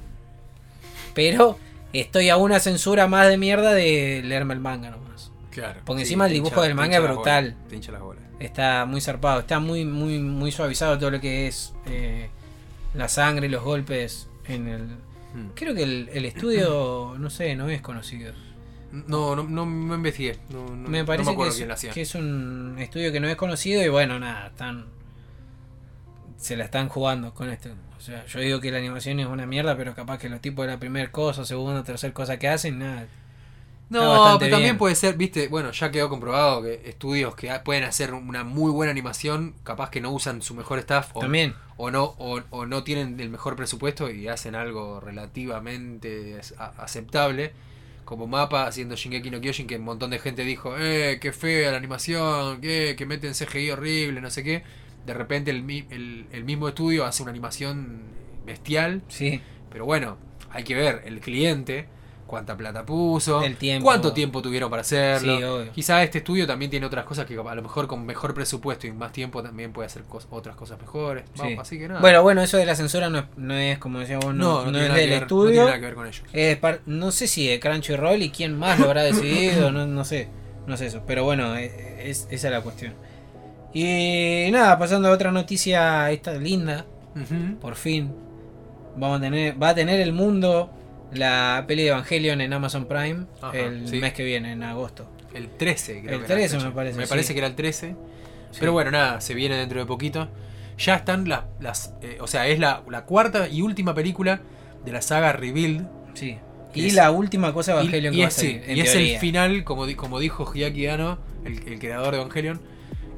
Pero 1.14 1.58
estoy 1.94 2.30
a 2.30 2.38
una 2.38 2.60
censura 2.60 3.08
más 3.08 3.28
de 3.28 3.38
mierda 3.38 3.74
de 3.74 4.22
leerme 4.24 4.54
el 4.54 4.60
manga 4.60 4.90
nomás. 4.92 5.32
Claro. 5.52 5.82
Porque 5.86 6.04
encima 6.04 6.28
el 6.28 6.34
dibujo 6.34 6.62
del 6.62 6.76
manga 6.76 6.98
es 6.98 7.04
brutal. 7.04 7.52
bolas, 7.54 7.68
te 7.70 7.76
hincha 7.76 7.92
las 7.92 8.02
bolas. 8.02 8.24
Está 8.40 8.86
muy 8.86 9.02
zarpado, 9.02 9.42
está 9.42 9.60
muy, 9.60 9.86
muy, 9.86 10.20
muy 10.20 10.52
suavizado 10.52 10.98
todo 10.98 11.12
lo 11.12 11.20
que 11.22 11.48
es 11.48 11.74
eh, 11.86 12.30
la 12.94 13.08
sangre, 13.08 13.50
los 13.50 13.64
golpes 13.64 14.28
en 14.48 14.68
el... 14.68 14.84
Mm. 15.34 15.50
Creo 15.56 15.76
que 15.76 15.84
el, 15.84 16.10
el 16.14 16.26
estudio, 16.26 17.16
no 17.20 17.30
sé, 17.30 17.56
no 17.56 17.70
es 17.70 17.82
conocido. 17.82 18.34
No, 18.92 19.36
no, 19.36 19.44
no, 19.44 19.66
no 19.66 19.96
investigué. 19.96 20.38
No, 20.50 20.66
no- 20.76 20.90
me 20.90 21.00
no 21.00 21.06
parece 21.06 21.36
que, 21.36 21.48
es, 21.48 21.94
que 21.94 22.02
es 22.02 22.16
un 22.16 22.76
estudio 22.80 23.12
que 23.12 23.20
no 23.22 23.30
es 23.30 23.36
conocido 23.36 23.82
y 23.84 23.90
bueno, 23.90 24.20
nada, 24.20 24.48
están... 24.48 24.86
Se 26.42 26.58
la 26.58 26.66
están 26.66 26.90
jugando 26.90 27.34
con 27.34 27.50
esto. 27.50 27.70
O 27.98 28.02
sea, 28.02 28.26
yo 28.26 28.40
digo 28.40 28.60
que 28.60 28.72
la 28.72 28.80
animación 28.80 29.20
es 29.20 29.28
una 29.28 29.46
mierda, 29.46 29.78
pero 29.78 29.94
capaz 29.94 30.18
que 30.18 30.28
los 30.28 30.42
tipos 30.42 30.66
de 30.66 30.72
la 30.72 30.80
primera 30.80 31.12
cosa, 31.12 31.46
segunda, 31.46 31.84
tercera 31.84 32.14
cosa 32.14 32.40
que 32.40 32.48
hacen, 32.48 32.80
nada. 32.80 33.08
No, 33.90 34.38
pero 34.40 34.52
también 34.52 34.62
bien. 34.62 34.78
puede 34.78 34.96
ser, 34.96 35.18
viste, 35.18 35.50
bueno, 35.50 35.72
ya 35.72 35.92
quedó 35.92 36.10
comprobado 36.10 36.64
que 36.64 36.82
estudios 36.86 37.36
que 37.36 37.52
pueden 37.64 37.84
hacer 37.84 38.14
una 38.14 38.44
muy 38.44 38.72
buena 38.72 38.90
animación, 38.90 39.54
capaz 39.64 39.90
que 39.92 40.00
no 40.02 40.12
usan 40.12 40.42
su 40.42 40.56
mejor 40.56 40.80
staff 40.80 41.12
o, 41.14 41.20
También. 41.20 41.54
o 41.78 41.92
no 41.92 42.16
o, 42.18 42.42
o 42.52 42.66
no 42.66 42.84
tienen 42.84 43.20
el 43.20 43.30
mejor 43.30 43.56
presupuesto 43.58 44.10
y 44.10 44.30
hacen 44.30 44.56
algo 44.56 45.02
relativamente 45.02 46.40
aceptable, 46.78 47.52
como 48.06 48.28
Mapa 48.28 48.66
haciendo 48.66 48.96
Shingeki 48.96 49.30
no 49.30 49.42
Kyojin 49.42 49.68
que 49.68 49.76
un 49.76 49.84
montón 49.84 50.10
de 50.10 50.20
gente 50.20 50.44
dijo, 50.44 50.76
"Eh, 50.80 51.20
qué 51.22 51.34
fea 51.34 51.70
la 51.72 51.78
animación, 51.78 52.62
que 52.62 52.96
que 52.98 53.06
meten 53.06 53.34
CGI 53.36 53.72
horrible, 53.72 54.22
no 54.22 54.32
sé 54.32 54.44
qué." 54.44 54.64
De 55.06 55.14
repente 55.14 55.52
el, 55.52 55.64
mi- 55.64 55.86
el, 55.90 56.28
el 56.32 56.44
mismo 56.44 56.68
estudio 56.68 57.06
hace 57.06 57.24
una 57.24 57.32
animación 57.32 58.02
bestial 58.46 59.02
Sí. 59.08 59.42
pero 59.72 59.86
bueno, 59.86 60.18
hay 60.50 60.64
que 60.64 60.76
ver, 60.76 61.02
el 61.06 61.20
cliente, 61.22 61.88
cuánta 62.28 62.56
plata 62.56 62.86
puso, 62.86 63.44
El 63.44 63.56
tiempo. 63.58 63.84
cuánto 63.86 64.14
tiempo 64.14 64.42
tuvieron 64.42 64.70
para 64.70 64.82
hacerlo. 64.82 65.38
Sí, 65.38 65.44
obvio. 65.44 65.72
Quizá 65.74 66.02
este 66.04 66.20
estudio 66.20 66.48
también 66.48 66.72
tiene 66.72 66.86
otras 66.86 67.04
cosas 67.06 67.26
que 67.26 67.34
a 67.38 67.56
lo 67.56 67.62
mejor 67.62 67.88
con 67.88 68.06
mejor 68.06 68.34
presupuesto 68.34 68.88
y 68.88 68.92
más 68.94 69.12
tiempo 69.12 69.44
también 69.44 69.74
puede 69.74 69.88
hacer 69.88 70.04
cos- 70.06 70.28
otras 70.30 70.56
cosas 70.56 70.80
mejores. 70.80 71.26
Vamos, 71.38 71.52
Sí. 71.54 71.58
así 71.60 71.80
que 71.80 71.88
nada. 71.90 72.00
Bueno, 72.00 72.22
bueno, 72.24 72.42
eso 72.42 72.58
de 72.58 72.66
la 72.66 72.76
censura 72.76 73.10
no 73.10 73.20
es, 73.20 73.26
no 73.38 73.54
es 73.54 73.78
como 73.80 74.00
decía 74.00 74.18
vos, 74.18 74.34
no, 74.34 74.66
no 74.66 74.72
tiene 74.72 74.88
es 74.88 74.94
del 74.94 75.10
ver- 75.10 75.20
no 75.20 75.26
estudio. 75.26 75.52
tiene 75.52 75.66
nada 75.66 75.80
que 75.80 75.86
ver 75.86 75.96
con 75.96 76.08
ellos. 76.08 76.24
Par- 76.62 76.82
no 76.86 77.12
sé 77.12 77.28
si 77.28 77.48
de 77.48 77.60
Crunchyroll 77.60 78.22
y 78.22 78.30
quién 78.30 78.58
más 78.58 78.80
lo 78.80 78.86
habrá 78.86 79.04
decidido, 79.04 79.72
no, 79.74 79.86
no 79.88 80.06
sé, 80.06 80.30
no 80.68 80.78
sé 80.78 80.86
eso, 80.88 81.04
pero 81.06 81.24
bueno, 81.26 81.56
eh, 81.58 82.10
es, 82.10 82.28
esa 82.32 82.48
es 82.48 82.54
la 82.54 82.62
cuestión. 82.62 82.94
Y 83.74 84.50
nada, 84.52 84.78
pasando 84.78 85.08
a 85.08 85.12
otra 85.12 85.32
noticia, 85.32 86.10
esta 86.12 86.34
linda, 86.34 86.86
por 87.62 87.76
fin, 87.76 88.12
vamos 88.98 89.20
a 89.20 89.22
tener, 89.22 89.62
va 89.62 89.70
a 89.70 89.76
tener 89.76 90.00
el 90.02 90.14
mundo 90.14 90.70
la 91.14 91.64
peli 91.68 91.84
de 91.84 91.90
Evangelion 91.90 92.40
en 92.42 92.54
Amazon 92.54 92.86
Prime 92.86 93.26
Ajá, 93.42 93.58
el 93.58 93.88
sí. 93.88 94.00
mes 94.00 94.14
que 94.14 94.24
viene, 94.24 94.52
en 94.54 94.64
agosto. 94.64 95.08
El 95.34 95.50
13, 95.50 96.02
creo 96.02 96.20
El 96.20 96.26
que 96.26 96.34
era 96.34 96.42
la 96.42 96.48
13 96.50 96.58
me 96.66 96.72
parece, 96.72 96.98
Me 96.98 97.06
sí. 97.06 97.10
parece 97.10 97.34
que 97.34 97.40
era 97.40 97.48
el 97.48 97.56
13. 97.56 97.96
Sí. 98.52 98.58
Pero 98.60 98.74
bueno, 98.74 98.92
nada, 98.92 99.22
se 99.22 99.34
viene 99.34 99.56
dentro 99.56 99.80
de 99.80 99.86
poquito. 99.86 100.28
Ya 100.78 100.96
están 100.96 101.28
las. 101.30 101.44
las 101.62 101.94
eh, 102.02 102.18
o 102.20 102.28
sea, 102.28 102.48
es 102.48 102.60
la, 102.60 102.82
la 102.90 103.06
cuarta 103.06 103.48
y 103.48 103.62
última 103.62 103.94
película 103.94 104.42
de 104.84 104.92
la 104.92 105.02
saga 105.02 105.32
Rebuild. 105.32 105.88
Sí. 106.16 106.38
Y 106.74 106.88
es- 106.88 106.94
la 106.94 107.12
última 107.12 107.54
cosa 107.54 107.74
de 107.74 107.78
Y, 107.78 107.82
Evangelion 107.88 108.14
y 108.14 108.18
que 108.18 108.22
va 108.24 108.26
a 108.26 108.30
es, 108.30 108.34
sí, 108.36 108.60
salir, 108.62 108.78
y 108.78 108.82
es 108.82 108.96
el 108.96 109.18
final, 109.20 109.64
como, 109.64 109.86
como 109.96 110.20
dijo 110.20 110.50
Hideaki 110.54 110.88
Anno, 110.88 111.20
el, 111.46 111.66
el 111.68 111.80
creador 111.80 112.12
de 112.14 112.20
Evangelion. 112.20 112.62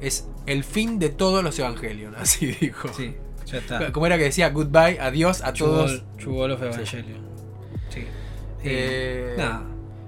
Es 0.04 0.28
el 0.46 0.64
fin 0.64 0.98
de 0.98 1.08
todos 1.10 1.42
los 1.42 1.58
Evangelion, 1.58 2.14
así 2.18 2.46
dijo. 2.60 2.88
Sí, 2.92 3.14
ya 3.46 3.58
está. 3.58 3.92
Como 3.92 4.06
era 4.06 4.18
que 4.18 4.24
decía, 4.24 4.50
goodbye, 4.50 4.98
adiós 5.00 5.42
a 5.42 5.52
True 5.52 5.66
todos. 5.68 5.90
Wall- 5.92 6.16
True 6.18 6.52
of 6.52 6.62
Evangelion. 6.62 7.24
Sí. 7.88 8.04
Eh, 8.62 9.34
Nada. 9.38 9.62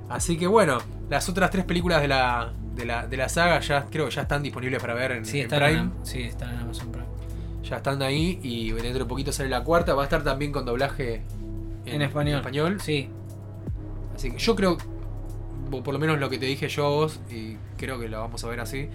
Así 0.08 0.36
que 0.36 0.46
bueno, 0.46 0.78
las 1.10 1.28
otras 1.28 1.50
tres 1.50 1.64
películas 1.64 2.00
de 2.00 2.08
la, 2.08 2.52
de 2.74 2.84
la, 2.84 3.06
de 3.06 3.16
la 3.16 3.28
saga 3.28 3.58
ya 3.60 3.86
creo 3.90 4.06
que 4.08 4.14
ya 4.14 4.22
están 4.22 4.42
disponibles 4.42 4.80
para 4.80 4.94
ver 4.94 5.12
en, 5.12 5.24
Sí, 5.26 5.38
en 5.40 5.44
están 5.44 5.60
Prime. 5.60 5.78
en, 5.80 5.92
sí, 6.02 6.22
están 6.22 6.50
en 6.54 6.58
Amazon 6.60 6.92
Prime. 6.92 7.06
Ya 7.64 7.76
están 7.78 8.00
ahí 8.02 8.38
y 8.42 8.70
dentro 8.72 9.00
de 9.00 9.04
poquito 9.06 9.32
sale 9.32 9.48
la 9.48 9.64
cuarta. 9.64 9.94
Va 9.94 10.02
a 10.02 10.04
estar 10.04 10.22
también 10.22 10.52
con 10.52 10.64
doblaje 10.64 11.22
En, 11.84 12.02
español. 12.02 12.36
español. 12.38 12.80
Sí. 12.80 13.08
Así 14.14 14.30
que 14.30 14.38
yo 14.38 14.54
creo, 14.54 14.76
por 15.70 15.92
lo 15.92 15.98
menos 15.98 16.18
lo 16.20 16.30
que 16.30 16.38
te 16.38 16.46
dije 16.46 16.68
yo 16.68 16.86
a 16.86 16.90
vos, 16.90 17.20
y 17.30 17.56
creo 17.76 17.98
que 17.98 18.08
la 18.08 18.18
vamos 18.18 18.42
a 18.44 18.48
ver 18.48 18.60
así. 18.60 18.88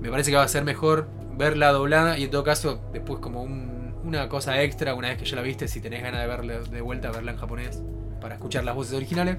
Me 0.00 0.10
parece 0.10 0.30
que 0.30 0.36
va 0.36 0.42
a 0.44 0.48
ser 0.48 0.64
mejor 0.64 1.08
verla 1.36 1.70
doblada 1.72 2.18
y 2.18 2.24
en 2.24 2.30
todo 2.30 2.44
caso, 2.44 2.80
después 2.92 3.20
como 3.20 3.42
un- 3.42 3.94
una 4.04 4.28
cosa 4.28 4.62
extra, 4.62 4.94
una 4.94 5.08
vez 5.08 5.18
que 5.18 5.24
ya 5.26 5.36
la 5.36 5.42
viste, 5.42 5.68
si 5.68 5.80
tenés 5.80 6.02
ganas 6.02 6.20
de 6.22 6.26
verla 6.26 6.58
de 6.60 6.80
vuelta, 6.80 7.10
verla 7.10 7.32
en 7.32 7.38
japonés 7.38 7.82
para 8.20 8.34
escuchar 8.34 8.64
las 8.64 8.74
voces 8.74 8.94
originales. 8.94 9.36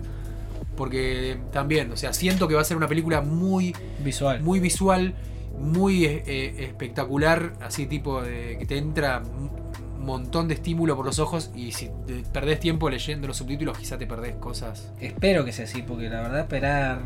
Porque 0.78 1.38
también, 1.52 1.92
o 1.92 1.98
sea, 1.98 2.14
siento 2.14 2.48
que 2.48 2.56
va 2.56 2.62
a 2.62 2.64
ser 2.64 2.78
una 2.78 2.88
película 2.88 3.22
muy 3.22 3.76
Visual. 4.04 4.42
muy 4.42 4.60
visual, 4.60 5.14
muy 5.58 6.06
eh, 6.06 6.24
eh, 6.26 6.56
espectacular, 6.60 7.54
así 7.62 7.86
tipo 7.88 8.22
de 8.22 8.58
que 8.58 8.66
te 8.66 8.78
entra 8.78 9.22
un 9.22 10.06
montón 10.06 10.48
de 10.48 10.56
estímulo 10.56 10.96
por 10.96 11.06
los 11.06 11.20
ojos 11.20 11.52
y 11.54 11.74
si 11.74 11.90
te 12.08 12.24
perdés 12.32 12.60
tiempo 12.60 12.90
leyendo 12.90 13.28
los 13.28 13.38
subtítulos 13.38 13.78
quizá 13.78 13.98
te 13.98 14.08
perdés 14.08 14.36
cosas. 14.36 14.92
Espero 15.00 15.44
que 15.46 15.52
sea 15.52 15.66
así, 15.66 15.82
porque 15.84 16.10
la 16.10 16.22
verdad 16.22 16.40
esperar 16.40 17.00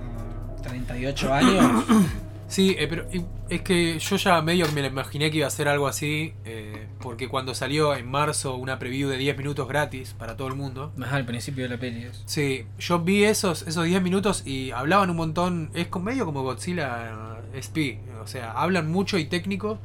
38 0.68 1.34
años. 1.34 1.84
Sí, 2.47 2.76
eh, 2.78 2.86
pero 2.88 3.07
es 3.49 3.61
que 3.63 3.97
yo 3.97 4.16
ya 4.18 4.39
medio 4.43 4.72
me 4.72 4.82
lo 4.82 4.88
imaginé 4.88 5.32
que 5.32 5.38
iba 5.38 5.47
a 5.47 5.49
ser 5.49 5.68
algo 5.68 5.88
así, 5.88 6.36
eh, 6.45 6.86
porque 7.01 7.28
cuando 7.28 7.55
salió 7.55 7.95
en 7.95 8.07
marzo 8.07 8.53
una 8.55 8.78
preview 8.78 9.09
de 9.09 9.18
10 9.18 9.36
minutos 9.39 9.68
gratis 9.68 10.13
para 10.16 10.38
todo 10.38 10.49
el 10.49 10.53
mundo, 10.53 10.93
Más 10.95 11.11
al 11.11 11.26
principio 11.26 11.63
de 11.63 11.70
la 11.72 11.78
peli. 11.80 12.03
es. 12.03 12.22
Sí, 12.28 12.66
yo 12.78 12.99
vi 12.99 13.24
esos, 13.24 13.63
esos 13.63 13.86
10 13.86 13.99
minutos 14.03 14.43
y 14.45 14.70
hablaban 14.70 15.09
un 15.09 15.16
montón. 15.16 15.72
Es 15.74 15.88
con- 15.88 16.03
medio 16.03 16.24
como 16.26 16.43
Godzilla 16.43 17.39
eh, 17.55 17.57
SP. 17.66 17.97
O 18.24 18.28
sea, 18.28 18.51
hablan 18.51 18.91
mucho 18.91 19.18
y 19.18 19.26
técnico. 19.26 19.80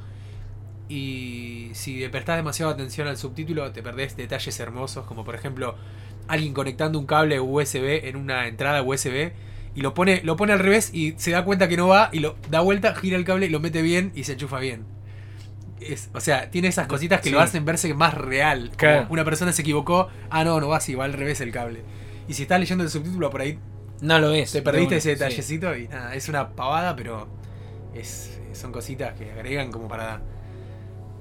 Y 0.89 1.71
si 1.73 1.99
le 2.01 2.11
prestás 2.11 2.37
demasiada 2.37 2.73
atención 2.73 3.09
al 3.09 3.17
subtítulo, 3.17 3.71
te 3.73 3.83
perdés 3.83 4.19
detalles 4.19 4.61
hermosos. 4.61 5.07
Como 5.07 5.25
por 5.25 5.35
ejemplo, 5.35 5.77
alguien 6.29 6.53
conectando 6.53 6.99
un 6.99 7.07
cable 7.07 7.41
USB 7.41 8.07
en 8.07 8.17
una 8.17 8.49
entrada 8.49 8.83
USB. 8.83 9.33
Y 9.75 9.83
lo 9.83 9.95
pone, 9.95 10.21
lo 10.25 10.37
pone 10.37 10.53
al 10.53 10.59
revés 10.59 10.91
y 10.93 11.15
se 11.17 11.31
da 11.31 11.45
cuenta 11.45 11.69
que 11.69 11.77
no 11.77 11.89
va. 11.89 12.09
Y 12.13 12.19
lo 12.21 12.37
da 12.51 12.61
vuelta, 12.61 12.95
gira 12.95 13.17
el 13.17 13.25
cable 13.25 13.47
y 13.47 13.51
lo 13.51 13.61
mete 13.61 13.83
bien 13.83 14.11
y 14.15 14.25
se 14.25 14.33
enchufa 14.33 14.59
bien. 14.59 14.85
Es, 15.81 16.11
o 16.13 16.21
sea, 16.21 16.51
tiene 16.51 16.69
esas 16.69 16.87
cositas 16.89 17.21
que 17.21 17.29
Sí. 17.31 17.35
lo 17.35 17.41
hacen 17.41 17.65
verse 17.65 17.95
más 17.95 18.15
real. 18.15 18.73
Como 18.79 19.07
una 19.11 19.25
persona 19.25 19.53
se 19.53 19.63
equivocó. 19.63 20.09
Ah, 20.29 20.45
no, 20.45 20.61
no 20.61 20.69
va 20.69 20.77
así, 20.79 20.95
va 20.95 21.05
al 21.05 21.13
revés 21.13 21.41
el 21.41 21.53
cable. 21.53 21.83
Y 22.29 22.35
si 22.35 22.43
estás 22.43 22.61
leyendo 22.61 22.85
el 22.85 22.91
subtítulo 22.91 23.31
por 23.31 23.41
ahí, 23.41 23.59
No 24.01 24.19
lo 24.19 24.31
ves. 24.31 24.53
te 24.53 24.61
perdiste 24.63 24.97
ese 24.97 25.15
sí. 25.15 25.19
detallecito 25.19 25.77
y 25.77 25.89
nada, 25.89 26.15
es 26.15 26.29
una 26.29 26.51
pavada, 26.51 26.95
pero 26.97 27.29
es, 27.95 28.41
son 28.53 28.73
cositas 28.73 29.15
que 29.19 29.31
agregan 29.33 29.71
como 29.73 29.89
para 29.89 30.21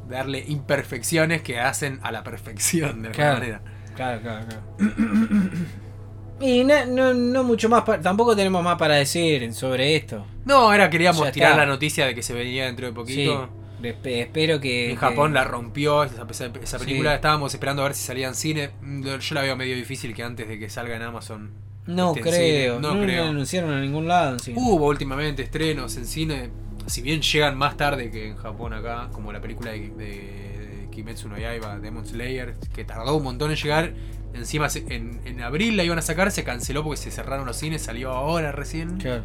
darle 0.10 0.44
imperfecciones 0.48 1.42
que 1.44 1.60
hacen 1.60 2.00
a 2.04 2.12
la 2.12 2.24
perfección 2.24 3.02
de 3.04 3.08
alguna 3.10 3.12
Claro. 3.14 3.34
manera. 3.40 3.62
Claro, 3.96 4.22
claro, 4.22 4.46
claro. 4.48 4.62
Y 6.42 6.64
no, 6.64 6.86
no, 6.86 7.14
no 7.14 7.44
mucho 7.44 7.68
más, 7.70 7.84
tampoco 8.02 8.36
tenemos 8.36 8.64
más 8.64 8.78
para 8.78 8.96
decir 8.96 9.54
sobre 9.54 9.96
esto. 9.96 10.26
No, 10.46 10.56
ahora 10.72 10.90
queríamos 10.90 11.24
Ya 11.26 11.32
tirar 11.32 11.52
está. 11.52 11.66
la 11.66 11.72
noticia 11.72 12.06
de 12.06 12.16
que 12.16 12.24
se 12.24 12.34
venía 12.34 12.66
dentro 12.66 12.86
de 12.88 12.94
poquito. 12.94 13.50
Sí, 13.82 13.88
espe- 13.88 14.22
espero 14.22 14.60
que... 14.60 14.92
En 14.92 14.96
Japón 14.98 15.32
que- 15.32 15.36
la 15.36 15.44
rompió 15.44 16.04
esa, 16.04 16.26
esa- 16.30 16.52
esa 16.62 16.80
película. 16.80 17.12
Sí. 17.12 17.16
Estábamos 17.16 17.54
esperando 17.54 17.82
a 17.82 17.86
ver 17.86 17.94
si 17.96 18.04
salía 18.06 18.28
en 18.28 18.36
cine. 18.36 18.70
Mm, 18.82 19.04
Yo 19.20 19.36
la 19.36 19.42
veo 19.42 19.56
medio 19.56 19.76
difícil 19.76 20.14
que 20.14 20.24
antes 20.24 20.48
de 20.48 20.58
que 20.60 20.70
salga 20.70 20.96
en 20.96 21.02
Amazon. 21.02 21.52
No 21.86 22.14
creo, 22.14 22.80
No 22.80 22.94
no, 22.94 23.02
creo. 23.04 23.24
lo 23.26 23.30
anunciaron 23.32 23.74
en 23.74 23.82
ningún 23.82 24.08
lado. 24.08 24.34
en 24.34 24.40
cine. 24.40 24.58
Hubo 24.62 24.86
últimamente 24.88 25.42
estrenos 25.42 25.98
en 25.98 26.06
cine, 26.06 26.50
si 26.86 27.02
bien 27.02 27.22
llegan 27.22 27.58
más 27.58 27.78
tarde 27.78 28.12
que 28.12 28.28
en 28.30 28.38
Japón 28.38 28.74
acá, 28.74 29.10
como 29.12 29.34
la 29.34 29.42
película 29.42 29.72
de, 29.72 29.90
de 29.90 30.88
Kimetsu 30.92 31.30
no 31.30 31.38
Yaiba, 31.38 31.80
Demon 31.80 32.06
Slayer, 32.06 32.56
que 32.76 32.84
tardó 32.86 33.16
un 33.18 33.24
montón 33.24 33.50
en 33.52 33.58
llegar. 33.58 33.94
Encima 34.34 34.68
en, 34.76 35.22
en 35.26 35.42
abril 35.42 35.76
la 35.78 35.84
iban 35.84 35.98
a 36.00 36.02
sacar, 36.02 36.32
se 36.32 36.44
canceló 36.44 36.84
porque 36.84 36.98
se 36.98 37.12
cerraron 37.12 37.46
los 37.46 37.58
cines, 37.58 37.82
salió 37.82 38.12
ahora 38.12 38.52
recién. 38.52 38.98
Claro. 38.98 39.24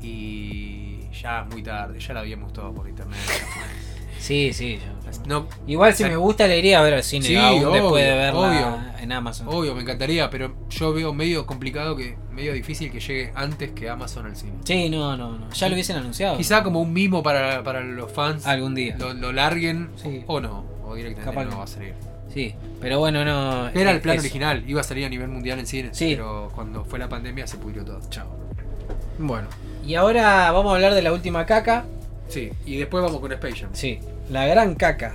Y 0.00 1.10
ya 1.12 1.44
muy 1.50 1.62
tarde, 1.62 1.98
ya 2.00 2.14
la 2.14 2.20
habíamos 2.20 2.52
todo 2.52 2.72
por 2.74 2.88
internet. 2.88 3.16
Sí, 4.20 4.52
sí. 4.52 4.80
yo- 4.80 5.22
No, 5.26 5.46
Igual 5.68 5.94
si 5.94 6.02
O 6.02 6.06
sea, 6.06 6.08
me 6.08 6.16
gusta 6.16 6.48
le 6.48 6.58
iría 6.58 6.80
a 6.80 6.82
ver 6.82 6.92
al 6.94 7.04
cine 7.04 7.24
Sí, 7.24 7.36
aún 7.36 7.64
obvio, 7.66 7.70
después 7.70 8.04
de 8.04 8.10
verla 8.16 8.40
obvio. 8.40 9.00
en 9.00 9.12
Amazon. 9.12 9.46
obvio, 9.48 9.76
me 9.76 9.82
encantaría, 9.82 10.28
pero 10.28 10.56
yo 10.68 10.92
veo 10.92 11.14
medio 11.14 11.46
complicado, 11.46 11.94
que 11.94 12.18
medio 12.32 12.52
difícil 12.52 12.90
que 12.90 12.98
llegue 12.98 13.32
antes 13.36 13.70
que 13.70 13.88
Amazon 13.88 14.26
al 14.26 14.34
cine. 14.36 14.54
Sí, 14.64 14.90
no, 14.90 15.16
no, 15.16 15.38
no. 15.38 15.48
Ya 15.52 15.68
lo 15.68 15.74
hubiesen 15.74 15.98
anunciado. 15.98 16.36
Quizá 16.36 16.64
como 16.64 16.80
un 16.82 16.92
mimo 16.92 17.22
para, 17.22 17.62
para 17.62 17.80
los 17.80 18.10
fans. 18.10 18.44
Algún 18.44 18.74
día. 18.74 18.96
lo, 18.98 19.14
lo 19.14 19.30
larguen 19.32 19.90
Sí. 19.94 20.24
o 20.26 20.40
no, 20.40 20.64
o 20.84 20.96
directamente 20.96 21.30
Capaz 21.36 21.44
no 21.48 21.58
va 21.58 21.64
a 21.64 21.68
salir. 21.68 21.94
Sí, 22.38 22.54
pero 22.80 23.00
bueno, 23.00 23.24
no. 23.24 23.68
Era 23.70 23.90
el 23.90 24.00
plan 24.00 24.14
es- 24.14 24.22
original, 24.22 24.62
iba 24.68 24.80
a 24.80 24.84
salir 24.84 25.04
a 25.04 25.08
nivel 25.08 25.26
mundial 25.26 25.58
en 25.58 25.66
cine, 25.66 25.88
Sí. 25.92 26.14
pero 26.14 26.52
cuando 26.54 26.84
fue 26.84 27.00
la 27.00 27.08
pandemia 27.08 27.48
se 27.48 27.56
pudrió 27.56 27.84
todo. 27.84 27.98
Chao. 28.10 28.28
Bueno. 29.18 29.48
Y 29.84 29.96
ahora 29.96 30.52
vamos 30.52 30.70
a 30.70 30.76
hablar 30.76 30.94
de 30.94 31.02
la 31.02 31.12
última 31.12 31.44
caca. 31.46 31.84
Sí, 32.28 32.52
y 32.64 32.76
después 32.76 33.02
vamos 33.02 33.20
con 33.20 33.32
Space 33.32 33.56
Jam. 33.56 33.70
Sí, 33.72 33.98
la 34.30 34.46
gran 34.46 34.76
caca. 34.76 35.14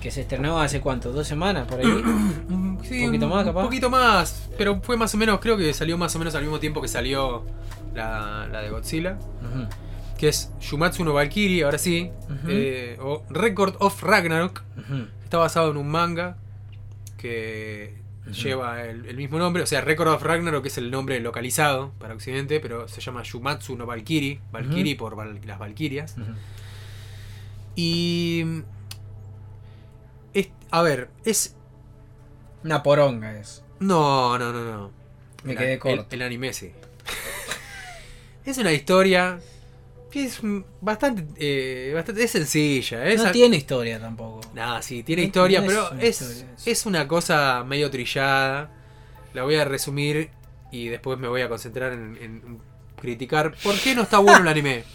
Que 0.00 0.10
se 0.10 0.22
estrenó 0.22 0.58
hace 0.60 0.80
cuánto, 0.80 1.12
dos 1.12 1.28
semanas 1.28 1.68
por 1.68 1.78
ahí. 1.78 1.86
Sí, 2.82 3.00
¿Un 3.04 3.06
poquito 3.06 3.28
más, 3.28 3.44
capaz? 3.44 3.60
Un 3.60 3.66
poquito 3.66 3.90
más, 3.90 4.48
pero 4.56 4.80
fue 4.82 4.96
más 4.96 5.12
o 5.14 5.18
menos, 5.18 5.38
creo 5.40 5.56
que 5.56 5.72
salió 5.74 5.96
más 5.98 6.14
o 6.16 6.18
menos 6.18 6.34
al 6.34 6.42
mismo 6.42 6.58
tiempo 6.58 6.80
que 6.80 6.88
salió 6.88 7.44
la, 7.94 8.48
la 8.50 8.62
de 8.62 8.70
Godzilla, 8.70 9.16
que 10.16 10.28
es 10.28 10.50
Shumatsu 10.60 11.04
no 11.04 11.12
Valkyrie, 11.12 11.64
ahora 11.64 11.76
sí, 11.78 12.10
eh, 12.48 12.96
o 13.00 13.22
Record 13.30 13.74
of 13.80 14.02
Ragnarok. 14.02 14.62
Está 15.24 15.38
basado 15.38 15.70
en 15.72 15.76
un 15.76 15.88
manga 15.88 16.36
que 17.18 18.00
lleva 18.32 18.82
el, 18.84 19.06
el 19.06 19.16
mismo 19.16 19.38
nombre, 19.38 19.62
o 19.62 19.66
sea, 19.66 19.80
Record 19.82 20.08
of 20.08 20.22
Ragnarok 20.22 20.62
que 20.62 20.68
es 20.68 20.78
el 20.78 20.90
nombre 20.90 21.18
localizado 21.20 21.92
para 21.98 22.14
Occidente, 22.14 22.60
pero 22.60 22.86
se 22.88 23.00
llama 23.00 23.22
Shumatsu 23.24 23.76
no 23.76 23.84
Valkyrie, 23.86 24.40
Valkyrie 24.52 24.96
por 24.96 25.16
val- 25.16 25.40
las 25.46 25.58
Valkyrias. 25.58 26.16
Y. 27.76 28.62
es- 30.34 30.50
a 30.70 30.82
ver, 30.82 31.10
es. 31.24 31.54
Una 32.64 32.82
poronga 32.82 33.38
es. 33.38 33.62
No, 33.80 34.38
no, 34.38 34.52
no, 34.52 34.64
no. 34.64 34.90
Me 35.44 35.52
El- 35.52 35.58
quedé 35.58 35.72
el- 35.74 35.78
corto. 35.78 36.06
El, 36.10 36.22
anime 36.22 36.52
sí. 36.52 36.72
es 38.44 38.58
una 38.58 38.72
historia. 38.72 39.40
Es 40.14 40.40
bastante, 40.80 41.26
eh, 41.36 41.92
bastante. 41.94 42.24
Es 42.24 42.30
sencilla. 42.30 43.04
Es 43.06 43.22
no 43.22 43.30
tiene 43.30 43.56
historia 43.56 44.00
tampoco. 44.00 44.40
Nada, 44.54 44.80
sí, 44.82 45.02
tiene 45.02 45.22
historia, 45.24 45.60
no 45.60 45.66
pero 45.66 45.92
es, 46.00 46.20
historia, 46.22 46.46
es- 46.64 46.86
una 46.86 47.06
cosa 47.08 47.64
medio 47.66 47.90
trillada. 47.90 48.70
La 49.34 49.42
voy 49.42 49.56
a 49.56 49.64
resumir 49.64 50.30
y 50.72 50.88
después 50.88 51.18
me 51.18 51.28
voy 51.28 51.42
a 51.42 51.48
concentrar 51.48 51.92
en, 51.92 52.16
en 52.20 52.58
criticar 53.00 53.54
por 53.62 53.78
qué 53.78 53.94
no 53.94 54.02
está 54.02 54.18
bueno 54.18 54.40
el 54.40 54.48
anime. 54.48 54.84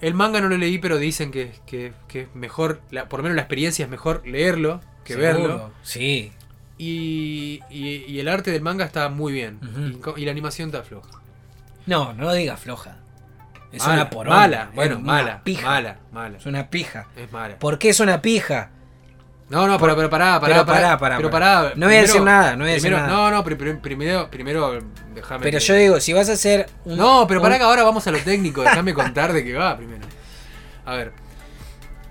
El 0.00 0.14
manga 0.14 0.40
no 0.40 0.48
lo 0.48 0.56
leí, 0.56 0.78
pero 0.78 0.96
dicen 0.96 1.32
que, 1.32 1.50
que, 1.66 1.92
que 2.06 2.20
es 2.22 2.34
mejor, 2.34 2.80
la- 2.92 3.08
por 3.08 3.18
lo 3.18 3.24
menos 3.24 3.34
la 3.34 3.42
experiencia 3.42 3.84
es 3.84 3.90
mejor 3.90 4.24
leerlo 4.26 4.80
que 5.04 5.14
Seguro. 5.14 5.32
verlo. 5.32 5.70
Sí. 5.82 6.30
Y, 6.78 7.60
y- 7.68 8.04
y 8.06 8.20
el 8.20 8.28
arte 8.28 8.52
del 8.52 8.62
manga 8.62 8.84
está 8.84 9.08
muy 9.08 9.32
bien. 9.32 9.58
Y 10.16 10.24
la 10.24 10.30
animación 10.30 10.68
está 10.68 10.84
floja. 10.84 11.10
No, 11.86 12.12
no 12.12 12.24
lo 12.26 12.32
digas 12.32 12.60
floja. 12.60 12.98
Es 13.72 13.82
Mala, 13.82 13.94
una 13.94 14.10
poronga. 14.10 14.36
Mala, 14.38 14.70
bueno, 14.74 14.98
mala, 15.00 15.42
pija. 15.44 15.66
mala, 15.66 15.96
mala. 16.12 16.38
Es 16.38 16.46
una 16.46 16.70
pija. 16.70 17.06
Es 17.16 17.30
mala. 17.32 17.58
¿Por 17.58 17.78
qué 17.78 17.90
es 17.90 18.00
una 18.00 18.22
pija? 18.22 18.70
No, 19.50 19.66
no, 19.66 19.78
pero, 19.78 19.96
pero 19.96 20.10
pará, 20.10 20.38
pará, 20.40 20.54
Pero 20.54 20.66
pará, 20.66 20.78
pará, 20.80 20.98
pará, 20.98 21.16
pero 21.16 21.30
pará. 21.30 21.56
pará. 21.62 21.72
No 21.76 21.86
voy 21.86 21.96
a 21.96 22.00
decir 22.02 22.20
nada, 22.22 22.52
no 22.52 22.64
voy 22.64 22.70
a 22.70 22.74
decir 22.74 22.90
primero- 22.90 23.06
nada. 23.06 23.30
No, 23.30 23.30
no, 23.36 23.44
pri- 23.44 23.54
pri- 23.56 23.76
primero, 23.80 24.30
primero 24.30 24.78
déjame. 25.14 25.42
Pero 25.42 25.58
que- 25.58 25.64
yo 25.64 25.74
digo, 25.74 26.00
si 26.00 26.12
vas 26.12 26.28
a 26.28 26.32
hacer 26.32 26.68
un. 26.84 26.96
No, 26.98 27.26
pero 27.26 27.40
pará 27.40 27.54
un- 27.54 27.58
que 27.60 27.64
ahora 27.64 27.82
vamos 27.82 28.06
a 28.06 28.10
lo 28.10 28.18
técnico, 28.18 28.62
déjame 28.62 28.92
contar 28.94 29.32
de 29.32 29.44
qué 29.44 29.54
va 29.54 29.76
primero. 29.76 30.06
A 30.84 30.94
ver, 30.94 31.12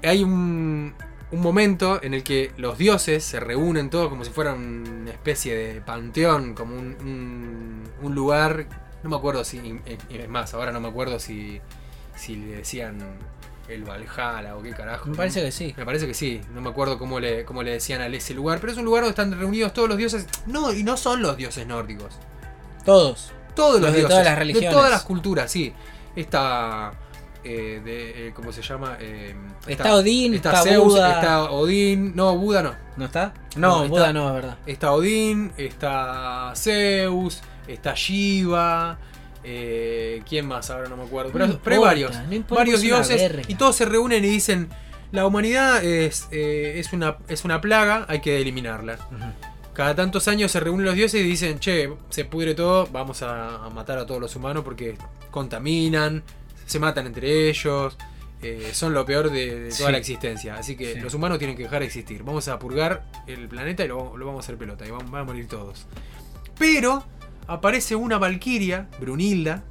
hay 0.04 0.24
un, 0.24 0.96
un 1.32 1.42
momento 1.42 2.00
en 2.04 2.14
el 2.16 2.24
que 2.24 2.52
los 2.58 2.78
dioses 2.80 3.24
se 3.24 3.40
reúnen 3.40 3.90
todos 3.92 4.10
como 4.10 4.24
si 4.26 4.32
fueran 4.32 4.88
una 5.02 5.12
especie 5.12 5.56
de 5.56 5.82
panteón, 5.82 6.54
como 6.56 6.76
un, 6.76 6.96
un, 7.02 7.84
un 8.02 8.16
lugar, 8.16 8.66
no 9.08 9.16
me 9.16 9.18
acuerdo 9.18 9.44
si, 9.44 9.80
es 10.10 10.30
más, 10.30 10.54
ahora 10.54 10.72
no 10.72 10.80
me 10.80 10.88
acuerdo 10.90 11.20
si, 11.20 11.60
si 12.16 12.36
le 12.36 12.58
decían 12.58 13.00
el 13.68 13.84
Valhalla 13.84 14.56
o 14.56 14.62
qué 14.62 14.72
carajo. 14.72 15.10
Me 15.10 15.16
parece 15.18 15.42
que 15.42 15.52
sí. 15.52 15.74
Me 15.78 15.86
parece 15.86 16.08
que 16.08 16.14
sí, 16.14 16.42
no 16.54 16.62
me 16.62 16.70
acuerdo 16.70 16.98
cómo 16.98 17.20
le, 17.20 17.44
cómo 17.46 17.64
le 17.64 17.72
decían 17.72 18.02
a 18.02 18.08
ese 18.08 18.34
lugar, 18.34 18.60
pero 18.60 18.72
es 18.72 18.78
un 18.78 18.86
lugar 18.86 19.04
donde 19.04 19.12
están 19.12 19.38
reunidos 19.38 19.74
todos 19.74 19.90
los 19.90 19.98
dioses. 19.98 20.26
No, 20.46 20.72
y 20.74 20.84
no 20.84 20.96
son 20.98 21.22
los 21.22 21.36
dioses 21.38 21.66
nórdicos. 21.68 22.14
Todos. 22.86 23.32
Todos 23.56 23.74
los, 23.74 23.82
Los 23.82 23.92
de 23.94 23.98
dioses. 24.00 24.10
todas 24.10 24.26
las 24.26 24.34
De 24.36 24.40
religiones. 24.40 24.72
todas 24.72 24.92
las 24.92 25.02
culturas, 25.04 25.52
sí. 25.52 25.74
Está. 26.16 26.92
eh, 27.44 27.82
de, 27.84 28.28
eh, 28.28 28.34
¿Cómo 28.34 28.52
se 28.52 28.62
llama? 28.62 28.98
Eh, 29.00 29.36
Está 29.68 29.96
Odín, 29.96 30.34
está, 30.34 30.50
está 30.52 30.64
Zeus, 30.64 30.86
Buda. 30.94 31.14
está 31.16 31.44
Odín. 31.52 32.16
No, 32.16 32.36
Buda 32.38 32.62
no. 32.64 32.76
¿No 32.98 33.06
está? 33.06 33.34
No, 33.56 33.68
No, 33.70 33.76
está- 33.84 33.90
Buda 33.90 34.14
no, 34.14 34.28
es 34.30 34.34
verdad. 34.36 34.58
Está 34.66 34.92
Odín, 34.94 35.52
está 35.58 36.54
Zeus, 36.56 37.42
está 37.68 37.94
Shiva. 37.96 38.98
eh, 39.44 40.22
¿Quién 40.28 40.46
más? 40.48 40.70
Ahora 40.70 40.90
no 40.90 40.98
me 40.98 41.04
acuerdo. 41.04 41.32
Pero, 41.32 41.48
No 41.48 41.60
pero 41.64 41.76
hay 41.78 41.82
varios. 41.82 42.12
no 42.30 42.56
varios 42.56 42.82
dioses. 42.82 43.32
Y 43.48 43.56
todos 43.56 43.76
se 43.76 43.86
reúnen 43.86 44.24
y 44.26 44.28
dicen: 44.28 44.68
La 45.12 45.26
humanidad 45.26 45.84
es, 45.84 46.28
eh, 46.32 46.74
es, 46.80 46.92
una, 46.94 47.18
es 47.30 47.46
una 47.46 47.62
plaga, 47.62 48.06
hay 48.10 48.20
que 48.20 48.42
eliminarla. 48.42 48.98
Cada 49.74 49.94
tantos 49.96 50.28
años 50.28 50.52
se 50.52 50.60
reúnen 50.60 50.86
los 50.88 50.96
dioses 50.96 51.22
y 51.22 51.24
dicen, 51.24 51.60
che, 51.60 51.94
se 52.10 52.26
pudre 52.26 52.56
todo, 52.56 52.88
vamos 52.92 53.22
a, 53.22 53.64
a 53.64 53.70
matar 53.70 54.00
a 54.00 54.06
todos 54.08 54.20
los 54.20 54.36
humanos 54.36 54.64
porque 54.64 54.98
contaminan, 55.30 56.24
se 56.66 56.80
matan 56.80 57.06
entre 57.06 57.48
ellos, 57.48 57.96
eh, 58.42 58.72
son 58.74 58.94
lo 58.96 59.06
peor 59.06 59.30
de, 59.30 59.60
de 59.60 59.70
toda 59.70 59.86
Sí. 59.88 59.92
la 59.92 59.98
existencia. 60.00 60.56
Así 60.58 60.76
que 60.76 60.94
Sí. 60.96 61.00
los 61.00 61.14
humanos 61.14 61.38
tienen 61.38 61.56
que 61.56 61.62
dejar 61.64 61.82
de 61.82 61.86
existir. 61.86 62.24
Vamos 62.24 62.48
a 62.48 62.58
purgar 62.58 63.06
el 63.28 63.48
planeta 63.48 63.86
y 63.86 63.88
lo, 63.88 64.18
lo 64.18 64.26
vamos 64.26 64.40
a 64.40 64.46
hacer 64.46 64.58
pelota 64.58 64.84
y 64.86 64.90
van, 64.90 65.12
van 65.12 65.22
a 65.22 65.26
morir 65.26 65.48
todos. 65.48 65.86
Pero 66.58 67.04
aparece 67.48 67.96
una 67.96 68.18
valquiria, 68.18 68.88
Brunilda, 69.00 69.64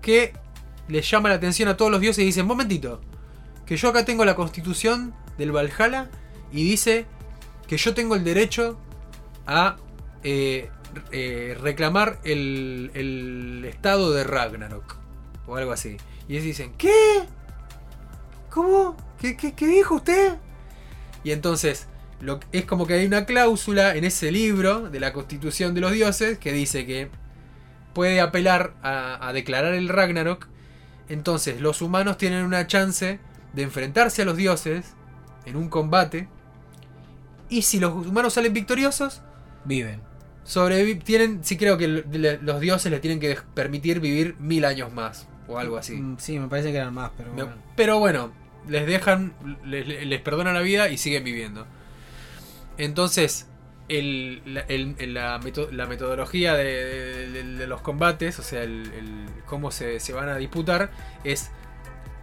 que 0.00 0.32
le 0.88 1.02
llama 1.02 1.28
la 1.28 1.36
atención 1.36 1.68
a 1.68 1.76
todos 1.76 1.90
los 1.90 2.00
dioses 2.00 2.22
y 2.22 2.26
dicen, 2.26 2.46
momentito, 2.46 3.00
que 3.66 3.76
yo 3.76 3.88
acá 3.88 4.04
tengo 4.04 4.24
la 4.24 4.34
constitución 4.34 5.14
del 5.38 5.52
Valhalla 5.52 6.10
y 6.52 6.64
dice 6.64 7.06
que 7.66 7.76
yo 7.76 7.94
tengo 7.94 8.16
el 8.16 8.24
derecho 8.24 8.78
a 9.46 9.76
eh, 10.24 10.68
eh, 11.10 11.56
reclamar 11.60 12.18
el, 12.24 12.90
el 12.94 13.64
estado 13.64 14.12
de 14.12 14.24
Ragnarok. 14.24 14.96
O 15.46 15.56
algo 15.56 15.72
así. 15.72 15.96
Y 16.28 16.34
ellos 16.34 16.44
dicen, 16.44 16.72
¿qué? 16.78 17.24
¿Cómo? 18.50 18.96
¿Qué, 19.18 19.36
qué, 19.36 19.54
qué 19.54 19.66
dijo 19.66 19.96
usted? 19.96 20.36
Y 21.24 21.32
entonces, 21.32 21.88
lo, 22.22 22.40
es 22.52 22.64
como 22.64 22.86
que 22.86 22.94
hay 22.94 23.04
una 23.06 23.26
cláusula 23.26 23.94
en 23.96 24.04
ese 24.04 24.30
libro 24.32 24.88
de 24.88 25.00
la 25.00 25.12
constitución 25.12 25.74
de 25.74 25.80
los 25.82 25.92
dioses 25.92 26.38
que 26.38 26.52
dice 26.52 26.86
que 26.86 27.10
puede 27.92 28.20
apelar 28.20 28.74
a, 28.82 29.28
a 29.28 29.32
declarar 29.32 29.74
el 29.74 29.88
Ragnarok. 29.88 30.46
Entonces, 31.08 31.60
los 31.60 31.82
humanos 31.82 32.16
tienen 32.16 32.44
una 32.44 32.66
chance 32.66 33.18
de 33.52 33.62
enfrentarse 33.62 34.22
a 34.22 34.24
los 34.24 34.36
dioses 34.36 34.94
en 35.44 35.56
un 35.56 35.68
combate. 35.68 36.28
Y 37.48 37.62
si 37.62 37.80
los 37.80 37.92
humanos 38.06 38.32
salen 38.34 38.52
victoriosos, 38.54 39.20
Viven. 39.64 40.00
sobrevi- 40.46 41.02
tienen, 41.02 41.44
sí 41.44 41.56
creo 41.56 41.76
que 41.76 41.86
le- 41.88 42.38
los 42.40 42.60
dioses 42.60 42.90
les 42.90 43.00
tienen 43.00 43.20
que 43.20 43.36
permitir 43.54 44.00
vivir 44.00 44.36
mil 44.38 44.64
años 44.64 44.92
más. 44.92 45.28
O 45.48 45.58
algo 45.58 45.76
así. 45.76 45.96
Mm, 45.96 46.16
Sí, 46.18 46.38
me 46.38 46.48
parece 46.48 46.70
que 46.70 46.78
eran 46.78 46.94
más, 46.94 47.10
pero 47.16 47.34
Me- 47.34 47.42
bueno. 47.42 47.58
Pero 47.76 47.98
bueno, 47.98 48.32
les 48.68 48.86
dejan, 48.86 49.34
les, 49.66 50.06
les 50.06 50.20
perdonan 50.22 50.54
la 50.54 50.60
vida 50.62 50.88
y 50.88 50.96
siguen 50.96 51.24
viviendo. 51.24 51.66
Entonces, 52.78 53.46
el- 53.88 54.42
la, 54.46 54.60
el- 54.62 54.94
el- 54.98 55.14
la 55.14 55.38
meto- 55.38 55.70
la 55.70 55.86
metodología 55.86 56.54
de, 56.54 56.64
de- 56.64 57.28
de- 57.30 57.44
de 57.44 57.66
los 57.66 57.80
combates, 57.82 58.38
o 58.38 58.42
sea, 58.42 58.62
el, 58.62 59.26
cómo 59.46 59.70
se, 59.70 60.00
se 60.00 60.12
van 60.12 60.28
a 60.28 60.36
disputar, 60.36 60.90
es 61.24 61.50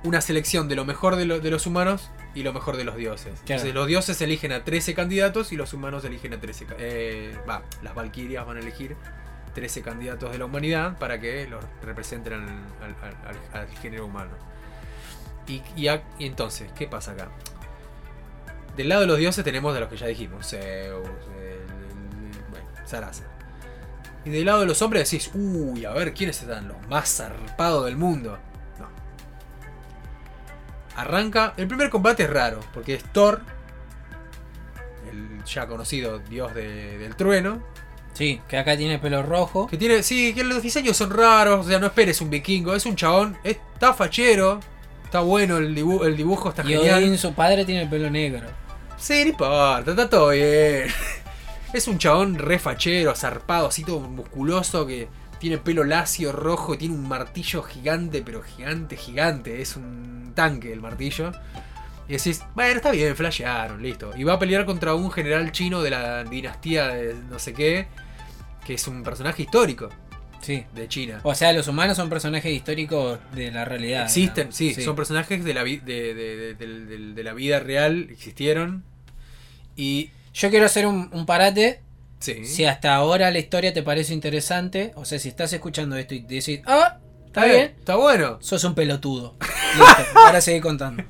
una 0.04 0.22
selección 0.22 0.68
de 0.70 0.76
lo 0.76 0.86
mejor 0.86 1.16
de, 1.16 1.26
lo- 1.26 1.40
de 1.40 1.52
los 1.52 1.68
humanos 1.68 2.10
y 2.34 2.44
lo 2.44 2.54
mejor 2.54 2.78
de 2.78 2.86
los 2.86 2.96
dioses. 2.96 3.26
Claro. 3.26 3.42
Entonces, 3.42 3.74
los 3.74 3.88
dioses 3.88 4.22
eligen 4.22 4.52
a 4.52 4.64
13 4.64 4.94
candidatos 4.94 5.52
y 5.52 5.56
los 5.58 5.74
humanos 5.74 6.06
eligen 6.06 6.34
a 6.34 6.40
13. 6.40 6.66
ca- 6.66 6.76
eh, 6.80 7.38
Va, 7.48 7.64
las 7.84 7.94
valquirias 7.96 8.46
van 8.46 8.58
a 8.58 8.60
elegir 8.62 8.96
13 9.54 9.82
candidatos 9.82 10.32
de 10.32 10.38
la 10.38 10.46
humanidad 10.46 10.98
para 10.98 11.20
que 11.20 11.48
los 11.48 11.64
representen 11.84 12.34
al, 12.34 12.48
al- 12.82 12.96
al- 13.04 13.38
al- 13.54 13.62
al 13.62 13.78
género 13.78 14.06
humano. 14.06 14.32
Y, 15.48 15.62
y 15.76 15.88
a- 15.88 16.04
y 16.18 16.26
entonces, 16.28 16.72
¿qué 16.78 16.88
pasa 16.88 17.12
acá? 17.12 17.30
Del 18.80 18.88
lado 18.88 19.02
de 19.02 19.08
los 19.08 19.18
dioses 19.18 19.44
tenemos 19.44 19.74
de 19.74 19.82
los 19.82 19.90
que 19.90 19.98
ya 19.98 20.08
dijimos, 20.08 20.48
Zeus, 20.48 21.06
bueno, 22.50 22.66
Sarasa. 22.86 23.24
Y 24.24 24.30
del 24.30 24.46
lado 24.46 24.62
de 24.62 24.68
los 24.68 24.82
hombres 24.82 25.12
decís, 25.12 25.30
uy, 25.34 25.84
a 25.84 25.92
ver, 25.92 26.14
¿quiénes 26.14 26.42
están 26.42 26.70
los 26.70 26.78
más 26.88 27.14
zarpados 27.14 27.84
del 27.84 27.98
mundo? 27.98 28.38
No. 28.80 28.88
Arranca, 30.96 31.56
el 31.58 31.68
primer 31.68 31.90
combate 31.90 32.24
es 32.24 32.30
raro, 32.30 32.62
porque 32.74 32.94
es 32.94 33.04
Thor, 33.12 33.42
el 35.12 35.44
ya 35.44 35.68
conocido 35.68 36.20
dios 36.20 36.56
de- 36.56 36.98
del 37.00 37.18
trueno, 37.18 37.62
Sí, 38.14 38.40
que 38.48 38.58
acá 38.58 38.78
tiene 38.78 38.98
pelo 38.98 39.24
rojo. 39.24 39.68
que 39.68 39.76
tiene, 39.76 40.04
sí, 40.04 40.34
que 40.34 40.46
los 40.46 40.62
diseños 40.64 40.96
son 40.96 41.10
raros, 41.10 41.66
o 41.66 41.70
sea, 41.70 41.80
no 41.80 41.88
esperes 41.88 42.22
un 42.22 42.30
vikingo, 42.30 42.74
es 42.76 42.86
un 42.86 42.96
chabón, 42.96 43.38
está 43.44 43.94
fachero, 43.94 44.62
está 45.04 45.20
bueno 45.20 45.58
el, 45.58 45.76
dibu- 45.76 46.06
el 46.06 46.16
dibujo, 46.16 46.48
está 46.48 46.62
Y 46.64 46.76
genial. 46.76 47.04
Odín, 47.04 47.18
su 47.18 47.34
padre, 47.34 47.66
tiene 47.66 47.82
el 47.82 47.90
pelo 47.90 48.10
negro. 48.10 48.48
Sí, 49.00 49.24
no 49.24 49.30
importa, 49.30 49.92
está 49.92 50.10
todo 50.10 50.30
bien. 50.30 50.88
Es 51.74 51.88
un 51.88 52.00
chabón 52.00 52.40
re 52.40 52.58
fachero, 52.58 53.16
zarpado, 53.16 53.68
así 53.68 53.84
todo 53.84 54.00
musculoso, 54.00 54.88
que 54.88 55.08
tiene 55.40 55.60
pelo 55.60 55.84
lacio, 55.84 56.32
rojo, 56.32 56.74
y 56.74 56.78
tiene 56.80 56.96
un 56.96 57.08
martillo 57.08 57.62
gigante, 57.62 58.24
pero 58.26 58.42
gigante, 58.42 58.98
gigante. 58.98 59.62
Es 59.62 59.76
un 59.76 60.32
tanque 60.36 60.74
el 60.74 60.82
martillo. 60.82 61.32
Y 62.08 62.14
decís, 62.14 62.42
bueno, 62.56 62.78
está 62.78 62.90
bien, 62.90 63.16
flashearon, 63.16 63.84
listo. 63.84 64.12
Y 64.18 64.24
va 64.24 64.34
a 64.34 64.40
pelear 64.40 64.66
contra 64.66 64.96
un 64.96 65.12
general 65.12 65.52
chino 65.52 65.84
de 65.84 65.92
la 65.92 66.24
dinastía 66.24 66.88
de 66.88 67.14
no 67.30 67.38
sé 67.38 67.54
qué, 67.54 67.86
que 68.66 68.74
es 68.74 68.88
un 68.88 69.04
personaje 69.04 69.44
histórico 69.44 69.90
Sí. 70.42 70.66
de 70.74 70.88
China. 70.88 71.20
O 71.22 71.36
sea, 71.36 71.54
los 71.54 71.68
humanos 71.68 71.98
son 71.98 72.10
personajes 72.10 72.52
históricos 72.52 73.20
de 73.36 73.52
la 73.52 73.64
realidad. 73.64 74.06
Existen, 74.06 74.52
sí, 74.52 74.74
son 74.74 74.96
personajes 74.96 75.44
de 75.44 75.54
la, 75.54 75.62
vi- 75.62 75.78
de- 75.78 76.16
de- 76.16 77.14
de 77.14 77.24
la 77.24 77.34
vida 77.34 77.60
real, 77.60 78.08
existieron. 78.10 78.84
Y 79.76 80.12
Yo 80.34 80.50
quiero 80.50 80.66
hacer 80.66 80.86
un, 80.88 81.10
un 81.14 81.26
parate. 81.26 81.82
sí. 82.20 82.46
Si 82.46 82.66
hasta 82.66 82.96
ahora 82.96 83.32
la 83.32 83.40
historia 83.40 83.74
te 83.74 83.82
parece 83.84 84.14
interesante, 84.14 84.92
o 84.96 85.06
sea, 85.06 85.20
si 85.20 85.30
estás 85.30 85.52
escuchando 85.54 85.96
esto 85.98 86.14
y 86.16 86.20
decís, 86.20 86.62
ah, 86.66 86.98
está 87.26 87.46
Eh, 87.48 87.52
bien, 87.52 87.76
Está 87.80 87.96
bueno. 87.96 88.38
sos 88.42 88.64
un 88.64 88.76
pelotudo. 88.76 89.36
Listo, 89.78 90.04
ahora 90.26 90.42
seguí 90.42 90.60
contando. 90.62 91.04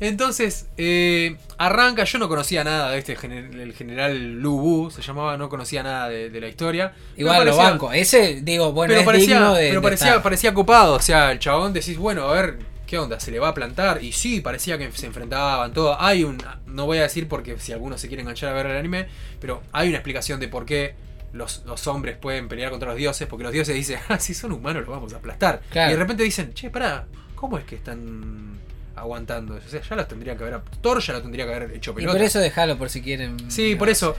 Entonces, 0.00 0.66
eh, 0.76 1.36
arranca, 1.56 2.04
yo 2.04 2.18
no 2.18 2.28
conocía 2.28 2.64
nada 2.64 2.90
de 2.90 2.98
este 2.98 3.16
gener- 3.16 3.58
el 3.58 3.72
general 3.74 4.32
Lubu, 4.40 4.90
se 4.90 5.00
llamaba, 5.02 5.36
no 5.38 5.48
conocía 5.48 5.82
nada 5.82 6.08
de, 6.08 6.30
de 6.30 6.40
la 6.40 6.48
historia. 6.48 6.92
Igual 7.16 7.46
lo 7.46 7.56
banco. 7.56 7.92
Ese, 7.92 8.40
digo, 8.42 8.72
bueno, 8.72 8.90
pero 8.90 9.00
es 9.00 9.06
parecía, 9.06 9.36
digno 9.36 9.54
de. 9.54 9.68
pero 9.68 9.80
de 9.80 9.84
parecía, 9.84 10.06
estar. 10.08 10.22
parecía 10.22 10.52
copado, 10.52 10.94
o 10.96 11.00
sea, 11.00 11.30
el 11.32 11.38
chabón 11.38 11.72
decís, 11.72 11.96
bueno, 11.96 12.24
a 12.28 12.32
ver, 12.34 12.58
¿qué 12.94 12.98
onda? 12.98 13.18
¿Se 13.18 13.32
le 13.32 13.40
va 13.40 13.48
a 13.48 13.54
plantar? 13.54 14.04
Y 14.04 14.12
sí, 14.12 14.40
parecía 14.40 14.78
que 14.78 14.92
se 14.92 15.06
enfrentaban, 15.06 15.72
todo. 15.72 16.00
Hay 16.00 16.22
un, 16.22 16.40
no 16.66 16.86
voy 16.86 16.98
a 16.98 17.02
decir 17.02 17.26
porque 17.26 17.58
si 17.58 17.72
alguno 17.72 17.98
se 17.98 18.06
quiere 18.06 18.20
enganchar 18.20 18.50
a 18.50 18.52
ver 18.52 18.66
el 18.66 18.76
anime, 18.76 19.08
pero 19.40 19.64
hay 19.72 19.88
una 19.88 19.96
explicación 19.96 20.38
de 20.38 20.46
por 20.46 20.64
qué 20.64 20.94
los, 21.32 21.64
los 21.66 21.88
hombres 21.88 22.16
pueden 22.16 22.46
pelear 22.46 22.70
contra 22.70 22.90
los 22.90 22.96
dioses, 22.96 23.26
porque 23.26 23.42
los 23.42 23.52
dioses 23.52 23.74
dicen, 23.74 23.98
ah, 24.08 24.20
si 24.20 24.32
son 24.32 24.52
humanos 24.52 24.82
los 24.82 24.90
vamos 24.90 25.12
a 25.12 25.16
aplastar. 25.16 25.60
Claro. 25.70 25.90
Y 25.90 25.94
de 25.94 25.98
repente 25.98 26.22
dicen, 26.22 26.54
che, 26.54 26.70
pará, 26.70 27.06
¿cómo 27.34 27.58
es 27.58 27.64
que 27.64 27.74
están 27.74 28.60
aguantando 28.94 29.56
eso? 29.56 29.66
O 29.66 29.70
sea, 29.70 29.82
ya 29.82 29.96
los 29.96 30.06
tendrían 30.06 30.38
que 30.38 30.44
haber, 30.44 30.60
Thor 30.80 31.00
ya 31.02 31.14
lo 31.14 31.22
tendría 31.22 31.46
que 31.46 31.52
haber 31.52 31.72
hecho 31.72 31.90
Y 31.90 31.94
pelota. 31.94 32.12
por 32.12 32.22
eso 32.22 32.38
déjalo 32.38 32.78
por 32.78 32.90
si 32.90 33.02
quieren. 33.02 33.50
Sí, 33.50 33.74
por 33.74 33.88
eso. 33.88 34.14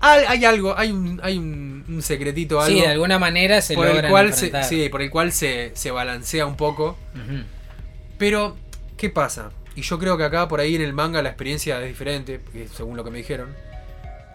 Hay, 0.00 0.24
hay 0.28 0.44
algo, 0.44 0.76
hay 0.78 0.90
un, 0.92 1.20
hay 1.22 1.36
un, 1.38 1.84
un 1.88 2.02
secretito, 2.02 2.60
algo 2.60 2.74
Sí, 2.74 2.80
de 2.80 2.88
alguna 2.92 3.18
manera 3.18 3.60
se 3.60 3.74
por 3.74 3.86
el 3.86 3.96
cual 4.10 4.26
se, 4.34 4.50
sí, 4.64 4.88
por 4.88 5.02
el 5.02 5.10
cual 5.10 5.32
se, 5.32 5.72
se 5.74 5.90
balancea 5.90 6.46
un 6.46 6.56
poco. 6.56 6.96
Pero, 8.18 8.56
¿qué 8.96 9.10
pasa? 9.10 9.50
Y 9.74 9.82
yo 9.82 9.98
creo 9.98 10.16
que 10.16 10.24
acá, 10.24 10.48
por 10.48 10.60
ahí 10.60 10.74
en 10.76 10.82
el 10.82 10.92
manga, 10.92 11.22
la 11.22 11.30
experiencia 11.30 11.80
es 11.80 11.88
diferente, 11.88 12.40
según 12.74 12.96
lo 12.96 13.04
que 13.04 13.10
me 13.10 13.18
dijeron. 13.18 13.54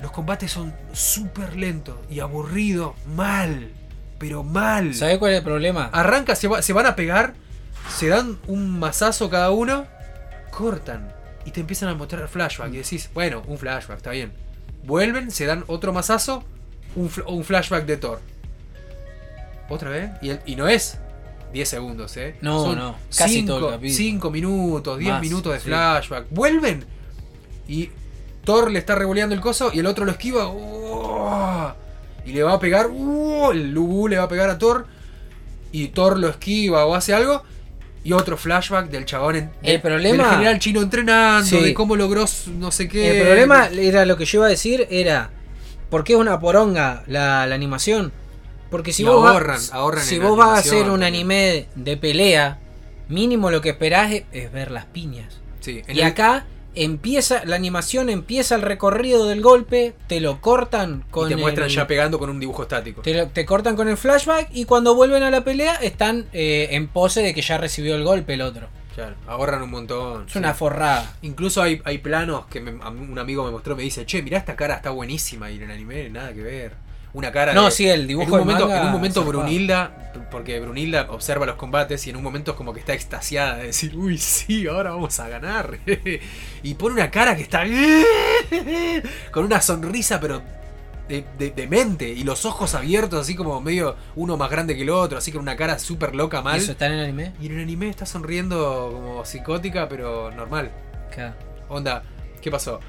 Los 0.01 0.11
combates 0.11 0.51
son 0.51 0.73
súper 0.93 1.55
lentos 1.55 1.95
y 2.09 2.19
aburridos, 2.19 2.93
mal, 3.15 3.69
pero 4.19 4.43
mal. 4.43 4.93
¿Sabés 4.93 5.17
cuál 5.17 5.31
es 5.33 5.37
el 5.39 5.43
problema? 5.43 5.89
Arranca, 5.93 6.35
se, 6.35 6.47
va- 6.47 6.61
se 6.61 6.73
van 6.73 6.85
a 6.85 6.95
pegar, 6.95 7.33
se 7.95 8.07
dan 8.07 8.37
un 8.47 8.77
mazazo 8.79 9.29
cada 9.29 9.51
uno, 9.51 9.85
cortan 10.51 11.13
y 11.45 11.51
te 11.51 11.59
empiezan 11.61 11.89
a 11.89 11.95
mostrar 11.95 12.27
flashback. 12.27 12.73
Y 12.73 12.77
decís, 12.77 13.09
bueno, 13.13 13.41
un 13.47 13.57
flashback, 13.57 13.97
está 13.97 14.11
bien. 14.11 14.33
Vuelven, 14.85 15.31
se 15.31 15.45
dan 15.45 15.63
otro 15.67 15.93
mazazo, 15.93 16.43
un, 16.95 17.09
fl- 17.09 17.23
un 17.27 17.43
flashback 17.43 17.85
de 17.85 17.97
Thor. 17.97 18.19
¿Otra 19.69 19.89
vez? 19.89 20.11
Y, 20.21 20.29
el- 20.29 20.41
y 20.45 20.55
no 20.55 20.67
es 20.67 20.97
10 21.53 21.67
segundos, 21.67 22.15
¿eh? 22.17 22.35
No, 22.41 22.75
no, 22.75 22.95
casi 23.15 23.43
todo 23.45 23.69
el 23.69 23.75
capítulo. 23.75 23.97
5 23.97 24.31
minutos, 24.31 24.99
10 24.99 25.11
Más, 25.13 25.21
minutos 25.21 25.53
de 25.53 25.59
sí. 25.59 25.65
flashback. 25.65 26.25
Vuelven 26.29 26.85
y 27.67 27.89
Thor 28.43 28.69
le 28.69 28.77
está 28.79 28.93
revoleando 28.95 29.33
el 29.33 29.41
coso 29.41 29.71
y 29.73 29.79
el 29.79 29.87
otro 29.87 30.05
lo 30.05 30.11
esquiva. 30.11 30.47
¡oh! 30.49 31.73
Y 32.25 32.33
le 32.33 32.43
va 32.43 32.53
a 32.53 32.59
pegar. 32.59 32.89
¡oh! 32.93 33.51
El 33.51 33.71
Lubu 33.71 34.07
le 34.07 34.17
va 34.17 34.23
a 34.23 34.27
pegar 34.29 34.49
a 34.49 34.57
Thor. 34.59 34.85
Y 35.71 35.87
Thor 35.89 36.19
lo 36.19 36.29
esquiva 36.29 36.85
o 36.85 36.93
hace 36.93 37.13
algo. 37.13 37.43
Y 38.05 38.13
otro 38.13 38.37
flashback 38.37 38.89
del 38.89 39.03
chabón 39.03 39.35
en, 39.35 39.49
El 39.63 39.81
problema- 39.81 40.23
del 40.23 40.31
general 40.33 40.59
chino 40.59 40.81
entrenando, 40.81 41.45
Sí. 41.49 41.59
de 41.61 41.73
cómo 41.73 41.95
logró 41.97 42.23
no 42.57 42.71
sé 42.71 42.87
qué. 42.87 43.17
El 43.19 43.25
problema 43.25 43.67
era 43.67 44.05
lo 44.05 44.15
que 44.15 44.23
yo 44.25 44.39
iba 44.39 44.45
a 44.45 44.49
decir, 44.49 44.87
era 44.89 45.31
¿por 45.89 46.03
qué 46.05 46.13
es 46.13 46.19
una 46.19 46.39
poronga 46.39 47.03
la, 47.07 47.45
la 47.47 47.55
animación? 47.55 48.13
Porque 48.69 48.93
si 48.93 49.03
Y 49.03 49.05
vos, 49.07 49.27
ahorran, 49.29 49.55
vas, 49.57 49.73
ahorran 49.73 50.03
si 50.05 50.19
vos 50.19 50.37
vas 50.37 50.49
a 50.49 50.53
hacer 50.59 50.89
un 50.89 51.01
anime 51.03 51.67
de 51.75 51.97
pelea, 51.97 52.59
mínimo 53.09 53.49
lo 53.51 53.61
que 53.61 53.69
esperás 53.69 54.11
es, 54.11 54.23
es 54.31 54.51
ver 54.51 54.69
las 54.71 54.85
piñas. 54.85 55.39
Sí, 55.59 55.81
Y 55.87 55.99
el- 55.99 56.03
acá 56.03 56.45
empieza, 56.75 57.43
la 57.45 57.55
animación 57.55 58.09
empieza 58.09 58.55
el 58.55 58.61
recorrido 58.61 59.27
del 59.27 59.41
golpe, 59.41 59.93
te 60.07 60.19
lo 60.19 60.41
cortan 60.41 61.03
y 61.07 61.11
con 61.11 61.29
te 61.29 61.35
muestran 61.35 61.67
el- 61.69 61.75
ya 61.75 61.87
pegando 61.87 62.19
con 62.19 62.29
un 62.29 62.39
dibujo 62.39 62.63
estático. 62.63 63.01
te, 63.01 63.13
lo- 63.13 63.27
te 63.27 63.45
cortan 63.45 63.75
con 63.75 63.87
el 63.87 63.97
flashback 63.97 64.49
y 64.53 64.65
cuando 64.65 64.95
vuelven 64.95 65.23
a 65.23 65.31
la 65.31 65.43
pelea 65.43 65.75
están 65.75 66.25
eh, 66.33 66.69
en 66.71 66.87
pose 66.87 67.21
de 67.21 67.33
que 67.33 67.41
ya 67.41 67.57
recibió 67.57 67.95
el 67.95 68.03
golpe 68.03 68.33
el 68.33 68.41
otro. 68.41 68.67
Claro, 68.95 69.15
ahorran 69.27 69.61
un 69.61 69.71
montón. 69.71 70.25
Es 70.27 70.31
sí. 70.33 70.39
una 70.39 70.53
forrada. 70.53 71.17
Incluso 71.21 71.61
hay, 71.61 71.81
hay 71.83 71.97
planos 71.97 72.45
que 72.45 72.61
me- 72.61 72.71
un 72.71 73.19
amigo 73.19 73.43
me 73.43 73.51
mostró, 73.51 73.75
me 73.75 73.83
dice, 73.83 74.05
che, 74.05 74.21
mirá 74.21 74.37
esta 74.37 74.55
cara 74.55 74.75
está 74.75 74.89
buenísima 74.91 75.51
y 75.51 75.57
en 75.57 75.63
el 75.63 75.71
anime 75.71 76.09
nada 76.09 76.31
que 76.33 76.41
ver. 76.41 76.84
Una 77.15 77.31
cara 77.31 77.53
No, 77.53 77.65
de- 77.65 77.71
sí, 77.71 77.87
el 77.87 78.05
dibujo 78.07 78.27
en 78.27 78.33
un 78.33 78.39
momento, 78.41 78.67
manga 78.67 78.79
en 78.81 78.85
un 78.87 78.91
momento. 78.91 79.23
Brunilda, 79.23 80.11
porque 80.29 80.59
Brunilda 80.59 81.07
observa 81.09 81.45
los 81.45 81.55
combates 81.55 82.05
y 82.07 82.09
en 82.09 82.17
un 82.17 82.23
momento 82.23 82.51
es 82.51 82.57
como 82.57 82.73
que 82.73 82.81
está 82.81 82.93
extasiada 82.93 83.55
de 83.55 83.67
decir, 83.67 83.95
uy, 83.95 84.17
sí, 84.17 84.67
ahora 84.67 84.91
vamos 84.91 85.17
a 85.19 85.29
ganar. 85.29 85.77
y 86.63 86.73
pone 86.73 86.95
una 86.95 87.09
cara 87.09 87.35
que 87.35 87.43
está 87.43 87.63
con 89.31 89.45
una 89.45 89.61
sonrisa, 89.61 90.19
pero 90.19 90.41
de, 91.07 91.23
de- 91.37 91.51
de 91.51 91.67
mente 91.67 92.09
y 92.09 92.23
los 92.23 92.45
ojos 92.45 92.73
abiertos, 92.75 93.21
así 93.21 93.35
como 93.35 93.61
medio 93.61 93.95
uno 94.15 94.37
más 94.37 94.49
grande 94.49 94.75
que 94.75 94.81
el 94.81 94.89
otro, 94.89 95.17
así 95.17 95.31
con 95.31 95.41
una 95.41 95.55
cara 95.55 95.79
súper 95.79 96.15
loca 96.15 96.41
mal. 96.41 96.57
¿Eso 96.57 96.71
está 96.71 96.87
en 96.87 96.93
el 96.93 96.99
anime? 97.05 97.31
Y 97.41 97.45
en 97.45 97.53
el 97.53 97.61
anime 97.61 97.89
está 97.89 98.05
sonriendo 98.05 98.89
como 98.91 99.23
psicótica, 99.25 99.87
pero 99.87 100.31
normal. 100.31 100.71
Onda, 101.69 102.03
¿qué 102.41 102.51
pasó? 102.51 102.79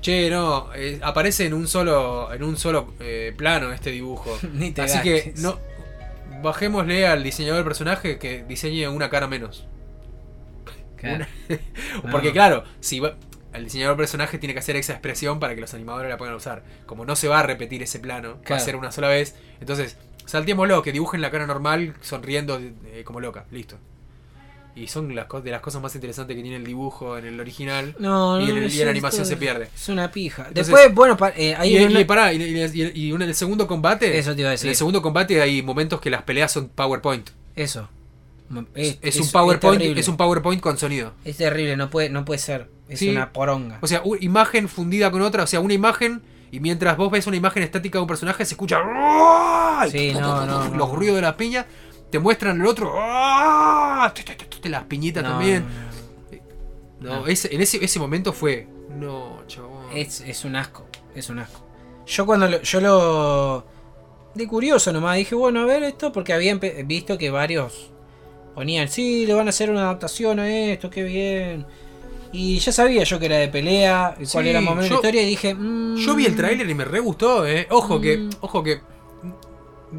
Che, 0.00 0.30
no, 0.30 0.72
eh, 0.74 0.98
aparece 1.02 1.46
en 1.46 1.54
un 1.54 1.66
solo, 1.66 2.32
en 2.32 2.42
un 2.44 2.56
solo 2.56 2.94
eh, 3.00 3.34
plano 3.36 3.72
este 3.72 3.90
dibujo. 3.90 4.38
Ni 4.52 4.70
te 4.70 4.82
Así 4.82 5.00
que 5.02 5.32
no 5.38 5.58
bajémosle 6.42 7.06
al 7.06 7.24
diseñador 7.24 7.56
del 7.56 7.64
personaje 7.64 8.18
que 8.18 8.44
diseñe 8.44 8.86
una 8.88 9.10
cara 9.10 9.26
menos. 9.26 9.66
Claro. 10.96 11.26
No. 11.48 11.58
Porque 12.12 12.32
claro, 12.32 12.64
si 12.80 13.00
va- 13.00 13.16
el 13.52 13.64
diseñador 13.64 13.96
del 13.96 14.02
personaje 14.02 14.38
tiene 14.38 14.52
que 14.52 14.60
hacer 14.60 14.76
esa 14.76 14.92
expresión 14.92 15.40
para 15.40 15.54
que 15.54 15.60
los 15.60 15.74
animadores 15.74 16.10
la 16.10 16.16
puedan 16.18 16.34
usar. 16.34 16.62
Como 16.86 17.04
no 17.04 17.16
se 17.16 17.28
va 17.28 17.40
a 17.40 17.42
repetir 17.42 17.82
ese 17.82 17.98
plano, 17.98 18.34
va 18.34 18.38
a 18.40 18.42
Claro. 18.42 18.64
ser 18.64 18.76
una 18.76 18.92
sola 18.92 19.08
vez. 19.08 19.34
Entonces, 19.60 19.96
saltémoslo, 20.26 20.82
que 20.82 20.92
dibujen 20.92 21.20
la 21.20 21.30
cara 21.32 21.46
normal 21.46 21.94
sonriendo 22.02 22.58
eh, 22.60 23.02
como 23.04 23.18
loca. 23.20 23.46
Listo. 23.50 23.78
Y 24.80 24.86
son 24.86 25.14
las 25.14 25.26
cosas 25.26 25.44
de 25.44 25.50
las 25.50 25.60
cosas 25.60 25.82
más 25.82 25.94
interesantes 25.94 26.36
que 26.36 26.42
tiene 26.42 26.56
el 26.56 26.64
dibujo 26.64 27.18
en 27.18 27.26
el 27.26 27.40
original. 27.40 27.94
No, 27.98 28.40
Y 28.40 28.46
no, 28.46 28.50
en 28.56 28.62
el- 28.64 28.72
y 28.72 28.78
en 28.80 28.84
la 28.86 28.90
animación 28.92 29.22
esto- 29.22 29.34
se 29.34 29.38
pierde. 29.38 29.68
Es 29.74 29.88
una 29.88 30.10
pija. 30.10 30.46
Entonces- 30.48 30.66
Después, 30.68 30.94
bueno, 30.94 31.16
pa- 31.16 31.32
eh, 31.36 31.54
hay 31.56 31.76
y, 31.76 31.84
una- 31.84 32.00
y 32.00 32.04
pará, 32.04 32.32
y, 32.32 32.42
y- 32.42 32.90
y 32.94 33.12
en 33.12 33.22
el 33.22 33.34
segundo 33.34 33.66
combate. 33.66 34.18
Eso 34.18 34.34
te 34.34 34.40
iba 34.42 34.48
a 34.48 34.52
decir. 34.52 34.66
En 34.66 34.70
el 34.70 34.76
segundo 34.76 35.02
combate 35.02 35.40
hay 35.40 35.62
momentos 35.62 36.00
que 36.00 36.10
las 36.10 36.22
peleas 36.22 36.52
son 36.52 36.68
PowerPoint. 36.68 37.30
Eso. 37.56 37.88
Es, 38.74 38.98
Es, 39.02 39.16
un 39.20 39.30
PowerPoint, 39.30 39.82
es 39.82 40.08
un 40.08 40.16
PowerPoint 40.16 40.62
con 40.62 40.78
sonido. 40.78 41.12
Es 41.24 41.36
terrible, 41.36 41.76
no 41.76 41.90
puede, 41.90 42.08
no 42.08 42.24
puede 42.24 42.38
ser. 42.38 42.68
Es 42.88 43.00
Sí. 43.00 43.10
una 43.10 43.30
poronga. 43.32 43.78
O 43.82 43.86
sea, 43.86 44.00
una 44.04 44.22
imagen 44.22 44.68
fundida 44.70 45.10
con 45.10 45.20
otra, 45.20 45.42
o 45.42 45.46
sea, 45.46 45.60
una 45.60 45.74
imagen 45.74 46.22
y 46.50 46.60
mientras 46.60 46.96
vos 46.96 47.10
ves 47.10 47.26
una 47.26 47.36
imagen 47.36 47.62
estática 47.62 47.98
de 47.98 48.02
un 48.02 48.08
personaje 48.08 48.46
se 48.46 48.54
escucha 48.54 48.78
Sí, 49.90 50.12
no, 50.14 50.46
no, 50.46 50.68
no. 50.68 50.74
los 50.76 50.90
ruidos 50.92 51.16
de 51.16 51.22
las 51.22 51.34
piñas, 51.34 51.66
te 52.10 52.18
muestran 52.18 52.60
el 52.60 52.66
otro 52.66 52.92
¡ah! 52.96 54.12
las 54.64 54.84
piñitas 54.84 55.22
No, 55.22 55.30
también. 55.30 55.64
no, 57.00 57.10
No, 57.10 57.20
No. 57.20 57.26
ese- 57.26 57.54
en 57.54 57.60
ese, 57.60 57.82
ese 57.84 57.98
momento 57.98 58.32
fue 58.32 58.66
no, 58.90 59.42
chabón. 59.46 59.84
Es, 59.94 60.20
es 60.22 60.44
un 60.44 60.56
asco. 60.56 60.86
Es 61.14 61.28
un 61.30 61.38
asco. 61.38 61.60
Yo 62.06 62.26
cuando 62.26 62.48
lo, 62.48 62.60
yo 62.62 62.80
lo. 62.80 63.64
De 64.34 64.46
curioso 64.48 64.92
nomás, 64.92 65.16
dije, 65.16 65.34
bueno, 65.34 65.60
a 65.60 65.64
ver 65.64 65.82
esto, 65.84 66.10
porque 66.12 66.32
había 66.32 66.54
visto 66.56 67.16
que 67.18 67.30
varios 67.30 67.90
ponían, 68.54 68.88
sí, 68.88 69.24
le 69.26 69.34
van 69.34 69.46
a 69.46 69.50
hacer 69.50 69.70
una 69.70 69.82
adaptación 69.82 70.40
a 70.40 70.48
esto, 70.48 70.90
qué 70.90 71.02
bien. 71.04 71.66
Y 72.32 72.58
ya 72.58 72.72
sabía 72.72 73.04
yo 73.04 73.18
que 73.18 73.26
era 73.26 73.36
de 73.36 73.48
pelea, 73.48 74.14
y 74.18 74.26
cuál 74.26 74.44
Sí, 74.44 74.50
era 74.50 74.60
más 74.60 74.72
o 74.72 74.74
menos 74.74 74.84
la 74.84 74.88
yo- 74.90 74.94
historia, 74.96 75.22
y 75.22 75.26
dije, 75.26 75.54
mm, 75.54 75.96
Yo 75.96 76.14
vi 76.14 76.26
el 76.26 76.34
tráiler 76.36 76.68
y 76.68 76.74
me 76.74 76.84
re 76.84 76.98
gustó, 77.00 77.46
eh. 77.46 77.66
Ojo 77.70 78.00
que, 78.00 78.18
Mm. 78.18 78.30
ojo 78.40 78.62
que. 78.62 78.80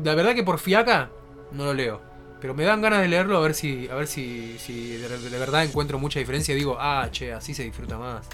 La 0.03 0.14
verdad 0.16 0.36
que 0.36 0.43
por 0.43 0.60
fiaca 0.60 1.10
no 1.51 1.65
lo 1.65 1.73
leo. 1.73 2.01
Pero 2.41 2.53
me 2.53 2.63
dan 2.63 2.81
ganas 2.81 3.01
de 3.01 3.07
leerlo 3.09 3.37
a 3.37 3.41
ver 3.41 3.53
si, 3.53 3.87
a 3.89 3.95
ver 3.95 4.07
si, 4.07 4.57
si 4.59 4.91
de, 4.97 5.09
de 5.17 5.39
verdad 5.39 5.63
encuentro 5.65 5.99
mucha 5.99 6.19
diferencia 6.19 6.53
y 6.53 6.57
digo, 6.57 6.77
ah, 6.79 7.07
che, 7.11 7.33
así 7.33 7.53
se 7.53 7.63
disfruta 7.63 7.97
más. 7.97 8.25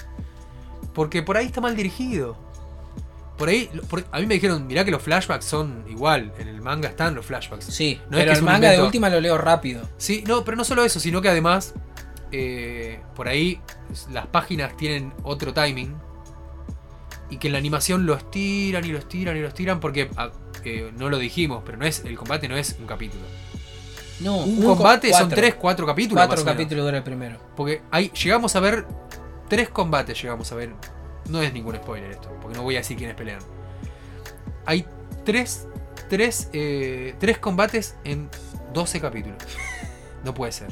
Porque 0.94 1.24
por 1.24 1.38
ahí 1.38 1.48
está 1.48 1.60
mal 1.62 1.76
dirigido. 1.76 2.38
Por 3.38 3.50
ahí, 3.50 3.70
por- 3.90 4.06
a 4.12 4.20
mí 4.20 4.28
me 4.28 4.36
dijeron, 4.36 4.66
mirá 4.68 4.86
que 4.86 4.92
los 4.92 5.02
flashbacks 5.02 5.44
son 5.44 5.84
igual. 5.90 6.32
En 6.38 6.48
el 6.48 6.62
manga 6.62 6.88
están 6.88 7.16
los 7.16 7.26
flashbacks. 7.26 7.66
Sí, 7.66 8.00
No 8.10 8.18
es 8.18 8.24
pero 8.24 8.26
que 8.26 8.32
es 8.34 8.38
el 8.38 8.44
un 8.46 8.52
manga 8.52 8.70
de 8.72 8.82
última 8.82 9.10
lo 9.10 9.20
leo 9.20 9.38
rápido. 9.38 9.82
Sí, 9.98 10.24
no, 10.28 10.46
pero 10.46 10.56
no 10.56 10.64
solo 10.64 10.84
eso, 10.86 11.00
sino 11.00 11.22
que 11.22 11.30
además 11.30 11.74
eh, 12.32 13.02
por 13.16 13.28
ahí 13.28 13.60
las 14.12 14.28
páginas 14.28 14.78
tienen 14.78 15.14
otro 15.24 15.54
timing 15.54 15.96
y 17.30 17.38
que 17.38 17.48
en 17.48 17.54
la 17.54 17.60
animación 17.60 18.06
lo 18.06 18.14
estiran 18.14 18.86
y 18.86 18.90
lo 18.90 19.00
estiran 19.00 19.36
y 19.38 19.42
lo 19.42 19.48
estiran 19.48 19.80
porque 19.80 20.10
ah, 20.18 20.30
eh, 20.64 20.92
no 20.98 21.10
lo 21.10 21.18
dijimos, 21.18 21.64
pero 21.66 21.78
no 21.78 21.86
es 21.86 22.02
el 22.06 22.18
combate 22.18 22.48
no 22.48 22.56
es 22.58 22.76
un 22.80 22.86
capítulo. 22.88 23.24
No, 24.22 24.38
Un 24.38 24.62
co- 24.62 24.76
combate 24.76 25.10
son 25.12 25.22
cuatro. 25.22 25.36
tres, 25.38 25.56
cuatro 25.56 25.86
capítulos. 25.86 26.20
Cuatro 26.26 26.36
más 26.38 26.42
o 26.42 26.46
menos. 26.46 26.56
capítulos 26.56 26.86
dura 26.86 26.98
el 26.98 27.04
primero. 27.04 27.38
Porque 27.56 27.82
hay, 27.92 28.10
llegamos 28.12 28.56
a 28.56 28.60
ver 28.62 28.86
tres 29.50 29.70
combates, 29.70 30.22
llegamos 30.22 30.52
a 30.52 30.56
ver. 30.56 30.74
No 31.30 31.42
es 31.42 31.52
ningún 31.54 31.76
spoiler 31.76 32.12
esto, 32.12 32.30
porque 32.42 32.56
no 32.58 32.64
voy 32.64 32.76
a 32.76 32.80
decir 32.80 32.96
quiénes 32.98 33.16
pelean. 33.16 33.40
Hay 34.66 34.86
tres, 35.26 35.68
tres, 36.10 36.50
eh, 36.54 37.16
tres 37.20 37.40
combates 37.40 37.96
en 38.06 38.30
12 38.74 39.02
capítulos. 39.02 39.38
No 40.24 40.34
puede 40.34 40.52
ser. 40.54 40.70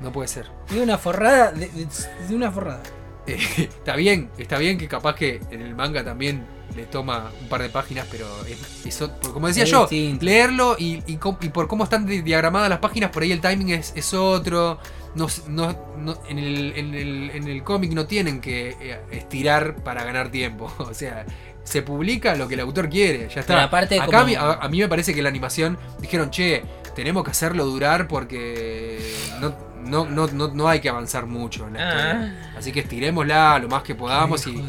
No 0.00 0.12
puede 0.12 0.28
ser. 0.28 0.46
De 0.70 0.80
una 0.82 0.98
forrada, 0.98 1.52
de, 1.52 1.68
de- 1.68 1.88
de 2.28 2.34
una 2.34 2.50
forrada. 2.50 2.82
Eh, 3.26 3.38
está 3.58 3.96
bien, 3.96 4.30
está 4.38 4.58
bien 4.58 4.78
que 4.78 4.88
capaz 4.88 5.14
que 5.14 5.40
en 5.50 5.60
el 5.62 5.74
manga 5.74 6.04
también 6.04 6.44
le 6.76 6.84
toma 6.86 7.30
un 7.40 7.48
par 7.48 7.62
de 7.62 7.68
páginas, 7.68 8.06
pero 8.10 8.26
es, 8.46 9.00
como 9.32 9.46
decía 9.46 9.62
Es 9.64 9.70
yo, 9.70 9.82
distinto. 9.82 10.24
leerlo 10.24 10.76
y, 10.78 11.02
y 11.06 11.16
por 11.18 11.68
cómo 11.68 11.84
están 11.84 12.04
di- 12.06 12.22
diagramadas 12.22 12.68
las 12.68 12.80
páginas, 12.80 13.10
por 13.10 13.22
ahí 13.22 13.30
el 13.32 13.40
timing 13.40 13.70
es, 13.70 13.92
es 13.96 14.12
otro. 14.14 14.78
No, 15.14 15.28
no- 15.46 15.76
no- 15.98 16.18
en 16.28 16.38
el, 16.40 16.72
en 16.76 16.94
el- 16.94 17.30
en 17.30 17.46
el 17.46 17.62
cómic 17.62 17.92
no 17.92 18.06
tienen 18.06 18.40
que 18.40 18.70
eh, 18.80 19.00
estirar 19.12 19.76
para 19.84 20.02
ganar 20.04 20.30
tiempo. 20.30 20.72
O 20.78 20.92
sea, 20.94 21.24
se 21.62 21.82
publica 21.82 22.34
lo 22.34 22.48
que 22.48 22.54
el 22.54 22.60
autor 22.60 22.88
quiere, 22.90 23.28
ya 23.32 23.40
está. 23.42 23.62
Aparte 23.62 23.94
Acá 24.00 24.06
como- 24.06 24.18
a, 24.18 24.24
mí, 24.24 24.34
a- 24.34 24.52
a 24.54 24.68
mí 24.68 24.78
me 24.80 24.88
parece 24.88 25.14
que 25.14 25.22
la 25.22 25.28
animación 25.28 25.78
dijeron, 26.00 26.30
che, 26.30 26.64
tenemos 26.96 27.22
que 27.24 27.30
hacerlo 27.30 27.64
durar 27.66 28.08
porque 28.08 28.98
no, 29.40 29.54
no, 29.84 30.06
no, 30.06 30.26
no, 30.28 30.48
no 30.48 30.68
hay 30.68 30.80
que 30.80 30.88
avanzar 30.88 31.26
mucho 31.26 31.66
en 31.66 31.74
la 31.74 31.80
historia. 31.88 32.52
Así 32.58 32.72
que 32.72 32.80
estiremosla 32.80 33.58
lo 33.58 33.68
más 33.68 33.82
que 33.82 33.94
podamos 33.94 34.46
y, 34.46 34.62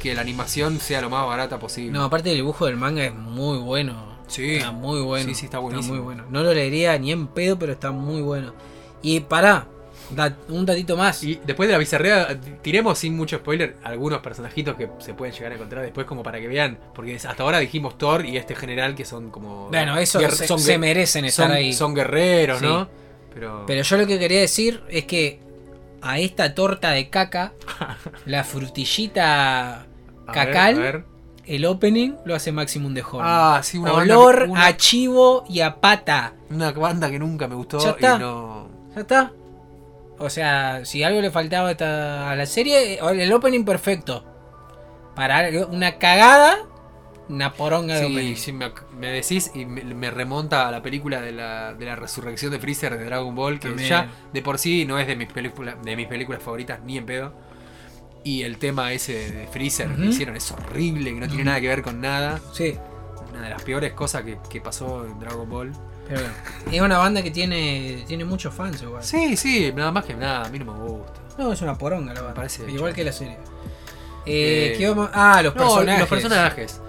que 0.00 0.14
la 0.14 0.20
animación 0.20 0.78
sea 0.78 1.00
lo 1.00 1.10
más 1.10 1.26
barata 1.26 1.58
posible. 1.58 1.90
No, 1.90 2.04
aparte 2.04 2.30
el 2.30 2.36
dibujo 2.36 2.66
del 2.66 2.76
manga 2.76 3.04
es 3.04 3.12
muy 3.14 3.58
bueno. 3.58 4.16
Sí. 4.28 4.56
Está 4.56 4.70
muy 4.70 5.00
bueno. 5.00 5.26
Sí, 5.28 5.34
sí, 5.34 5.46
está 5.46 5.58
buenísimo. 5.58 5.94
muy 5.94 6.02
bueno. 6.04 6.24
No 6.30 6.42
lo 6.44 6.54
leería 6.54 6.96
ni 6.98 7.10
en 7.10 7.26
pedo, 7.26 7.58
pero 7.58 7.72
está 7.72 7.90
muy 7.90 8.20
bueno. 8.22 8.52
Y 9.02 9.18
pará, 9.20 9.66
da- 10.10 10.36
un 10.50 10.64
datito 10.66 10.96
más. 10.96 11.24
Y 11.24 11.40
después 11.44 11.66
de 11.68 11.72
la 11.72 11.78
bizarrea, 11.78 12.38
tiremos 12.62 12.96
sin 12.98 13.16
mucho 13.16 13.38
spoiler 13.38 13.76
algunos 13.82 14.20
personajitos 14.20 14.76
que 14.76 14.88
se 15.00 15.14
pueden 15.14 15.34
llegar 15.34 15.50
a 15.50 15.54
encontrar 15.56 15.82
después 15.82 16.06
como 16.06 16.22
para 16.22 16.38
que 16.38 16.46
vean. 16.46 16.78
Porque 16.94 17.16
hasta 17.16 17.42
ahora 17.42 17.58
dijimos 17.58 17.98
Thor 17.98 18.24
y 18.24 18.36
este 18.36 18.54
general 18.54 18.94
que 18.94 19.04
son 19.04 19.30
como... 19.30 19.68
bueno, 19.68 19.96
eso 19.98 20.20
se, 20.30 20.46
son 20.46 20.60
se 20.60 20.78
merecen 20.78 21.24
estar 21.24 21.48
son, 21.48 21.56
ahí. 21.56 21.72
son 21.72 21.92
guerreros, 21.94 22.60
Sí. 22.60 22.66
¿no? 22.66 22.88
Pero, 23.38 23.64
Pero 23.66 23.82
yo 23.82 23.96
lo 23.96 24.06
que 24.06 24.18
quería 24.18 24.40
decir 24.40 24.82
es 24.88 25.04
que 25.04 25.40
a 26.02 26.18
esta 26.18 26.54
torta 26.54 26.90
de 26.90 27.08
caca, 27.08 27.52
la 28.26 28.44
frutillita 28.44 29.80
A 29.80 29.84
ver, 30.26 30.32
cacal, 30.32 30.74
a 30.76 30.78
ver. 30.80 31.04
el 31.46 31.64
opening 31.66 32.12
lo 32.24 32.34
hace 32.34 32.52
Maximum 32.52 32.94
de 32.94 33.02
Horn. 33.02 33.20
Ah, 33.22 33.60
sí, 33.62 33.78
una 33.78 33.92
Olor 33.92 34.44
que- 34.44 34.50
una, 34.50 34.66
a 34.66 34.76
chivo 34.76 35.44
y 35.48 35.60
a 35.60 35.76
pata. 35.80 36.34
una 36.50 36.70
banda 36.72 37.10
que 37.10 37.18
nunca 37.18 37.46
me 37.48 37.54
gustó 37.54 37.78
Ya 37.78 37.90
está. 37.90 38.16
y 38.16 38.18
no. 38.18 38.68
¿Ya 38.94 39.00
está? 39.02 39.32
O 40.18 40.28
sea, 40.30 40.84
si 40.84 41.02
algo 41.04 41.20
le 41.20 41.30
faltaba 41.30 41.70
a 41.70 42.34
la 42.34 42.46
serie, 42.46 42.98
el 42.98 43.32
opening 43.32 43.64
perfecto. 43.64 44.24
Para 45.14 45.48
una 45.70 45.96
cagada, 45.98 46.58
una 47.28 47.52
poronga 47.52 47.94
de 47.96 48.06
Sí, 48.06 48.12
opening. 48.12 48.34
sí, 48.36 48.52
me, 48.52 48.72
me 48.98 49.08
decís 49.08 49.50
y 49.54 49.64
me, 49.66 49.82
me 49.84 50.10
remonta 50.10 50.66
a 50.68 50.70
la 50.70 50.82
película 50.82 51.20
de 51.20 51.32
la, 51.32 51.74
de 51.74 51.84
la 51.86 51.96
resurrección 51.96 52.50
de 52.52 52.58
Freezer 52.58 52.96
de 52.98 53.04
Dragon 53.04 53.34
Ball, 53.34 53.58
que 53.60 53.68
También. 53.68 53.88
ya 53.88 54.08
de 54.32 54.42
por 54.42 54.58
sí 54.58 54.84
no 54.86 54.98
es 54.98 55.06
de 55.06 55.16
mis, 55.16 55.30
películas 55.32 55.76
de 55.82 55.94
mis 55.96 56.06
películas 56.06 56.42
favoritas 56.42 56.80
ni 56.84 56.96
en 56.98 57.06
pedo. 57.06 57.34
Y 58.24 58.42
el 58.42 58.58
tema 58.58 58.92
ese 58.92 59.30
de 59.32 59.46
Freezer 59.46 59.88
que 59.94 60.06
hicieron 60.06 60.36
es 60.36 60.50
horrible, 60.52 61.14
que 61.14 61.20
no 61.20 61.28
tiene 61.28 61.44
nada 61.44 61.60
que 61.60 61.68
ver 61.68 61.82
con 61.82 62.00
nada. 62.00 62.40
Sí, 62.52 62.76
Una 63.32 63.42
de 63.42 63.50
las 63.50 63.62
peores 63.62 63.92
cosas 63.92 64.22
que, 64.22 64.38
que 64.50 64.60
pasó 64.60 65.04
en 65.06 65.18
Dragon 65.20 65.48
Ball. 65.48 65.72
pero 66.08 66.20
bueno. 66.22 66.34
Es 66.72 66.80
una 66.80 66.98
banda 66.98 67.22
que 67.22 67.30
tiene, 67.30 68.04
tiene 68.08 68.24
muchos 68.24 68.52
fans 68.52 68.82
igual. 68.82 69.02
Sí, 69.04 69.36
sí, 69.36 69.72
nada 69.74 69.92
más 69.92 70.04
que 70.04 70.14
nada, 70.14 70.46
a 70.46 70.48
mí 70.50 70.58
no 70.58 70.64
me 70.74 70.78
gusta. 70.88 71.12
No, 71.38 71.52
es 71.52 71.62
una 71.62 71.78
poronga 71.78 72.12
la 72.12 72.20
banda. 72.22 72.34
parece 72.34 72.62
Igual 72.70 72.88
hecho. 72.90 72.96
que 72.96 73.04
la 73.04 73.12
serie. 73.12 73.36
Eh, 74.26 74.72
Eh, 74.72 74.74
¿qué 74.76 74.88
vamos- 74.88 75.10
Ah, 75.14 75.40
los 75.42 75.54
No, 75.54 75.62
personajes. 75.62 76.00
los 76.00 76.08
personajes. 76.08 76.80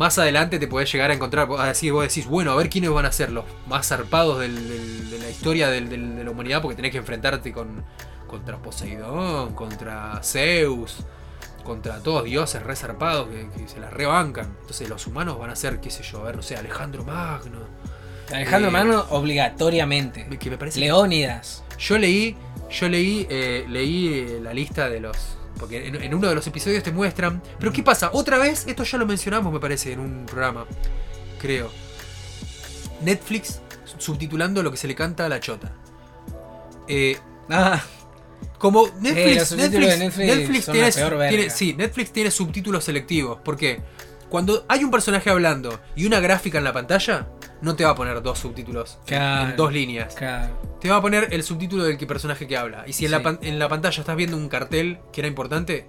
Más 0.00 0.18
adelante 0.18 0.58
te 0.58 0.66
podés 0.66 0.90
llegar 0.90 1.10
a 1.10 1.14
encontrar, 1.14 1.46
así 1.58 1.90
vos 1.90 2.02
decís, 2.08 2.24
bueno, 2.26 2.52
a 2.52 2.56
ver 2.56 2.70
quiénes 2.70 2.88
van 2.88 3.04
a 3.04 3.12
ser 3.12 3.30
los 3.30 3.44
más 3.68 3.86
zarpados 3.86 4.40
del- 4.40 4.66
del- 4.66 5.10
de 5.10 5.18
la 5.18 5.28
historia 5.28 5.68
del- 5.68 5.90
de 5.90 6.24
la 6.24 6.30
humanidad, 6.30 6.62
porque 6.62 6.74
tenés 6.74 6.90
que 6.90 6.96
enfrentarte 6.96 7.52
con 7.52 7.84
contra 8.26 8.56
Poseidón, 8.56 9.52
contra 9.54 10.18
Zeus, 10.22 11.00
contra 11.64 11.98
todos 12.02 12.24
dioses 12.24 12.62
re 12.62 12.76
zarpados 12.76 13.28
que, 13.28 13.46
que 13.60 13.68
se 13.68 13.78
las 13.78 13.92
rebancan. 13.92 14.46
Entonces 14.62 14.88
los 14.88 15.06
humanos 15.06 15.38
van 15.38 15.50
a 15.50 15.56
ser, 15.56 15.80
qué 15.80 15.90
sé 15.90 16.02
yo, 16.02 16.20
a 16.20 16.24
ver, 16.24 16.36
no 16.36 16.42
sé, 16.42 16.56
Alejandro 16.56 17.04
Magno. 17.04 17.58
Alejandro 18.32 18.68
Eh, 18.70 18.72
Magno 18.72 19.04
obligatoriamente. 19.10 20.26
Que 20.38 20.48
me 20.48 20.56
parece 20.56 20.80
Leónidas. 20.80 21.62
Yo 21.78 21.98
leí, 21.98 22.36
yo 22.70 22.88
leí, 22.88 23.26
eh, 23.28 23.66
leí 23.68 24.08
eh, 24.14 24.40
la 24.42 24.54
lista 24.54 24.88
de 24.88 25.00
los. 25.00 25.36
Porque 25.60 25.86
en, 25.86 25.94
en 26.02 26.14
uno 26.14 26.28
de 26.28 26.34
los 26.34 26.46
episodios 26.46 26.82
te 26.82 26.90
muestran. 26.90 27.40
Pero 27.58 27.72
¿qué 27.72 27.82
pasa? 27.84 28.10
Otra 28.12 28.38
vez, 28.38 28.64
esto 28.66 28.82
ya 28.82 28.98
lo 28.98 29.06
mencionamos, 29.06 29.52
me 29.52 29.60
parece, 29.60 29.92
en 29.92 30.00
un 30.00 30.26
programa. 30.26 30.66
Creo. 31.40 31.70
Netflix 33.02 33.60
subtitulando 33.98 34.62
lo 34.62 34.70
que 34.70 34.76
se 34.76 34.88
le 34.88 34.94
canta 34.94 35.26
a 35.26 35.28
la 35.28 35.40
chota. 35.40 35.72
Eh, 36.88 37.16
Ah, 37.52 37.82
como 38.58 38.86
Netflix, 39.00 39.50
Netflix, 39.56 40.66
tiene- 40.72 41.50
sí, 41.50 41.74
Netflix 41.74 42.12
tiene 42.12 42.30
subtítulos 42.30 42.84
selectivos. 42.84 43.40
¿Por 43.40 43.56
qué? 43.56 43.80
Cuando 44.28 44.64
hay 44.68 44.84
un 44.84 44.90
personaje 44.92 45.28
hablando 45.30 45.80
y 45.96 46.06
una 46.06 46.20
gráfica 46.20 46.58
en 46.58 46.64
la 46.64 46.72
pantalla, 46.72 47.26
no 47.62 47.76
te 47.76 47.84
va 47.84 47.90
a 47.90 47.94
poner 47.94 48.22
dos 48.22 48.38
subtítulos 48.38 48.98
en- 49.00 49.06
Claro. 49.06 49.50
en 49.50 49.56
dos 49.56 49.72
líneas. 49.72 50.14
claro. 50.14 50.54
Te 50.80 50.88
va 50.88 50.96
a 50.96 51.00
poner 51.02 51.28
el 51.32 51.42
subtítulo 51.42 51.84
del 51.84 51.98
que 51.98 52.06
personaje 52.06 52.46
que 52.46 52.56
habla. 52.56 52.84
Y 52.86 52.92
si 52.94 53.04
en, 53.04 53.10
la, 53.10 53.18
Sí. 53.20 53.38
en 53.42 53.58
la 53.58 53.68
pantalla 53.68 54.00
estás 54.00 54.16
viendo 54.16 54.36
un 54.36 54.48
cartel 54.48 54.98
que 55.12 55.20
era 55.20 55.28
importante, 55.28 55.86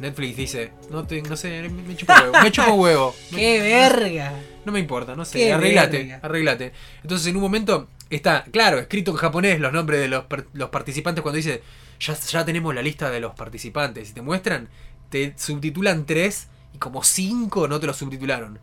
Netflix 0.00 0.36
dice, 0.36 0.72
no, 0.90 1.06
te, 1.06 1.22
no 1.22 1.36
sé, 1.36 1.68
me, 1.68 1.94
chupo 1.96 2.12
huevo. 2.12 2.32
Me 2.42 2.50
chupo 2.50 2.72
huevo. 2.74 3.14
¡Qué 3.30 3.60
verga! 3.62 4.32
No 4.64 4.72
me 4.72 4.80
importa, 4.80 5.14
no 5.14 5.24
sé, 5.24 5.52
arreglate, 5.52 5.98
verga. 5.98 6.20
arreglate. 6.22 6.72
Entonces 7.02 7.28
en 7.28 7.36
un 7.36 7.42
momento 7.42 7.86
está, 8.10 8.42
claro, 8.50 8.78
escrito 8.80 9.12
en 9.12 9.16
japonés 9.18 9.60
los 9.60 9.72
nombres 9.72 10.00
de 10.00 10.08
los, 10.08 10.24
los 10.52 10.70
participantes 10.70 11.22
cuando 11.22 11.36
dice, 11.36 11.62
ya, 12.00 12.14
ya 12.18 12.44
tenemos 12.44 12.74
la 12.74 12.82
lista 12.82 13.08
de 13.10 13.20
los 13.20 13.34
participantes. 13.34 14.10
Y 14.10 14.14
te 14.14 14.22
muestran, 14.22 14.68
te 15.10 15.34
subtitulan 15.36 16.06
tres 16.06 16.48
y 16.72 16.78
como 16.78 17.04
cinco 17.04 17.68
no 17.68 17.78
te 17.78 17.86
los 17.86 17.96
subtitularon. 17.96 18.58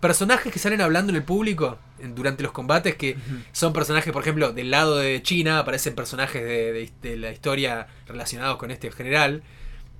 Personajes 0.00 0.52
que 0.52 0.58
salen 0.60 0.80
hablando 0.80 1.10
en 1.10 1.16
el 1.16 1.24
público 1.24 1.76
en- 1.98 2.14
durante 2.14 2.42
los 2.44 2.52
combates 2.52 2.94
que 2.94 3.16
son 3.52 3.72
personajes, 3.72 4.12
por 4.12 4.22
ejemplo, 4.22 4.52
del 4.52 4.70
lado 4.70 4.96
de 4.96 5.20
China, 5.22 5.58
aparecen 5.58 5.94
personajes 5.96 6.42
de, 6.42 6.72
de- 6.72 6.92
de 7.02 7.16
la 7.16 7.32
historia 7.32 7.88
relacionados 8.06 8.58
con 8.58 8.70
este 8.70 8.92
general. 8.92 9.42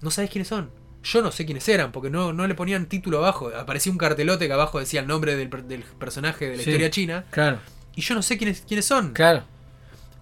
No 0.01 0.11
sabes 0.13 0.31
quiénes 0.31 0.47
son. 0.49 0.71
Yo 1.03 1.23
no 1.23 1.33
sé 1.33 1.47
quiénes 1.47 1.69
eran, 1.69 1.91
porque 1.93 2.11
no, 2.11 2.33
no 2.33 2.47
le 2.47 2.55
ponían 2.55 2.87
título 2.87 3.19
abajo. 3.19 3.51
Aparecía 3.57 3.91
un 3.91 3.99
cartelote 3.99 4.47
que 4.47 4.53
abajo 4.53 4.79
decía 4.79 5.01
el 5.01 5.07
nombre 5.09 5.35
del, 5.37 5.49
del 5.69 5.83
personaje 5.83 6.45
de 6.49 6.57
la 6.59 6.63
Sí. 6.63 6.71
historia 6.71 6.91
china. 6.91 7.25
Claro, 7.31 7.59
Y 7.97 8.01
yo 8.03 8.15
no 8.15 8.23
sé 8.23 8.39
quiénes, 8.39 8.63
quiénes 8.67 8.85
son. 8.85 9.13
claro. 9.15 9.43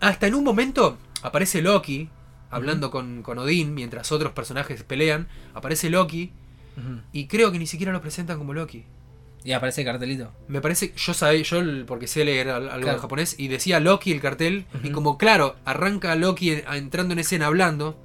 Hasta 0.00 0.26
en 0.26 0.34
un 0.34 0.44
momento 0.44 0.98
aparece 1.22 1.60
Loki, 1.62 2.08
hablando 2.50 2.90
con, 2.90 3.22
con 3.22 3.38
Odín, 3.38 3.74
mientras 3.74 4.12
otros 4.12 4.32
personajes 4.32 4.82
pelean. 4.84 5.28
Aparece 5.54 5.90
Loki, 5.90 6.32
y 7.12 7.26
creo 7.26 7.50
que 7.52 7.58
ni 7.58 7.66
siquiera 7.66 7.92
lo 7.92 8.00
presentan 8.02 8.38
como 8.38 8.52
Loki. 8.54 8.84
Y 9.46 9.52
aparece 9.52 9.82
el 9.82 9.86
cartelito. 9.86 10.32
Me 10.48 10.60
parece, 10.60 10.92
yo 10.96 11.14
sabía, 11.14 11.40
yo 11.42 11.60
porque 11.86 12.08
sé 12.08 12.24
leer 12.24 12.48
al- 12.50 12.68
algo 12.68 12.82
Claro. 12.82 12.96
en 12.98 13.02
japonés, 13.02 13.36
y 13.38 13.46
decía 13.46 13.78
Loki 13.78 14.10
el 14.10 14.20
cartel, 14.20 14.64
y 14.82 14.90
como 14.90 15.16
claro, 15.18 15.54
arranca 15.64 16.16
Loki 16.16 16.50
entrando 16.72 17.12
en 17.12 17.20
escena 17.20 17.46
hablando, 17.46 17.96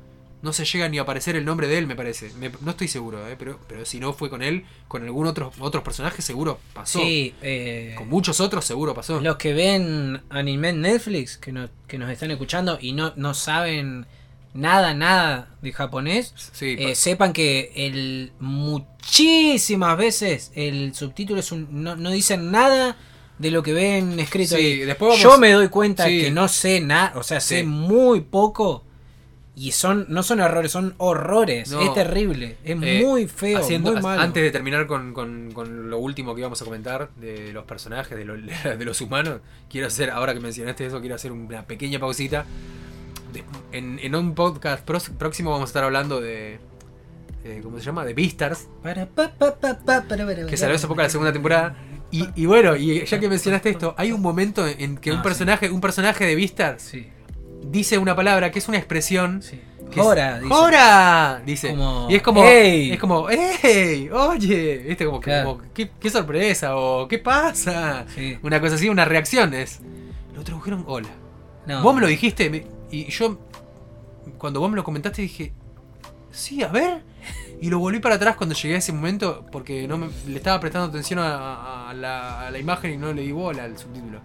no 0.44 0.54
se 0.54 0.66
llega 0.66 0.88
ni 0.90 1.00
a 1.00 1.02
aparecer 1.02 1.36
el 1.36 1.44
nombre 1.46 1.68
de 1.68 1.80
él, 1.80 1.88
me 1.88 1.96
parece. 1.96 2.32
Me- 2.40 2.52
no 2.62 2.72
estoy 2.72 2.88
seguro, 2.88 3.28
eh, 3.28 3.36
pero, 3.40 3.60
pero 3.68 3.86
si 3.86 4.00
no 4.00 4.14
fue 4.14 4.30
con 4.30 4.44
él, 4.44 4.66
con 4.88 5.04
algún 5.04 5.26
otro 5.26 5.52
otros 5.60 5.84
personajes 5.84 6.24
seguro 6.24 6.60
pasó. 6.74 7.00
Sí, 7.00 7.34
eh, 7.42 7.94
Con 7.98 8.08
muchos 8.10 8.40
otros 8.40 8.64
seguro 8.66 8.94
pasó. 8.94 9.20
los 9.20 9.38
que 9.38 9.54
ven 9.54 10.22
anime 10.30 10.70
en 10.70 10.82
Netflix, 10.82 11.38
que, 11.38 11.52
no- 11.52 11.70
que 11.88 11.98
nos 11.98 12.10
están 12.12 12.30
escuchando 12.30 12.78
y 12.80 12.94
no, 12.94 13.14
no 13.16 13.34
saben 13.34 14.06
nada, 14.54 14.94
nada 14.94 15.50
de 15.62 15.72
japonés, 15.72 16.34
Sí, 16.52 16.76
eh, 16.78 16.96
sepan 16.96 17.34
que 17.34 17.72
el 17.76 18.32
muchísimas 18.40 19.98
veces 19.98 20.52
el 20.56 20.94
subtítulo 20.94 21.40
es 21.40 21.52
un, 21.52 21.68
no, 21.84 21.96
no 21.96 22.12
dicen 22.12 22.52
nada 22.52 22.98
de 23.38 23.52
lo 23.52 23.64
que 23.64 23.74
ven 23.74 24.20
escrito 24.20 24.56
Sí, 24.56 24.62
ahí. 24.62 24.78
después 24.80 25.10
vamos- 25.10 25.24
Yo 25.24 25.38
me 25.38 25.52
doy 25.52 25.70
cuenta 25.70 26.06
Sí. 26.08 26.22
que 26.22 26.32
no 26.32 26.48
sé 26.48 26.80
nada, 26.82 27.14
o 27.16 27.24
sea, 27.24 27.40
sé 27.40 27.60
Sí. 27.62 27.66
muy 27.66 28.22
poco 28.22 28.84
y 29.56 29.72
son 29.72 30.06
no 30.10 30.24
son 30.24 30.40
errores, 30.40 30.72
son 30.72 30.94
horrores. 30.98 31.70
No. 31.72 31.82
Es 31.82 31.94
terrible, 31.94 32.58
es 32.64 32.72
Eh, 32.82 33.02
muy 33.04 33.28
feo, 33.28 33.60
haciendo- 33.60 33.94
muy 33.94 34.02
malo. 34.02 34.22
Antes 34.22 34.44
de 34.44 34.52
terminar 34.52 34.86
con, 34.88 35.14
con- 35.14 35.52
con 35.54 35.90
lo 35.90 35.98
último 35.98 36.34
que 36.36 36.42
íbamos 36.42 36.62
a 36.62 36.66
comentar 36.66 37.10
de 37.16 37.52
los 37.52 37.66
personajes, 37.66 38.18
de, 38.18 38.26
lo- 38.26 38.36
de 38.78 38.86
los 38.86 39.02
humanos, 39.02 39.40
quiero 39.70 39.88
hacer, 39.88 40.10
ahora 40.12 40.34
que 40.34 40.40
mencionaste 40.40 40.86
eso, 40.86 41.00
quiero 41.00 41.16
hacer 41.16 41.32
una 41.32 41.64
pequeña 41.66 42.00
pausita. 42.00 42.46
De- 43.34 43.44
en, 43.72 44.00
en 44.00 44.16
un 44.16 44.34
podcast 44.36 44.84
próximo 44.86 45.52
vamos 45.52 45.68
a 45.68 45.70
estar 45.70 45.84
hablando 45.84 46.20
de. 46.22 46.60
eh, 47.44 47.60
¿Cómo 47.64 47.78
se 47.80 47.84
llama? 47.86 48.04
De 48.06 48.14
Beastars, 48.14 48.68
Para, 48.84 49.06
pa, 49.08 49.32
pa, 49.38 49.56
pa, 49.60 49.80
pa, 49.80 50.02
para, 50.08 50.26
para, 50.26 50.46
que 50.46 50.58
salió 50.58 50.76
hace 50.76 50.88
poco 50.88 51.02
la 51.02 51.10
segunda 51.10 51.32
temporada. 51.34 51.76
Y, 52.12 52.28
y 52.36 52.46
bueno, 52.46 52.76
y 52.76 53.06
ya 53.06 53.20
que 53.20 53.30
mencionaste 53.30 53.70
esto, 53.70 53.96
hay 53.98 54.12
un 54.12 54.22
momento 54.22 54.68
en 54.68 54.98
que 54.98 55.12
un 55.12 55.20
Ah, 55.20 55.24
personaje, 55.24 55.70
un 55.70 55.80
personaje 55.80 56.26
de 56.26 56.36
Beastars 56.36 56.84
Sí, 56.84 57.08
dice 57.64 57.98
una 57.98 58.16
palabra 58.18 58.52
que 58.52 58.60
es 58.60 58.68
una 58.68 58.78
expresión 58.78 59.42
sí. 59.42 59.62
Ahora, 59.98 60.36
dice. 60.40 60.48
¡Jora! 60.54 61.42
Dice. 61.46 61.70
Como, 61.72 62.08
y 62.10 62.16
es 62.16 62.22
como. 62.22 62.44
"Ey". 62.46 62.92
Es 62.94 63.00
como, 63.00 63.30
¡Ey! 63.30 64.10
Oye. 64.10 64.78
¿Viste? 64.88 65.06
Como, 65.06 65.20
Claro. 65.20 65.58
como, 65.58 65.72
¿qué, 65.74 65.92
qué 66.00 66.10
sorpresa! 66.10 66.78
O 66.78 67.08
¿qué 67.10 67.18
pasa? 67.20 68.06
Sí. 68.16 68.38
Una 68.42 68.62
cosa 68.62 68.76
así, 68.76 68.88
una 68.88 69.04
reacción 69.04 69.54
es. 69.54 69.80
Lo 70.34 70.44
tradujeron 70.44 70.86
hola. 70.88 71.10
No. 71.68 71.82
Vos 71.84 71.94
me 71.94 72.00
lo 72.02 72.08
dijiste 72.08 72.50
me- 72.50 72.66
y 72.92 73.06
yo. 73.10 73.38
Cuando 74.38 74.60
vos 74.60 74.70
me 74.70 74.76
lo 74.76 74.84
comentaste 74.84 75.22
dije. 75.24 75.54
Sí, 76.32 76.64
a 76.64 76.68
ver. 76.68 77.04
Y 77.60 77.70
lo 77.70 77.80
volví 77.80 78.00
para 78.00 78.16
atrás 78.16 78.36
cuando 78.36 78.56
llegué 78.56 78.76
a 78.76 78.78
ese 78.80 78.92
momento 78.94 79.46
porque 79.52 79.88
no 79.88 79.98
me- 79.98 80.10
le 80.28 80.38
estaba 80.38 80.60
prestando 80.60 80.88
atención 80.88 81.20
a, 81.20 81.90
a 81.90 81.94
la, 81.94 82.48
a 82.48 82.52
la 82.52 82.58
imagen 82.58 82.94
y 82.94 82.98
no 82.98 83.14
le 83.14 83.22
di 83.22 83.32
bola 83.32 83.64
al 83.64 83.78
subtítulo. 83.78 84.20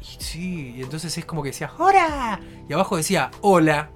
Y 0.00 0.22
sí, 0.22 0.74
y 0.76 0.82
entonces 0.82 1.16
es 1.18 1.24
como 1.26 1.42
que 1.42 1.50
decía, 1.50 1.70
¡Hora! 1.78 2.40
Y 2.68 2.72
abajo 2.72 2.96
decía, 2.96 3.30
¡Hola! 3.42 3.90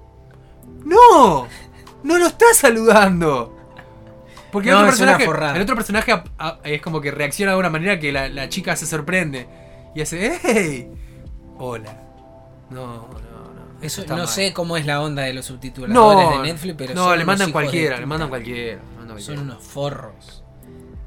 ¡No! 0.85 1.47
¡No 2.03 2.19
lo 2.19 2.27
está 2.27 2.47
saludando! 2.53 3.57
Porque 4.53 4.69
el, 4.69 4.77
otro 4.77 4.87
personaje, 4.89 5.25
el 5.25 5.63
otro 5.63 6.63
es 6.63 6.81
como 6.83 7.01
que 7.01 7.11
reacciona 7.11 7.53
de 7.53 7.59
una 7.59 7.71
manera 7.71 7.99
que 7.99 8.13
la, 8.13 8.29
la 8.29 8.49
chica 8.49 8.77
se 8.77 8.87
sorprende. 8.87 9.49
Y 9.95 10.03
hace, 10.03 10.39
¡Hey! 10.43 10.91
¡Hola! 11.59 12.01
No. 12.71 13.09
Eso, 13.85 14.05
no 14.09 14.17
mal. 14.17 14.29
sé 14.29 14.53
cómo 14.53 14.77
es 14.77 14.87
la 14.87 15.01
onda 15.03 15.23
de 15.23 15.33
los 15.35 15.45
subtítulos 15.47 15.91
No, 15.91 16.41
de 16.43 16.49
Netflix, 16.53 16.75
pero 16.79 16.95
no, 16.95 17.05
son 17.05 17.19
le 17.19 17.25
mandan 17.25 17.53
cualquiera, 17.53 17.99
le 18.01 18.07
mandan 18.07 18.29
cualquiera. 18.29 18.81
le 18.81 18.99
mandan 18.99 19.21
Son 19.21 19.35
cualquiera. 19.37 19.43
unos 19.43 19.63
forros. 19.63 20.43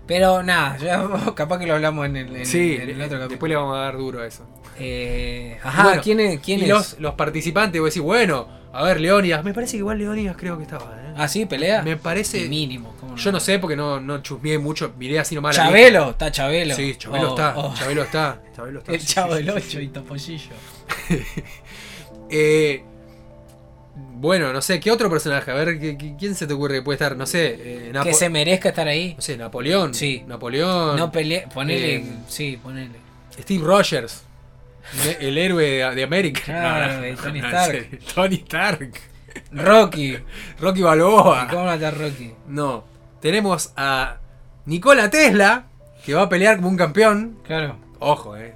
Pero 0.06 0.42
nada, 0.44 0.78
ya 0.78 1.08
capaz 1.36 1.60
que 1.60 1.66
lo 1.68 1.74
hablamos 1.76 2.06
en 2.06 2.16
el, 2.16 2.36
en- 2.38 2.46
Sí, 2.46 2.76
en 2.80 2.90
el 2.90 2.96
otro 2.96 3.08
capítulo. 3.18 3.28
después 3.30 3.50
le 3.50 3.56
vamos 3.56 3.76
a 3.76 3.80
dar 3.82 3.98
duro 3.98 4.22
a 4.22 4.26
eso. 4.28 4.46
Eh, 4.80 5.58
ajá, 5.64 5.84
Bueno, 5.84 6.02
¿quién 6.02 6.20
es? 6.22 6.40
¿Quién 6.40 6.60
y 6.60 6.64
es? 6.64 6.70
Los, 6.70 7.00
los 7.00 7.14
participantes, 7.16 7.82
vos 7.82 7.90
decís, 7.90 8.02
bueno, 8.04 8.48
a 8.72 8.84
ver, 8.84 9.02
Leonidas. 9.02 9.44
Me 9.44 9.54
parece 9.54 9.72
que 9.74 9.78
igual 9.80 9.98
Leonidas 9.98 10.36
creo 10.38 10.56
que 10.58 10.64
estaba, 10.64 10.86
¿eh? 11.02 11.14
Ah, 11.18 11.28
sí, 11.28 11.46
pelea. 11.48 11.82
Me 11.82 11.98
parece. 11.98 12.48
Mínimo. 12.48 12.94
¿cómo 13.00 13.16
Yo 13.18 13.32
no 13.32 13.40
sé 13.40 13.58
porque 13.60 13.76
no, 13.76 14.00
no 14.00 14.22
chusmeé 14.22 14.60
mucho, 14.60 14.94
miré 14.98 15.20
así 15.20 15.34
nomás. 15.36 15.58
la 15.58 15.64
Chabelo, 15.66 16.12
está 16.12 16.32
Chabelo. 16.32 16.76
Sí, 16.76 16.96
Chabelo 16.96 17.30
Oh, 17.30 17.36
está. 17.36 17.54
oh. 17.58 17.68
Está. 17.74 17.80
Chabelo 18.56 18.80
está. 18.80 18.92
El 18.94 19.00
sí, 19.02 19.08
chavo 19.08 19.36
sí, 19.36 19.44
del 19.44 19.62
sí, 19.62 19.68
8 19.70 19.82
y 19.82 19.88
Topollillo. 19.90 20.52
Eh, 22.30 22.84
bueno, 24.20 24.52
no 24.54 24.62
sé, 24.62 24.80
¿qué 24.80 24.92
otro 24.92 25.10
personaje? 25.10 25.50
A 25.52 25.54
ver, 25.54 25.80
¿qué- 25.80 25.98
qué- 25.98 26.16
¿quién 26.18 26.36
se 26.36 26.46
te 26.48 26.54
ocurre 26.54 26.76
que 26.76 26.82
puede 26.82 26.96
estar? 26.96 27.16
No 27.16 27.26
sé, 27.26 27.56
eh, 27.60 27.92
Napo- 27.94 28.04
Que 28.10 28.14
se 28.14 28.30
merezca 28.30 28.70
estar 28.70 28.88
ahí. 28.88 29.14
no 29.16 29.22
sé, 29.22 29.38
Napoleón. 29.38 29.94
Sí. 29.94 30.24
Napoleón. 30.28 30.98
No 30.98 31.12
pelea. 31.12 31.48
Ponele. 31.50 31.96
Eh, 31.96 32.06
sí, 32.28 32.60
ponele. 32.62 32.96
Steve 33.40 33.64
Rogers. 33.64 34.24
El 35.20 35.38
héroe 35.38 35.64
de, 35.64 35.96
de 35.96 36.04
América. 36.04 36.42
Claro, 36.46 37.16
Tony 37.22 37.40
Stark. 37.40 38.00
Tony 38.16 38.36
Stark. 38.36 38.92
Rocky. 39.52 40.18
Rocky 40.60 40.82
Balboa. 40.82 41.48
¿Cómo 41.50 41.66
matar 41.66 41.98
Rocky? 41.98 42.34
No. 42.48 42.86
Tenemos 43.22 43.74
a 43.76 44.18
Nikola 44.66 45.10
Tesla, 45.10 45.66
que 46.06 46.14
va 46.14 46.24
a 46.24 46.30
pelear 46.30 46.56
como 46.58 46.70
un 46.70 46.78
campeón. 46.78 47.40
Claro. 47.46 47.78
Ojo, 48.00 48.38
eh. 48.38 48.54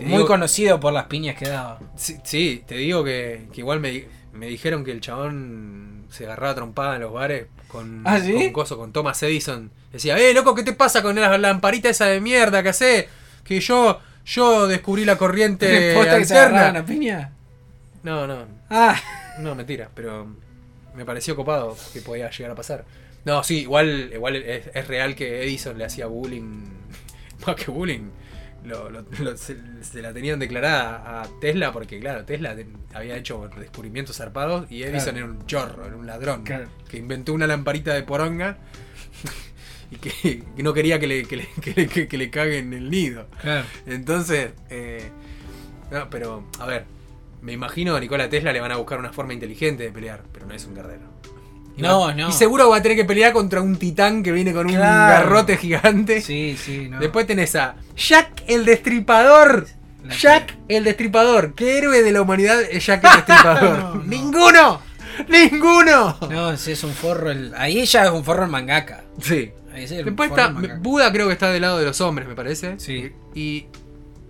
Muy 0.00 0.12
digo- 0.18 0.26
conocido 0.26 0.80
por 0.80 0.92
las 0.92 1.04
piñas 1.06 1.36
que 1.36 1.48
daba. 1.48 1.78
Sí, 1.96 2.16
sí, 2.24 2.64
te 2.66 2.76
digo 2.76 3.04
que, 3.04 3.46
que 3.52 3.60
igual 3.60 3.80
me, 3.80 4.06
me 4.32 4.46
dijeron 4.46 4.84
que 4.84 4.92
el 4.92 5.00
chabón 5.00 6.06
se 6.10 6.24
agarraba 6.24 6.54
trompada 6.54 6.96
en 6.96 7.02
los 7.02 7.12
bares 7.12 7.46
con, 7.68 8.02
¿Ah, 8.06 8.18
sí? 8.20 8.32
con 8.32 8.52
coso, 8.52 8.76
con 8.78 8.92
Thomas 8.92 9.22
Edison. 9.22 9.70
Decía, 9.92 10.16
eh, 10.18 10.32
loco, 10.34 10.54
¿qué 10.54 10.62
te 10.62 10.72
pasa 10.72 11.02
con 11.02 11.14
la 11.16 11.36
lamparita 11.38 11.88
esa 11.90 12.06
de 12.06 12.20
mierda 12.20 12.62
que 12.62 12.70
hace? 12.70 13.08
Que 13.44 13.60
yo, 13.60 14.00
yo 14.24 14.66
descubrí 14.66 15.04
la 15.04 15.16
corriente 15.18 15.92
¿Posta 15.96 16.18
que 16.18 16.24
se 16.24 16.38
alterna. 16.38 16.84
piña? 16.84 17.32
No, 18.02 18.26
no, 18.26 18.46
Ah, 18.70 18.98
no, 19.38 19.54
mentira, 19.54 19.90
pero 19.94 20.26
me 20.94 21.04
pareció 21.04 21.36
copado 21.36 21.76
que 21.92 22.00
podía 22.00 22.30
llegar 22.30 22.52
a 22.52 22.54
pasar. 22.54 22.84
No, 23.24 23.44
sí, 23.44 23.60
igual, 23.60 24.10
igual 24.14 24.36
es, 24.36 24.68
es 24.74 24.88
real 24.88 25.14
que 25.14 25.42
Edison 25.44 25.76
le 25.78 25.84
hacía 25.84 26.06
bullying, 26.06 26.64
más 27.46 27.56
que 27.56 27.70
bullying. 27.70 28.10
Lo, 28.64 28.88
lo- 28.90 29.04
lo- 29.18 29.36
se, 29.36 29.56
se 29.82 30.00
la 30.02 30.12
tenían 30.12 30.38
declarada 30.38 31.22
a 31.22 31.28
Tesla 31.40 31.72
porque, 31.72 31.98
claro, 31.98 32.24
Tesla 32.24 32.54
te- 32.54 32.66
había 32.94 33.16
hecho 33.16 33.48
descubrimientos 33.58 34.16
zarpados 34.18 34.70
y 34.70 34.84
Edison 34.84 35.14
Claro. 35.14 35.18
era 35.18 35.26
un 35.26 35.46
chorro, 35.46 35.86
era 35.86 35.96
un 35.96 36.06
ladrón, 36.06 36.44
Claro. 36.44 36.68
que 36.88 36.96
inventó 36.98 37.32
una 37.32 37.46
lamparita 37.48 37.92
de 37.92 38.02
poronga 38.04 38.58
y 39.90 39.96
que, 39.96 40.44
que 40.56 40.62
no 40.62 40.72
quería 40.72 41.00
que 41.00 41.06
le, 41.08 41.24
que 41.24 41.36
le, 41.38 41.48
que 41.60 41.74
le- 41.74 41.88
que- 41.88 42.06
que 42.08 42.16
le 42.18 42.30
caguen 42.30 42.72
el 42.72 42.88
nido. 42.90 43.26
claro. 43.40 43.66
Entonces, 43.86 44.52
eh, 44.70 45.10
no, 45.90 46.08
pero, 46.08 46.46
a 46.60 46.66
ver, 46.66 46.84
me 47.42 47.52
imagino 47.52 47.96
a 47.96 48.00
Nikola 48.00 48.28
Tesla 48.28 48.52
le 48.52 48.60
van 48.60 48.70
a 48.72 48.76
buscar 48.76 48.98
una 49.00 49.12
forma 49.12 49.32
inteligente 49.34 49.82
de 49.82 49.90
pelear, 49.90 50.22
pero 50.32 50.46
no 50.46 50.54
es 50.54 50.64
un 50.66 50.74
guerrero. 50.76 51.11
Y 51.76 51.82
No, 51.82 52.00
va- 52.00 52.14
no. 52.14 52.28
Y 52.28 52.32
seguro 52.32 52.68
va 52.68 52.76
a 52.78 52.82
tener 52.82 52.96
que 52.96 53.04
pelear 53.04 53.32
contra 53.32 53.60
un 53.62 53.76
titán 53.76 54.22
que 54.22 54.30
viene 54.32 54.52
con 54.52 54.66
un 54.66 54.74
garrote 54.74 55.56
gigante. 55.56 56.20
Sí, 56.20 56.56
sí, 56.62 56.88
no. 56.88 56.98
Después 57.00 57.26
tenés 57.26 57.54
a 57.56 57.76
Jack 57.96 58.42
el 58.46 58.64
Destripador. 58.64 59.66
La 60.04 60.14
Jack 60.14 60.56
el 60.68 60.84
Destripador. 60.84 61.54
¿Qué 61.54 61.78
héroe 61.78 62.02
de 62.02 62.12
la 62.12 62.22
humanidad 62.22 62.60
es 62.62 62.84
Jack 62.84 63.04
el 63.04 63.10
Destripador? 63.16 63.78
No, 63.78 63.94
no. 63.94 64.02
¡Ninguno! 64.04 64.80
¡Ninguno! 65.28 66.18
No, 66.30 66.52
ese 66.52 66.72
es 66.72 66.84
un 66.84 66.92
forro. 66.92 67.30
El... 67.30 67.52
Ahí 67.56 67.84
ya 67.86 68.04
es 68.04 68.10
un 68.10 68.24
forro 68.24 68.44
el 68.44 68.50
mangaka. 68.50 69.04
Sí. 69.20 69.52
Ahí 69.74 69.84
es 69.84 69.90
Después 69.90 70.28
forro 70.28 70.42
está. 70.42 70.52
mangaka. 70.52 70.78
Buda 70.80 71.12
creo 71.12 71.26
que 71.28 71.32
está 71.32 71.50
del 71.50 71.62
lado 71.62 71.78
de 71.78 71.84
los 71.86 72.00
hombres, 72.00 72.28
me 72.28 72.34
parece. 72.34 72.74
Sí. 72.78 73.12
Y. 73.34 73.66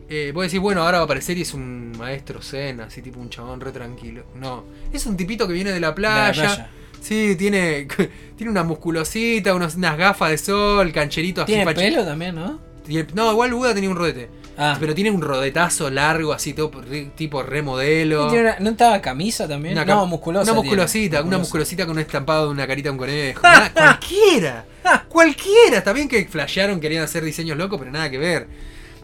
Eh, 0.09 0.31
vos 0.35 0.45
decís, 0.45 0.61
bueno, 0.61 0.83
ahora 0.83 0.99
va 0.99 1.03
a 1.03 1.05
aparecer 1.07 1.39
y 1.39 1.43
es 1.43 1.55
un 1.55 1.93
maestro 1.97 2.43
zen, 2.43 2.81
así 2.83 3.01
tipo 3.01 3.19
un 3.19 3.31
chabón 3.31 3.61
re 3.63 3.73
tranquilo. 3.73 4.25
No, 4.35 4.65
es 4.93 5.07
un 5.07 5.17
tipito 5.17 5.49
que 5.49 5.55
viene 5.55 5.73
de 5.73 5.81
la 5.81 5.89
De 5.89 5.93
playa. 5.95 6.27
la 6.27 6.33
playa. 6.55 6.71
Sí, 7.03 7.35
tiene, 7.37 7.87
tiene 8.37 8.51
una 8.51 8.63
musculosita, 8.63 9.55
unos- 9.55 9.75
unas 9.75 9.97
gafas 9.99 10.31
de 10.31 10.39
sol, 10.39 10.93
cancherito 10.93 11.43
así 11.43 11.53
Tiene 11.53 11.65
pelo 11.75 12.05
también, 12.05 12.35
¿no? 12.37 12.61
No, 13.15 13.33
igual 13.33 13.53
Buda 13.55 13.75
tenía 13.75 13.91
un 13.91 13.97
rodete. 13.97 14.29
Ah. 14.59 14.77
Pero 14.79 14.95
tiene 14.95 15.11
un 15.11 15.23
rodetazo 15.23 15.89
largo, 15.89 16.33
así 16.33 16.53
todo 16.53 16.71
re- 16.83 17.11
tipo 17.17 17.43
remodelo. 17.43 18.27
¿Y 18.27 18.31
tiene 18.31 18.45
una- 18.45 18.59
¿No 18.61 18.71
estaba 18.71 19.01
camisa 19.01 19.49
también? 19.49 19.75
Una 19.75 19.85
no, 19.85 20.07
musculosa. 20.07 20.53
Una 20.53 20.61
tiene. 20.61 20.69
musculosita, 20.77 21.23
una 21.23 21.39
musculosita 21.39 21.87
con 21.87 21.93
un 21.97 22.01
estampado 22.01 22.47
de 22.47 22.51
una 22.53 22.67
carita 22.67 22.89
de 22.89 22.91
un 22.93 22.99
conejo. 22.99 23.41
Nada, 23.45 23.73
cualquiera. 23.73 24.65
cualquiera. 25.09 25.79
Está 25.79 25.93
bien 25.93 26.09
que 26.09 26.25
flashearon, 26.27 26.81
querían 26.81 27.03
hacer 27.03 27.25
diseños 27.25 27.57
locos, 27.57 27.79
pero 27.79 27.91
nada 27.91 28.11
que 28.11 28.19
ver. 28.19 28.47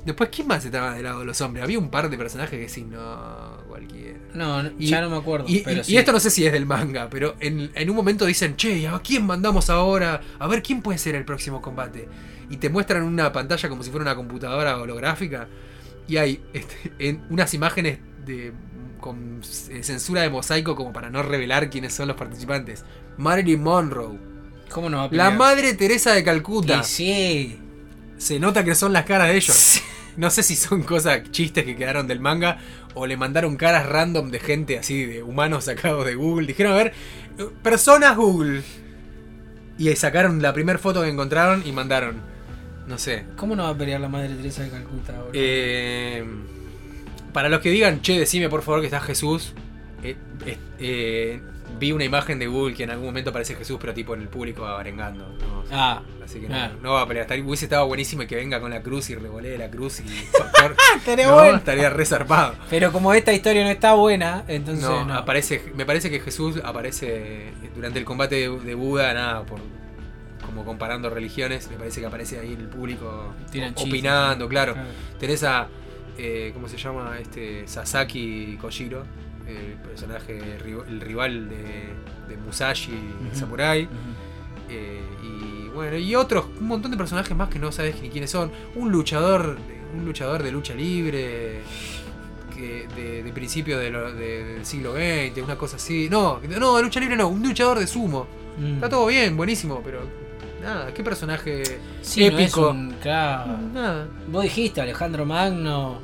Después, 0.09 0.31
¿quién 0.35 0.47
más 0.49 0.65
estaba 0.65 0.95
del 0.95 1.05
lado 1.05 1.21
de 1.21 1.27
los 1.27 1.39
hombres? 1.43 1.63
Había 1.63 1.79
un 1.79 1.91
par 1.91 2.09
de 2.09 2.17
personajes 2.17 2.59
que 2.59 2.69
sí, 2.69 2.83
no, 2.83 3.59
cualquiera. 3.69 4.19
No, 4.35 4.63
Y- 4.79 4.87
ya 4.87 5.03
no 5.03 5.11
me 5.11 5.17
acuerdo. 5.19 5.45
Y, 5.49 5.61
pero 5.61 5.83
y- 5.83 5.85
sí. 5.85 5.93
y 5.93 5.97
esto 5.99 6.13
no 6.13 6.19
sé 6.21 6.31
si 6.31 6.47
es 6.47 6.53
del 6.53 6.65
manga, 6.65 7.09
pero 7.11 7.37
en, 7.41 7.71
en 7.75 7.91
un 7.91 7.95
momento 7.97 8.25
dicen, 8.25 8.57
che, 8.57 8.89
¿a 8.89 8.99
quién 9.01 9.27
mandamos 9.27 9.69
ahora? 9.69 10.21
A 10.39 10.47
ver 10.49 10.63
quién 10.63 10.81
puede 10.81 10.99
ser 10.99 11.15
el 11.15 11.25
próximo 11.27 11.61
combate. 11.61 12.09
Y 12.49 12.57
te 12.57 12.71
muestran 12.71 13.03
una 13.03 13.31
pantalla 13.33 13.69
como 13.69 13.83
si 13.83 13.91
fuera 13.91 14.03
una 14.05 14.17
computadora 14.17 14.79
holográfica. 14.79 15.47
Y 16.07 16.17
hay 16.17 16.41
este, 16.55 16.75
en 16.99 17.23
unas 17.29 17.53
imágenes 17.53 17.99
de, 18.25 18.55
con 19.01 19.43
eh, 19.71 19.83
censura 19.83 20.23
de 20.23 20.31
mosaico 20.31 20.75
como 20.75 20.91
para 20.93 21.11
no 21.11 21.23
revelar 21.23 21.69
quiénes 21.69 21.93
son 21.93 22.09
los 22.09 22.17
participantes. 22.17 22.83
Marilyn 23.19 23.63
Monroe. 23.63 24.19
¿Cómo 24.71 24.89
no 24.89 24.97
va 24.97 25.05
a 25.05 25.09
La 25.13 25.31
madre 25.31 25.75
Teresa 25.75 26.15
de 26.15 26.25
Calcuta. 26.25 26.81
Y 26.81 26.85
sí. 26.85 27.59
Se 28.17 28.41
nota 28.41 28.65
que 28.65 28.75
son 28.75 28.93
las 28.93 29.05
caras 29.05 29.29
de 29.29 29.37
ellos. 29.37 29.83
No 30.19 30.31
sé 30.31 30.43
si 30.43 30.57
son 30.57 30.83
cosas, 30.83 31.23
chistes 31.31 31.65
que 31.65 31.77
quedaron 31.77 32.09
del 32.09 32.19
manga 32.19 32.59
o 32.95 33.07
le 33.07 33.17
mandaron 33.17 33.57
caras 33.57 33.87
random 33.87 34.31
de 34.31 34.41
gente 34.41 34.77
así, 34.77 35.07
de 35.07 35.23
humanos 35.23 35.65
sacados 35.65 36.05
de 36.05 36.17
Google. 36.17 36.47
Dijeron, 36.49 36.73
a 36.73 36.77
ver, 36.77 36.93
personas 37.63 38.17
Google. 38.17 38.63
Y 39.79 39.95
sacaron 39.95 40.43
la 40.43 40.53
primera 40.53 40.79
foto 40.79 41.03
que 41.03 41.09
encontraron 41.09 41.63
y 41.65 41.71
mandaron. 41.71 42.17
No 42.89 42.99
sé. 42.99 43.27
¿Cómo 43.37 43.55
no 43.55 43.63
va 43.63 43.69
a 43.71 43.79
pelear 43.79 44.01
la 44.01 44.09
madre 44.09 44.35
Teresa 44.35 44.65
de 44.65 44.71
Calcuta 44.71 45.17
ahora? 45.17 45.31
Eh, 45.35 46.25
para 47.33 47.49
los 47.49 47.61
que 47.61 47.71
digan, 47.71 48.03
che, 48.03 48.19
decime 48.19 48.49
por 48.49 48.63
favor 48.63 48.81
que 48.81 48.87
está 48.87 49.01
Jesús. 49.01 49.55
eh, 50.03 50.17
eh, 50.81 51.41
vi 51.79 51.93
una 51.93 52.05
imagen 52.05 52.39
de 52.39 52.47
Google 52.47 52.75
que 52.75 52.85
en 52.85 52.91
algún 52.91 53.07
momento 53.07 53.31
aparece 53.31 53.55
Jesús, 53.55 53.79
pero 53.81 53.93
tipo 53.95 54.15
en 54.15 54.23
el 54.23 54.29
público 54.29 54.67
arengando. 54.67 55.27
¿no? 55.41 55.65
ah, 55.73 56.03
Así 56.25 56.41
que 56.41 56.49
no, 56.49 56.55
Ah. 56.57 56.71
no 56.83 56.93
va 56.93 57.03
a 57.03 57.07
pelear. 57.07 57.23
Estaría- 57.25 57.45
hubiese 57.45 57.65
estado 57.67 57.87
buenísimo 57.87 58.27
que 58.27 58.37
venga 58.37 58.61
con 58.61 58.71
la 58.71 58.83
cruz 58.83 59.09
y 59.11 59.15
revolee 59.15 59.57
la 59.57 59.71
cruz 59.71 60.01
y. 60.01 60.05
estaría 60.97 61.27
no, 61.27 61.35
bueno. 61.35 61.57
estaría 61.57 61.89
re 61.91 62.05
zarpado. 62.05 62.55
Pero 62.71 62.93
como 62.93 63.15
esta 63.15 63.33
historia 63.33 63.65
no 63.65 63.71
está 63.71 63.95
buena, 63.95 64.45
entonces 64.49 64.85
No, 64.85 65.05
no. 65.05 65.15
aparece. 65.15 65.73
Me 65.75 65.87
parece 65.87 66.11
que 66.11 66.21
Jesús 66.21 66.61
aparece 66.65 67.53
durante 67.75 67.99
el 67.99 68.05
combate 68.05 68.35
de, 68.37 68.59
de 68.61 68.75
Buda, 68.75 69.13
nada, 69.15 69.43
por 69.45 69.61
como 70.45 70.65
comparando 70.65 71.11
religiones, 71.11 71.71
me 71.71 71.77
parece 71.77 72.01
que 72.01 72.07
aparece 72.07 72.39
ahí 72.39 72.55
en 72.55 72.61
el 72.61 72.69
público 72.69 73.35
Tiran 73.51 73.71
o- 73.71 73.75
chistes. 73.75 73.93
opinando, 73.93 74.49
claro. 74.49 74.73
Claro. 74.75 74.89
Tenés 75.19 75.43
a. 75.45 75.69
eh, 76.19 76.51
¿Cómo 76.55 76.69
se 76.69 76.77
llama? 76.77 77.17
Este. 77.21 77.67
Sasaki 77.69 78.59
Kojiro. 78.61 79.05
El 79.49 79.73
personaje, 79.83 80.39
el 80.39 81.01
rival 81.01 81.49
de, 81.49 81.57
de 82.29 82.37
Musashi 82.45 82.93
Ujú. 82.93 83.39
Samurai. 83.39 83.85
Ujú. 83.85 83.95
Eh, 84.71 85.01
y 85.25 85.69
bueno, 85.71 85.97
y 85.97 86.15
otros, 86.15 86.45
un 86.61 86.67
montón 86.69 86.91
de 86.91 86.97
personajes 86.99 87.35
más 87.37 87.49
que 87.49 87.59
no 87.59 87.73
sabes 87.73 88.01
ni 88.03 88.11
quiénes 88.11 88.31
son. 88.31 88.51
Un 88.77 88.93
luchador, 88.93 89.57
un 89.97 90.05
luchador 90.05 90.43
de 90.43 90.53
lucha 90.53 90.75
libre 90.75 91.61
que 92.55 92.87
de, 92.95 93.23
de 93.23 93.33
principio 93.33 93.79
de 93.79 93.91
lo- 93.91 94.13
de- 94.13 94.45
del 94.45 94.67
siglo 94.67 94.93
XX, 94.95 95.43
una 95.43 95.57
cosa 95.57 95.77
así. 95.77 96.09
No, 96.11 96.41
no, 96.47 96.77
de 96.77 96.83
lucha 96.83 97.01
libre 97.01 97.17
no, 97.17 97.29
un 97.29 97.43
luchador 97.43 97.79
de 97.79 97.87
sumo. 97.87 98.27
Mm. 98.59 98.75
Está 98.75 98.89
todo 98.91 99.07
bien, 99.07 99.37
buenísimo, 99.37 99.81
pero 99.85 100.01
nada, 100.63 100.93
qué 100.93 101.03
personaje 101.05 101.63
Sí, 102.03 102.29
no 102.29 102.37
es 102.39 102.43
épico. 102.45 102.71
un- 102.71 102.95
claro. 103.01 103.57
Nada. 103.73 104.09
Vos 104.27 104.43
dijiste 104.43 104.81
Alejandro 104.83 105.25
Magno. 105.25 106.01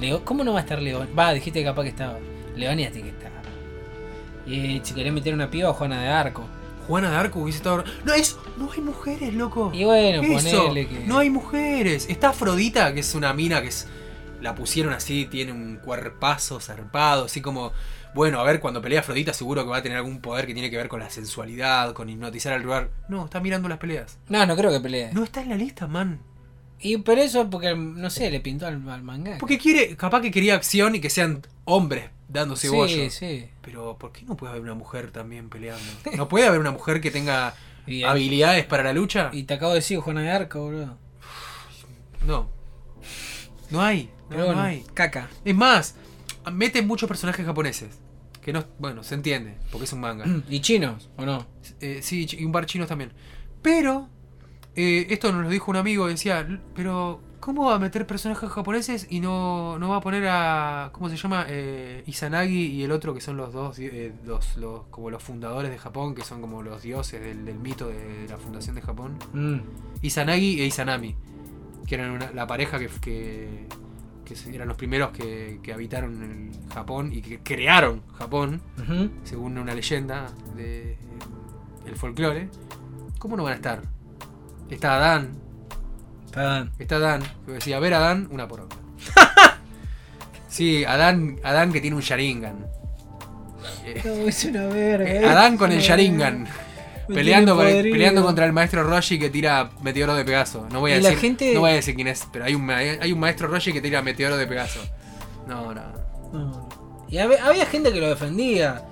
Leo, 0.00 0.24
¿Cómo 0.24 0.42
no 0.42 0.52
va 0.52 0.58
a 0.58 0.62
estar 0.62 0.82
León? 0.82 1.08
Va, 1.16 1.32
dijiste 1.32 1.60
que 1.60 1.64
capaz 1.64 1.84
que 1.84 1.90
estaba. 1.90 2.18
Leonia 2.56 2.90
tiene 2.90 3.10
que 3.10 3.16
estar. 3.16 3.32
Y 4.46 4.80
si 4.82 4.94
querés 4.94 5.12
meter 5.12 5.34
una 5.34 5.50
piba, 5.50 5.72
Juana 5.72 6.00
de 6.00 6.08
Arco. 6.08 6.46
Juana 6.86 7.10
de 7.10 7.16
Arco 7.16 7.40
hubiese 7.40 7.58
estado. 7.58 7.84
No, 8.04 8.12
es, 8.12 8.36
no 8.58 8.70
hay 8.72 8.80
mujeres, 8.80 9.34
loco. 9.34 9.70
Y 9.72 9.84
bueno, 9.84 10.22
Eso, 10.22 10.64
ponele 10.64 10.88
que. 10.88 11.06
no 11.06 11.18
hay 11.18 11.30
mujeres. 11.30 12.06
Está 12.08 12.30
Afrodita, 12.30 12.92
que 12.92 13.00
es 13.00 13.14
una 13.14 13.32
mina 13.32 13.62
que 13.62 13.68
es. 13.68 13.86
La 14.40 14.56
pusieron 14.56 14.92
así, 14.92 15.26
tiene 15.26 15.52
un 15.52 15.76
cuerpazo 15.76 16.60
zarpado, 16.60 17.26
así 17.26 17.40
como. 17.40 17.72
Bueno, 18.14 18.40
a 18.40 18.42
ver, 18.42 18.60
cuando 18.60 18.82
pelea 18.82 19.00
Afrodita 19.00 19.32
seguro 19.32 19.62
que 19.64 19.70
va 19.70 19.78
a 19.78 19.82
tener 19.82 19.96
algún 19.96 20.20
poder 20.20 20.46
que 20.46 20.52
tiene 20.52 20.70
que 20.70 20.76
ver 20.76 20.88
con 20.88 21.00
la 21.00 21.08
sensualidad, 21.08 21.94
con 21.94 22.10
hipnotizar 22.10 22.52
al 22.52 22.62
lugar. 22.62 22.90
No, 23.08 23.24
está 23.24 23.40
mirando 23.40 23.68
las 23.68 23.78
peleas. 23.78 24.18
No, 24.28 24.44
no 24.44 24.56
creo 24.56 24.70
que 24.70 24.80
pelee. 24.80 25.10
No 25.12 25.22
está 25.24 25.40
en 25.40 25.50
la 25.50 25.56
lista, 25.56 25.86
man. 25.86 26.20
Y 26.78 26.96
por 26.98 27.18
eso, 27.20 27.48
porque, 27.48 27.74
no 27.76 28.10
sé, 28.10 28.30
le 28.30 28.40
pintó 28.40 28.66
al, 28.66 28.86
al 28.90 29.02
manga. 29.02 29.38
Porque 29.38 29.56
quiere, 29.56 29.96
capaz 29.96 30.20
que 30.20 30.32
quería 30.32 30.56
acción 30.56 30.96
y 30.96 31.00
que 31.00 31.08
sean 31.08 31.42
hombres 31.64 32.10
dándose 32.32 32.68
Sí, 32.68 32.74
bollo. 32.74 33.10
sí. 33.10 33.48
Pero, 33.60 33.96
¿por 33.98 34.12
qué 34.12 34.22
no 34.24 34.36
puede 34.36 34.52
haber 34.52 34.62
una 34.62 34.74
mujer 34.74 35.10
también 35.10 35.48
peleando? 35.50 35.82
¿No 36.16 36.28
puede 36.28 36.46
haber 36.46 36.60
una 36.60 36.70
mujer 36.70 37.00
que 37.00 37.10
tenga 37.10 37.54
Y, 37.86 38.02
habilidades 38.04 38.64
para 38.66 38.82
la 38.82 38.92
lucha? 38.92 39.30
y 39.32 39.42
te 39.44 39.54
acabo 39.54 39.72
de 39.72 39.78
decir 39.80 39.98
Juana 39.98 40.22
de 40.22 40.30
Arco, 40.30 40.60
boludo. 40.60 40.96
No. 42.26 42.48
No 43.70 43.82
hay. 43.82 44.10
No, 44.30 44.58
hay. 44.60 44.84
caca. 44.94 45.28
Es 45.44 45.54
más, 45.54 45.94
meten 46.52 46.86
muchos 46.86 47.08
personajes 47.08 47.44
japoneses. 47.44 47.98
Que 48.40 48.52
no, 48.52 48.64
bueno, 48.78 49.04
se 49.04 49.14
entiende, 49.14 49.56
porque 49.70 49.84
es 49.84 49.92
un 49.92 50.00
manga. 50.00 50.24
¿Y 50.48 50.60
chinos 50.60 51.10
o 51.16 51.24
no? 51.24 51.46
Eh, 51.80 52.00
sí, 52.02 52.26
y 52.30 52.44
un 52.44 52.52
par 52.52 52.66
chinos 52.66 52.88
también. 52.88 53.12
Pero, 53.62 54.08
eh, 54.74 55.06
esto 55.10 55.30
nos 55.32 55.44
lo 55.44 55.48
dijo 55.48 55.70
un 55.70 55.76
amigo, 55.76 56.08
decía, 56.08 56.40
"L- 56.40 56.58
pero 56.74 57.20
¿cómo 57.42 57.66
va 57.66 57.74
a 57.74 57.78
meter 57.78 58.06
personajes 58.06 58.48
japoneses 58.48 59.06
y 59.10 59.18
no, 59.20 59.76
no 59.78 59.88
va 59.90 59.96
a 59.96 60.00
poner 60.00 60.24
a, 60.28 60.90
¿cómo 60.92 61.08
se 61.10 61.16
llama? 61.16 61.44
Eh, 61.48 62.02
Izanagi 62.06 62.68
y 62.68 62.82
el 62.84 62.92
otro 62.92 63.12
que 63.12 63.20
son 63.20 63.36
los 63.36 63.52
dos, 63.52 63.78
eh, 63.80 64.12
los, 64.24 64.56
los- 64.56 64.84
como 64.90 65.10
los 65.10 65.22
fundadores 65.22 65.70
de 65.70 65.76
Japón, 65.76 66.14
que 66.14 66.22
son 66.22 66.40
como 66.40 66.62
los 66.62 66.80
dioses 66.82 67.20
del, 67.20 67.44
del 67.44 67.58
mito 67.58 67.88
de 67.88 68.26
la 68.30 68.38
fundación 68.38 68.76
de 68.76 68.82
Japón. 68.82 69.18
Mm. 69.34 69.58
Izanagi 70.02 70.60
e 70.62 70.66
Izanami, 70.66 71.14
que 71.86 71.96
eran 71.96 72.12
una- 72.12 72.30
la 72.32 72.46
pareja 72.46 72.78
que, 72.78 72.88
que, 73.02 73.66
eran 74.54 74.66
los 74.68 74.76
primeros 74.78 75.10
que, 75.10 75.58
que 75.62 75.72
habitaron 75.74 76.22
en 76.22 76.68
Japón 76.72 77.12
y 77.12 77.20
que 77.20 77.40
crearon 77.40 78.00
Japón, 78.14 78.62
según 79.24 79.58
una 79.58 79.74
leyenda 79.74 80.30
de 80.56 80.96
el 81.84 81.96
folclore. 81.96 82.48
¿Cómo 83.18 83.36
no 83.36 83.42
van 83.42 83.52
a 83.52 83.56
estar? 83.56 83.82
Está 84.70 84.96
Adán, 84.96 85.32
Está 86.78 86.96
Adán. 86.96 87.22
Yo 87.46 87.52
decía, 87.54 87.76
a 87.76 87.80
ver 87.80 87.94
Adán, 87.94 88.28
una 88.30 88.48
por 88.48 88.60
otra. 88.62 88.78
sí, 90.48 90.84
Adán, 90.84 91.38
Adán 91.42 91.72
que 91.72 91.80
tiene 91.80 91.96
un 91.96 92.02
Sharingan. 92.02 92.66
No, 94.04 94.12
es 94.28 94.44
una 94.44 94.66
verga. 94.66 95.10
eh, 95.10 95.24
Adán 95.26 95.56
con 95.56 95.70
una 95.70 95.76
el 95.78 95.82
Sharingan. 95.82 96.46
Peleando, 97.08 97.56
con 97.56 97.66
el- 97.66 97.90
peleando 97.90 98.22
contra 98.24 98.46
el 98.46 98.52
maestro 98.52 98.84
Roshi 98.84 99.18
que 99.18 99.28
tira 99.28 99.70
meteoro 99.82 100.14
de 100.14 100.24
Pegaso. 100.24 100.66
No 100.72 100.80
voy 100.80 100.92
a 100.92 100.96
Y 100.98 101.02
la 101.02 101.08
decir, 101.10 101.20
gente- 101.20 101.52
no 101.54 101.60
voy 101.60 101.72
a 101.72 101.74
decir 101.74 101.94
quién 101.94 102.08
es, 102.08 102.26
pero 102.32 102.44
hay 102.44 102.54
un, 102.54 102.70
hay 102.70 103.12
un 103.12 103.18
maestro 103.20 103.48
Roshi 103.48 103.72
que 103.72 103.80
tira 103.82 104.00
meteoro 104.02 104.36
de 104.36 104.46
Pegaso. 104.46 104.80
No, 105.46 105.74
no. 105.74 105.82
No, 106.32 106.38
no. 106.44 106.68
Y 107.10 107.18
había, 107.18 107.44
había 107.44 107.66
gente 107.66 107.92
que 107.92 108.00
lo 108.00 108.08
defendía 108.08 108.82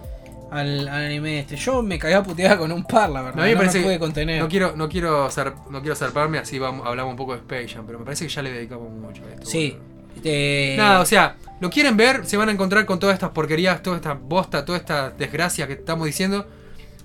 al, 0.50 0.88
al 0.88 1.04
anime 1.06 1.40
este. 1.40 1.56
Yo 1.56 1.82
me 1.82 1.98
caía 1.98 2.22
puteada 2.22 2.58
con 2.58 2.70
un 2.72 2.84
par, 2.84 3.10
la 3.10 3.22
verdad. 3.22 3.36
No, 3.36 3.42
a 3.42 3.46
mí 3.46 3.50
me 3.50 3.54
no 3.54 3.60
parece 3.60 3.78
me 3.78 3.84
pude 3.84 3.98
contener. 3.98 4.40
No 4.42 4.48
quiero, 4.48 4.74
no 4.76 4.88
quiero, 4.88 5.28
zar- 5.30 5.54
no 5.70 5.80
quiero 5.80 5.94
zarparme, 5.96 6.38
así 6.38 6.58
vamos, 6.58 6.86
hablamos 6.86 7.12
un 7.12 7.16
poco 7.16 7.32
de 7.32 7.38
Space 7.38 7.68
Jam, 7.68 7.84
pero 7.86 7.98
me 7.98 8.04
parece 8.04 8.26
que 8.26 8.32
ya 8.32 8.42
le 8.42 8.52
dedicamos 8.52 8.90
mucho 8.90 9.22
a 9.24 9.30
esto. 9.34 9.46
Sí. 9.46 9.76
Eh, 10.24 10.74
Nada, 10.76 11.00
o 11.00 11.06
sea, 11.06 11.36
lo 11.60 11.70
quieren 11.70 11.96
ver, 11.96 12.26
se 12.26 12.36
van 12.36 12.48
a 12.48 12.52
encontrar 12.52 12.84
con 12.84 12.98
todas 12.98 13.14
estas 13.14 13.30
porquerías, 13.30 13.82
toda 13.82 13.96
esta 13.96 14.14
bosta, 14.14 14.64
toda 14.64 14.76
esta 14.78 15.10
desgracia 15.10 15.66
que 15.66 15.74
estamos 15.74 16.06
diciendo. 16.06 16.46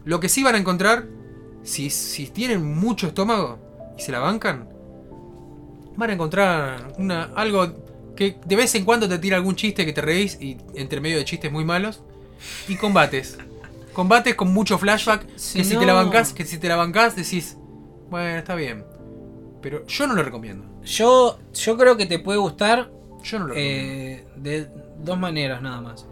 Lo 0.06 0.20
que 0.20 0.28
sí 0.30 0.44
van 0.44 0.56
a 0.56 0.58
encontrar, 0.58 1.06
si, 1.64 1.90
si 1.90 2.28
tienen 2.28 2.64
mucho 2.64 3.08
estómago 3.08 3.60
y 3.98 4.02
se 4.02 4.12
la 4.12 4.20
bancan, 4.20 4.68
van 5.96 6.10
a 6.10 6.14
encontrar 6.14 6.94
una, 6.98 7.30
algo 7.36 8.14
que 8.16 8.38
de 8.46 8.56
vez 8.56 8.74
en 8.76 8.86
cuando 8.86 9.08
te 9.08 9.18
tira 9.20 9.38
algún 9.38 9.56
chiste 9.56 9.86
que 9.86 9.94
te 9.94 10.02
reís 10.02 10.38
y 10.42 10.58
entre 10.76 11.00
medio 11.02 11.18
de 11.18 11.26
chistes 11.26 11.52
muy 11.52 11.64
malos. 11.66 12.04
Y 12.68 12.76
combates. 12.76 13.38
Combates 13.94 14.36
con 14.36 14.54
mucho 14.54 14.78
flashback. 14.78 15.26
Si 15.36 15.60
que 15.60 15.64
si 15.64 15.78
te 15.78 15.86
la 15.86 15.94
bancás, 15.94 16.34
que 16.34 16.46
si 16.46 16.58
te 16.58 16.68
la 16.68 16.76
bancás 16.76 17.16
decís, 17.16 17.58
bueno, 18.10 18.38
está 18.38 18.56
bien. 18.56 18.84
Pero 19.62 19.86
yo 19.88 20.08
no 20.08 20.14
lo 20.14 20.24
recomiendo. 20.24 20.66
yo, 20.84 21.40
yo 21.54 21.78
creo 21.78 21.98
que 21.98 22.06
te 22.06 22.20
puede 22.20 22.38
gustar 22.38 22.92
Yo 23.24 23.40
no 23.40 23.48
lo 23.48 23.54
recomiendo. 23.54 23.94
eh, 24.14 24.28
de 24.36 24.68
dos 25.00 25.18
maneras 25.18 25.62
nada 25.62 25.82
más. 25.82 26.06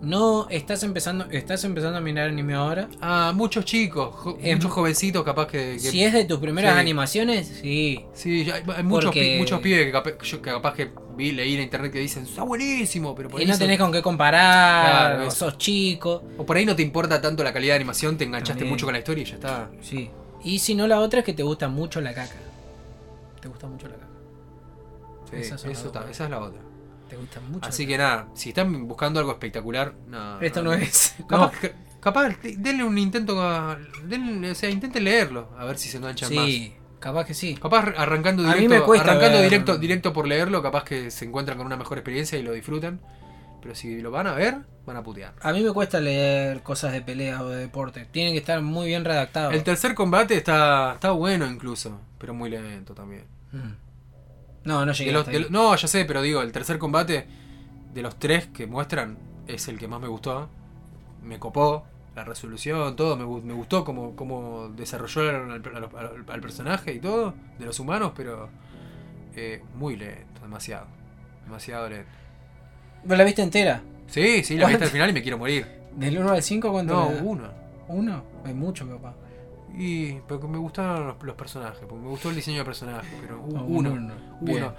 No 0.00 0.46
estás 0.48 0.82
empezando, 0.84 1.24
estás 1.32 1.64
empezando 1.64 1.98
a 1.98 2.00
mirar 2.00 2.28
anime 2.28 2.54
ahora. 2.54 2.88
Ah, 3.00 3.32
muchos 3.34 3.64
chicos, 3.64 4.14
jo- 4.14 4.38
Es- 4.40 4.54
muchos 4.56 4.70
jovencitos 4.70 5.24
capaz 5.24 5.48
que... 5.48 5.72
que- 5.72 5.78
Si 5.90 6.04
es 6.04 6.12
de 6.12 6.24
tus 6.24 6.38
primeras 6.38 6.74
Sí. 6.74 6.80
animaciones, 6.80 7.48
sí. 7.60 8.04
Sí, 8.14 8.48
hay, 8.50 8.62
hay 8.76 8.82
muchos, 8.84 9.06
Porque- 9.06 9.32
pi- 9.34 9.38
muchos 9.40 9.60
pibes 9.60 9.86
que 9.86 9.92
capaz, 9.92 10.12
que 10.18 10.40
capaz 10.40 10.74
vi, 11.16 11.32
leí 11.32 11.54
en 11.56 11.62
internet 11.62 11.92
que 11.92 11.98
dicen, 11.98 12.22
está 12.24 12.44
buenísimo, 12.44 13.12
pero 13.16 13.28
por 13.28 13.40
Y 13.40 13.42
ahí 13.42 13.48
no 13.48 13.54
son- 13.54 13.60
tenés 13.60 13.78
con 13.78 13.90
qué 13.90 14.00
comparar, 14.00 15.16
Claro, 15.16 15.30
sos 15.32 15.58
chico. 15.58 16.22
O 16.38 16.46
por 16.46 16.56
ahí 16.56 16.64
no 16.64 16.76
te 16.76 16.82
importa 16.82 17.20
tanto 17.20 17.42
la 17.42 17.52
calidad 17.52 17.72
de 17.72 17.76
animación, 17.76 18.16
te 18.16 18.22
enganchaste 18.24 18.52
También. 18.60 18.70
mucho 18.70 18.86
con 18.86 18.92
la 18.92 18.98
historia 19.00 19.22
y 19.22 19.26
ya 19.26 19.34
está. 19.34 19.70
Sí. 19.82 20.10
Y 20.44 20.60
si 20.60 20.76
no, 20.76 20.86
la 20.86 21.00
otra 21.00 21.18
es 21.20 21.24
que 21.26 21.32
te 21.32 21.42
gusta 21.42 21.66
mucho 21.68 22.00
la 22.00 22.14
caca. 22.14 22.36
Te 23.40 23.48
gusta 23.48 23.66
mucho 23.66 23.88
la 23.88 23.94
caca. 23.94 24.06
Sí, 25.30 25.44
son 25.44 25.70
eso 25.72 25.90
dos. 25.90 26.04
esa 26.10 26.24
es 26.24 26.30
la 26.30 26.40
otra. 26.40 26.62
Te 27.08 27.16
gusta 27.16 27.40
mucho. 27.40 27.66
Así 27.68 27.86
que 27.86 27.96
nada, 27.98 28.28
si 28.34 28.50
están 28.50 28.86
buscando 28.86 29.18
algo 29.20 29.32
espectacular, 29.32 29.94
no. 30.08 30.40
Esto 30.40 30.62
no 30.62 30.72
es. 30.72 31.14
Capaz, 31.28 31.52
capaz 32.00 32.28
denle 32.56 32.84
un 32.84 32.96
intento, 32.98 33.40
a- 33.42 33.78
denle- 34.06 34.50
o 34.52 34.54
sea, 34.54 34.70
intenten 34.70 35.04
leerlo, 35.04 35.50
a 35.58 35.64
ver 35.64 35.78
si 35.78 35.88
se 35.88 35.96
enganchan 35.98 36.32
más. 36.34 36.44
Sí, 36.46 36.74
capaz 37.00 37.24
que 37.24 37.34
sí. 37.34 37.56
Capaz 37.60 37.92
arrancando 37.96 38.42
A 38.44 38.48
mí 38.54 38.60
directo, 38.62 38.74
me 38.74 38.80
cuesta 38.82 39.10
arrancando 39.10 39.38
ver- 39.38 39.50
directo, 39.50 39.78
directo 39.78 40.12
por 40.12 40.26
leerlo, 40.28 40.62
capaz 40.62 40.84
que 40.84 41.10
se 41.10 41.24
encuentran 41.24 41.56
con 41.58 41.66
una 41.66 41.76
mejor 41.76 41.98
experiencia 41.98 42.38
y 42.38 42.42
lo 42.42 42.52
disfrutan. 42.52 43.00
Pero 43.60 43.74
si 43.74 44.00
lo 44.00 44.12
van 44.12 44.28
a 44.28 44.34
ver, 44.34 44.58
van 44.86 44.96
a 44.96 45.02
putear. 45.02 45.34
A 45.42 45.52
mí 45.52 45.62
me 45.62 45.72
cuesta 45.72 45.98
leer 46.00 46.62
cosas 46.62 46.92
de 46.92 47.02
pelea 47.02 47.42
o 47.42 47.48
de 47.48 47.56
deporte. 47.56 48.06
Tienen 48.12 48.32
que 48.32 48.38
estar 48.38 48.62
muy 48.62 48.86
bien 48.86 49.04
redactados. 49.04 49.52
El 49.52 49.64
tercer 49.64 49.94
combate 49.96 50.36
está, 50.36 50.92
está 50.94 51.10
bueno 51.10 51.44
incluso, 51.50 52.00
pero 52.18 52.34
muy 52.34 52.50
lento 52.50 52.94
también. 52.94 53.24
Mm. 53.50 53.72
No, 54.68 54.84
no 54.86 54.92
llegué 54.92 55.12
los- 55.12 55.20
hasta 55.20 55.30
de 55.32 55.36
ahí. 55.38 55.42
lo- 55.44 55.50
no, 55.50 55.74
ya 55.76 55.88
sé, 55.88 56.04
pero 56.04 56.22
digo, 56.22 56.42
el 56.42 56.52
tercer 56.52 56.78
combate 56.78 57.26
de 57.94 58.02
los 58.02 58.16
tres 58.18 58.46
que 58.46 58.66
muestran 58.66 59.16
es 59.46 59.66
el 59.68 59.78
que 59.78 59.88
más 59.88 60.00
me 60.00 60.08
gustó. 60.08 60.48
Me 61.24 61.38
copó 61.38 61.84
la 62.14 62.24
resolución, 62.24 62.94
todo. 62.96 63.16
Me, 63.16 63.24
me 63.46 63.54
gustó 63.54 63.84
como, 63.84 64.14
como 64.14 64.68
desarrollaron 64.76 65.50
al, 65.52 65.62
al- 65.74 65.84
al- 65.96 66.24
al 66.28 66.40
personaje 66.40 66.92
y 66.92 67.00
todo, 67.00 67.34
de 67.58 67.64
los 67.66 67.80
humanos, 67.80 68.12
pero 68.16 68.48
eh, 69.34 69.62
muy 69.74 69.96
lento, 69.96 70.40
demasiado. 70.42 70.86
Demasiado 71.44 71.88
lento. 71.88 72.10
¿Vos 73.04 73.16
la 73.16 73.24
viste 73.24 73.42
entera? 73.42 73.80
Sí, 74.08 74.42
sí, 74.44 74.56
la 74.56 74.64
¿Cuánto? 74.66 74.84
el 74.84 74.90
final 74.96 75.10
y 75.10 75.12
me 75.12 75.22
quiero 75.22 75.38
morir. 75.38 75.66
¿Del 75.96 76.18
1 76.18 76.30
al 76.30 76.42
5 76.42 76.70
cuánto? 76.72 76.94
No, 76.94 77.08
le 77.08 77.14
da? 77.16 77.22
uno. 77.22 77.48
¿Uno? 77.88 78.22
Hay 78.44 78.52
mucho, 78.54 78.86
papá. 78.86 79.14
Y 79.78 80.14
porque 80.26 80.48
me 80.48 80.58
gustaron 80.58 81.06
los, 81.06 81.22
los 81.22 81.36
personajes, 81.36 81.78
porque 81.88 82.02
me 82.02 82.08
gustó 82.08 82.30
el 82.30 82.36
diseño 82.36 82.58
de 82.58 82.64
personajes, 82.64 83.08
pero 83.20 83.36
No, 83.36 83.62
uno. 83.64 83.92
uno. 83.92 84.12
Uno. 84.40 84.72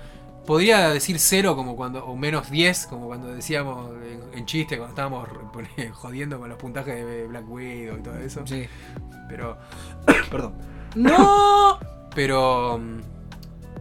Podría 0.46 0.90
decir 0.90 1.20
cero 1.20 1.56
como 1.56 1.76
cuando, 1.76 2.04
o 2.06 2.16
menos 2.16 2.50
10, 2.50 2.88
como 2.88 3.08
cuando 3.08 3.28
decíamos 3.28 3.92
en, 4.04 4.38
en 4.40 4.46
chiste, 4.46 4.78
cuando 4.78 4.90
estábamos 4.94 5.30
jodiendo 5.94 6.40
con 6.40 6.50
los 6.50 6.58
puntajes 6.58 7.06
de 7.06 7.28
Black 7.28 7.50
Widow 7.50 7.98
y 8.00 8.02
todo 8.02 8.18
eso. 8.18 8.46
Sí. 8.46 8.66
Pero. 9.30 9.58
Perdón. 10.32 10.54
¡No! 10.96 11.78
Pero. 12.16 12.78
mm, 12.80 13.00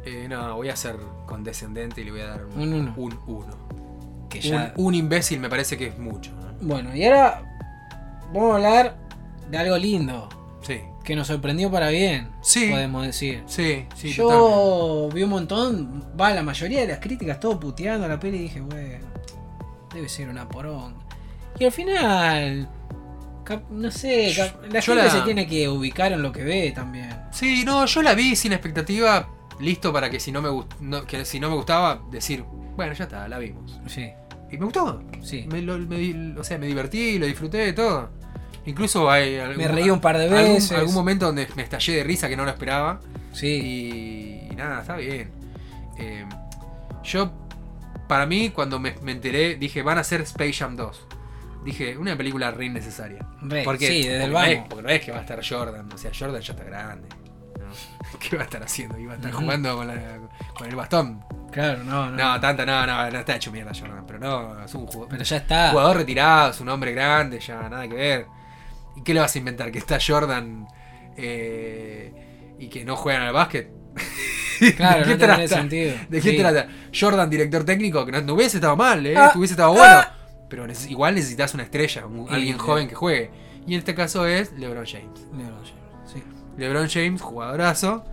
eh, 0.04 0.26
no, 0.28 0.54
voy 0.56 0.68
a 0.68 0.76
ser 0.76 0.96
condescendente 1.26 2.00
y 2.02 2.04
le 2.04 2.10
voy 2.12 2.20
a 2.20 2.26
dar 2.28 2.44
un 2.44 2.60
Un 2.60 2.72
uno. 2.74 2.94
Un, 2.96 3.18
uno. 3.26 4.26
Que 4.28 4.38
Un- 4.38 4.44
ya. 4.44 4.72
un 4.76 4.94
imbécil 4.94 5.40
me 5.40 5.48
parece 5.48 5.76
que 5.78 5.86
es 5.88 5.98
mucho. 5.98 6.30
¿no? 6.32 6.66
Bueno, 6.68 6.94
y 6.94 7.04
ahora 7.04 7.42
vamos 8.32 8.52
a 8.52 8.54
hablar 8.56 8.96
de 9.50 9.58
algo 9.58 9.76
lindo. 9.78 10.28
Sí. 10.60 10.80
Que 11.08 11.16
nos 11.16 11.26
sorprendió 11.28 11.70
para 11.70 11.88
bien. 11.88 12.28
Sí. 12.42 12.68
Podemos 12.70 13.06
decir. 13.06 13.42
Sí, 13.46 13.86
sí, 13.96 14.14
totalmente. 14.14 14.16
Yo 14.54 15.08
vi 15.14 15.22
un 15.22 15.30
montón, 15.30 16.04
va, 16.20 16.32
la 16.34 16.42
mayoría 16.42 16.82
de 16.82 16.88
las 16.88 16.98
críticas, 16.98 17.40
todo 17.40 17.58
puteando 17.58 18.04
a 18.04 18.08
la 18.10 18.20
peli 18.20 18.36
y 18.36 18.40
dije, 18.42 18.60
bueno, 18.60 19.06
debe 19.94 20.06
ser 20.10 20.28
una 20.28 20.46
porón. 20.46 20.96
Y 21.58 21.64
al 21.64 21.72
final, 21.72 22.68
cap- 23.42 23.70
no 23.70 23.90
sé, 23.90 24.34
cap- 24.36 24.62
la 24.70 24.80
Yo 24.80 24.92
gente 24.92 25.08
la- 25.08 25.10
se 25.10 25.20
tiene 25.22 25.46
que 25.46 25.66
ubicar 25.66 26.12
en 26.12 26.20
lo 26.20 26.30
que 26.30 26.44
ve 26.44 26.72
también. 26.72 27.08
Sí, 27.32 27.64
no, 27.64 27.86
yo 27.86 28.02
la 28.02 28.12
vi 28.14 28.36
sin 28.36 28.52
expectativa, 28.52 29.30
listo 29.60 29.90
para 29.90 30.10
que 30.10 30.20
si 30.20 30.30
no 30.30 30.42
me, 30.42 30.50
gust- 30.50 30.78
no, 30.80 31.06
que 31.06 31.24
si 31.24 31.40
no 31.40 31.48
me 31.48 31.56
gustaba, 31.56 32.02
decir, 32.10 32.44
bueno, 32.76 32.92
ya 32.92 33.04
está, 33.04 33.26
la 33.28 33.38
vimos. 33.38 33.80
Sí, 33.86 34.10
Y 34.50 34.58
me 34.58 34.64
gustó. 34.66 35.02
sí. 35.22 35.46
Me, 35.50 35.62
lo- 35.62 35.78
me 35.78 36.38
o 36.38 36.44
sea, 36.44 36.58
me 36.58 36.66
divertí, 36.66 37.18
lo 37.18 37.24
disfruté 37.24 37.56
de 37.58 37.72
todo. 37.72 38.10
Incluso 38.68 39.10
hay 39.10 39.36
algún, 39.38 39.56
Me 39.56 39.68
reí 39.68 39.88
un 39.90 40.00
par 40.00 40.18
de 40.18 40.24
algún- 40.24 40.54
veces. 40.54 40.72
Algún, 40.72 40.94
momento 40.94 41.26
donde 41.26 41.48
me 41.56 41.62
estallé 41.62 41.96
de 41.96 42.04
risa 42.04 42.28
que 42.28 42.36
no 42.36 42.44
lo 42.44 42.50
esperaba. 42.50 43.00
Sí, 43.32 44.48
Y, 44.50 44.54
nada, 44.56 44.80
está 44.82 44.96
bien. 44.96 45.30
Eh, 45.98 46.24
yo, 47.02 47.32
para 48.08 48.26
mí, 48.26 48.50
cuando 48.50 48.78
me, 48.78 48.94
me 49.02 49.12
enteré, 49.12 49.56
dije, 49.56 49.82
van 49.82 49.98
a 49.98 50.02
hacer 50.02 50.20
Space 50.22 50.52
Jam 50.52 50.76
2. 50.76 51.06
Dije, 51.64 51.96
una 51.98 52.16
película 52.16 52.50
re 52.50 52.66
innecesaria. 52.66 53.24
Re, 53.42 53.62
¿Por 53.64 53.78
qué? 53.78 53.88
sí, 53.88 54.02
desde 54.06 54.24
el 54.24 54.32
porque, 54.32 54.46
no 54.46 54.52
es, 54.62 54.68
porque 54.68 54.82
no 54.82 54.88
es 54.90 55.00
que 55.04 55.12
va 55.12 55.18
a 55.18 55.20
estar 55.22 55.40
Jordan. 55.46 55.92
O 55.92 55.98
sea, 55.98 56.10
Jordan 56.18 56.40
ya 56.40 56.52
está 56.52 56.64
grande. 56.64 57.08
¿no? 57.58 58.18
¿Qué 58.20 58.36
va 58.36 58.42
a 58.42 58.44
estar 58.44 58.62
haciendo? 58.62 58.98
Iba 58.98 59.14
a 59.14 59.16
estar 59.16 59.32
jugando 59.32 59.76
con, 59.76 59.86
la- 59.88 60.18
con 60.56 60.68
el 60.68 60.76
bastón. 60.76 61.24
Claro, 61.50 61.82
no, 61.84 62.10
no. 62.10 62.16
No, 62.16 62.40
tanta, 62.40 62.64
no, 62.66 62.86
no, 62.86 63.10
no 63.10 63.18
está 63.18 63.36
hecho 63.36 63.50
mierda 63.50 63.72
Jordan. 63.78 64.04
Pero 64.06 64.18
no, 64.18 64.62
es 64.64 64.74
un 64.74 64.86
jugador, 64.86 65.08
Pero 65.08 65.24
ya 65.24 65.36
está. 65.38 65.70
jugador 65.70 65.96
retirado, 65.96 66.50
es 66.50 66.60
un 66.60 66.68
hombre 66.68 66.92
grande, 66.92 67.40
ya 67.40 67.68
nada 67.68 67.88
que 67.88 67.94
ver. 67.94 68.26
¿Y 68.98 69.02
qué 69.02 69.14
le 69.14 69.20
vas 69.20 69.34
a 69.34 69.38
inventar? 69.38 69.70
¿Que 69.72 69.78
está 69.78 69.98
Jordan 70.04 70.66
eh, 71.16 72.12
y 72.58 72.68
que 72.68 72.84
no 72.84 72.96
juegan 72.96 73.22
al 73.22 73.32
básquet? 73.32 73.70
Claro, 74.76 75.06
¿De 75.06 75.12
no 75.16 75.18
tiene 75.18 75.46
sentido. 75.46 75.94
¿De 76.08 76.20
qué 76.20 76.30
Sí. 76.32 76.36
trata? 76.36 76.66
Jordan, 76.92 77.30
director 77.30 77.62
técnico, 77.64 78.04
que 78.04 78.10
no, 78.10 78.20
no 78.22 78.34
hubiese 78.34 78.56
estado 78.56 78.74
mal, 78.74 79.06
¿eh? 79.06 79.14
Ah, 79.16 79.30
hubiese 79.36 79.52
estado 79.54 79.70
bueno. 79.72 79.84
ah. 79.86 80.14
Pero 80.50 80.66
neces- 80.66 80.90
igual 80.90 81.14
necesitas 81.14 81.54
una 81.54 81.62
estrella, 81.62 82.06
un- 82.06 82.26
Y- 82.28 82.34
alguien 82.34 82.58
joven 82.58 82.88
que 82.88 82.96
juegue. 82.96 83.30
Y 83.68 83.74
en 83.74 83.78
este 83.78 83.94
caso 83.94 84.26
es 84.26 84.50
LeBron 84.54 84.84
James. 84.84 85.20
LeBron 85.32 85.62
James, 85.64 86.12
sí. 86.12 86.22
LeBron 86.56 86.88
James, 86.88 87.20
jugadorazo. 87.22 88.04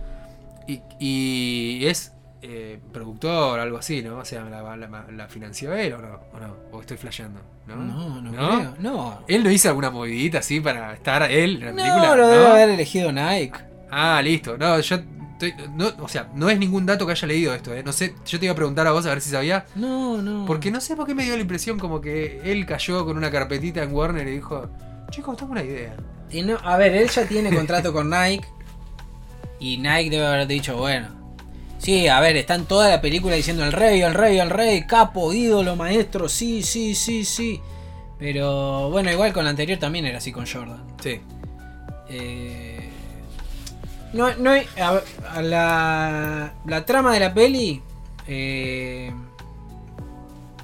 Y, 0.68 0.82
y 1.00 1.86
es 1.86 2.12
eh, 2.48 2.78
productor, 2.92 3.58
algo 3.60 3.78
así, 3.78 4.02
¿no? 4.02 4.18
O 4.18 4.24
sea, 4.24 4.44
la, 4.44 4.76
la- 4.76 5.06
la 5.10 5.28
financió 5.28 5.72
él 5.74 5.92
o 5.94 5.98
no, 5.98 6.20
o 6.32 6.40
no. 6.40 6.56
O 6.72 6.80
estoy 6.80 6.96
flasheando, 6.96 7.40
¿no? 7.66 7.76
No, 7.76 8.20
no, 8.20 8.30
¿No? 8.32 8.58
creo. 8.58 8.74
No. 8.78 9.20
¿Él 9.26 9.42
no 9.44 9.50
hizo 9.50 9.68
alguna 9.68 9.90
movidita 9.90 10.38
así 10.38 10.60
para 10.60 10.92
estar 10.94 11.22
él 11.30 11.56
en 11.62 11.76
la 11.76 11.82
película? 11.82 12.06
No, 12.08 12.16
lo 12.16 12.28
debe 12.28 12.46
haber 12.46 12.70
elegido 12.70 13.10
Nike. 13.12 13.52
Ah, 13.90 14.20
listo. 14.22 14.56
No, 14.56 14.78
yo 14.80 14.96
estoy- 14.96 15.54
no, 15.74 15.88
o 16.00 16.08
sea, 16.08 16.30
no 16.34 16.48
es 16.48 16.58
ningún 16.58 16.86
dato 16.86 17.04
que 17.06 17.12
haya 17.12 17.26
leído 17.28 17.54
esto, 17.54 17.74
¿eh? 17.74 17.82
No 17.84 17.92
sé, 17.92 18.14
yo 18.26 18.38
te 18.38 18.46
iba 18.46 18.52
a 18.52 18.56
preguntar 18.56 18.86
a 18.86 18.92
vos 18.92 19.04
a 19.06 19.10
ver 19.10 19.20
si 19.20 19.30
sabía. 19.30 19.66
No, 19.74 20.22
no. 20.22 20.44
Porque 20.46 20.70
no 20.70 20.80
sé 20.80 20.96
por 20.96 21.06
qué 21.06 21.14
me 21.14 21.24
dio 21.24 21.34
la 21.34 21.42
impresión 21.42 21.78
como 21.78 22.00
que 22.00 22.40
él 22.44 22.64
cayó 22.66 23.04
con 23.04 23.16
una 23.16 23.30
carpetita 23.30 23.82
en 23.82 23.92
Warner 23.92 24.26
y 24.28 24.32
dijo, 24.32 24.68
chicos, 25.10 25.36
tengo 25.36 25.52
una 25.52 25.62
idea. 25.62 25.94
Y 26.30 26.42
no, 26.42 26.56
a 26.62 26.76
ver, 26.76 26.94
él 26.94 27.08
ya 27.08 27.24
tiene 27.26 27.54
contrato 27.54 27.92
con 27.92 28.10
Nike. 28.10 28.46
Y 29.58 29.78
Nike 29.78 30.10
debe 30.10 30.26
haber 30.26 30.46
dicho, 30.46 30.76
bueno. 30.76 31.08
Sí, 31.78 32.08
a 32.08 32.20
ver, 32.20 32.36
está 32.36 32.54
en 32.54 32.64
toda 32.64 32.88
la 32.88 33.00
película 33.00 33.34
diciendo 33.36 33.62
el 33.64 33.72
rey, 33.72 34.00
el 34.02 34.14
rey, 34.14 34.38
el 34.38 34.50
rey, 34.50 34.86
capo, 34.86 35.32
ídolo, 35.32 35.76
maestro, 35.76 36.28
sí, 36.28 36.62
sí, 36.62 36.94
sí, 36.94 37.24
sí. 37.24 37.60
Pero 38.18 38.90
bueno, 38.90 39.10
igual 39.12 39.32
con 39.32 39.44
la 39.44 39.50
anterior 39.50 39.78
también 39.78 40.06
era 40.06 40.18
así 40.18 40.32
con 40.32 40.46
Jordan. 40.46 40.82
Sí. 41.02 41.20
Eh, 42.08 42.88
no, 44.14 44.34
no 44.36 44.50
hay. 44.50 44.66
a 44.78 45.42
la, 45.42 46.54
la 46.66 46.86
trama 46.86 47.12
de 47.12 47.20
la 47.20 47.34
peli. 47.34 47.82
Eh, 48.26 49.12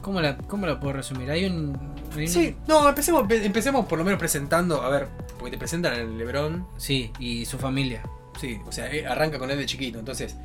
¿cómo, 0.01 0.21
la, 0.21 0.37
¿Cómo 0.39 0.67
la 0.67 0.81
puedo 0.81 0.95
resumir? 0.95 1.31
Hay 1.31 1.45
un. 1.45 1.77
hay 2.17 2.23
un- 2.23 2.29
Sí, 2.29 2.57
no, 2.67 2.89
empecemos, 2.89 3.23
empe- 3.25 3.45
empecemos 3.45 3.87
por 3.87 3.99
lo 3.99 4.05
menos 4.05 4.19
presentando, 4.19 4.81
a 4.83 4.89
ver, 4.89 5.09
porque 5.39 5.53
te 5.53 5.59
presentan 5.59 5.93
al 5.93 6.17
Lebron, 6.19 6.67
Sí, 6.79 7.13
y 7.19 7.45
su 7.45 7.59
familia. 7.59 8.03
sí, 8.41 8.59
o 8.67 8.73
sea, 8.73 8.91
eh, 8.91 9.07
arranca 9.07 9.39
con 9.39 9.51
él 9.51 9.59
de 9.59 9.67
chiquito, 9.67 9.99
entonces 9.99 10.37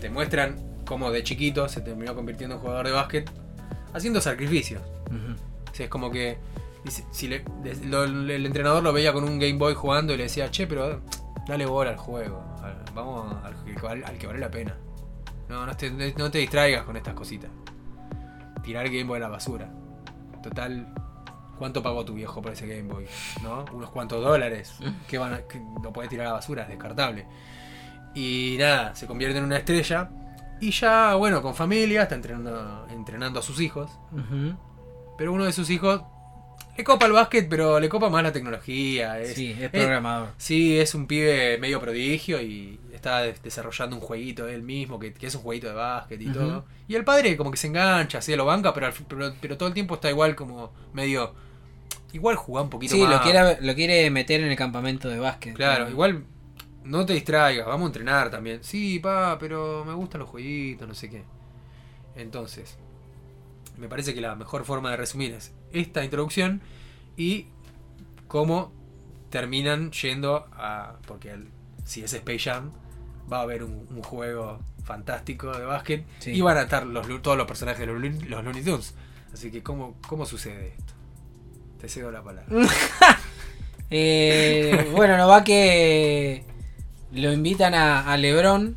te 0.00 0.10
muestran 0.10 0.56
cómo 0.86 1.10
de 1.10 1.22
chiquito 1.22 1.68
se 1.68 1.80
terminó 1.80 2.14
convirtiendo 2.14 2.56
en 2.56 2.60
jugador 2.62 2.86
de 2.86 2.92
básquet 2.92 3.30
haciendo 3.92 4.20
sacrificios. 4.20 4.82
Ujú. 5.06 5.34
O 5.70 5.74
sea, 5.74 5.84
es 5.84 5.90
como 5.90 6.10
que 6.10 6.38
si 7.10 7.28
le- 7.28 7.44
de- 7.62 7.76
lo- 7.86 8.04
el 8.04 8.44
entrenador 8.46 8.82
lo 8.82 8.92
veía 8.92 9.12
con 9.12 9.24
un 9.24 9.38
Game 9.38 9.54
Boy 9.58 9.74
jugando 9.74 10.12
y 10.12 10.16
le 10.18 10.24
decía, 10.24 10.50
che, 10.50 10.66
pero 10.66 11.00
dale 11.48 11.64
bola 11.66 11.90
al 11.90 11.96
juego, 11.96 12.42
al- 12.62 12.84
vamos 12.94 13.34
al, 13.44 13.54
que 13.64 13.80
val- 13.80 14.04
al 14.04 14.18
que 14.18 14.26
vale 14.26 14.38
la 14.38 14.50
pena. 14.50 14.76
No, 15.48 15.64
no 15.66 15.76
te, 15.76 15.90
no 15.90 16.30
te 16.30 16.38
distraigas 16.38 16.84
con 16.84 16.96
estas 16.96 17.14
cositas. 17.14 17.50
Tirar 18.62 18.86
el 18.86 18.92
Game 18.92 19.04
Boy 19.04 19.16
a 19.18 19.20
la 19.20 19.28
basura. 19.28 19.70
Total, 20.42 20.86
¿cuánto 21.58 21.82
pagó 21.82 22.04
tu 22.04 22.14
viejo 22.14 22.40
por 22.42 22.52
ese 22.52 22.66
Game 22.66 22.92
Boy? 22.92 23.06
¿No? 23.42 23.64
Unos 23.72 23.90
cuantos 23.90 24.22
dólares. 24.22 24.74
que 25.08 25.18
van 25.18 25.34
a- 25.34 25.42
que 25.42 25.60
lo 25.82 25.92
puedes 25.92 26.10
tirar 26.10 26.26
a 26.26 26.30
la 26.30 26.34
basura, 26.36 26.62
es 26.62 26.68
descartable. 26.68 27.26
Y 28.14 28.56
nada, 28.58 28.94
se 28.94 29.06
convierte 29.06 29.38
en 29.38 29.44
una 29.44 29.56
estrella. 29.58 30.10
Y 30.60 30.70
ya, 30.70 31.14
bueno, 31.14 31.42
con 31.42 31.54
familia, 31.54 32.02
está 32.02 32.14
entrenando, 32.14 32.86
entrenando 32.90 33.40
a 33.40 33.42
sus 33.42 33.60
hijos. 33.60 33.90
Pero 35.18 35.32
uno 35.32 35.44
de 35.44 35.52
sus 35.52 35.68
hijos 35.70 36.02
le 36.76 36.82
copa 36.84 37.06
el 37.06 37.12
básquet, 37.12 37.48
pero 37.48 37.78
le 37.78 37.88
copa 37.88 38.08
más 38.10 38.22
la 38.22 38.32
tecnología. 38.32 39.20
Es, 39.20 39.34
Sí, 39.34 39.52
es 39.52 39.60
es- 39.62 39.70
programador. 39.70 40.30
sí, 40.38 40.78
es 40.78 40.94
un 40.94 41.06
pibe 41.06 41.58
medio 41.58 41.80
prodigio 41.80 42.40
y 42.40 42.80
está 42.92 43.20
des- 43.20 43.40
desarrollando 43.42 43.94
un 43.96 44.02
jueguito 44.02 44.48
él 44.48 44.62
mismo, 44.62 44.98
que, 44.98 45.12
que 45.12 45.26
es 45.28 45.34
un 45.36 45.42
jueguito 45.42 45.68
de 45.68 45.74
básquet 45.74 46.20
y 46.20 46.26
todo. 46.32 46.64
Y 46.88 46.94
el 46.96 47.04
padre 47.04 47.36
como 47.36 47.50
que 47.52 47.56
se 47.58 47.68
engancha, 47.68 48.18
así 48.18 48.34
lo 48.34 48.44
banca, 48.44 48.74
pero, 48.74 48.90
pero, 49.08 49.34
pero 49.40 49.56
todo 49.56 49.68
el 49.68 49.74
tiempo 49.74 49.94
está 49.96 50.10
igual 50.10 50.34
como 50.34 50.72
medio... 50.92 51.34
Igual 52.12 52.36
juega 52.36 52.62
un 52.62 52.70
poquito 52.70 52.94
Sí, 52.94 53.02
más. 53.02 53.10
lo 53.10 53.20
quiere, 53.22 53.58
lo 53.60 53.74
quiere 53.74 54.08
meter 54.10 54.40
en 54.40 54.48
el 54.50 54.56
campamento 54.56 55.08
de 55.08 55.18
básquet. 55.18 55.54
Claro, 55.54 55.88
igual 55.90 56.24
no 56.84 57.04
te 57.06 57.14
distraigas, 57.14 57.66
vamos 57.66 57.84
a 57.84 57.86
entrenar 57.88 58.30
también. 58.30 58.62
Sí, 58.62 58.98
pa, 58.98 59.36
pero 59.38 59.84
me 59.84 59.94
gustan 59.94 60.20
los 60.20 60.30
jueguitos, 60.30 60.86
no 60.86 60.94
sé 60.94 61.10
qué. 61.10 61.24
Entonces, 62.16 62.76
me 63.76 63.88
parece 63.88 64.14
que 64.14 64.20
la 64.20 64.34
mejor 64.36 64.64
forma 64.64 64.90
de 64.90 64.96
resumir 64.96 65.32
es 65.32 65.52
esta 65.72 66.04
introducción 66.04 66.60
y 67.16 67.46
cómo 68.28 68.72
terminan 69.30 69.90
yendo 69.90 70.46
a. 70.52 70.96
Porque 71.06 71.30
el- 71.32 71.48
si 71.84 72.02
es 72.04 72.12
Space 72.14 72.38
Jam, 72.38 72.70
va 73.32 73.38
a 73.38 73.42
haber 73.42 73.62
un, 73.64 73.86
un 73.90 74.02
juego 74.02 74.60
fantástico 74.84 75.50
de 75.56 75.64
básquet 75.64 76.04
Sí. 76.18 76.32
y 76.32 76.40
van 76.42 76.56
a 76.58 76.62
estar 76.62 76.86
los, 76.86 77.06
todos 77.22 77.36
los 77.36 77.46
personajes 77.46 77.80
de 77.80 77.86
los 77.86 78.44
Looney 78.44 78.62
Tunes. 78.62 78.94
Así 79.32 79.50
que, 79.50 79.62
¿cómo, 79.62 79.96
¿cómo 80.06 80.24
sucede 80.26 80.68
esto? 80.78 80.92
Te 81.80 81.88
cedo 81.88 82.10
la 82.12 82.22
palabra. 82.22 82.46
Eh, 83.90 84.90
bueno, 84.96 85.16
no 85.16 85.28
va 85.28 85.44
que 85.44 86.44
lo 87.14 87.32
invitan 87.32 87.74
a, 87.74 88.12
a 88.12 88.16
Lebron 88.16 88.76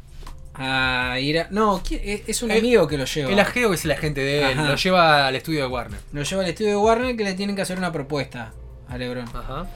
a 0.60 1.18
ir 1.20 1.40
a... 1.40 1.48
No, 1.52 1.84
¿qui- 1.84 2.24
es 2.26 2.42
un 2.42 2.50
El- 2.52 2.60
amigo 2.60 2.88
que 2.88 2.98
lo 2.98 3.06
lleva. 3.06 3.32
El 3.32 3.40
ajeo 3.40 3.74
es 3.74 3.86
el 3.86 3.92
agente 3.92 4.22
de 4.22 4.40
él, 4.40 4.58
Ajá. 4.60 4.70
lo 4.70 4.76
lleva 4.76 5.28
al 5.28 5.36
estudio 5.36 5.62
de 5.62 5.68
Warner. 5.68 6.00
Lo 6.14 6.24
lleva 6.24 6.42
al 6.44 6.50
estudio 6.50 6.70
de 6.72 6.78
Warner 6.78 7.16
que 7.16 7.24
le 7.24 7.34
tienen 7.34 7.56
que 7.56 7.62
hacer 7.62 7.78
una 7.78 7.92
propuesta 7.92 8.54
a 8.90 8.98
Lebron. 8.98 9.28
Ajá. 9.34 9.68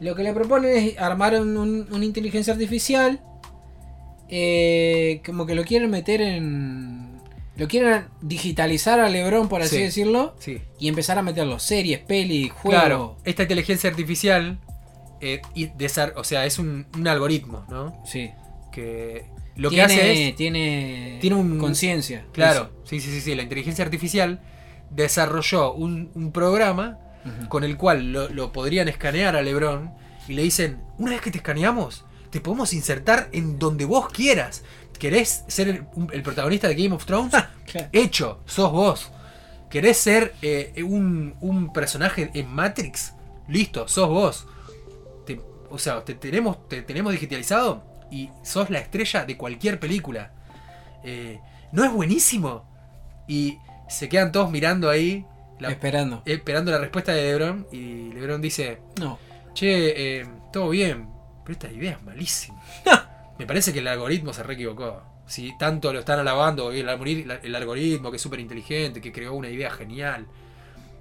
Lo 0.00 0.14
que 0.14 0.22
le 0.22 0.32
proponen 0.32 0.76
es 0.76 0.98
armar 0.98 1.34
un- 1.40 1.56
un- 1.56 1.88
una 1.90 2.04
inteligencia 2.04 2.52
artificial. 2.52 3.20
eh, 4.30 5.20
como 5.24 5.44
que 5.46 5.54
lo 5.54 5.64
quieren 5.64 5.90
meter 5.90 6.20
en. 6.22 7.20
Lo 7.56 7.68
quieren 7.68 8.06
digitalizar 8.20 8.98
a 8.98 9.08
Lebron, 9.08 9.48
por 9.48 9.62
así 9.62 9.76
Sí. 9.76 9.82
decirlo. 9.82 10.34
Sí. 10.40 10.60
Y 10.80 10.88
empezar 10.88 11.18
a 11.18 11.22
meterlo. 11.22 11.58
Series, 11.60 12.00
peli, 12.00 12.48
juegos. 12.48 12.80
Claro, 12.82 13.16
esta 13.24 13.42
inteligencia 13.42 13.90
artificial, 13.90 14.58
eh, 15.24 15.42
y 15.54 15.66
desar- 15.68 16.12
o 16.16 16.24
sea, 16.24 16.44
es 16.46 16.58
un, 16.58 16.86
un 16.94 17.08
algoritmo, 17.08 17.64
¿no? 17.68 18.02
Sí. 18.06 18.30
Que 18.72 19.26
lo 19.56 19.68
tiene, 19.70 19.86
que 19.86 20.00
hace 20.00 20.28
es, 20.28 20.36
Tiene, 20.36 21.18
tiene 21.20 21.36
un- 21.36 21.58
conciencia. 21.58 22.26
claro, 22.32 22.70
sí, 22.84 23.00
sí, 23.00 23.10
sí, 23.10 23.20
sí, 23.20 23.34
la 23.34 23.42
inteligencia 23.42 23.84
artificial 23.84 24.40
desarrolló 24.90 25.72
un, 25.72 26.10
un 26.14 26.32
programa 26.32 26.98
con 27.48 27.64
el 27.64 27.78
cual 27.78 28.12
lo, 28.12 28.28
lo 28.28 28.52
podrían 28.52 28.86
escanear 28.88 29.34
a 29.34 29.40
Lebron 29.42 29.92
y 30.28 30.34
le 30.34 30.42
dicen, 30.42 30.82
una 30.98 31.12
vez 31.12 31.20
que 31.22 31.30
te 31.30 31.38
escaneamos, 31.38 32.04
te 32.30 32.40
podemos 32.42 32.72
insertar 32.74 33.28
en 33.32 33.58
donde 33.58 33.86
vos 33.86 34.08
quieras. 34.10 34.62
¿Querés 34.98 35.44
ser 35.48 35.68
el, 36.12 36.22
protagonista 36.22 36.68
de 36.68 36.74
Game 36.74 36.94
of 36.94 37.04
Thrones? 37.06 37.32
Claro. 37.66 37.88
Hecho, 37.92 38.40
sos 38.44 38.70
vos. 38.70 39.10
¿Querés 39.70 39.96
ser 39.96 40.34
eh, 40.42 40.82
un, 40.86 41.34
un 41.40 41.72
personaje 41.72 42.30
en 42.34 42.46
Matrix? 42.54 43.14
Listo, 43.48 43.88
sos 43.88 44.08
vos. 44.08 44.46
O 45.74 45.78
sea, 45.78 46.04
te 46.04 46.14
tenemos, 46.14 46.68
te 46.68 46.82
tenemos 46.82 47.12
digitalizado 47.12 47.82
y 48.10 48.30
sos 48.44 48.70
la 48.70 48.78
estrella 48.78 49.24
de 49.24 49.36
cualquier 49.36 49.80
película. 49.80 50.30
Eh, 51.02 51.40
¿No 51.72 51.84
es 51.84 51.92
buenísimo? 51.92 52.64
Y 53.26 53.58
se 53.88 54.08
quedan 54.08 54.30
todos 54.30 54.50
mirando 54.50 54.88
ahí, 54.88 55.26
la- 55.58 55.70
Esperando. 55.70 56.22
esperando 56.24 56.70
la 56.70 56.78
respuesta 56.78 57.12
de 57.12 57.22
Lebron. 57.24 57.66
Y 57.72 58.12
Lebron 58.12 58.40
dice, 58.40 58.78
No. 59.00 59.18
che, 59.52 60.20
eh, 60.20 60.26
todo 60.52 60.68
bien, 60.70 61.08
pero 61.44 61.52
esta 61.54 61.70
idea 61.72 61.92
es 61.92 62.02
malísima. 62.02 62.62
Me 63.38 63.46
parece 63.46 63.72
que 63.72 63.80
el 63.80 63.88
algoritmo 63.88 64.32
se 64.32 64.44
re 64.44 64.54
equivocó. 64.54 65.02
Si 65.26 65.56
tanto 65.58 65.92
lo 65.92 65.98
están 65.98 66.20
alabando 66.20 66.70
el 66.70 66.88
algoritmo, 66.88 68.10
que 68.10 68.16
es 68.16 68.22
súper 68.22 68.38
inteligente, 68.40 69.00
que 69.00 69.10
creó 69.10 69.34
una 69.34 69.48
idea 69.48 69.70
genial. 69.70 70.26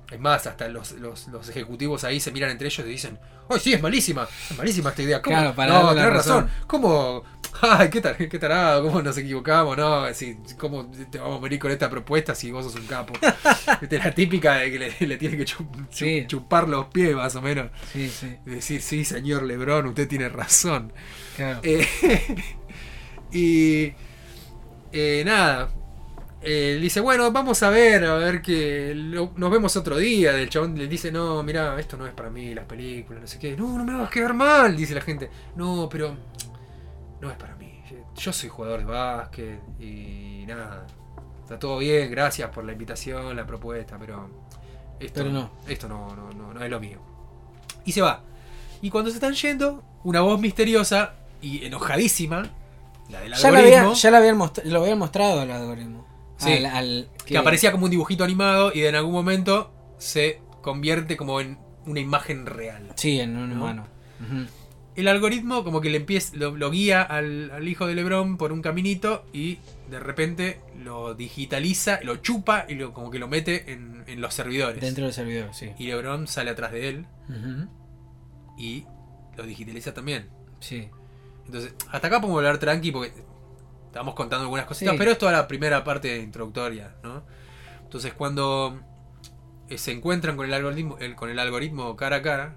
Es 0.09 0.19
más, 0.19 0.47
hasta 0.47 0.67
los, 0.67 0.93
los- 0.93 1.27
los 1.27 1.49
ejecutivos 1.49 2.03
ahí 2.03 2.19
se 2.19 2.31
miran 2.31 2.49
entre 2.49 2.67
ellos 2.67 2.85
y 2.87 2.89
dicen, 2.89 3.19
¡ay, 3.49 3.59
sí, 3.59 3.73
es 3.73 3.81
malísima! 3.81 4.27
Es 4.49 4.57
malísima 4.57 4.89
esta 4.89 5.01
idea. 5.01 5.21
¿Cómo? 5.21 5.35
Claro, 5.35 5.55
para 5.55 5.73
no, 5.81 5.89
tenés 5.89 6.05
razón. 6.13 6.45
razón. 6.45 6.51
¿Cómo? 6.67 7.23
¡Ay, 7.61 7.89
qué, 7.89 8.01
tar- 8.01 8.17
qué 8.17 8.39
tarado! 8.39 8.83
¿Cómo 8.83 9.01
nos 9.01 9.17
equivocamos? 9.17 9.77
No, 9.77 10.11
si, 10.13 10.37
¿cómo 10.57 10.89
te 11.11 11.19
vamos 11.19 11.37
a 11.39 11.41
venir 11.43 11.59
con 11.59 11.71
esta 11.71 11.89
propuesta 11.89 12.33
si 12.33 12.51
vos 12.51 12.65
sos 12.65 12.75
un 12.75 12.87
capo? 12.87 13.13
Esta 13.21 13.95
es 13.95 14.03
la 14.05 14.11
típica 14.13 14.55
de 14.55 14.71
que 14.71 14.79
le, 14.79 15.07
le 15.07 15.17
tiene 15.17 15.37
que 15.37 15.45
Sí. 15.91 16.25
chupar 16.27 16.67
los 16.67 16.87
pies, 16.87 17.15
más 17.15 17.35
o 17.35 17.41
menos. 17.41 17.69
Sí, 17.91 18.09
sí. 18.09 18.35
Decir, 18.45 18.81
sí, 18.81 19.05
señor 19.05 19.43
Lebrón, 19.43 19.85
usted 19.87 20.07
tiene 20.07 20.29
razón. 20.29 20.91
Claro. 21.35 21.59
Eh, 21.63 21.87
y 23.31 23.93
eh, 24.91 25.23
nada. 25.25 25.69
Dice, 26.43 26.99
bueno, 26.99 27.31
vamos 27.31 27.63
a 27.63 27.69
ver, 27.69 28.03
a 28.05 28.15
ver 28.15 28.41
que 28.41 28.93
lo- 28.95 29.31
nos 29.35 29.49
vemos 29.51 29.75
otro 29.77 29.97
día. 29.97 30.31
El 30.37 30.49
chabón 30.49 30.77
le 30.77 30.87
dice, 30.87 31.11
no, 31.11 31.41
mira, 31.43 31.79
esto 31.79 31.95
no 31.97 32.05
es 32.05 32.13
para 32.13 32.29
mí, 32.29 32.53
las 32.53 32.65
películas, 32.65 33.21
no 33.21 33.27
sé 33.27 33.39
qué. 33.39 33.55
No, 33.55 33.77
no 33.77 33.83
me 33.85 33.93
vas 33.93 34.07
a 34.07 34.11
quedar 34.11 34.33
mal, 34.33 34.75
dice 34.75 34.93
la 34.93 35.01
gente. 35.01 35.29
No, 35.55 35.87
pero 35.89 36.15
no 37.21 37.31
es 37.31 37.37
para 37.37 37.55
mí. 37.55 37.81
Yo 38.15 38.33
soy 38.33 38.49
jugador 38.49 38.79
de 38.79 38.85
básquet 38.85 39.59
y 39.79 40.43
nada. 40.47 40.85
Está 41.41 41.57
todo 41.59 41.77
bien, 41.79 42.09
gracias 42.11 42.49
por 42.49 42.63
la 42.63 42.71
invitación, 42.73 43.35
la 43.35 43.45
propuesta, 43.45 43.97
pero 43.99 44.29
esto 44.99 45.21
Pero 45.21 45.31
no. 45.31 45.51
Esto 45.67 45.87
no, 45.87 46.15
no, 46.15 46.31
no, 46.31 46.53
no 46.53 46.63
es 46.63 46.69
lo 46.69 46.79
mío. 46.79 46.99
Y 47.85 47.91
se 47.91 48.01
va. 48.01 48.21
Y 48.81 48.89
cuando 48.89 49.09
se 49.09 49.15
están 49.17 49.33
yendo, 49.33 49.83
una 50.03 50.21
voz 50.21 50.39
misteriosa 50.39 51.13
y 51.41 51.65
enojadísima, 51.65 52.43
la 53.09 53.19
del 53.21 53.33
Ya, 53.33 53.47
algoritmo, 53.49 53.77
había, 53.79 53.93
ya 53.93 54.11
lo, 54.11 54.17
habían 54.17 54.37
lo 54.65 54.81
habían 54.81 54.97
mostrado 54.99 55.41
al 55.41 55.51
algoritmo. 55.51 56.05
Sí. 56.37 56.51
Al- 56.53 56.65
al- 56.65 57.09
que 57.25 57.37
aparecía 57.37 57.71
como 57.71 57.85
un 57.85 57.91
dibujito 57.91 58.23
animado 58.23 58.71
y 58.73 58.83
en 58.83 58.95
algún 58.95 59.13
momento 59.13 59.71
se 59.97 60.41
convierte 60.61 61.15
como 61.17 61.39
en 61.41 61.57
una 61.85 61.99
imagen 61.99 62.45
real. 62.45 62.89
Sí, 62.95 63.19
en 63.19 63.35
un 63.37 63.49
¿No? 63.49 63.55
humano. 63.55 63.87
El 64.95 65.07
algoritmo 65.07 65.63
como 65.63 65.81
que 65.81 65.89
le 65.89 65.97
empieza, 65.97 66.35
lo, 66.35 66.55
lo 66.55 66.69
guía 66.69 67.01
al, 67.01 67.49
al 67.51 67.67
hijo 67.67 67.87
de 67.87 67.95
Lebron 67.95 68.37
por 68.37 68.51
un 68.53 68.61
caminito 68.61 69.25
y 69.33 69.57
de 69.89 69.99
repente 69.99 70.61
lo 70.83 71.15
digitaliza, 71.15 71.99
lo 72.03 72.17
chupa 72.17 72.65
y 72.69 72.75
lo, 72.75 72.93
como 72.93 73.09
que 73.09 73.17
lo 73.17 73.27
mete 73.27 73.71
en, 73.73 74.03
en 74.05 74.21
los 74.21 74.35
servidores. 74.35 74.81
Dentro 74.81 75.05
del 75.05 75.13
servidor, 75.13 75.49
sí. 75.53 75.71
Y 75.79 75.87
Lebron 75.87 76.27
sale 76.27 76.51
atrás 76.51 76.71
de 76.73 76.89
él 76.89 77.05
y 78.57 78.85
lo 79.35 79.43
digitaliza 79.43 79.93
también. 79.93 80.29
Sí. 80.59 80.89
Entonces, 81.47 81.73
hasta 81.91 82.07
acá 82.07 82.21
podemos 82.21 82.37
hablar 82.39 82.57
tranqui 82.59 82.91
porque 82.91 83.13
estamos 83.93 84.15
contando 84.15 84.45
algunas 84.45 84.65
cositas, 84.65 84.93
Sí. 84.93 84.97
pero 84.97 85.11
es 85.11 85.19
toda 85.19 85.31
la 85.31 85.47
primera 85.47 85.83
parte 85.83 86.17
introductoria, 86.17 86.95
¿no? 87.03 87.23
Entonces 87.83 88.11
cuando 88.15 88.81
eh, 89.69 89.77
se 89.77 89.91
encuentran 89.91 90.35
con 90.35 90.47
el 90.47 90.53
algoritmo, 90.55 90.97
el- 90.97 91.15
con 91.15 91.29
el 91.29 91.37
algoritmo 91.37 91.95
cara 91.95 92.15
a 92.17 92.21
cara, 92.23 92.55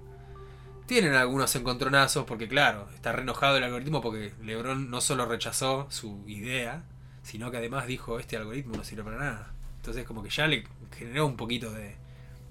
tienen 0.87 1.13
algunos 1.15 1.55
encontronazos, 1.55 2.25
porque 2.25 2.49
claro, 2.49 2.89
está 2.95 3.13
re 3.13 3.21
enojado 3.21 3.59
el 3.59 3.65
algoritmo 3.65 4.01
porque 4.01 4.33
Lebron 4.43 4.91
no 4.91 5.03
solo 5.03 5.27
rechazó 5.27 5.87
su 5.91 6.25
idea, 6.27 6.85
sino 7.23 7.51
que 7.51 7.59
además 7.59 7.87
dijo, 7.87 8.19
este 8.19 8.39
algoritmo 8.39 8.75
no 8.77 8.85
sirve 8.85 9.05
para 9.05 9.19
nada. 9.19 9.53
Entonces 9.77 10.05
como 10.07 10.23
que 10.23 10.31
ya 10.31 10.47
le 10.47 10.65
generó 10.97 11.27
un 11.27 11.37
poquito 11.37 11.71
de, 11.71 11.97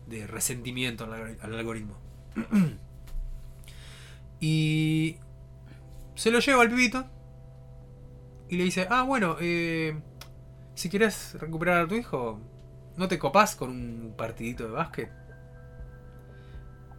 de 0.05 0.27
resentimiento 0.27 1.05
al 1.05 1.55
algoritmo. 1.55 1.97
y 4.39 5.17
se 6.13 6.29
lo 6.29 6.37
lleva 6.39 6.61
al 6.61 6.69
pibito 6.69 7.05
y 8.49 8.57
le 8.57 8.63
dice, 8.63 8.87
ah, 8.89 9.03
bueno, 9.03 9.37
eh, 9.41 9.97
si 10.75 10.89
quieres 10.89 11.35
recuperar 11.39 11.83
a 11.83 11.87
tu 11.87 11.95
hijo, 11.95 12.39
¿no 12.97 13.07
te 13.07 13.17
copás 13.17 13.55
con 13.55 13.69
un 13.69 14.13
partidito 14.15 14.65
de 14.65 14.71
básquet? 14.71 15.11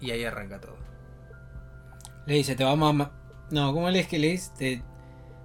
Y 0.00 0.10
ahí 0.10 0.24
arranca 0.24 0.60
todo. 0.60 0.76
Le 2.26 2.34
dice, 2.34 2.56
te 2.56 2.64
vamos 2.64 3.00
a... 3.00 3.12
No, 3.50 3.72
¿cómo 3.72 3.88
le 3.90 4.00
es 4.00 4.08
que 4.08 4.18
le 4.18 4.30
dice? 4.30 4.50
Te, 4.58 4.82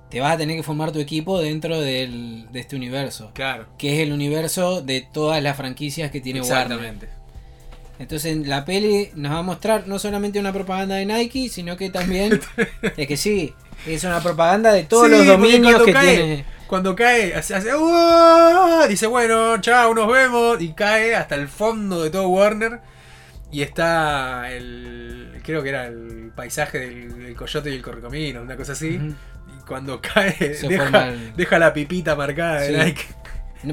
te 0.09 0.19
vas 0.19 0.33
a 0.33 0.37
tener 0.37 0.57
que 0.57 0.63
formar 0.63 0.91
tu 0.91 0.99
equipo 0.99 1.39
dentro 1.39 1.79
del, 1.79 2.51
de 2.51 2.59
este 2.59 2.75
universo. 2.75 3.31
Claro. 3.33 3.67
Que 3.77 3.93
es 3.93 3.99
el 3.99 4.11
universo 4.11 4.81
de 4.81 5.07
todas 5.13 5.41
las 5.41 5.55
franquicias 5.55 6.11
que 6.11 6.19
tiene 6.19 6.41
Warner. 6.41 7.20
Entonces 7.99 8.47
la 8.47 8.65
peli 8.65 9.09
nos 9.15 9.31
va 9.33 9.37
a 9.39 9.43
mostrar 9.43 9.87
no 9.87 9.99
solamente 9.99 10.39
una 10.39 10.51
propaganda 10.51 10.95
de 10.95 11.05
Nike, 11.05 11.49
sino 11.49 11.77
que 11.77 11.89
también... 11.89 12.39
es 12.97 13.07
que 13.07 13.17
sí, 13.17 13.53
es 13.85 14.03
una 14.03 14.19
propaganda 14.21 14.71
de 14.73 14.83
todos 14.83 15.05
Sí, 15.07 15.11
los 15.11 15.25
dominios 15.27 15.83
que 15.83 15.93
cae- 15.93 16.15
tiene... 16.15 16.45
Cuando 16.67 16.95
cae, 16.95 17.35
hace, 17.35 17.53
hace, 17.53 17.69
dice, 18.87 19.05
bueno, 19.05 19.59
chao, 19.59 19.93
nos 19.93 20.07
vemos. 20.09 20.61
Y 20.61 20.71
cae 20.73 21.15
hasta 21.15 21.35
el 21.35 21.49
fondo 21.49 22.01
de 22.01 22.09
todo 22.09 22.29
Warner. 22.29 22.79
Y 23.51 23.61
está 23.61 24.49
el. 24.49 25.41
Creo 25.43 25.61
que 25.63 25.67
era 25.67 25.87
el 25.87 26.31
paisaje 26.33 26.79
del, 26.79 27.23
del 27.23 27.35
coyote 27.35 27.69
y 27.71 27.75
el 27.75 27.81
correcamino, 27.81 28.41
una 28.41 28.55
cosa 28.55 28.71
así. 28.71 28.87
Y 29.01 29.65
cuando 29.67 29.99
cae, 29.99 30.55
deja, 31.35 31.59
la 31.59 31.73
pipita 31.73 32.15
marcada 32.15 32.61
de 32.61 32.67
Sí. 32.69 32.85
Nike. 32.85 33.01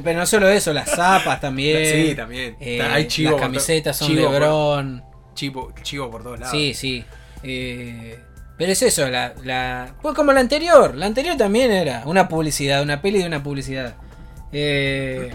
Pero 0.04 0.18
no 0.18 0.26
solo 0.26 0.48
eso, 0.48 0.72
las 0.72 0.90
zapas 0.90 1.40
también. 1.40 2.08
Sí, 2.08 2.14
también. 2.14 2.56
Eh, 2.60 2.80
Hay 2.82 3.06
chivo 3.08 3.32
las 3.32 3.40
camisetas 3.40 3.96
son 3.96 4.08
chivo 4.08 4.24
por- 4.24 4.32
Lebron. 4.32 5.04
Chivo, 5.34 5.72
chivo 5.82 6.10
por 6.10 6.22
todos 6.22 6.38
lados. 6.40 6.52
Sí, 6.52 6.74
sí. 6.74 7.04
Eh, 7.42 8.18
pero 8.56 8.72
es 8.72 8.82
eso, 8.82 9.08
la, 9.08 9.34
la. 9.44 9.94
Pues 10.02 10.14
como 10.14 10.32
la 10.32 10.40
anterior. 10.40 10.94
La 10.96 11.06
anterior 11.06 11.36
también 11.36 11.70
era 11.70 12.02
una 12.06 12.28
publicidad, 12.28 12.82
una 12.82 13.00
peli 13.00 13.18
de 13.20 13.26
una 13.26 13.42
publicidad. 13.42 13.94
Eh, 14.52 15.32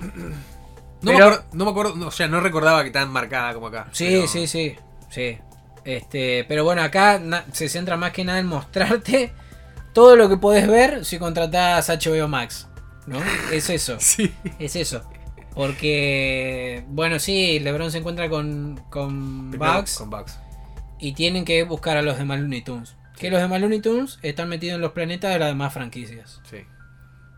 No, 1.02 1.12
Pero- 1.12 1.18
me 1.18 1.24
acuerdo, 1.26 1.46
no 1.54 1.66
me 1.66 1.72
acuerdo, 1.72 2.08
o 2.08 2.12
sea, 2.12 2.28
no 2.28 2.40
recordaba 2.40 2.82
que 2.84 2.90
tan 2.90 3.10
marcada 3.12 3.54
como 3.54 3.68
acá. 3.68 3.88
sí, 3.92 4.06
pero- 4.10 4.28
sí, 4.28 4.48
sí. 4.48 4.76
Sí. 5.10 5.38
Este, 5.84 6.46
pero 6.48 6.64
bueno, 6.64 6.82
acá 6.82 7.20
na- 7.20 7.44
se 7.52 7.68
centra 7.68 7.98
más 7.98 8.12
que 8.14 8.24
nada 8.24 8.40
en 8.40 8.48
mostrarte 8.48 9.34
todo 9.94 10.16
lo 10.16 10.30
que 10.30 10.38
podés 10.38 10.66
ver 10.68 11.04
si 11.06 11.20
contratás 11.20 11.90
HBO 11.90 12.28
Max. 12.30 12.68
¿No? 13.08 13.20
Es 13.52 13.70
eso. 13.70 13.98
Sí. 14.00 14.34
Es 14.60 14.76
eso. 14.76 15.04
Porque, 15.56 16.84
bueno, 16.88 17.20
sí, 17.20 17.60
LeBron 17.60 17.92
se 17.92 18.00
encuentra 18.00 18.30
con, 18.30 18.82
con 18.90 19.50
Primero 19.52 19.74
Bugs 19.76 19.98
Con 19.98 20.10
Bugs. 20.10 20.40
y 21.00 21.14
tienen 21.14 21.46
que 21.46 21.64
buscar 21.64 21.96
a 21.98 22.02
los 22.02 22.18
demás 22.18 22.40
Looney 22.40 22.62
Tunes. 22.64 22.96
Que 23.18 23.30
los 23.30 23.40
demás 23.42 23.62
Looney 23.62 23.80
Tunes 23.80 24.18
están 24.24 24.50
metidos 24.50 24.76
en 24.76 24.82
los 24.82 24.94
planetas 24.94 25.32
de 25.32 25.40
las 25.40 25.50
demás 25.50 25.72
franquicias. 25.74 26.42
Sí. 26.50 26.58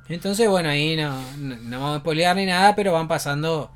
Entonces, 0.08 0.48
bueno, 0.50 0.70
ahí 0.70 0.96
no, 0.96 1.20
no, 1.38 1.56
no 1.58 1.80
vamos 1.82 1.98
a 1.98 2.00
spoilear 2.00 2.36
ni 2.36 2.46
nada, 2.46 2.76
pero 2.76 2.94
van 2.94 3.08
pasando, 3.08 3.72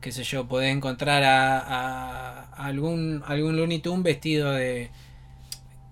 qué 0.00 0.12
sé 0.12 0.24
yo, 0.24 0.46
podés 0.46 0.74
encontrar 0.74 1.22
a, 1.22 1.58
a- 1.60 2.40
a 2.54 2.66
algún, 2.66 3.22
algún 3.26 3.56
Looney 3.56 3.78
Tune 3.80 4.02
vestido 4.02 4.52
de... 4.52 4.90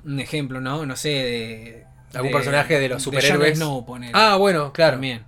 Un 0.05 0.19
ejemplo, 0.21 0.61
¿no? 0.61 0.85
No 0.85 0.97
sé, 0.97 1.09
de... 1.11 1.87
¿Algún 2.15 2.31
personaje 2.33 2.79
de 2.79 2.89
los 2.89 3.03
superhéroes? 3.03 3.57
Snow, 3.59 3.85
ponele. 3.85 4.13
Ah, 4.15 4.37
bueno, 4.37 4.73
claro. 4.73 4.93
También. 4.93 5.25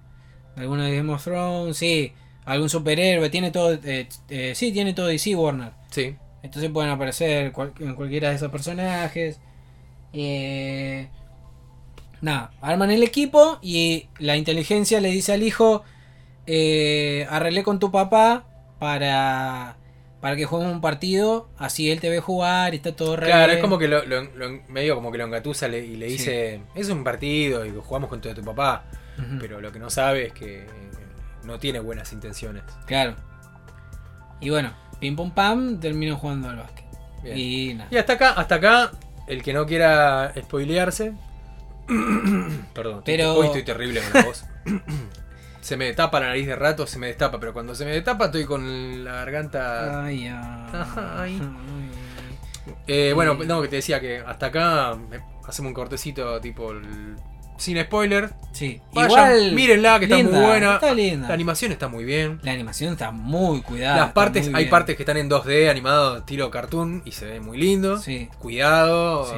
Alguno 0.57 0.85
de 0.85 0.97
Game 0.97 1.13
of 1.13 1.23
Thrones, 1.25 1.77
sí. 1.77 2.13
Algún 2.45 2.69
superhéroe, 2.69 3.31
tiene 3.31 3.51
todo... 3.51 3.73
eh, 3.85 4.09
eh, 4.29 4.53
sí, 4.55 4.73
tiene 4.73 4.93
todo 4.95 5.07
DC 5.07 5.35
Warner. 5.35 5.73
Sí. 5.91 6.17
Entonces 6.43 6.71
pueden 6.71 6.91
aparecer 6.91 7.53
cual- 7.53 7.73
en 7.81 7.95
cualquiera 7.95 8.29
de 8.31 8.37
esos 8.37 8.51
personajes. 8.51 9.41
Eh, 10.13 11.09
nada, 12.21 12.53
arman 12.61 12.91
el 12.91 13.03
equipo 13.03 13.59
y 13.63 14.09
la 14.19 14.37
inteligencia 14.37 15.01
le 15.01 15.11
dice 15.11 15.33
al 15.33 15.43
hijo, 15.43 15.83
eh, 16.47 17.27
arreglé 17.31 17.63
con 17.63 17.79
tu 17.79 17.91
papá 17.91 18.45
para, 18.79 19.77
para 20.25 20.37
que 20.37 20.47
jueguemos 20.47 20.75
un 20.75 20.81
partido, 20.81 21.51
así 21.59 21.91
él 21.91 22.01
te 22.01 22.09
ve 22.09 22.19
jugar 22.19 22.73
y 22.73 22.79
está 22.79 22.97
todo 22.97 23.15
re 23.15 23.27
Claro, 23.27 23.45
bien". 23.49 23.59
es 23.59 23.63
como 23.63 23.77
que 23.77 23.89
lo, 23.89 24.07
lo- 24.07 24.23
lo- 24.23 24.63
medio 24.69 24.95
como 24.95 25.13
que 25.13 25.19
lo 25.19 25.25
engatusa 25.25 25.69
le- 25.69 25.85
y 25.85 25.97
le 25.97 26.07
Sí. 26.07 26.13
dice, 26.13 26.63
es 26.75 26.89
un 26.89 27.05
partido 27.05 27.67
y 27.67 27.73
jugamos 27.79 28.09
con 28.09 28.23
todo 28.23 28.33
tu 28.35 28.43
papá, 28.43 28.85
pero 29.39 29.61
lo 29.61 29.71
que 29.71 29.79
no 29.79 29.91
sabe 29.91 30.29
es 30.29 30.33
que 30.33 30.67
no 31.45 31.59
tiene 31.59 31.79
buenas 31.79 32.11
intenciones. 32.15 32.63
Claro. 32.87 33.17
Y 34.41 34.49
bueno, 34.49 34.73
pim 34.99 35.15
pum 35.15 35.31
pam, 35.31 35.79
termino 35.79 36.17
jugando 36.17 36.49
al 36.49 36.57
básquet. 36.57 36.87
Bien. 37.23 37.37
Y 37.39 37.75
nada. 37.75 37.89
Y 37.91 37.97
hasta 37.99 38.15
acá, 38.15 38.31
hasta 38.33 38.55
acá, 38.55 38.93
el 39.27 39.43
que 39.43 39.53
no 39.53 39.67
quiera 39.67 40.33
spoilearse. 40.41 41.13
Perdón, 42.75 43.03
Pero- 43.05 43.35
hoy 43.35 43.47
estoy 43.49 43.63
terrible 43.63 44.01
con 44.01 44.21
la 44.21 44.27
voz. 44.27 44.45
se 45.65 45.79
me 45.79 45.93
tapa 45.95 46.21
la 46.21 46.27
nariz 46.27 46.47
de 46.47 46.57
rato, 46.57 46.87
se 46.87 46.99
me 46.99 47.07
destapa, 47.07 47.41
pero 47.41 47.55
cuando 47.55 47.75
se 47.75 47.87
me 47.87 47.93
destapa 47.93 48.27
estoy 48.27 48.45
con 48.45 49.03
la 49.03 49.13
garganta. 49.13 50.05
Ay, 50.05 50.27
ay. 50.29 51.41
Eh, 52.87 53.13
bueno, 53.15 53.35
no, 53.35 53.63
que 53.63 53.69
te 53.69 53.77
decía 53.77 53.99
que 54.01 54.19
hasta 54.19 54.47
acá 54.47 54.93
eh, 55.13 55.21
hacemos 55.47 55.71
un 55.71 55.75
cortecito 55.75 56.41
tipo 56.41 56.71
el- 56.73 57.17
sin 57.57 57.81
spoiler. 57.81 58.31
Sí, 58.53 58.81
Vayan, 58.93 59.11
igual. 59.11 59.53
mírenla, 59.53 59.99
que 60.01 60.05
está 60.07 60.17
muy 60.19 60.25
buena. 60.33 60.75
Está 60.75 60.93
linda. 60.93 61.29
La 61.29 61.35
animación 61.35 61.71
está 61.73 61.87
muy 61.89 62.05
bien. 62.05 62.41
La 62.43 62.51
animación 62.53 62.93
está 62.93 63.11
muy 63.13 63.63
cuidada. 63.63 63.97
Las 63.97 64.13
partes, 64.13 64.49
hay 64.49 64.65
bien. 64.65 64.71
partes 64.71 64.97
que 64.97 65.03
están 65.05 65.17
en 65.19 65.31
2D 65.31 65.71
animado 65.71 66.19
estilo 66.19 66.51
cartoon 66.51 67.03
y 67.05 67.13
se 67.13 67.27
ve 67.27 67.41
muy 67.41 67.57
lindo. 67.57 67.99
Sí, 67.99 68.29
Cuidado, 68.41 69.25
Sí. 69.27 69.37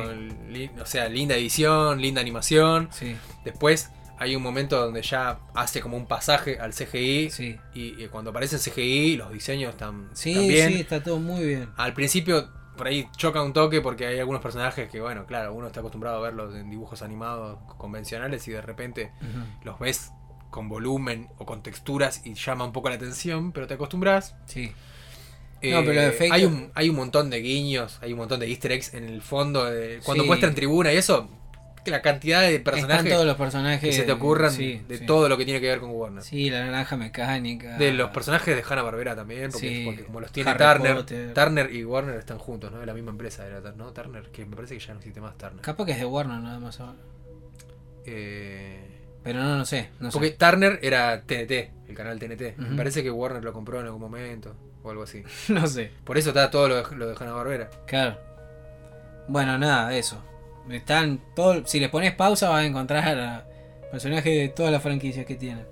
li- 0.50 0.70
o 0.80 0.86
sea, 0.86 1.08
linda 1.08 1.34
edición, 1.36 2.00
linda 2.00 2.20
animación. 2.20 2.88
sí, 2.90 3.14
Después 3.44 3.90
hay 4.18 4.34
un 4.36 4.42
momento 4.42 4.80
donde 4.80 5.02
ya 5.02 5.38
hace 5.54 5.80
como 5.80 5.96
un 5.96 6.06
pasaje 6.06 6.58
al 6.58 6.72
CGI 6.72 7.30
sí. 7.30 7.58
y, 7.74 8.02
y 8.02 8.08
cuando 8.08 8.30
aparece 8.30 8.56
en 8.56 8.62
CGI 8.62 9.16
los 9.16 9.32
diseños 9.32 9.70
están, 9.70 10.08
Sí, 10.14 10.30
están 10.30 10.48
bien. 10.48 10.68
sí, 10.72 10.80
está 10.80 11.02
todo 11.02 11.18
muy 11.18 11.44
bien. 11.44 11.68
Al 11.76 11.92
principio 11.94 12.48
por 12.76 12.86
ahí 12.88 13.08
choca 13.16 13.42
un 13.42 13.52
toque 13.52 13.80
porque 13.80 14.06
hay 14.06 14.18
algunos 14.18 14.42
personajes 14.42 14.90
que, 14.90 15.00
bueno, 15.00 15.24
claro, 15.26 15.54
uno 15.54 15.66
está 15.68 15.80
acostumbrado 15.80 16.18
a 16.18 16.20
verlos 16.20 16.54
en 16.54 16.68
dibujos 16.70 17.00
animados 17.02 17.58
convencionales 17.78 18.46
y 18.48 18.52
de 18.52 18.60
repente 18.62 19.12
los 19.64 19.78
ves 19.78 20.12
con 20.50 20.68
volumen 20.68 21.28
o 21.38 21.44
con 21.46 21.62
texturas 21.62 22.22
y 22.24 22.34
llama 22.34 22.64
un 22.64 22.72
poco 22.72 22.88
la 22.88 22.94
atención, 22.96 23.52
pero 23.52 23.66
te 23.66 23.74
acostumbras. 23.74 24.34
Sí. 24.46 24.72
Eh, 25.62 25.70
No, 25.72 25.80
pero 25.80 25.94
los 25.94 26.04
efectos- 26.04 26.32
hay, 26.36 26.44
un, 26.44 26.70
hay 26.74 26.88
un 26.90 26.96
montón 26.96 27.30
de 27.30 27.40
guiños, 27.40 27.98
hay 28.02 28.12
un 28.12 28.18
montón 28.18 28.40
de 28.40 28.46
easter 28.48 28.72
eggs 28.72 28.92
en 28.94 29.04
el 29.04 29.22
fondo. 29.22 29.64
de- 29.64 30.00
cuando 30.04 30.22
Sí. 30.24 30.26
muestran 30.28 30.54
tribuna 30.54 30.92
y 30.92 30.96
eso, 30.98 31.28
la 31.90 32.02
cantidad 32.02 32.40
de 32.42 32.56
Están 32.56 32.74
personajes 32.74 33.12
todos 33.12 33.26
los 33.26 33.36
personajes. 33.36 33.80
que 33.80 33.92
se 33.92 34.02
te 34.02 34.12
ocurran 34.12 34.50
sí, 34.52 34.82
de 34.88 34.98
sí. 34.98 35.06
todo 35.06 35.28
lo 35.28 35.36
que 35.36 35.44
tiene 35.44 35.60
que 35.60 35.68
ver 35.68 35.80
con 35.80 35.90
Warner. 35.90 36.22
Sí, 36.22 36.50
la 36.50 36.64
naranja 36.64 36.96
mecánica. 36.96 37.76
De 37.78 37.92
los 37.92 38.10
personajes 38.10 38.54
de 38.56 38.62
Hanna 38.68 38.82
Barbera 38.82 39.14
también, 39.16 39.50
porque, 39.50 39.68
Sí. 39.68 39.82
porque 39.86 40.04
como 40.04 40.20
los 40.20 40.32
tiene 40.32 40.50
Harry 40.50 40.58
Turner, 40.64 40.96
Potter. 40.96 41.34
Turner 41.34 41.74
y 41.74 41.84
Warner 41.84 42.16
están 42.16 42.38
juntos, 42.38 42.72
¿no? 42.72 42.78
De 42.80 42.86
la 42.86 42.94
misma 42.94 43.10
empresa 43.10 43.46
era, 43.46 43.60
¿no? 43.76 43.92
Turner, 43.92 44.24
que 44.30 44.44
me 44.46 44.56
parece 44.56 44.74
que 44.78 44.84
ya 44.84 44.92
no 44.92 44.98
existe 44.98 45.20
más 45.20 45.36
Turner. 45.38 45.60
Capaz 45.62 45.84
que 45.84 45.92
es 45.92 45.98
de 45.98 46.04
Warner 46.04 46.38
nada 46.40 46.58
más 46.58 46.78
ahora. 46.80 46.98
Eh, 48.04 48.80
Pero 49.22 49.40
no, 49.40 49.56
no 49.56 49.64
sé. 49.64 49.90
No 50.00 50.10
porque 50.10 50.28
sé. 50.28 50.34
Turner 50.34 50.78
era 50.82 51.22
TNT, 51.22 51.70
el 51.88 51.94
canal 51.94 52.18
TNT. 52.18 52.56
Me 52.58 52.76
parece 52.76 53.02
que 53.02 53.10
Warner 53.10 53.42
lo 53.42 53.52
compró 53.52 53.80
en 53.80 53.86
algún 53.86 54.00
momento 54.00 54.54
o 54.82 54.90
algo 54.90 55.02
así. 55.02 55.22
no 55.48 55.66
sé. 55.66 55.90
Por 56.04 56.16
eso 56.18 56.30
está 56.30 56.50
todo 56.50 56.68
lo 56.68 56.76
de, 56.76 56.96
lo 56.96 57.08
de 57.08 57.16
Hanna 57.18 57.32
Barbera. 57.32 57.68
Claro. 57.86 58.18
Bueno, 59.28 59.58
nada, 59.58 59.92
eso. 59.96 60.22
Están 60.70 61.20
todo, 61.34 61.66
si 61.66 61.78
les 61.80 61.88
pones 61.90 62.12
pausa 62.14 62.48
vas 62.48 62.62
a 62.62 62.66
encontrar 62.66 63.18
a 63.18 63.44
personajes 63.90 64.24
de 64.36 64.48
todas 64.48 64.72
las 64.72 64.82
franquicias 64.82 65.24
que 65.26 65.34
tienen. 65.36 65.64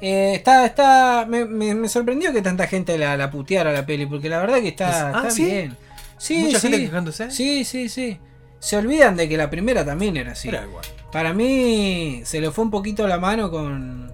Eh, 0.00 0.32
está, 0.34 0.64
está, 0.66 1.26
me, 1.28 1.44
me- 1.44 1.74
me 1.74 1.88
sorprendió 1.88 2.32
que 2.32 2.40
tanta 2.42 2.66
gente 2.66 2.96
la, 2.98 3.16
la 3.16 3.30
puteara 3.30 3.72
la 3.72 3.84
peli, 3.84 4.06
porque 4.06 4.28
la 4.28 4.38
verdad 4.38 4.60
que 4.60 4.68
está, 4.68 5.08
Ah, 5.08 5.12
está 5.16 5.30
¿sí? 5.30 5.44
bien. 5.44 5.76
Sí, 6.18 6.38
Mucha 6.44 6.60
sí. 6.60 6.68
gente 6.68 6.84
quejándose. 6.86 7.30
Sí, 7.30 7.64
sí, 7.64 7.88
sí. 7.88 8.18
Se 8.60 8.76
olvidan 8.76 9.16
de 9.16 9.28
que 9.28 9.36
la 9.36 9.50
primera 9.50 9.84
también 9.84 10.16
era 10.16 10.32
así. 10.32 10.48
Era 10.48 10.64
igual. 10.64 10.84
Para 11.12 11.32
mí 11.32 12.20
se 12.24 12.40
le 12.40 12.50
fue 12.50 12.64
un 12.64 12.70
poquito 12.70 13.06
la 13.08 13.18
mano 13.18 13.50
con, 13.50 14.12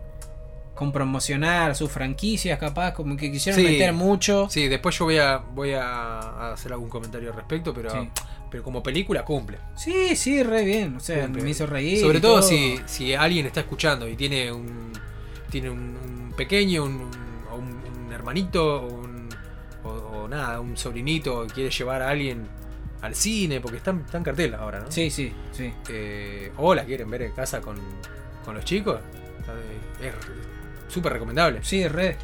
con 0.74 0.92
promocionar 0.92 1.74
sus 1.74 1.90
franquicias, 1.90 2.58
capaz, 2.58 2.92
como 2.92 3.16
que 3.16 3.30
quisieron 3.32 3.60
Sí. 3.60 3.66
meter 3.66 3.92
mucho. 3.92 4.48
Sí, 4.50 4.68
después 4.68 4.96
yo 4.98 5.04
voy 5.06 5.18
a 5.18 5.38
voy 5.38 5.72
a 5.72 6.52
hacer 6.52 6.72
algún 6.72 6.88
comentario 6.88 7.30
al 7.30 7.36
respecto, 7.36 7.72
pero 7.74 7.90
Sí. 7.90 8.08
Pero 8.54 8.62
como 8.62 8.84
película 8.84 9.24
cumple. 9.24 9.58
Sí, 9.74 10.14
sí, 10.14 10.40
re 10.44 10.64
bien. 10.64 10.94
O 10.94 11.00
sea, 11.00 11.24
Cumple. 11.24 11.42
me 11.42 11.50
hizo 11.50 11.66
reír. 11.66 11.98
Sobre 12.00 12.20
todo 12.20 12.40
si, 12.40 12.78
si 12.86 13.12
alguien 13.12 13.46
está 13.46 13.58
escuchando 13.62 14.08
y 14.08 14.14
tiene 14.14 14.52
un 14.52 14.92
tiene 15.50 15.70
un, 15.70 15.78
un 15.80 16.32
pequeño, 16.36 16.84
un, 16.84 16.92
un- 17.52 18.06
un, 18.06 18.12
hermanito, 18.12 18.82
o, 18.84 18.86
un- 18.86 19.28
o- 19.82 19.88
o 20.22 20.28
nada, 20.28 20.60
un 20.60 20.76
sobrinito, 20.76 21.44
y 21.44 21.48
quiere 21.48 21.68
llevar 21.70 22.00
a 22.02 22.10
alguien 22.10 22.46
al 23.02 23.16
cine, 23.16 23.60
porque 23.60 23.78
está, 23.78 23.90
está 23.90 24.18
en 24.18 24.22
cartel 24.24 24.54
ahora, 24.54 24.78
¿no? 24.78 24.92
Sí, 24.92 25.10
sí, 25.10 25.32
sí. 25.50 25.72
Eh, 25.88 26.52
o 26.56 26.76
la 26.76 26.84
quieren 26.84 27.10
ver 27.10 27.22
en 27.22 27.32
casa 27.32 27.60
con, 27.60 27.76
con 28.44 28.54
los 28.54 28.64
chicos, 28.64 29.00
de- 30.00 30.06
es 30.08 30.14
súper 30.86 31.12
recomendable. 31.14 31.58
Sí, 31.64 31.88
re. 31.88 32.16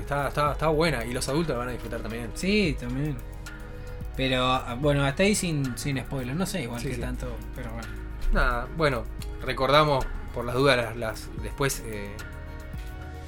Está, 0.00 0.28
está, 0.28 0.52
está 0.52 0.68
buena 0.68 1.02
y 1.02 1.14
los 1.14 1.26
adultos 1.30 1.54
la 1.54 1.60
van 1.60 1.68
a 1.68 1.72
disfrutar 1.72 2.00
también. 2.02 2.28
Sí, 2.34 2.76
también. 2.78 3.16
Pero 4.16 4.60
bueno, 4.78 5.04
hasta 5.04 5.22
ahí 5.24 5.34
sin, 5.34 5.76
sin 5.76 5.98
spoiler. 5.98 6.36
No 6.36 6.46
sé 6.46 6.62
igual 6.62 6.80
Sí, 6.80 6.88
que 6.88 6.94
sí. 6.96 7.00
tanto, 7.00 7.26
pero 7.54 7.70
bueno. 7.72 7.88
Nada, 8.32 8.68
bueno, 8.76 9.04
recordamos 9.42 10.04
por 10.32 10.44
las 10.44 10.54
dudas 10.54 10.76
las, 10.76 10.96
las- 10.96 11.28
después 11.42 11.80
eh, 11.86 12.08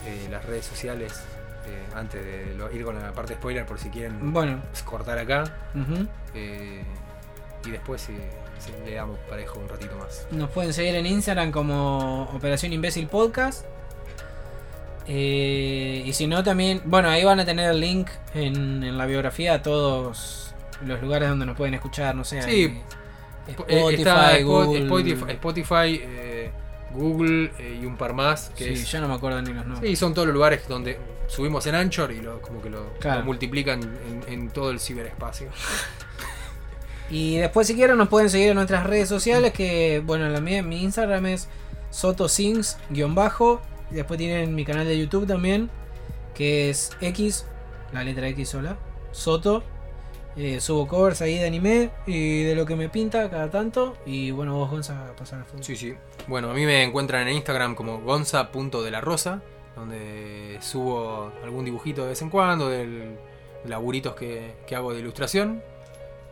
eh, 0.07 0.29
las 0.31 0.45
redes 0.45 0.65
sociales 0.67 1.13
eh, 1.67 1.87
antes 1.97 2.25
de 2.25 2.55
lo- 2.57 2.71
ir 2.73 2.85
con 2.85 3.01
la 3.01 3.13
parte 3.13 3.35
spoiler 3.35 3.67
por 3.67 3.79
si 3.79 3.89
quieren 3.91 4.33
Bueno. 4.33 4.61
cortar 4.85 5.19
acá 5.19 5.45
y 7.65 7.71
después 7.71 8.01
sí, 8.03 8.15
le 8.85 8.95
damos 8.95 9.19
parejo 9.29 9.59
un 9.59 9.69
ratito 9.69 9.97
más. 9.97 10.27
Nos 10.31 10.51
pueden 10.51 10.73
seguir 10.73 10.95
en 10.95 11.07
Instagram 11.07 11.51
como 11.51 12.25
Operación 12.35 12.73
Imbécil 12.73 13.09
Podcast. 13.09 13.65
Eh, 15.09 16.03
y 16.05 16.13
si 16.13 16.27
no, 16.27 16.43
también. 16.43 16.83
Bueno, 16.85 17.09
ahí 17.09 17.25
van 17.25 17.39
a 17.41 17.45
tener 17.45 17.71
el 17.71 17.81
link 17.81 18.09
en, 18.35 18.83
en 18.83 18.99
la 18.99 19.07
biografía 19.07 19.55
a 19.55 19.63
todos 19.63 20.55
los 20.85 21.01
lugares 21.01 21.29
donde 21.29 21.47
nos 21.47 21.57
pueden 21.57 21.75
escuchar. 21.75 22.15
No 22.15 22.25
sé. 22.25 22.43
Sí. 22.43 22.49
ahí, 22.49 22.83
Eh, 23.49 23.53
Spotify, 23.53 23.95
está 24.03 24.39
Google. 24.43 24.83
Spotify, 24.83 25.31
Spotify, 25.33 26.01
eh, 26.03 26.51
Google 26.93 27.53
eh, 27.59 27.79
y 27.81 27.87
un 27.87 27.97
par 27.97 28.13
más 28.13 28.51
que 28.57 28.65
Sí, 28.65 28.71
es- 28.73 28.91
ya 28.91 29.01
no 29.01 29.09
me 29.09 29.15
acuerdo 29.15 29.41
ni 29.43 29.53
los 29.53 29.67
nombres. 29.67 29.89
Sí, 29.91 29.97
son 29.97 30.15
todos 30.15 30.27
los 30.27 30.35
lugares 30.35 30.67
donde 30.69 30.99
subimos 31.29 31.67
en 31.67 31.75
Anchor 31.77 32.11
y 32.13 32.21
lo, 32.21 32.41
como 32.43 32.61
que 32.63 32.71
lo, 32.71 32.93
Claro. 32.99 33.21
lo 33.21 33.27
multiplican 33.27 33.81
en, 33.83 34.25
en 34.33 34.49
todo 34.51 34.71
el 34.71 34.81
ciberespacio. 34.81 35.49
Y 37.09 37.37
después, 37.37 37.69
si 37.69 37.77
quieren, 37.77 37.97
nos 37.99 38.09
pueden 38.09 38.29
seguir 38.29 38.49
en 38.49 38.57
nuestras 38.57 38.85
redes 38.85 39.09
sociales. 39.09 39.53
Que, 39.53 40.03
bueno, 40.05 40.29
la 40.29 40.41
mía, 40.41 40.61
mi 40.65 40.83
Instagram 40.83 41.27
es 41.27 41.49
sotosings-bajo. 41.93 43.61
Después 43.91 44.19
tienen 44.19 44.55
mi 44.57 44.65
canal 44.65 44.87
de 44.87 44.99
YouTube 44.99 45.27
también, 45.27 45.71
que 46.35 46.69
es 46.71 46.91
X, 47.01 47.47
la 47.93 48.03
letra 48.03 48.27
X 48.29 48.49
sola, 48.49 48.77
Soto. 49.13 49.63
Eh, 50.37 50.61
subo 50.61 50.87
covers 50.87 51.23
ahí 51.23 51.39
de 51.39 51.47
anime 51.47 51.91
y 52.07 52.43
de 52.43 52.55
lo 52.55 52.67
que 52.67 52.77
me 52.77 52.89
pinta 52.89 53.31
cada 53.31 53.51
tanto. 53.51 53.97
Y 54.05 54.31
bueno, 54.31 54.55
vos, 54.55 54.71
Gonza, 54.71 55.15
pasar 55.17 55.41
al 55.41 55.45
fútbol. 55.47 55.65
Sí, 55.65 55.77
sí. 55.77 55.95
Bueno, 56.27 56.51
a 56.51 56.55
mí 56.55 56.67
me 56.67 56.83
encuentran 56.83 57.27
en 57.27 57.35
Instagram 57.37 57.75
como 57.75 58.01
gonza.delarosa, 58.01 59.43
donde 59.75 60.59
subo 60.61 61.33
algún 61.43 61.65
dibujito 61.65 62.03
de 62.03 62.09
vez 62.09 62.23
en 62.23 62.31
cuando, 62.31 62.69
del 62.69 63.17
de 63.63 63.71
laburitos 63.71 64.15
que, 64.15 64.57
que 64.67 64.77
hago 64.77 64.93
de 64.93 65.01
ilustración. 65.01 65.63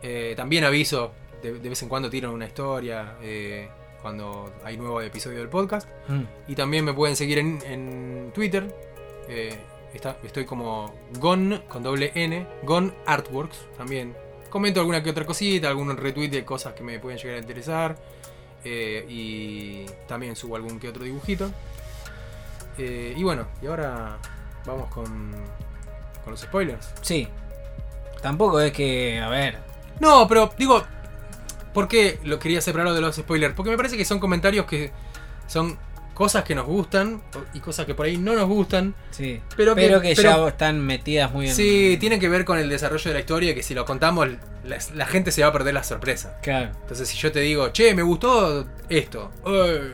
Eh, 0.03 0.33
también 0.37 0.63
aviso, 0.63 1.11
de, 1.41 1.53
de 1.59 1.69
vez 1.69 1.81
en 1.81 1.89
cuando 1.89 2.09
tiro 2.09 2.31
una 2.31 2.45
historia, 2.45 3.15
eh, 3.21 3.69
cuando 4.01 4.53
hay 4.63 4.77
nuevo 4.77 5.01
episodio 5.01 5.39
del 5.39 5.49
podcast. 5.49 5.89
Mm. 6.07 6.21
Y 6.47 6.55
también 6.55 6.85
me 6.85 6.93
pueden 6.93 7.15
seguir 7.15 7.39
en, 7.39 7.59
en 7.65 8.31
Twitter. 8.33 8.71
Está- 9.95 10.17
estoy 10.23 10.45
como 10.45 10.93
Gon 11.19 11.63
con 11.67 11.83
doble 11.83 12.11
N, 12.15 12.45
Gon 12.63 12.93
Artworks 13.05 13.65
también. 13.77 14.15
Comento 14.49 14.79
alguna 14.79 15.03
que 15.03 15.09
otra 15.09 15.25
cosita, 15.25 15.67
algún 15.67 15.95
retweet 15.97 16.29
de 16.29 16.45
cosas 16.45 16.73
que 16.73 16.83
me 16.83 16.99
pueden 16.99 17.17
llegar 17.19 17.35
a 17.37 17.39
interesar. 17.39 17.95
eh, 18.67 19.05
y 19.07 19.85
también 20.07 20.35
subo 20.35 20.55
algún 20.55 20.79
que 20.79 20.89
otro 20.89 21.03
dibujito. 21.03 21.51
Eh, 22.79 23.13
y 23.15 23.21
bueno, 23.23 23.45
y 23.61 23.67
ahora 23.67 24.17
vamos 24.65 24.91
con, 24.91 25.31
con 26.23 26.31
los 26.31 26.39
spoilers. 26.41 26.91
Sí. 27.01 27.27
Tampoco 28.23 28.59
es 28.59 28.71
que, 28.71 29.19
a 29.19 29.29
ver. 29.29 29.59
No, 29.99 30.27
pero 30.27 30.51
digo, 30.57 30.81
¿por 31.75 31.87
qué 31.87 32.19
lo 32.23 32.39
quería 32.39 32.59
separar 32.59 32.91
de 32.93 33.01
los 33.01 33.15
spoilers? 33.15 33.53
Porque 33.53 33.69
me 33.69 33.77
parece 33.77 33.97
que 33.97 34.05
son 34.05 34.17
comentarios 34.19 34.65
que 34.65 34.91
son 35.45 35.77
cosas 36.15 36.43
que 36.43 36.55
nos 36.55 36.65
gustan 36.65 37.21
y 37.53 37.59
cosas 37.59 37.85
que 37.85 37.93
por 37.93 38.07
ahí 38.07 38.17
no 38.17 38.33
nos 38.33 38.47
gustan. 38.47 38.95
Sí. 39.11 39.39
Pero 39.55 39.75
Pero 39.75 40.01
que- 40.01 40.09
que, 40.09 40.15
pero- 40.15 40.43
ya 40.45 40.47
están 40.47 40.79
metidas 40.81 41.31
muy 41.31 41.49
en. 41.49 41.53
Sí, 41.55 41.97
tienen 41.99 42.19
que 42.19 42.27
ver 42.29 42.43
con 42.45 42.57
el 42.57 42.69
desarrollo 42.69 43.03
de 43.09 43.13
la 43.13 43.19
historia 43.19 43.53
que 43.53 43.61
si 43.61 43.75
lo 43.75 43.85
contamos 43.85 44.27
la, 44.63 44.77
la 44.95 45.05
gente 45.05 45.31
se 45.31 45.43
va 45.43 45.49
a 45.49 45.51
perder 45.51 45.73
la 45.75 45.83
sorpresa. 45.83 46.39
Claro. 46.41 46.71
Entonces 46.81 47.07
si 47.09 47.17
yo 47.17 47.31
te 47.31 47.41
digo, 47.41 47.69
che, 47.69 47.93
me 47.93 48.01
gustó 48.01 48.65
esto. 48.89 49.29
ey", 49.45 49.93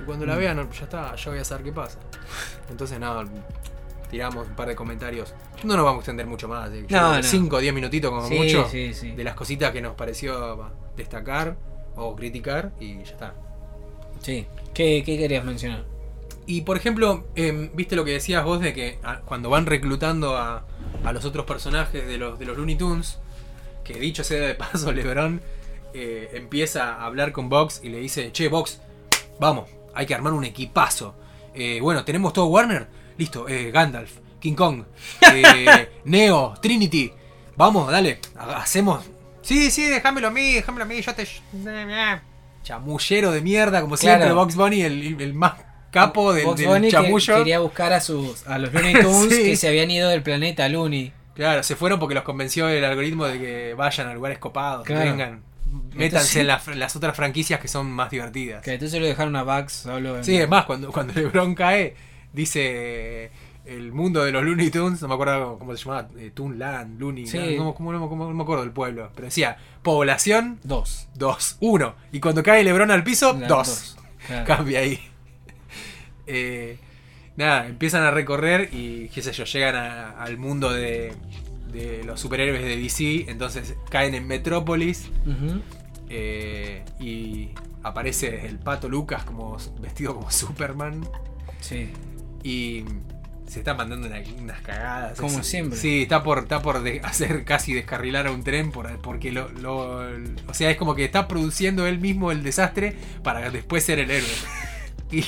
y 0.00 0.04
cuando 0.06 0.26
la 0.26 0.34
Mm. 0.34 0.38
vean, 0.38 0.70
ya 0.72 0.82
está, 0.84 1.14
ya 1.14 1.30
voy 1.30 1.38
a 1.40 1.44
saber 1.44 1.64
qué 1.64 1.72
pasa. 1.72 1.98
Entonces 2.70 2.98
nada, 2.98 3.24
tiramos 4.10 4.48
un 4.48 4.54
par 4.56 4.68
de 4.68 4.74
comentarios. 4.74 5.34
No 5.64 5.76
nos 5.76 5.84
vamos 5.84 5.98
a 5.98 6.00
extender 6.02 6.26
mucho 6.26 6.48
más. 6.48 6.70
No, 6.88 7.16
no. 7.16 7.22
5 7.22 7.56
o 7.56 7.58
10 7.60 7.74
minutitos 7.74 8.10
como 8.10 8.26
Sí, 8.26 8.34
mucho. 8.38 8.66
sí, 8.70 8.94
sí. 8.94 9.12
De 9.12 9.22
las 9.24 9.34
cositas 9.34 9.70
que 9.72 9.82
nos 9.82 9.94
pareció 9.94 10.70
destacar 10.96 11.56
o 11.96 12.16
criticar 12.16 12.72
y 12.80 12.96
ya 12.98 13.02
está. 13.02 13.34
Sí. 14.22 14.46
¿Qué, 14.74 15.02
qué 15.04 15.16
querías 15.18 15.44
mencionar? 15.44 15.84
Y 16.46 16.62
por 16.62 16.76
ejemplo, 16.76 17.26
em, 17.34 17.70
viste 17.74 17.94
lo 17.96 18.04
que 18.04 18.12
decías 18.12 18.44
vos 18.44 18.60
de 18.60 18.72
que 18.72 18.98
ah, 19.02 19.20
cuando 19.24 19.50
van 19.50 19.66
reclutando 19.66 20.36
a, 20.36 20.64
a 21.04 21.12
los 21.12 21.24
otros 21.24 21.44
personajes 21.46 22.06
de 22.06 22.16
los, 22.18 22.38
de 22.38 22.46
los 22.46 22.56
Looney 22.56 22.76
Tunes, 22.76 23.18
que 23.84 23.94
dicho 23.94 24.24
sea 24.24 24.40
de 24.46 24.54
paso, 24.56 24.92
Lebron 24.92 25.40
eh, 25.94 26.30
empieza 26.34 26.94
a 26.94 27.04
hablar 27.06 27.32
con 27.32 27.48
Vox 27.48 27.80
y 27.82 27.88
le 27.90 27.98
dice, 27.98 28.32
che, 28.32 28.48
Vox, 28.48 28.80
vamos, 29.40 29.68
hay 29.94 30.06
que 30.06 30.14
armar 30.14 30.32
un 30.32 30.44
equipazo. 30.44 31.14
Eh, 31.54 31.80
bueno, 31.82 32.04
tenemos 32.04 32.32
todo 32.32 32.46
Warner, 32.46 32.86
listo, 33.18 33.48
eh, 33.48 33.70
Gandalf, 33.70 34.12
King 34.40 34.54
Kong, 34.54 34.84
Neo, 36.04 36.54
Trinity, 36.62 37.12
vamos, 37.56 37.90
dale, 37.90 38.20
ha- 38.36 38.58
hacemos... 38.58 39.04
Sí, 39.42 39.70
sí, 39.70 39.84
déjamelo 39.84 40.28
a 40.28 40.30
mí, 40.30 40.54
déjamelo 40.54 40.84
a 40.84 40.88
mí, 40.88 41.00
yo 41.00 41.14
te... 41.14 41.26
Chamullero 42.62 43.30
de 43.32 43.40
mierda, 43.40 43.80
como 43.80 43.96
siempre. 43.96 44.32
Box 44.32 44.54
Bunny, 44.56 44.82
el, 44.82 45.20
el 45.20 45.34
más 45.34 45.54
capo 45.90 46.32
del, 46.32 46.44
Bugs 46.44 46.58
del 46.60 46.68
Bunny 46.68 46.88
que 46.88 46.92
chamullo. 46.92 47.36
quería 47.38 47.58
buscar 47.60 47.92
a 47.94 48.00
sus 48.00 48.46
a 48.46 48.58
los 48.58 48.72
Looney 48.72 48.92
Tunes 49.00 49.34
Sí. 49.36 49.42
que 49.44 49.56
se 49.56 49.68
habían 49.68 49.90
ido 49.90 50.08
del 50.10 50.22
planeta 50.22 50.68
Looney. 50.68 51.12
Claro, 51.34 51.62
se 51.62 51.76
fueron 51.76 51.98
porque 52.00 52.14
los 52.14 52.24
convenció 52.24 52.68
el 52.68 52.84
algoritmo 52.84 53.24
de 53.26 53.38
que 53.38 53.74
vayan 53.74 54.08
a 54.08 54.14
lugares 54.14 54.38
copados, 54.38 54.84
que 54.86 54.92
vengan. 54.94 55.42
Métanse 55.94 56.04
Entonces- 56.04 56.36
en 56.36 56.46
las, 56.46 56.66
las 56.76 56.96
otras 56.96 57.14
franquicias 57.16 57.60
que 57.60 57.68
son 57.68 57.90
más 57.90 58.10
divertidas. 58.10 58.62
Que 58.62 58.72
entonces 58.74 59.00
lo 59.00 59.06
dejaron 59.06 59.36
a 59.36 59.42
Bugs 59.44 59.72
solo. 59.72 60.16
en- 60.18 60.24
Sí, 60.24 60.36
es 60.36 60.48
más, 60.48 60.64
cuando, 60.64 60.90
cuando 60.92 61.12
LeBron 61.14 61.54
cae, 61.54 61.94
dice 62.32 63.30
el 63.68 63.92
mundo 63.92 64.24
de 64.24 64.32
los 64.32 64.42
Looney 64.44 64.70
Tunes, 64.70 65.00
no 65.02 65.08
me 65.08 65.14
acuerdo 65.14 65.58
cómo 65.58 65.76
se 65.76 65.84
llamaba, 65.84 66.08
eh, 66.18 66.30
Toonland, 66.34 66.98
Looney, 66.98 67.26
Sí. 67.26 67.38
no, 67.56 67.64
no, 67.64 67.74
cómo- 67.74 67.92
no- 67.92 68.08
cómo- 68.08 68.26
no 68.28 68.34
me 68.34 68.42
acuerdo 68.42 68.62
del 68.64 68.72
pueblo, 68.72 69.10
pero 69.14 69.26
decía 69.26 69.56
población 69.82 70.58
Dos. 70.64 71.08
2, 71.14 71.56
1. 71.60 71.94
Y 72.12 72.20
cuando 72.20 72.42
cae 72.42 72.64
LeBron 72.64 72.90
al 72.90 73.04
piso, 73.04 73.34
2. 73.34 73.48
dos, 73.48 73.96
claro. 74.26 74.44
Cambia 74.46 74.80
ahí. 74.80 74.98
Eh, 76.26 76.78
nada, 77.36 77.66
empiezan 77.66 78.02
a 78.02 78.10
recorrer 78.10 78.68
y 78.72 79.08
qué 79.10 79.22
sé 79.22 79.32
yo, 79.32 79.44
llegan 79.44 79.76
a- 79.76 80.10
al 80.22 80.36
mundo 80.38 80.70
de, 80.72 81.12
de 81.72 82.02
los 82.04 82.20
superhéroes 82.20 82.62
de 82.62 82.76
DC, 82.76 83.26
entonces 83.30 83.74
caen 83.90 84.14
en 84.14 84.26
Metrópolis 84.26 85.10
eh, 86.08 86.84
y 87.00 87.50
aparece 87.82 88.46
el 88.46 88.58
pato 88.58 88.88
Lucas 88.88 89.24
como 89.24 89.56
vestido 89.80 90.14
como 90.14 90.30
Superman 90.30 91.06
Sí. 91.60 91.90
y 92.42 92.84
se 93.48 93.58
está 93.60 93.74
mandando 93.74 94.06
una- 94.06 94.20
unas 94.40 94.60
cagadas. 94.60 95.18
Como 95.18 95.40
Es- 95.40 95.46
siempre. 95.46 95.78
Sí, 95.78 96.02
está 96.02 96.22
por, 96.22 96.38
está 96.40 96.60
por 96.62 96.82
de- 96.82 97.00
hacer 97.04 97.44
casi 97.44 97.72
descarrilar 97.74 98.26
a 98.26 98.30
un 98.32 98.44
tren 98.44 98.70
por, 98.70 98.88
porque 99.00 99.32
lo, 99.32 99.48
lo- 99.48 100.02
O 100.46 100.54
sea, 100.54 100.70
es 100.70 100.76
como 100.76 100.94
que 100.94 101.04
está 101.04 101.26
produciendo 101.28 101.86
él 101.86 101.98
mismo 101.98 102.30
el 102.30 102.42
desastre 102.42 102.94
para 103.22 103.50
después 103.50 103.84
ser 103.84 103.98
el 103.98 104.10
héroe. 104.10 104.28
Y, 105.10 105.24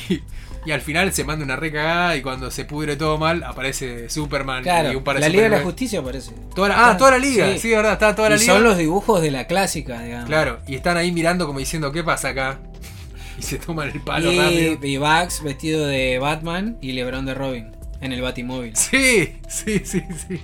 y 0.66 0.72
al 0.72 0.82
final 0.82 1.10
se 1.14 1.24
manda 1.24 1.42
una 1.42 1.56
recagada 1.56 2.14
y 2.14 2.20
cuando 2.20 2.50
se 2.50 2.66
pudre 2.66 2.96
todo 2.96 3.16
mal 3.16 3.42
aparece 3.44 4.10
Superman 4.10 4.62
Claro, 4.62 4.92
y 4.92 4.96
un 4.96 5.02
par 5.02 5.14
de 5.14 5.22
la 5.22 5.28
Liga 5.30 5.44
de 5.44 5.48
la. 5.48 5.60
Justicia 5.62 6.02
parece. 6.02 6.32
Toda 6.54 6.68
la- 6.68 6.90
ah, 6.90 6.96
toda 6.98 7.12
la 7.12 7.18
liga, 7.18 7.50
Sí. 7.54 7.58
sí, 7.60 7.70
verdad, 7.70 7.94
está 7.94 8.14
toda 8.14 8.28
la 8.28 8.36
y 8.36 8.40
liga. 8.40 8.52
son 8.52 8.62
los 8.62 8.76
dibujos 8.76 9.22
de 9.22 9.30
la 9.30 9.46
clásica, 9.46 10.02
digamos. 10.02 10.26
Claro, 10.26 10.60
y 10.66 10.74
están 10.74 10.98
ahí 10.98 11.12
mirando 11.12 11.46
como 11.46 11.60
diciendo, 11.60 11.90
¿qué 11.92 12.04
pasa 12.04 12.28
acá? 12.28 12.58
Y 13.38 13.42
se 13.42 13.56
toman 13.56 13.88
el 13.88 14.02
palo 14.02 14.30
y, 14.30 14.38
rápido. 14.38 14.86
y 14.86 14.96
Bugs 14.98 15.42
vestido 15.42 15.86
de 15.86 16.18
Batman 16.18 16.76
y 16.82 16.92
LeBron 16.92 17.24
de 17.24 17.32
Robin 17.32 17.70
en 18.00 18.12
el 18.12 18.20
Batimóvil. 18.22 18.74
Sí, 18.76 19.36
sí, 19.48 19.80
sí, 19.84 20.02
sí. 20.28 20.40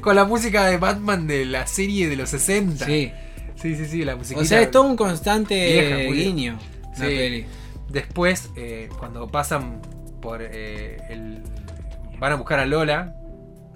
Con 0.00 0.16
la 0.16 0.24
música 0.24 0.66
de 0.66 0.78
Batman 0.78 1.26
de 1.26 1.44
la 1.44 1.66
serie 1.66 2.08
de 2.08 2.16
los 2.16 2.30
60. 2.30 2.84
Sí. 2.86 3.12
sí, 3.56 3.74
sí, 3.76 3.84
sí, 3.86 4.04
la 4.04 4.16
musiquita. 4.16 4.42
O 4.42 4.44
sea, 4.44 4.60
es 4.60 4.70
todo 4.70 4.84
un 4.84 4.96
constante 4.96 5.54
Vieja, 5.54 5.96
guiño 6.12 6.58
la 6.90 6.94
Sí. 6.96 7.02
peli. 7.04 7.46
Después, 7.88 8.50
eh, 8.56 8.88
cuando 8.98 9.28
pasan 9.28 9.80
por 10.20 10.40
eh, 10.42 10.98
el. 11.08 11.42
Van 12.18 12.32
a 12.32 12.36
buscar 12.36 12.58
a 12.58 12.66
Lola. 12.66 13.14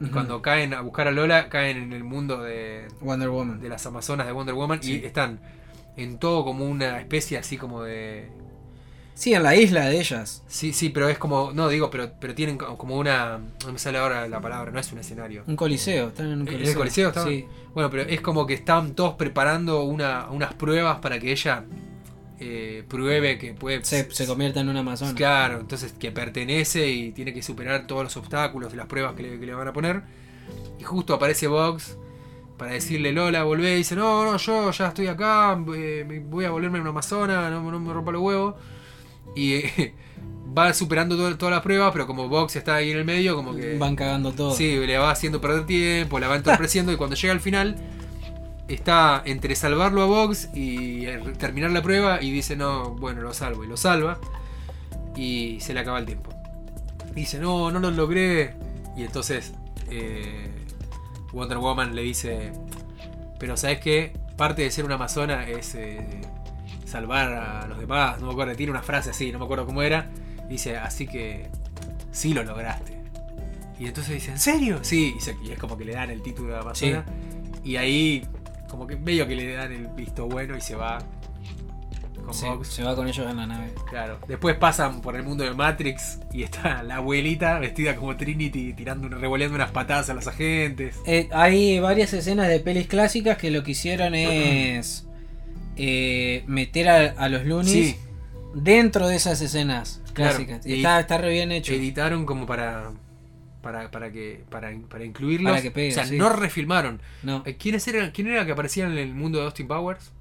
Y 0.00 0.06
cuando 0.06 0.40
caen 0.40 0.72
a 0.72 0.80
buscar 0.80 1.08
a 1.08 1.10
Lola, 1.10 1.50
caen 1.50 1.76
en 1.76 1.92
el 1.92 2.04
mundo 2.04 2.40
de, 2.42 2.88
Wonder 3.02 3.28
Woman. 3.28 3.60
de 3.60 3.68
las 3.68 3.84
Amazonas 3.84 4.26
de 4.26 4.32
Wonder 4.32 4.54
Woman 4.54 4.82
Sí. 4.82 5.00
y 5.02 5.04
están 5.04 5.40
en 5.98 6.18
todo 6.18 6.42
como 6.42 6.64
una 6.64 6.98
especie 7.00 7.36
así 7.36 7.58
como 7.58 7.82
de... 7.82 8.30
Sí, 9.20 9.34
en 9.34 9.42
la 9.42 9.54
isla 9.54 9.84
de 9.84 10.00
ellas. 10.00 10.42
Sí, 10.48 10.72
sí, 10.72 10.88
pero 10.88 11.06
es 11.10 11.18
como... 11.18 11.52
No, 11.52 11.68
digo, 11.68 11.90
pero, 11.90 12.10
pero 12.18 12.34
tienen 12.34 12.56
co- 12.56 12.78
como 12.78 12.96
una... 12.96 13.38
No 13.66 13.72
me 13.72 13.78
sale 13.78 13.98
ahora 13.98 14.26
la 14.26 14.40
palabra, 14.40 14.70
no 14.72 14.80
es 14.80 14.90
un 14.92 14.98
escenario. 14.98 15.44
Un 15.46 15.56
coliseo. 15.56 16.08
Están 16.08 16.26
en 16.28 16.32
un 16.32 16.40
¿En 16.40 16.54
coliseo. 16.54 16.70
el 16.72 16.78
coliseo 16.78 17.08
estaban? 17.08 17.28
Sí. 17.28 17.44
Bueno, 17.74 17.90
pero 17.90 18.04
es 18.04 18.22
como 18.22 18.46
que 18.46 18.54
están 18.54 18.94
todos 18.94 19.16
preparando 19.16 19.82
una, 19.82 20.30
unas 20.30 20.54
pruebas 20.54 21.00
para 21.00 21.18
que 21.18 21.32
ella 21.32 21.64
eh, 22.38 22.82
pruebe 22.88 23.36
que 23.36 23.52
puede... 23.52 23.84
Se, 23.84 24.10
se 24.10 24.26
convierte 24.26 24.60
en 24.60 24.70
una 24.70 24.80
amazona. 24.80 25.14
Claro, 25.14 25.60
entonces 25.60 25.92
que 25.92 26.10
pertenece 26.12 26.88
y 26.88 27.12
tiene 27.12 27.34
que 27.34 27.42
superar 27.42 27.86
todos 27.86 28.04
los 28.04 28.16
obstáculos 28.16 28.72
y 28.72 28.76
las 28.76 28.86
pruebas 28.86 29.12
que 29.16 29.22
le, 29.22 29.38
que 29.38 29.44
le 29.44 29.52
van 29.52 29.68
a 29.68 29.74
poner. 29.74 30.00
Y 30.78 30.84
justo 30.84 31.12
aparece 31.12 31.46
Vox 31.46 31.98
para 32.56 32.72
decirle 32.72 33.12
Lola, 33.12 33.42
volvé 33.44 33.74
y 33.74 33.76
dice, 33.76 33.96
no, 33.96 34.24
no, 34.24 34.38
yo 34.38 34.70
ya 34.70 34.88
estoy 34.88 35.08
acá, 35.08 35.58
eh, 35.76 36.06
me- 36.08 36.20
voy 36.20 36.46
a 36.46 36.50
volverme 36.50 36.80
una 36.80 36.88
amazona, 36.88 37.50
no, 37.50 37.70
no 37.70 37.78
me 37.80 37.92
rompa 37.92 38.12
los 38.12 38.22
huevos. 38.22 38.54
Y 39.34 39.54
eh, 39.54 39.94
va 40.58 40.72
superando 40.74 41.16
todo- 41.16 41.36
todas 41.36 41.52
las 41.54 41.62
pruebas, 41.62 41.90
pero 41.92 42.06
como 42.06 42.28
Vox 42.28 42.56
está 42.56 42.76
ahí 42.76 42.90
en 42.90 42.98
el 42.98 43.04
medio, 43.04 43.36
como 43.36 43.54
que... 43.54 43.76
Van 43.78 43.96
cagando 43.96 44.32
todo. 44.32 44.54
Sí, 44.54 44.76
le 44.76 44.98
va 44.98 45.10
haciendo 45.10 45.40
perder 45.40 45.66
tiempo, 45.66 46.18
la 46.18 46.28
va 46.28 46.36
entorpeciendo 46.36 46.92
y 46.92 46.96
cuando 46.96 47.16
llega 47.16 47.32
al 47.32 47.40
final 47.40 47.76
está 48.68 49.22
entre 49.24 49.54
salvarlo 49.56 50.02
a 50.02 50.06
Vox 50.06 50.48
y 50.54 51.06
terminar 51.38 51.70
la 51.72 51.82
prueba 51.82 52.22
y 52.22 52.30
dice, 52.30 52.54
no, 52.56 52.90
bueno, 52.94 53.20
lo 53.20 53.34
salvo 53.34 53.64
y 53.64 53.66
lo 53.68 53.76
salva 53.76 54.18
y 55.16 55.58
se 55.60 55.74
le 55.74 55.80
acaba 55.80 55.98
el 55.98 56.06
tiempo. 56.06 56.30
Dice, 57.14 57.38
no, 57.40 57.70
no 57.72 57.80
lo 57.80 57.90
logré. 57.90 58.54
Y 58.96 59.02
entonces 59.02 59.52
eh, 59.90 60.48
Wonder 61.32 61.58
Woman 61.58 61.94
le 61.96 62.02
dice, 62.02 62.52
pero 63.40 63.56
¿sabes 63.56 63.80
qué? 63.80 64.12
Parte 64.36 64.62
de 64.62 64.70
ser 64.70 64.84
una 64.84 64.94
amazona 64.94 65.48
es 65.48 65.74
eh, 65.74 66.06
salvar 66.90 67.32
a 67.32 67.66
los 67.66 67.78
demás. 67.78 68.20
No 68.20 68.26
me 68.26 68.32
acuerdo, 68.32 68.54
tiene 68.54 68.70
una 68.72 68.82
frase 68.82 69.10
así, 69.10 69.32
no 69.32 69.38
me 69.38 69.44
acuerdo 69.44 69.64
cómo 69.66 69.82
era. 69.82 70.10
Dice, 70.48 70.76
así 70.76 71.06
que 71.06 71.48
sí 72.10 72.34
lo 72.34 72.42
lograste. 72.42 72.98
Y 73.78 73.86
entonces 73.86 74.14
dice, 74.14 74.32
¿en 74.32 74.38
serio? 74.38 74.78
Sí, 74.82 75.14
y, 75.16 75.20
se- 75.20 75.36
y 75.42 75.52
es 75.52 75.58
como 75.58 75.76
que 75.78 75.84
le 75.86 75.94
dan 75.94 76.10
el 76.10 76.22
título 76.22 76.52
de 76.52 76.58
Amazona. 76.60 77.04
Y 77.64 77.76
ahí, 77.76 78.26
como 78.68 78.86
que 78.86 78.96
medio 78.96 79.26
que 79.26 79.34
le 79.36 79.52
dan 79.54 79.72
el 79.72 79.86
visto 79.88 80.26
bueno 80.26 80.56
y 80.56 80.60
se 80.60 80.74
va 80.76 80.98
con 82.16 82.26
Vox. 82.56 82.68
se 82.68 82.82
va 82.82 82.94
con 82.94 83.08
ellos 83.08 83.26
en 83.30 83.36
la 83.36 83.46
nave. 83.46 83.72
Claro. 83.88 84.18
Después 84.28 84.56
pasan 84.56 85.00
por 85.00 85.16
el 85.16 85.22
mundo 85.22 85.44
de 85.44 85.54
Matrix 85.54 86.18
y 86.32 86.42
está 86.42 86.82
la 86.82 86.96
abuelita 86.96 87.58
vestida 87.58 87.96
como 87.96 88.16
Trinity 88.16 88.74
tirando, 88.74 89.08
revoleando 89.08 89.54
unas 89.56 89.70
patadas 89.70 90.10
a 90.10 90.14
los 90.14 90.26
agentes. 90.26 90.96
Eh, 91.06 91.28
hay 91.32 91.78
varias 91.80 92.12
escenas 92.12 92.48
de 92.48 92.60
pelis 92.60 92.86
clásicas 92.86 93.38
que 93.38 93.50
lo 93.50 93.62
que 93.62 93.70
hicieron 93.70 94.14
es 94.14 95.06
eh, 95.82 96.44
meter 96.46 96.88
a, 96.88 96.96
a 97.24 97.28
los 97.28 97.44
Loonies 97.46 97.72
Sí, 97.72 97.96
dentro 98.54 99.08
de 99.08 99.16
esas 99.16 99.40
escenas 99.40 100.02
clásicas. 100.12 100.66
Y 100.66 100.74
Y- 100.74 100.76
está, 100.78 101.00
está 101.00 101.16
re 101.18 101.30
bien 101.30 101.52
hecho. 101.52 101.72
editaron 101.72 102.26
como 102.26 102.44
para 102.46 102.90
para, 103.62 103.90
para 103.90 104.10
que 104.10 104.42
para, 104.50 104.70
para 104.88 105.04
incluirlos. 105.04 105.50
Para 105.50 105.62
que 105.62 105.70
pegue, 105.70 105.90
o 105.90 105.94
sea, 105.94 106.06
sí. 106.06 106.16
no 106.18 106.28
refilmaron. 106.30 107.00
No. 107.22 107.42
Eh, 107.46 107.56
¿Quiénes 107.56 107.86
eran, 107.88 108.10
¿Quién 108.10 108.26
era 108.28 108.44
que 108.46 108.52
aparecía 108.52 108.86
en 108.86 108.96
el 108.98 109.14
mundo 109.14 109.38
de 109.38 109.44
Austin 109.44 109.68
Powers? 109.68 110.12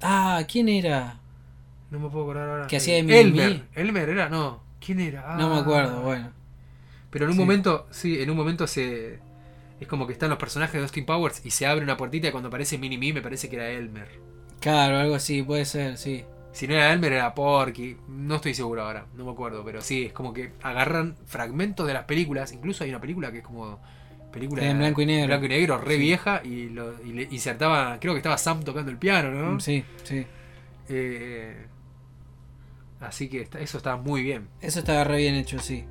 Ah, 0.00 0.42
¿quién 0.50 0.68
era? 0.68 1.18
No 1.90 1.98
me 2.00 2.08
puedo 2.08 2.24
acordar 2.24 2.48
ahora. 2.48 2.66
Que 2.66 2.76
hacía 2.78 2.94
de 2.94 3.00
Elmer. 3.20 3.24
Mini-Me. 3.50 3.62
Elmer 3.74 4.08
era, 4.08 4.28
no. 4.28 4.62
¿Quién 4.84 4.98
era? 5.00 5.36
No 5.36 5.50
me 5.50 5.56
Ah. 5.56 5.60
acuerdo, 5.60 6.02
bueno. 6.02 6.30
Pero 7.10 7.26
en 7.26 7.30
un 7.30 7.36
Sí. 7.36 7.40
momento, 7.40 7.86
sí, 7.90 8.20
en 8.20 8.30
un 8.30 8.36
momento 8.36 8.66
se. 8.66 9.18
Es 9.80 9.86
como 9.88 10.06
que 10.06 10.12
están 10.12 10.30
los 10.30 10.38
personajes 10.38 10.74
de 10.74 10.80
Austin 10.82 11.04
Powers 11.04 11.42
y 11.44 11.50
se 11.50 11.66
abre 11.66 11.84
una 11.84 11.96
puertita 11.96 12.28
y 12.28 12.30
cuando 12.30 12.48
aparece 12.48 12.78
Mini 12.78 12.96
Me 12.98 13.12
me 13.12 13.20
parece 13.22 13.48
que 13.48 13.56
era 13.56 13.68
Elmer. 13.68 14.08
Claro, 14.62 14.96
algo 14.98 15.14
así, 15.16 15.42
puede 15.42 15.64
ser, 15.66 15.98
sí. 15.98 16.24
Si 16.52 16.66
no 16.66 16.74
era 16.74 16.92
Elmer 16.92 17.12
era 17.14 17.34
Porky. 17.34 17.96
No 18.08 18.36
estoy 18.36 18.54
seguro 18.54 18.82
ahora, 18.84 19.06
no 19.14 19.24
me 19.24 19.32
acuerdo. 19.32 19.64
Pero 19.64 19.80
sí, 19.82 20.04
es 20.06 20.12
como 20.12 20.32
que 20.32 20.52
agarran 20.62 21.16
fragmentos 21.26 21.86
de 21.86 21.94
las 21.94 22.04
películas. 22.04 22.52
Incluso 22.52 22.84
hay 22.84 22.90
una 22.90 23.00
película 23.00 23.30
que 23.32 23.38
es 23.38 23.44
como. 23.44 23.80
Película 24.32 24.64
En 24.64 24.78
blanco 24.78 25.02
y 25.02 25.06
negro. 25.06 25.26
blanco 25.26 25.44
y 25.44 25.48
negro, 25.50 25.78
re 25.78 25.94
Sí. 25.96 26.00
vieja. 26.00 26.40
Y, 26.44 26.68
lo, 26.70 26.94
y 27.04 27.12
le 27.12 27.22
insertaba. 27.30 27.98
Creo 28.00 28.14
que 28.14 28.18
estaba 28.18 28.38
Sam 28.38 28.62
tocando 28.62 28.90
el 28.90 28.96
piano, 28.98 29.30
¿no? 29.30 29.52
Mm, 29.52 29.60
Sí, 29.60 29.84
sí. 30.04 30.26
Eh, 30.88 31.66
así 33.00 33.28
que 33.28 33.40
está- 33.42 33.60
eso 33.60 33.78
está 33.78 33.96
muy 33.96 34.22
bien. 34.22 34.48
Eso 34.60 34.78
estaba 34.78 35.04
re 35.04 35.18
bien 35.18 35.34
hecho, 35.34 35.58
sí. 35.58 35.84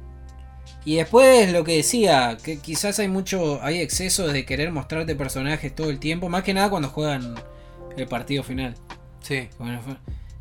Y 0.85 0.95
después 0.95 1.51
lo 1.51 1.63
que 1.63 1.77
decía, 1.77 2.37
que 2.43 2.59
quizás 2.59 2.99
hay 2.99 3.07
mucho, 3.07 3.59
hay 3.61 3.79
exceso 3.81 4.27
de 4.27 4.45
querer 4.45 4.71
mostrarte 4.71 5.15
personajes 5.15 5.75
todo 5.75 5.89
el 5.89 5.99
tiempo, 5.99 6.29
más 6.29 6.43
que 6.43 6.53
nada 6.53 6.69
cuando 6.69 6.89
juegan 6.89 7.35
el 7.97 8.07
partido 8.07 8.43
final. 8.43 8.75
Sí. 9.21 9.47
Bueno, 9.59 9.79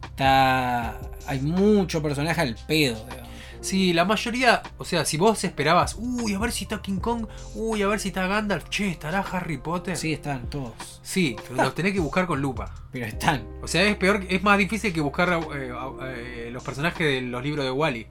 está, 0.04 0.98
hay 1.26 1.40
mucho 1.40 2.02
personaje 2.02 2.40
al 2.40 2.56
pedo. 2.66 3.04
digamos. 3.08 3.30
Sí, 3.62 3.92
la 3.92 4.06
mayoría, 4.06 4.62
o 4.78 4.86
sea, 4.86 5.04
si 5.04 5.18
vos 5.18 5.44
esperabas, 5.44 5.94
uy, 5.98 6.32
a 6.32 6.38
ver 6.38 6.50
si 6.50 6.64
está 6.64 6.80
King 6.80 6.98
Kong, 6.98 7.26
uy, 7.54 7.82
a 7.82 7.88
ver 7.88 8.00
si 8.00 8.08
está 8.08 8.26
Gandalf, 8.26 8.70
che, 8.70 8.88
¿estará 8.88 9.20
Harry 9.20 9.58
Potter? 9.58 9.98
Sí, 9.98 10.14
están 10.14 10.48
todos, 10.48 10.72
Sí, 11.02 11.36
pero 11.46 11.62
los 11.64 11.74
tenés 11.74 11.92
que 11.92 12.00
buscar 12.00 12.26
con 12.26 12.40
lupa. 12.40 12.74
pero 12.90 13.04
están. 13.04 13.46
O 13.62 13.68
sea, 13.68 13.82
es 13.84 13.96
peor, 13.96 14.24
es 14.30 14.42
más 14.42 14.56
difícil 14.56 14.94
que 14.94 15.02
buscar 15.02 15.28
eh, 15.54 15.72
a- 15.78 15.90
eh, 16.16 16.48
los 16.50 16.62
personajes 16.64 17.06
de 17.06 17.20
los 17.20 17.42
libros 17.44 17.64
de 17.66 17.70
Wally. 17.70 18.06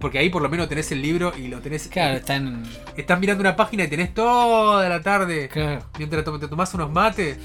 Porque 0.00 0.18
ahí 0.18 0.28
por 0.28 0.42
lo 0.42 0.48
menos 0.48 0.68
tenés 0.68 0.90
el 0.92 1.02
libro 1.02 1.32
y 1.36 1.46
lo 1.48 1.60
tenés. 1.60 1.86
Claro, 1.86 2.16
están. 2.16 2.64
Estás 2.96 3.20
mirando 3.20 3.42
una 3.42 3.54
página 3.54 3.84
y 3.84 3.88
tenés 3.88 4.12
toda 4.14 4.88
la 4.88 5.02
tarde. 5.02 5.48
Claro, 5.48 5.84
Mientras 5.98 6.24
te 6.24 6.48
tomás 6.48 6.72
unos 6.74 6.90
mates, 6.90 7.36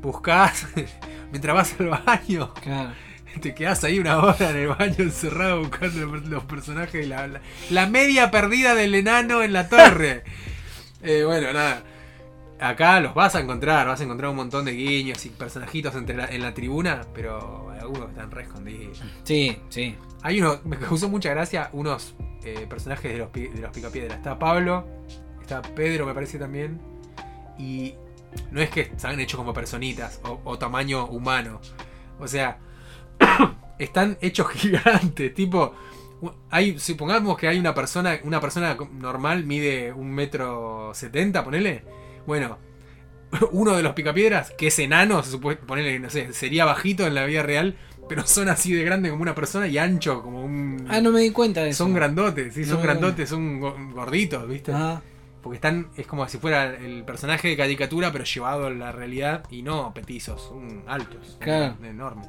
buscás, 0.00 0.66
mientras 1.30 1.54
vas 1.54 1.74
al 1.80 1.88
baño. 1.88 2.52
claro. 2.54 2.92
Te 3.40 3.54
quedás 3.54 3.84
ahí 3.84 4.00
una 4.00 4.18
hora 4.18 4.50
en 4.50 4.56
el 4.56 4.66
baño 4.68 4.96
encerrado 4.98 5.60
buscando 5.60 6.04
los 6.16 6.44
personajes 6.46 7.04
y 7.06 7.08
la, 7.08 7.28
la, 7.28 7.40
la 7.70 7.86
media 7.86 8.32
perdida 8.32 8.74
del 8.74 8.92
enano 8.96 9.42
en 9.42 9.52
la 9.52 9.68
torre. 9.68 10.24
Eh, 11.02 11.24
bueno, 11.24 11.50
nada. 11.54 11.82
Acá 12.60 13.00
los 13.00 13.14
vas 13.14 13.34
a 13.34 13.40
encontrar, 13.40 13.86
vas 13.86 13.98
a 14.02 14.04
encontrar 14.04 14.28
un 14.30 14.36
montón 14.36 14.66
de 14.66 14.72
guiños 14.72 15.24
y 15.24 15.30
personajitos 15.30 15.94
entre 15.94 16.14
la- 16.14 16.26
en 16.26 16.42
la 16.42 16.52
tribuna, 16.52 17.06
pero 17.14 17.70
algunos 17.80 18.10
están 18.10 18.30
re 18.30 18.42
escondidos. 18.42 19.00
Sí, 19.24 19.56
sí. 19.70 19.96
Hay 20.20 20.42
uno, 20.42 20.60
me 20.64 20.76
causó 20.76 21.08
mucha 21.08 21.30
gracia, 21.30 21.70
unos 21.72 22.14
eh, 22.44 22.66
personajes 22.68 23.12
de 23.12 23.16
los, 23.18 23.32
de 23.32 23.60
los 23.62 23.70
Picapiedra. 23.70 24.14
Está 24.16 24.38
Pablo, 24.38 24.86
está 25.40 25.62
Pedro, 25.62 26.04
me 26.04 26.12
parece 26.12 26.38
también. 26.38 26.78
Y 27.58 27.94
no 28.50 28.60
es 28.60 28.70
que 28.70 28.80
están 28.82 29.18
hechos 29.20 29.38
como 29.38 29.52
personitas 29.52 30.20
o, 30.24 30.40
o 30.44 30.58
tamaño 30.58 31.06
humano. 31.06 31.60
O 32.18 32.28
sea, 32.28 32.58
están 33.78 34.18
hechos 34.20 34.48
gigantes. 34.52 35.34
Tipo, 35.34 35.74
hay, 36.50 36.78
supongamos 36.78 37.38
que 37.38 37.48
hay 37.48 37.58
una 37.58 37.74
persona, 37.74 38.18
una 38.24 38.40
persona 38.40 38.76
normal 38.92 39.44
mide 39.44 39.92
un 39.92 40.10
metro 40.12 40.92
setenta, 40.94 41.44
ponele. 41.44 41.84
Bueno, 42.26 42.58
uno 43.52 43.76
de 43.76 43.82
los 43.82 43.94
picapiedras, 43.94 44.50
que 44.52 44.68
es 44.68 44.78
enano, 44.78 45.22
se 45.22 45.30
supone, 45.32 45.56
ponele, 45.56 45.98
no 45.98 46.10
sé, 46.10 46.32
sería 46.32 46.64
bajito 46.64 47.06
en 47.06 47.14
la 47.14 47.24
vida 47.24 47.42
real, 47.42 47.76
pero 48.08 48.26
son 48.26 48.48
así 48.48 48.72
de 48.74 48.82
grande 48.84 49.08
como 49.10 49.22
una 49.22 49.34
persona 49.36 49.68
y 49.68 49.78
ancho 49.78 50.20
como 50.22 50.42
un. 50.44 50.84
Ah, 50.88 51.00
no 51.00 51.12
me 51.12 51.20
di 51.20 51.30
cuenta 51.30 51.62
de 51.62 51.70
eso. 51.70 51.84
Son 51.84 51.94
grandotes, 51.94 52.52
sí, 52.54 52.64
son 52.64 52.82
grandotes, 52.82 53.28
son 53.28 53.60
go- 53.60 53.76
gorditos, 53.94 54.48
¿viste? 54.48 54.72
Ah, 54.74 55.00
Porque 55.42 55.56
están, 55.56 55.88
es 55.96 56.06
como 56.06 56.28
si 56.28 56.36
fuera 56.38 56.66
el 56.76 57.02
personaje 57.04 57.48
de 57.48 57.56
caricatura, 57.56 58.12
pero 58.12 58.24
llevado 58.24 58.66
a 58.66 58.70
la 58.70 58.92
realidad 58.92 59.44
y 59.50 59.62
no 59.62 59.92
petizos, 59.94 60.42
son 60.42 60.82
altos, 60.86 61.38
Claro. 61.40 61.74
son 61.76 61.84
enormes. 61.86 62.28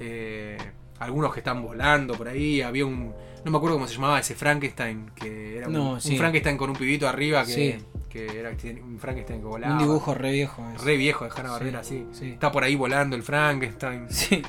Eh, 0.00 0.56
algunos 1.00 1.32
que 1.32 1.40
están 1.40 1.62
volando 1.62 2.14
por 2.14 2.28
ahí, 2.28 2.62
había 2.62 2.86
un, 2.86 3.12
no 3.44 3.50
me 3.50 3.56
acuerdo 3.56 3.76
cómo 3.76 3.86
se 3.88 3.94
llamaba 3.94 4.18
ese 4.20 4.34
Frankenstein, 4.34 5.10
que 5.14 5.58
era 5.58 5.66
un, 5.68 5.72
No, 5.74 5.92
un 5.94 6.00
sí. 6.00 6.16
Frankenstein 6.16 6.56
con 6.56 6.70
un 6.70 6.76
pibito 6.76 7.08
arriba 7.08 7.44
que, 7.44 7.52
Sí. 7.80 7.84
que 8.08 8.38
era 8.38 8.50
un 8.82 8.98
Frankenstein 8.98 9.40
que 9.40 9.46
volaba. 9.46 9.74
un 9.74 9.78
dibujo 9.80 10.14
re 10.14 10.32
viejo. 10.32 10.64
ese. 10.74 10.84
Re 10.84 10.96
viejo 10.96 11.24
de 11.24 11.30
Hanna 11.36 11.50
Barbera, 11.50 11.84
sí. 11.84 12.06
sí. 12.12 12.30
Está 12.30 12.50
por 12.52 12.64
ahí 12.64 12.74
volando 12.76 13.16
el 13.16 13.22
Frankenstein. 13.22 14.06
Sí. 14.08 14.42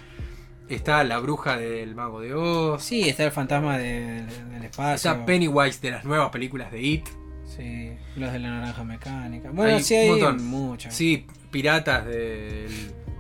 Está 0.70 1.04
la 1.04 1.20
bruja 1.20 1.58
del 1.58 1.94
mago 1.94 2.22
de 2.22 2.34
Oz. 2.34 2.82
sí, 2.84 3.08
está 3.10 3.26
el 3.26 3.32
fantasma 3.32 3.78
de- 3.78 4.24
del 4.26 4.64
espacio. 4.64 5.12
Está 5.12 5.26
Pennywise 5.26 5.82
de 5.82 5.92
las 5.92 6.06
nuevas 6.06 6.30
películas 6.30 6.72
de 6.72 6.82
It. 6.82 7.10
Sí, 7.56 7.92
los 8.16 8.32
de 8.32 8.40
la 8.40 8.50
naranja 8.50 8.84
mecánica. 8.84 9.50
Bueno, 9.52 9.76
Hay 9.78 9.84
sí 9.84 9.96
hay 9.96 10.10
montón. 10.10 10.46
muchos. 10.46 10.94
Sí, 10.94 11.26
piratas 11.52 12.06
del. 12.06 12.68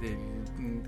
del- 0.01 0.33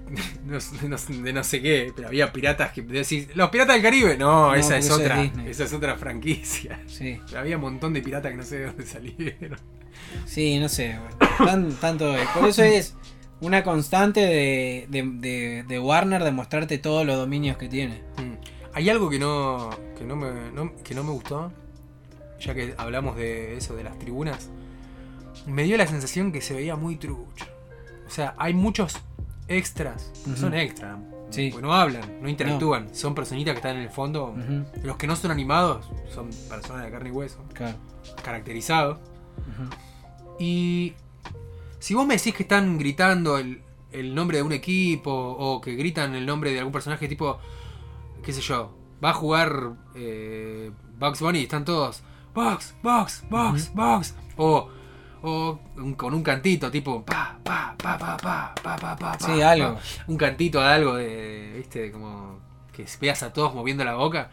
no, 0.45 0.97
de 1.23 1.33
no 1.33 1.43
sé 1.43 1.61
qué, 1.61 1.91
pero 1.95 2.07
había 2.07 2.31
piratas 2.31 2.71
que 2.71 2.81
decís, 2.83 3.27
los 3.35 3.49
piratas 3.49 3.75
del 3.75 3.83
Caribe, 3.83 4.17
no, 4.17 4.47
No, 4.49 4.55
esa 4.55 4.77
es 4.77 4.85
es 4.85 4.91
otra, 4.91 5.23
esa 5.47 5.63
es 5.65 5.73
otra 5.73 5.95
franquicia. 5.97 6.79
Sí, 6.87 7.19
Pero 7.27 7.39
había 7.39 7.55
un 7.57 7.61
montón 7.63 7.93
de 7.93 8.01
piratas 8.01 8.31
que 8.31 8.37
no 8.37 8.43
sé 8.43 8.59
de 8.59 8.65
dónde 8.67 8.85
salieron. 8.85 9.59
sí, 10.25 10.59
no 10.59 10.69
sé. 10.69 10.95
bueno, 11.39 11.45
tan- 11.51 11.71
tanto, 11.75 12.15
por 12.33 12.47
eso 12.49 12.63
es 12.63 12.95
una 13.41 13.63
constante 13.63 14.21
de, 14.21 14.85
de, 14.89 15.03
de- 15.03 15.63
de 15.67 15.79
Warner 15.79 16.23
de 16.23 16.31
mostrarte 16.31 16.77
todos 16.77 17.05
los 17.05 17.17
dominios 17.17 17.57
que 17.57 17.67
tiene. 17.67 18.01
Mm. 18.17 18.35
Hay 18.73 18.89
algo 18.89 19.09
que 19.09 19.19
no 19.19 19.69
que 19.97 20.03
no 20.05 20.15
me 20.15 20.51
no- 20.53 20.75
que 20.83 20.93
no 20.95 21.03
me 21.03 21.11
gustó 21.11 21.51
ya 22.39 22.53
que 22.53 22.73
hablamos 22.77 23.15
de 23.15 23.57
eso, 23.57 23.75
de 23.75 23.83
las 23.83 23.97
tribunas, 23.99 24.49
me 25.45 25.63
dio 25.63 25.77
la 25.77 25.87
sensación 25.87 26.31
que 26.31 26.41
se 26.41 26.53
veía 26.53 26.75
muy 26.75 26.95
trucho. 26.97 27.45
O 28.07 28.09
sea, 28.09 28.33
hay 28.37 28.53
muchos 28.53 28.97
extras, 29.47 30.11
que 30.23 30.31
Ujú. 30.31 30.39
son 30.39 30.53
extras, 30.53 30.97
Sí. 31.29 31.49
porque 31.51 31.65
no 31.67 31.73
hablan, 31.73 32.21
no 32.21 32.29
interactúan, 32.29 32.93
son 32.95 33.13
personitas 33.15 33.53
que 33.53 33.57
están 33.57 33.75
en 33.77 33.83
el 33.83 33.89
fondo. 33.89 34.35
Los 34.83 34.95
que 34.97 35.07
no 35.07 35.15
son 35.15 35.31
animados 35.31 35.89
son 36.13 36.29
personas 36.49 36.83
de 36.85 36.91
carne 36.91 37.09
y 37.09 37.11
hueso, 37.11 37.43
Claro. 37.53 37.77
caracterizados. 38.23 38.99
Y 40.39 40.93
si 41.79 41.93
vos 41.93 42.05
me 42.05 42.15
decís 42.17 42.33
que 42.33 42.43
están 42.43 42.77
gritando 42.77 43.37
el, 43.37 43.61
el 43.91 44.13
nombre 44.15 44.37
de 44.37 44.43
un 44.43 44.51
equipo 44.51 45.11
o 45.11 45.61
que 45.61 45.75
gritan 45.75 46.15
el 46.15 46.25
nombre 46.25 46.51
de 46.51 46.59
algún 46.59 46.73
personaje 46.73 47.07
tipo, 47.07 47.37
qué 48.23 48.33
sé 48.33 48.41
yo, 48.41 48.75
va 49.03 49.11
a 49.11 49.13
jugar 49.13 49.73
eh, 49.95 50.71
Bugs 50.99 51.21
Bunny 51.21 51.39
y 51.39 51.43
están 51.43 51.65
todos, 51.65 52.01
box, 52.35 52.75
box, 52.83 53.23
box, 53.29 53.71
uh 53.73 53.75
box. 53.75 54.13
O, 54.37 54.69
o 55.23 55.59
con 55.97 56.13
un 56.13 56.21
cantito 56.21 56.69
tipo 56.69 57.03
pa, 57.03 57.39
pa, 57.43 57.73
pa, 57.77 57.97
pa, 57.97 58.17
pa, 58.17 58.53
pa, 58.61 58.75
pa, 58.75 58.95
pa. 58.95 59.17
Sí, 59.19 59.41
algo. 59.41 59.79
Un 60.07 60.17
cantito 60.17 60.59
de 60.59 60.67
algo 60.67 60.95
de, 60.95 61.53
viste, 61.57 61.91
como 61.91 62.39
que 62.73 62.85
veas 62.99 63.23
a 63.23 63.31
todos 63.31 63.55
moviendo 63.55 63.83
la 63.85 63.95
boca. 63.95 64.29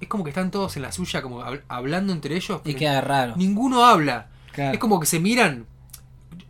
Es 0.00 0.08
como 0.08 0.24
que 0.24 0.30
están 0.30 0.50
todos 0.50 0.76
en 0.76 0.82
la 0.82 0.92
suya, 0.92 1.20
como 1.20 1.44
hablando 1.68 2.12
entre 2.12 2.36
ellos. 2.36 2.62
Y 2.64 2.74
queda 2.74 3.00
raro. 3.02 3.34
Ninguno 3.36 3.84
habla. 3.84 4.28
Es 4.56 4.78
como 4.78 5.00
que 5.00 5.06
se 5.06 5.20
miran. 5.20 5.66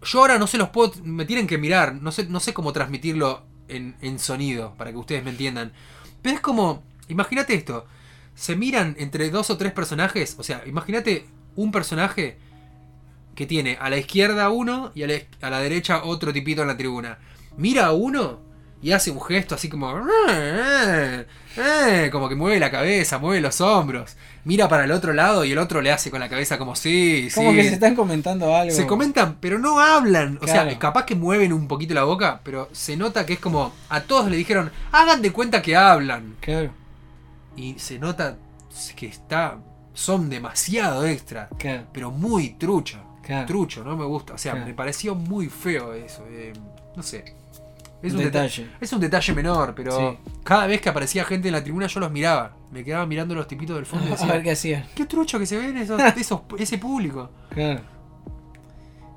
Yo 0.02 0.20
ahora 0.20 0.38
no 0.38 0.46
se 0.46 0.58
los 0.58 0.68
puedo. 0.68 0.92
Me 1.02 1.24
tienen 1.24 1.46
que 1.46 1.58
mirar. 1.58 1.94
No 1.94 2.12
sé, 2.12 2.26
no 2.26 2.38
sé 2.38 2.54
cómo 2.54 2.72
transmitirlo 2.72 3.42
en, 3.68 3.96
en 4.02 4.18
sonido, 4.18 4.74
para 4.76 4.92
que 4.92 4.98
ustedes 4.98 5.24
me 5.24 5.30
entiendan. 5.30 5.72
Pero 6.22 6.36
es 6.36 6.40
como. 6.40 6.84
Imagínate 7.08 7.54
esto. 7.54 7.86
Se 8.40 8.56
miran 8.56 8.96
entre 8.98 9.28
dos 9.28 9.50
o 9.50 9.58
tres 9.58 9.70
personajes. 9.72 10.34
O 10.38 10.42
sea, 10.42 10.62
imagínate 10.66 11.26
un 11.56 11.70
personaje 11.70 12.38
que 13.34 13.44
tiene 13.44 13.76
a 13.78 13.90
la 13.90 13.98
izquierda 13.98 14.48
uno 14.48 14.92
y 14.94 15.02
a 15.02 15.08
la, 15.08 15.14
a 15.42 15.50
la 15.50 15.60
derecha 15.60 16.04
otro 16.04 16.32
tipito 16.32 16.62
en 16.62 16.68
la 16.68 16.76
tribuna. 16.78 17.18
Mira 17.58 17.84
a 17.86 17.92
uno 17.92 18.40
y 18.82 18.92
hace 18.92 19.10
un 19.10 19.20
gesto 19.20 19.54
así 19.56 19.68
como. 19.68 19.92
"Eh, 20.30 21.26
eh", 21.58 22.08
como 22.10 22.30
que 22.30 22.34
mueve 22.34 22.58
la 22.58 22.70
cabeza, 22.70 23.18
mueve 23.18 23.42
los 23.42 23.60
hombros. 23.60 24.16
Mira 24.44 24.68
para 24.70 24.84
el 24.84 24.92
otro 24.92 25.12
lado 25.12 25.44
y 25.44 25.52
el 25.52 25.58
otro 25.58 25.82
le 25.82 25.92
hace 25.92 26.10
con 26.10 26.20
la 26.20 26.30
cabeza 26.30 26.56
como 26.56 26.74
sí, 26.76 27.28
Como 27.34 27.50
sí. 27.50 27.56
que 27.56 27.64
se 27.64 27.74
están 27.74 27.94
comentando 27.94 28.56
algo. 28.56 28.74
Se 28.74 28.86
comentan, 28.86 29.36
pero 29.38 29.58
no 29.58 29.80
hablan. 29.80 30.38
O 30.38 30.46
Claro. 30.46 30.70
sea, 30.70 30.78
capaz 30.78 31.04
que 31.04 31.14
mueven 31.14 31.52
un 31.52 31.68
poquito 31.68 31.92
la 31.92 32.04
boca, 32.04 32.40
pero 32.42 32.70
se 32.72 32.96
nota 32.96 33.26
que 33.26 33.34
es 33.34 33.38
como. 33.38 33.74
A 33.90 34.00
todos 34.00 34.30
le 34.30 34.38
dijeron, 34.38 34.70
hagan 34.92 35.20
de 35.20 35.30
cuenta 35.30 35.60
que 35.60 35.76
hablan. 35.76 36.36
Claro, 36.40 36.70
Y 37.56 37.78
se 37.78 37.98
nota 37.98 38.36
que 38.96 39.06
está. 39.06 39.58
Son 39.92 40.30
demasiado 40.30 41.04
extra. 41.06 41.48
Pero 41.92 42.10
muy 42.10 42.50
trucho. 42.50 42.98
Trucho, 43.46 43.84
no 43.84 43.96
me 43.96 44.04
gusta. 44.04 44.34
O 44.34 44.38
sea, 44.38 44.54
me 44.56 44.74
pareció 44.74 45.14
muy 45.14 45.48
feo 45.48 45.92
eso. 45.94 46.24
eh, 46.28 46.52
no 46.96 47.02
sé. 47.02 47.36
Es 48.02 48.12
Un 48.14 48.18
un, 48.20 48.24
deta- 48.24 48.40
detalle. 48.42 48.70
es 48.80 48.92
un 48.94 49.00
detalle 49.00 49.34
menor, 49.34 49.74
pero 49.76 49.92
Sí. 49.96 50.18
cada 50.42 50.66
vez 50.66 50.80
que 50.80 50.88
aparecía 50.88 51.22
gente 51.24 51.48
en 51.48 51.52
la 51.52 51.62
tribuna 51.62 51.86
yo 51.86 52.00
los 52.00 52.10
miraba. 52.10 52.56
Me 52.72 52.82
quedaba 52.82 53.04
mirando 53.04 53.34
los 53.34 53.46
tipitos 53.46 53.76
del 53.76 53.84
fondo 53.86 54.08
y 54.08 54.12
A 54.22 54.32
ver 54.32 54.42
qué 54.42 54.52
hacían. 54.52 54.86
qué 54.94 55.04
trucho 55.04 55.38
que 55.38 55.44
se 55.46 55.58
ven 55.58 55.76
esos, 55.76 56.00
esos, 56.16 56.40
ese 56.58 56.78
público. 56.78 57.30
Claro. 57.50 57.80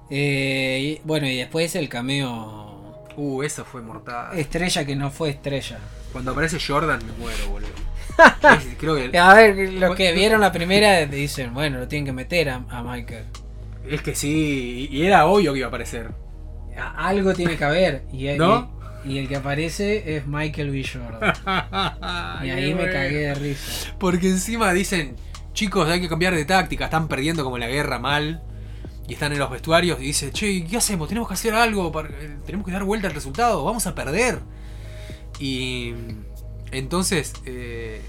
Eh, 0.10 1.00
y- 1.00 1.08
bueno, 1.08 1.28
y 1.28 1.38
después 1.38 1.76
el 1.76 1.90
cameo 1.90 2.72
Uh, 3.16 3.44
eso 3.44 3.64
fue 3.64 3.82
mortal. 3.84 4.38
estrella 4.38 4.84
que 4.86 4.96
no 4.96 5.12
fue 5.12 5.30
estrella. 5.30 5.78
Cuando 6.12 6.32
aparece 6.32 6.58
Jordan 6.60 7.00
me 7.06 7.12
muero, 7.14 7.48
boludo. 7.50 7.70
Creo 8.80 8.95
que 8.95 9.18
A 9.18 9.34
ver, 9.34 9.73
los 9.73 9.95
que 9.95 10.11
vieron 10.14 10.41
la 10.41 10.52
primera 10.52 11.06
dicen, 11.06 11.53
bueno, 11.53 11.80
lo 11.80 11.88
tienen 11.88 12.06
que 12.06 12.11
meter 12.14 12.49
a, 12.49 12.64
a 12.69 12.84
Michael. 12.84 13.26
es 13.90 14.02
que 14.02 14.15
sí, 14.15 14.88
y 14.91 15.03
era 15.06 15.26
obvio 15.26 15.53
que 15.53 15.60
iba 15.60 15.68
a 15.68 15.69
aparecer. 15.69 16.11
A- 16.77 17.07
Algo 17.07 17.34
tiene 17.34 17.56
que 17.57 17.64
haber. 17.65 18.03
Y, 18.11 18.26
¿No? 18.38 18.72
y, 19.06 19.14
y 19.14 19.18
el 19.19 19.27
que 19.27 19.35
aparece 19.35 20.15
es 20.18 20.26
Michael 20.27 20.72
B. 20.72 20.84
Jordan. 20.85 21.34
Y 22.45 22.49
ahí 22.49 22.73
me 22.73 22.90
cagué 22.90 23.18
de 23.27 23.35
risa. 23.35 23.95
Porque 23.99 24.27
encima 24.30 24.72
dicen, 24.73 25.15
chicos, 25.53 25.88
hay 25.90 26.02
que 26.02 26.10
cambiar 26.10 26.34
de 26.35 26.45
táctica, 26.45 26.85
están 26.85 27.07
perdiendo 27.07 27.44
como 27.44 27.57
la 27.57 27.68
guerra 27.68 27.99
mal. 27.99 28.41
Y 29.07 29.14
están 29.14 29.34
en 29.34 29.40
los 29.40 29.52
vestuarios 29.52 29.99
y 29.99 30.03
dice, 30.06 30.31
che, 30.31 30.64
¿qué 30.65 30.77
hacemos? 30.77 31.10
Tenemos 31.10 31.27
que 31.27 31.34
hacer 31.34 31.53
algo, 31.53 31.91
para- 31.91 32.07
eh, 32.10 32.38
tenemos 32.45 32.65
que 32.65 32.72
dar 32.72 32.85
vuelta 32.85 33.07
al 33.10 33.14
resultado, 33.14 33.64
vamos 33.65 33.85
a 33.85 33.94
perder. 33.94 34.40
Y 35.40 35.94
entonces 36.74 37.34
eh, 37.45 38.02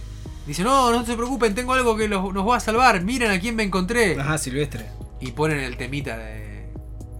dice, 0.46 0.62
no, 0.62 0.90
no 0.90 1.04
se 1.06 1.14
preocupen, 1.14 1.54
tengo 1.54 1.72
algo 1.74 1.96
que 1.96 2.08
los- 2.08 2.32
nos 2.32 2.48
va 2.48 2.56
a 2.56 2.60
salvar, 2.60 3.02
miren 3.02 3.30
a 3.30 3.38
quién 3.40 3.56
me 3.56 3.62
encontré. 3.62 4.18
Ajá, 4.18 4.38
Silvestre. 4.38 4.86
Y 5.20 5.32
ponen 5.32 5.60
el 5.60 5.76
temita 5.76 6.16
de... 6.18 6.66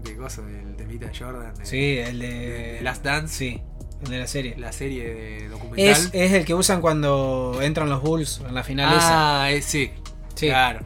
de 0.03 0.17
cosa, 0.17 0.43
el 0.43 0.77
temita 0.77 1.07
de 1.07 1.17
Jordan. 1.19 1.55
de- 1.55 1.67
Sí, 1.67 1.99
el 1.99 2.19
de, 2.19 2.81
Last 2.83 3.05
Dance. 3.05 3.35
Sí, 3.35 3.63
de 4.09 4.19
la 4.19 4.27
serie. 4.27 4.55
La 4.59 4.73
serie 4.73 5.15
de 5.15 5.49
documental. 5.49 5.87
Es, 5.87 6.11
es 6.13 6.33
el 6.33 6.45
que 6.45 6.55
usan 6.55 6.81
cuando 6.81 7.59
entran 7.63 7.89
los 7.89 8.03
Bulls 8.03 8.41
en 8.47 8.55
la 8.55 8.63
final 8.65 8.97
esa. 8.97 9.43
ah, 9.45 9.51
es- 9.51 9.65
sí. 9.65 9.91
Sí. 10.35 10.49
Claro. 10.49 10.81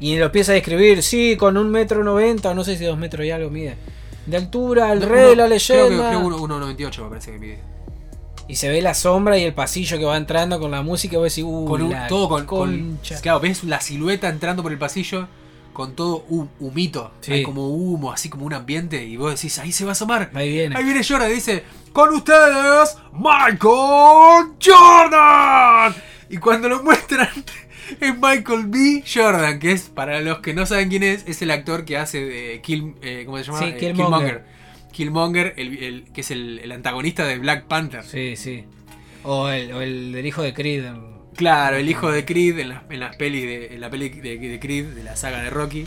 Y 0.00 0.16
lo 0.16 0.26
empieza 0.26 0.52
a 0.52 0.56
describir, 0.56 1.02
sí, 1.02 1.36
con 1.38 1.56
un 1.56 1.70
metro 1.70 2.04
noventa, 2.04 2.52
no 2.52 2.64
sé 2.64 2.76
si 2.76 2.84
dos 2.84 2.98
metros 2.98 3.24
y 3.24 3.30
algo 3.30 3.48
mide. 3.48 3.76
De 4.26 4.36
altura, 4.36 4.92
el 4.92 5.00
No, 5.00 5.06
rey, 5.08 5.26
uno- 5.32 5.34
la 5.36 5.48
leyenda. 5.48 5.86
Creo 5.86 6.02
que, 6.02 6.08
creo 6.08 6.20
uno- 6.20 6.38
1.98 6.76 7.02
me 7.04 7.08
parece 7.08 7.32
que 7.32 7.38
mide. 7.38 7.60
Y 8.48 8.56
se 8.56 8.68
ve 8.68 8.80
la 8.80 8.94
sombra 8.94 9.36
y 9.38 9.42
el 9.42 9.54
pasillo 9.54 9.98
que 9.98 10.04
va 10.04 10.16
entrando 10.16 10.60
con 10.60 10.70
la 10.70 10.82
música 10.82 11.16
y 11.16 11.18
vos 11.18 11.34
decís, 11.34 11.44
uh, 11.46 11.64
Con 11.66 11.82
un- 11.82 11.90
la 11.90 12.06
todo 12.06 12.28
con, 12.28 12.46
con- 12.46 12.96
concha. 12.96 13.20
Claro, 13.20 13.40
ves 13.40 13.64
la 13.64 13.80
silueta 13.80 14.28
entrando 14.28 14.62
por 14.62 14.70
el 14.72 14.78
pasillo 14.78 15.26
con 15.72 15.94
todo 15.94 16.24
un 16.28 16.48
humito. 16.60 17.10
Sí. 17.20 17.32
Hay 17.32 17.42
como 17.42 17.68
humo, 17.68 18.12
así 18.12 18.28
como 18.30 18.46
un 18.46 18.54
ambiente. 18.54 19.04
Y 19.04 19.16
vos 19.16 19.34
decís, 19.34 19.58
ahí 19.58 19.72
se 19.72 19.84
va 19.84 19.90
a 19.90 19.92
asomar. 19.92 20.30
Ahí 20.32 20.50
viene. 20.50 20.76
Ahí 20.76 20.84
viene 20.84 21.02
Jordan 21.06 21.30
y 21.30 21.34
dice, 21.34 21.64
con 21.92 22.08
ustedes, 22.14 22.96
Michael 23.12 24.52
Jordan. 24.64 25.94
Y 26.30 26.38
cuando 26.38 26.68
lo 26.68 26.82
muestran, 26.82 27.28
es 28.00 28.14
Michael 28.18 28.66
B. 28.66 29.04
Jordan, 29.12 29.58
que 29.58 29.72
es, 29.72 29.82
para 29.82 30.20
los 30.20 30.38
que 30.38 30.54
no 30.54 30.66
saben 30.66 30.88
quién 30.88 31.02
es, 31.02 31.24
es 31.26 31.42
el 31.42 31.50
actor 31.50 31.84
que 31.84 31.96
hace 31.98 32.24
de 32.24 32.60
Kill, 32.62 32.94
eh, 33.02 33.22
¿cómo 33.26 33.38
se 33.38 33.44
llama? 33.44 33.58
Sí, 33.58 33.64
Eh, 33.66 33.76
Killmonger. 33.78 34.55
Killmonger, 34.96 35.54
el, 35.56 35.76
el- 35.82 36.04
que 36.12 36.22
es 36.22 36.30
el, 36.30 36.58
el 36.60 36.72
antagonista 36.72 37.24
de 37.26 37.38
Black 37.38 37.66
Panther. 37.66 38.02
Sí, 38.04 38.36
sí. 38.36 38.64
O 39.24 39.48
el, 39.48 39.72
o 39.72 39.78
del 39.80 40.24
hijo 40.26 40.42
de 40.42 40.54
Creed. 40.54 40.84
Claro, 41.36 41.76
el 41.76 41.88
hijo 41.88 42.10
de 42.10 42.24
Creed 42.24 42.58
en 42.60 42.70
las, 42.70 42.82
en 42.88 43.00
las 43.00 43.14
pelis 43.16 43.42
de, 43.42 43.74
en 43.74 43.80
la 43.80 43.90
peli 43.90 44.08
de, 44.08 44.38
de 44.38 44.58
Creed, 44.60 44.86
de 44.94 45.02
la 45.04 45.16
saga 45.16 45.42
de 45.42 45.50
Rocky. 45.50 45.84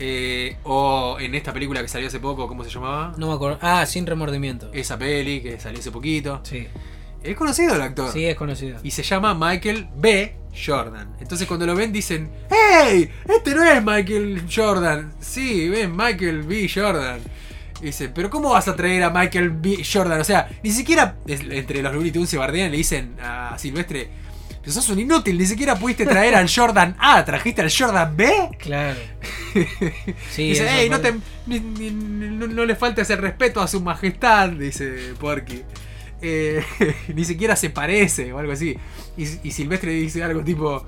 Eh, 0.00 0.56
o 0.64 1.16
en 1.20 1.34
esta 1.36 1.52
película 1.52 1.80
que 1.80 1.86
salió 1.88 2.08
hace 2.08 2.18
poco, 2.18 2.48
¿cómo 2.48 2.64
se 2.64 2.70
llamaba? 2.70 3.14
No 3.16 3.28
me 3.28 3.34
acuerdo. 3.34 3.58
Ah, 3.62 3.86
sin 3.86 4.06
remordimiento. 4.06 4.70
Esa 4.72 4.98
peli 4.98 5.40
que 5.40 5.60
salió 5.60 5.78
hace 5.78 5.92
poquito. 5.92 6.40
Sí, 6.42 6.66
Es 7.22 7.36
conocido 7.36 7.76
el 7.76 7.82
actor. 7.82 8.10
sí, 8.12 8.24
es 8.24 8.34
conocido. 8.34 8.78
Y 8.82 8.90
se 8.90 9.02
llama 9.04 9.34
Michael 9.34 9.86
B. 9.96 10.34
Jordan. 10.66 11.16
Entonces 11.20 11.46
cuando 11.48 11.66
lo 11.66 11.74
ven 11.74 11.92
dicen, 11.92 12.30
¡Hey! 12.50 13.08
Este 13.28 13.54
no 13.54 13.62
es 13.64 13.82
Michael 13.84 14.42
Jordan. 14.52 15.12
Sí, 15.20 15.68
ven, 15.68 15.96
Michael 15.96 16.42
B. 16.42 16.68
Jordan. 16.72 17.20
Dice, 17.84 18.08
¿pero 18.08 18.30
cómo 18.30 18.50
vas 18.50 18.66
a 18.68 18.74
traer 18.76 19.02
a 19.02 19.10
Michael 19.10 19.50
B. 19.50 19.82
Jordan? 19.84 20.20
O 20.20 20.24
sea, 20.24 20.48
ni 20.62 20.70
siquiera 20.70 21.16
entre 21.26 21.82
los 21.82 21.92
Looney 21.94 22.10
Tunes 22.10 22.30
se 22.30 22.38
bardean 22.38 22.70
le 22.70 22.78
dicen 22.78 23.14
a 23.22 23.56
Silvestre, 23.58 24.08
pero 24.60 24.72
sos 24.72 24.88
un 24.88 24.98
inútil, 25.00 25.36
ni 25.36 25.44
siquiera 25.46 25.76
pudiste 25.78 26.06
traer 26.06 26.34
al 26.34 26.48
Jordan 26.48 26.96
A, 26.98 27.22
trajiste 27.24 27.60
al 27.60 27.70
Jordan 27.70 28.16
B. 28.16 28.32
Claro. 28.58 28.98
Sí, 30.32 30.48
dice, 30.48 30.66
hey, 30.68 30.88
no, 30.90 31.00
te, 31.00 31.14
ni- 31.46 31.60
ni- 31.60 31.90
no, 31.92 32.46
no 32.48 32.64
le 32.64 32.74
faltes 32.74 33.08
el 33.10 33.18
respeto 33.18 33.60
a 33.60 33.68
su 33.68 33.80
majestad, 33.80 34.48
dice 34.48 35.12
Porky. 35.20 35.62
Eh, 36.20 36.64
ni 37.14 37.24
siquiera 37.24 37.54
se 37.54 37.70
parece 37.70 38.32
o 38.32 38.38
algo 38.38 38.52
así. 38.52 38.76
Y, 39.16 39.22
y 39.46 39.50
Silvestre 39.52 39.92
dice 39.92 40.24
algo 40.24 40.42
tipo, 40.42 40.84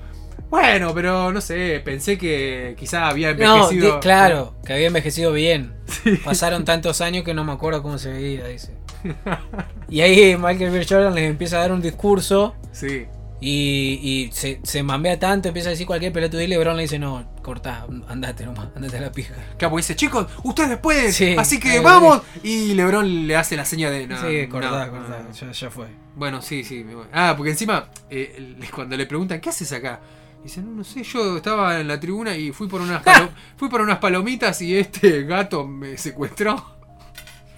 bueno, 0.49 0.93
pero 0.93 1.31
no 1.31 1.41
sé, 1.41 1.81
pensé 1.83 2.17
que 2.17 2.75
quizá 2.77 3.07
había 3.07 3.33
No, 3.33 3.55
envejecido. 3.55 3.95
di- 3.95 3.99
claro, 4.01 4.55
que 4.65 4.73
había 4.73 4.87
envejecido 4.87 5.31
bien. 5.33 5.73
Pasaron 6.25 6.65
tantos 6.65 7.01
años 7.01 7.23
que 7.23 7.33
no 7.33 7.43
me 7.43 7.51
acuerdo 7.53 7.81
cómo 7.83 7.97
se 7.97 8.11
veía, 8.11 8.45
dice. 8.47 8.73
Y 9.89 10.01
ahí 10.01 10.35
Michael 10.37 10.71
B. 10.71 10.85
Jordan 10.87 11.13
les 11.15 11.29
empieza 11.29 11.57
a 11.57 11.59
dar 11.61 11.71
un 11.71 11.81
discurso 11.81 12.55
Sí. 12.73 13.05
y, 13.39 13.99
y 14.03 14.31
se, 14.33 14.59
se 14.63 14.83
mambea 14.83 15.17
tanto, 15.17 15.47
empieza 15.47 15.69
a 15.69 15.71
decir 15.71 15.87
cualquier 15.87 16.11
pelotudo 16.11 16.41
y 16.41 16.47
LeBron 16.47 16.75
le 16.75 16.83
dice, 16.83 16.99
no, 16.99 17.25
cortá, 17.41 17.85
andate 18.09 18.45
nomás, 18.45 18.67
andate 18.75 18.97
a 18.97 19.01
la 19.01 19.11
pija. 19.11 19.33
Claro, 19.57 19.71
porque 19.71 19.81
dice, 19.83 19.95
chicos, 19.95 20.27
ustedes 20.43 20.77
pueden, 20.77 21.13
Sí, 21.13 21.35
así 21.37 21.59
que 21.59 21.79
vamos. 21.79 22.21
Y 22.43 22.73
Lebron 22.73 23.27
le 23.27 23.35
hace 23.37 23.55
la 23.55 23.63
seña 23.65 23.89
de. 23.89 24.07
No, 24.07 24.19
sí, 24.21 24.47
cortá, 24.47 24.85
no, 24.87 24.91
cortá, 24.91 25.23
no. 25.25 25.33
Ya, 25.33 25.51
ya 25.51 25.69
fue. 25.69 25.87
Bueno, 26.15 26.41
sí, 26.41 26.63
sí. 26.65 26.85
Ah, 27.13 27.33
porque 27.37 27.51
encima, 27.51 27.89
eh, 28.09 28.55
cuando 28.75 28.97
le 28.97 29.05
preguntan, 29.05 29.39
¿qué 29.39 29.49
haces 29.49 29.71
acá? 29.71 29.99
Dice, 30.47 30.61
no, 30.61 30.71
no 30.71 30.83
sé, 30.85 31.03
yo 31.03 31.35
estaba 31.35 31.81
en 31.81 31.89
la 31.89 31.99
tribuna 31.99 32.35
y 32.37 32.53
fui 32.53 32.67
por 32.69 32.79
unas, 32.79 33.03
fui 33.57 33.67
por 33.67 33.81
unas 33.81 33.97
palomitas 33.99 34.61
y 34.61 34.77
este 34.77 35.23
gato 35.23 35.67
me 35.67 35.97
secuestró. 35.97 36.77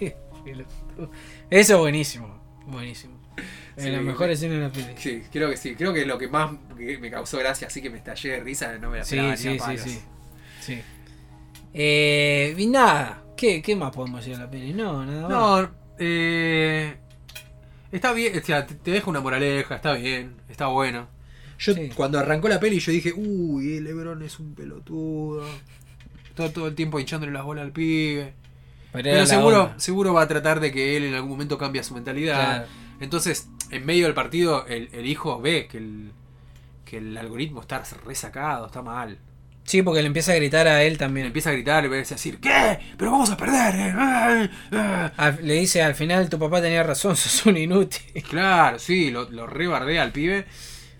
Eso 1.50 1.74
es 1.74 1.78
buenísimo. 1.78 2.40
Buenísimo. 2.66 3.14
Sí, 3.76 3.88
la 3.90 4.00
mejor 4.00 4.26
me- 4.26 4.32
escena 4.32 4.54
de 4.54 4.60
la 4.60 4.70
peli. 4.70 4.86
Sí, 4.96 5.22
creo 5.32 5.50
que 5.50 5.56
sí. 5.56 5.74
Creo 5.74 5.92
que 5.94 6.04
lo 6.04 6.18
que 6.18 6.28
más 6.28 6.50
me 6.76 7.10
causó 7.10 7.38
gracia, 7.38 7.68
así 7.68 7.80
que 7.80 7.90
me 7.90 7.98
estallé 7.98 8.30
de 8.32 8.40
risa, 8.40 8.76
no 8.78 8.90
me 8.90 8.98
la 8.98 9.04
Sí, 9.04 9.16
esperaba 9.16 9.28
ni 9.28 9.32
a 9.34 9.36
sí, 9.36 9.50
sí, 9.52 9.58
palos. 9.58 9.80
sí. 9.82 10.00
sí. 10.60 10.82
Eh, 11.72 12.54
y 12.58 12.66
nada, 12.66 13.22
¿qué, 13.36 13.62
¿qué 13.62 13.76
más 13.76 13.92
podemos 13.94 14.20
decir 14.20 14.36
de 14.36 14.44
la 14.44 14.50
peli? 14.50 14.72
No, 14.74 15.04
nada 15.06 15.22
más. 15.22 15.30
No, 15.30 15.70
eh, 15.98 16.96
está 17.92 18.12
bien, 18.12 18.36
o 18.36 18.42
sea, 18.44 18.66
te, 18.66 18.90
deja 18.90 19.08
una 19.08 19.20
moraleja, 19.20 19.76
está 19.76 19.92
bien, 19.94 20.34
está 20.48 20.66
bueno. 20.66 21.08
Yo 21.60 21.74
Sí. 21.74 21.90
cuando 21.94 22.18
arrancó 22.18 22.48
la 22.48 22.58
peli 22.58 22.80
yo 22.80 22.90
dije, 22.90 23.12
uy, 23.14 23.76
el 23.76 23.84
Lebron 23.84 24.22
es 24.22 24.38
un 24.40 24.54
pelotudo. 24.54 25.44
Todo, 26.34 26.50
todo 26.50 26.66
el 26.68 26.74
tiempo 26.74 26.98
hinchándole 26.98 27.32
las 27.32 27.44
bolas 27.44 27.64
al 27.64 27.72
pibe. 27.72 28.32
Pero, 28.92 29.24
seguro, 29.26 29.64
onda. 29.64 29.78
seguro 29.78 30.14
va 30.14 30.22
a 30.22 30.28
tratar 30.28 30.58
de 30.58 30.72
que 30.72 30.96
él 30.96 31.04
en 31.04 31.14
algún 31.14 31.30
momento 31.30 31.58
cambie 31.58 31.82
su 31.84 31.94
mentalidad. 31.94 32.64
Claro. 32.66 32.66
Entonces, 33.00 33.48
en 33.70 33.86
medio 33.86 34.06
del 34.06 34.14
partido, 34.14 34.66
el, 34.66 34.88
el 34.92 35.06
hijo 35.06 35.40
ve 35.40 35.68
que 35.70 35.78
el, 35.78 36.10
que 36.84 36.96
el 36.98 37.16
algoritmo 37.16 37.60
está 37.60 37.82
resacado, 38.06 38.66
está 38.66 38.82
mal. 38.82 39.18
Sí, 39.64 39.82
porque 39.82 40.00
le 40.00 40.06
empieza 40.08 40.32
a 40.32 40.36
gritar 40.36 40.66
a 40.66 40.82
él 40.82 40.94
Le 40.94 40.98
también. 40.98 41.26
empieza 41.26 41.50
a 41.50 41.52
gritar, 41.52 41.82
le 41.84 41.86
empieza 41.88 42.14
a 42.14 42.16
decir, 42.16 42.40
¿qué? 42.40 42.78
Pero 42.96 43.12
vamos 43.12 43.30
a 43.30 43.36
perder. 43.36 43.74
eh, 43.76 43.92
ah". 44.72 45.12
Al- 45.16 45.38
le 45.46 45.54
dice 45.54 45.82
al 45.82 45.94
final 45.94 46.28
tu 46.28 46.38
papá 46.38 46.60
tenía 46.60 46.82
razón, 46.82 47.14
sos 47.16 47.46
un 47.46 47.56
inútil. 47.58 48.22
Claro, 48.28 48.78
sí, 48.78 49.10
lo, 49.10 49.30
lo 49.30 49.46
rebardea 49.46 50.02
al 50.02 50.10
pibe. 50.12 50.46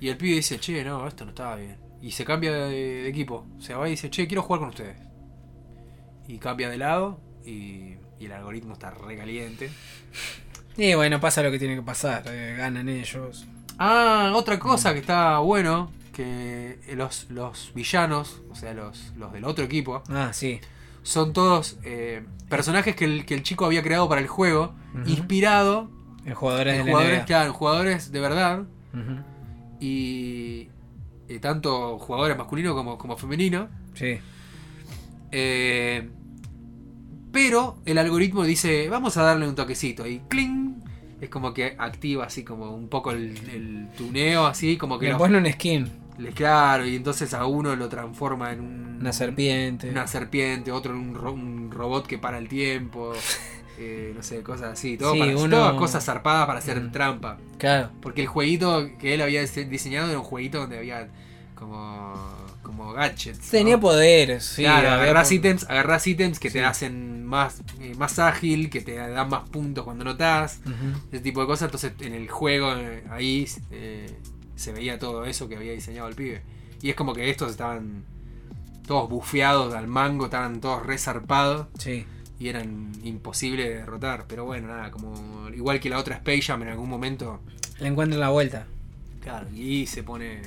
Y 0.00 0.08
el 0.08 0.16
pibe 0.16 0.36
dice, 0.36 0.58
che, 0.58 0.82
no, 0.82 1.06
esto 1.06 1.24
no 1.24 1.30
estaba 1.30 1.56
bien. 1.56 1.76
Y 2.02 2.12
se 2.12 2.24
cambia 2.24 2.52
de, 2.52 2.70
de 3.02 3.08
equipo. 3.08 3.46
Se 3.58 3.74
va 3.74 3.86
y 3.86 3.92
dice, 3.92 4.08
che, 4.10 4.26
quiero 4.26 4.42
jugar 4.42 4.60
con 4.60 4.70
ustedes. 4.70 4.96
Y 6.26 6.38
cambia 6.38 6.68
de 6.70 6.78
lado. 6.78 7.20
Y, 7.44 7.94
y 8.18 8.26
el 8.26 8.32
algoritmo 8.32 8.72
está 8.74 8.90
recaliente. 8.90 9.70
Y 10.76 10.94
bueno, 10.94 11.20
pasa 11.20 11.42
lo 11.42 11.50
que 11.50 11.58
tiene 11.58 11.74
que 11.76 11.82
pasar, 11.82 12.22
eh, 12.28 12.54
ganan 12.56 12.88
ellos. 12.88 13.46
Ah, 13.78 14.32
otra 14.34 14.58
cosa 14.58 14.92
que 14.94 15.00
está 15.00 15.38
bueno. 15.38 15.90
Que 16.12 16.78
los, 16.96 17.30
los 17.30 17.72
villanos, 17.74 18.42
o 18.50 18.54
sea, 18.54 18.74
los, 18.74 19.12
los 19.16 19.32
del 19.32 19.44
otro 19.44 19.64
equipo, 19.64 20.02
Ah, 20.10 20.30
sí. 20.32 20.60
son 21.02 21.32
todos 21.32 21.78
eh, 21.82 22.24
personajes 22.48 22.94
que 22.96 23.04
el, 23.06 23.24
que 23.24 23.34
el 23.34 23.42
chico 23.42 23.64
había 23.64 23.82
creado 23.82 24.08
para 24.08 24.20
el 24.20 24.26
juego. 24.26 24.74
Ujú. 24.94 25.08
Inspirado 25.08 25.88
En 26.26 26.34
jugadores 26.34 26.78
en 26.78 26.84
de 26.86 26.92
jugadores, 26.92 27.24
claro, 27.24 27.46
en 27.46 27.52
jugadores 27.52 28.12
de 28.12 28.20
verdad. 28.20 28.62
Y 29.80 30.68
eh, 31.28 31.38
tanto 31.40 31.98
jugadores 31.98 32.36
masculinos 32.36 32.74
como, 32.74 32.98
como 32.98 33.16
femeninos. 33.16 33.68
Sí. 33.94 34.18
Eh, 35.32 36.08
pero 37.32 37.78
el 37.86 37.98
algoritmo 37.98 38.44
dice, 38.44 38.88
vamos 38.88 39.16
a 39.16 39.22
darle 39.22 39.48
un 39.48 39.54
toquecito 39.54 40.06
y 40.06 40.20
¡cling! 40.28 40.80
Es 41.20 41.28
como 41.28 41.52
que 41.54 41.76
activa 41.78 42.24
así 42.24 42.42
como 42.44 42.72
un 42.74 42.88
poco 42.88 43.12
el, 43.12 43.36
el 43.50 43.88
tuneo, 43.96 44.46
así 44.46 44.76
como 44.76 44.98
que 44.98 45.08
Le 45.08 45.16
pone 45.16 45.36
un 45.38 45.46
skin, 45.52 45.86
le- 46.18 46.30
claro, 46.32 46.86
y 46.86 46.96
entonces 46.96 47.32
a 47.34 47.44
uno 47.46 47.76
lo 47.76 47.88
transforma 47.88 48.52
en 48.52 48.60
un- 48.60 48.96
una 49.00 49.12
serpiente. 49.12 49.88
una 49.90 50.06
serpiente, 50.06 50.72
otro 50.72 50.92
en 50.94 50.98
un, 51.00 51.14
ro- 51.14 51.32
un 51.32 51.70
robot 51.70 52.06
que 52.06 52.18
para 52.18 52.38
el 52.38 52.48
tiempo, 52.48 53.12
eh, 53.80 54.12
no 54.14 54.22
sé, 54.22 54.42
cosas 54.42 54.72
así, 54.74 54.96
todo 54.98 55.14
Sí, 55.14 55.18
para, 55.20 55.36
uno- 55.36 55.56
todas 55.56 55.74
cosas 55.74 56.04
zarpadas 56.04 56.46
para 56.46 56.58
hacer 56.58 56.80
Mm. 56.80 56.92
trampa. 56.92 57.38
Claro. 57.58 57.90
Porque 58.02 58.20
el 58.22 58.26
jueguito 58.28 58.88
que 58.98 59.14
él 59.14 59.22
había 59.22 59.42
dise- 59.42 59.68
diseñado 59.68 60.08
era 60.10 60.18
un 60.18 60.24
jueguito 60.24 60.58
donde 60.58 60.78
había 60.78 61.08
como, 61.54 62.14
como 62.62 62.92
gadgets. 62.92 63.50
Tenía 63.50 63.76
¿no? 63.76 63.80
poderes, 63.80 64.44
sí. 64.44 64.62
claro, 64.62 65.12
po- 65.26 65.32
ítems, 65.34 65.64
agarrás 65.68 66.06
ítems 66.06 66.38
que 66.38 66.48
Sí. 66.50 66.54
te 66.58 66.64
hacen 66.64 67.24
más, 67.26 67.62
eh, 67.80 67.94
más 67.98 68.18
ágil, 68.18 68.70
que 68.70 68.80
te 68.80 68.94
dan 68.96 69.28
más 69.28 69.48
puntos 69.50 69.84
cuando 69.84 70.04
notas, 70.04 70.60
ese 71.12 71.20
tipo 71.22 71.40
de 71.40 71.46
cosas. 71.46 71.66
Entonces 71.66 71.92
en 72.00 72.14
el 72.14 72.28
juego 72.28 72.72
eh, 72.76 73.04
ahí 73.10 73.46
eh, 73.70 74.06
se 74.56 74.72
veía 74.72 74.98
todo 74.98 75.24
eso 75.24 75.48
que 75.48 75.56
había 75.56 75.72
diseñado 75.72 76.08
el 76.08 76.14
pibe. 76.14 76.42
Y 76.82 76.90
es 76.90 76.96
como 76.96 77.12
que 77.14 77.28
estos 77.30 77.50
estaban 77.50 78.04
todos 78.86 79.08
bufeados 79.08 79.74
al 79.74 79.86
mango, 79.86 80.24
estaban 80.24 80.60
todos 80.60 80.84
resarpados 80.86 81.66
Sí. 81.78 82.04
Y 82.40 82.48
eran 82.48 82.90
imposibles 83.04 83.68
de 83.68 83.74
derrotar. 83.76 84.24
Pero 84.26 84.44
bueno, 84.46 84.66
nada, 84.66 84.90
como 84.90 85.48
igual 85.50 85.78
que 85.78 85.88
la 85.90 85.98
otra 85.98 86.16
Space 86.16 86.42
Jam 86.42 86.62
en 86.62 86.68
algún 86.70 86.88
momento 86.88 87.40
Le 87.78 87.86
encuentran 87.86 88.18
la 88.18 88.30
vuelta. 88.30 88.66
Claro, 89.20 89.46
y 89.54 89.86
se 89.86 90.02
pone. 90.02 90.40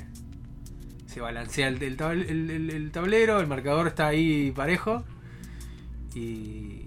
Se 1.06 1.20
balancea 1.20 1.68
el, 1.68 1.80
el 1.82 1.96
tabl- 1.96 2.28
el- 2.28 2.50
el- 2.50 2.70
el 2.70 2.90
tablero, 2.90 3.38
el 3.40 3.46
marcador 3.46 3.86
está 3.86 4.08
ahí 4.08 4.50
parejo. 4.50 5.04
Y. 6.14 6.82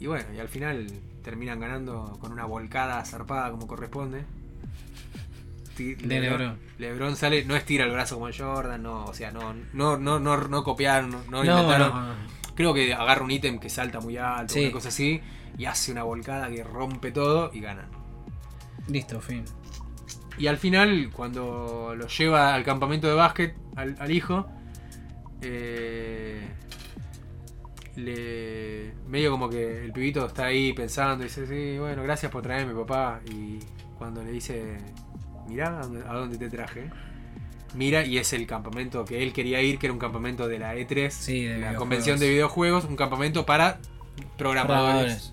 Y 0.00 0.06
bueno, 0.06 0.32
y 0.34 0.38
al 0.38 0.48
final 0.48 0.86
terminan 1.24 1.58
ganando 1.58 2.16
con 2.20 2.30
una 2.32 2.44
volcada 2.44 3.04
zarpada 3.04 3.50
como 3.50 3.66
corresponde. 3.66 4.22
De 5.76 5.96
LeBron. 6.20 6.56
LeBron 6.78 7.16
sale, 7.16 7.44
no 7.44 7.54
estira 7.54 7.84
el 7.84 7.92
brazo 7.92 8.16
como 8.18 8.28
Jordan, 8.36 8.82
no, 8.82 9.04
o 9.04 9.14
sea, 9.14 9.30
no, 9.30 9.54
no, 9.72 9.96
no, 9.96 10.18
no, 10.18 10.36
no 10.48 10.64
copiaron, 10.64 11.10
no, 11.10 11.22
no 11.30 11.44
No, 11.44 11.60
inventaron. 11.62 12.37
Creo 12.58 12.74
que 12.74 12.92
agarra 12.92 13.22
un 13.22 13.30
ítem 13.30 13.60
que 13.60 13.70
salta 13.70 14.00
muy 14.00 14.16
alto, 14.16 14.52
Sí. 14.52 14.64
una 14.64 14.72
cosa 14.72 14.88
así, 14.88 15.20
y 15.56 15.64
hace 15.66 15.92
una 15.92 16.02
volcada 16.02 16.50
que 16.50 16.64
rompe 16.64 17.12
todo 17.12 17.52
y 17.54 17.60
ganan. 17.60 17.86
Listo, 18.88 19.20
fin. 19.20 19.44
Y 20.38 20.48
al 20.48 20.56
final, 20.56 21.10
cuando 21.12 21.94
lo 21.96 22.08
lleva 22.08 22.52
al 22.54 22.64
campamento 22.64 23.06
de 23.06 23.14
básquet, 23.14 23.54
al, 23.76 23.94
al 24.00 24.10
hijo, 24.10 24.46
eh, 25.40 26.48
le 27.94 28.92
medio 29.06 29.30
como 29.30 29.48
que 29.48 29.84
el 29.84 29.92
pibito 29.92 30.26
está 30.26 30.46
ahí 30.46 30.72
pensando, 30.72 31.22
dice, 31.22 31.46
sí, 31.46 31.78
bueno, 31.78 32.02
gracias 32.02 32.30
por 32.32 32.42
traerme, 32.42 32.74
papá. 32.74 33.20
Y 33.30 33.58
cuando 33.96 34.20
le 34.22 34.32
dice, 34.32 34.78
mirá 35.48 35.78
a 35.80 36.14
dónde 36.14 36.38
te 36.38 36.48
traje, 36.50 36.90
mira 37.74 38.04
y 38.04 38.18
es 38.18 38.32
el 38.32 38.46
campamento 38.46 39.04
que 39.04 39.22
él 39.22 39.32
quería 39.32 39.60
ir, 39.62 39.78
que 39.78 39.86
era 39.86 39.92
un 39.92 39.98
campamento 39.98 40.48
de 40.48 40.58
la 40.58 40.74
E3, 40.74 41.10
Sí, 41.10 41.44
de 41.44 41.58
la 41.58 41.74
convención 41.74 42.18
de 42.18 42.28
videojuegos, 42.28 42.84
un 42.84 42.96
campamento 42.96 43.44
para 43.46 43.78
programadores. 44.36 45.32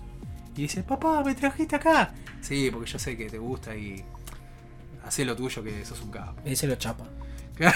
Y 0.56 0.62
dice, 0.62 0.82
papá, 0.82 1.22
me 1.24 1.34
trajiste 1.34 1.76
acá. 1.76 2.12
Sí, 2.40 2.70
porque 2.72 2.90
yo 2.90 2.98
sé 2.98 3.16
que 3.16 3.26
te 3.28 3.38
gusta 3.38 3.74
y 3.76 4.02
hacé 5.04 5.24
lo 5.24 5.34
tuyo 5.36 5.62
que 5.62 5.84
sos 5.84 6.00
un 6.02 6.10
capo. 6.10 6.40
Y 6.44 6.56
se 6.56 6.66
lo 6.66 6.76
chapa. 6.76 7.04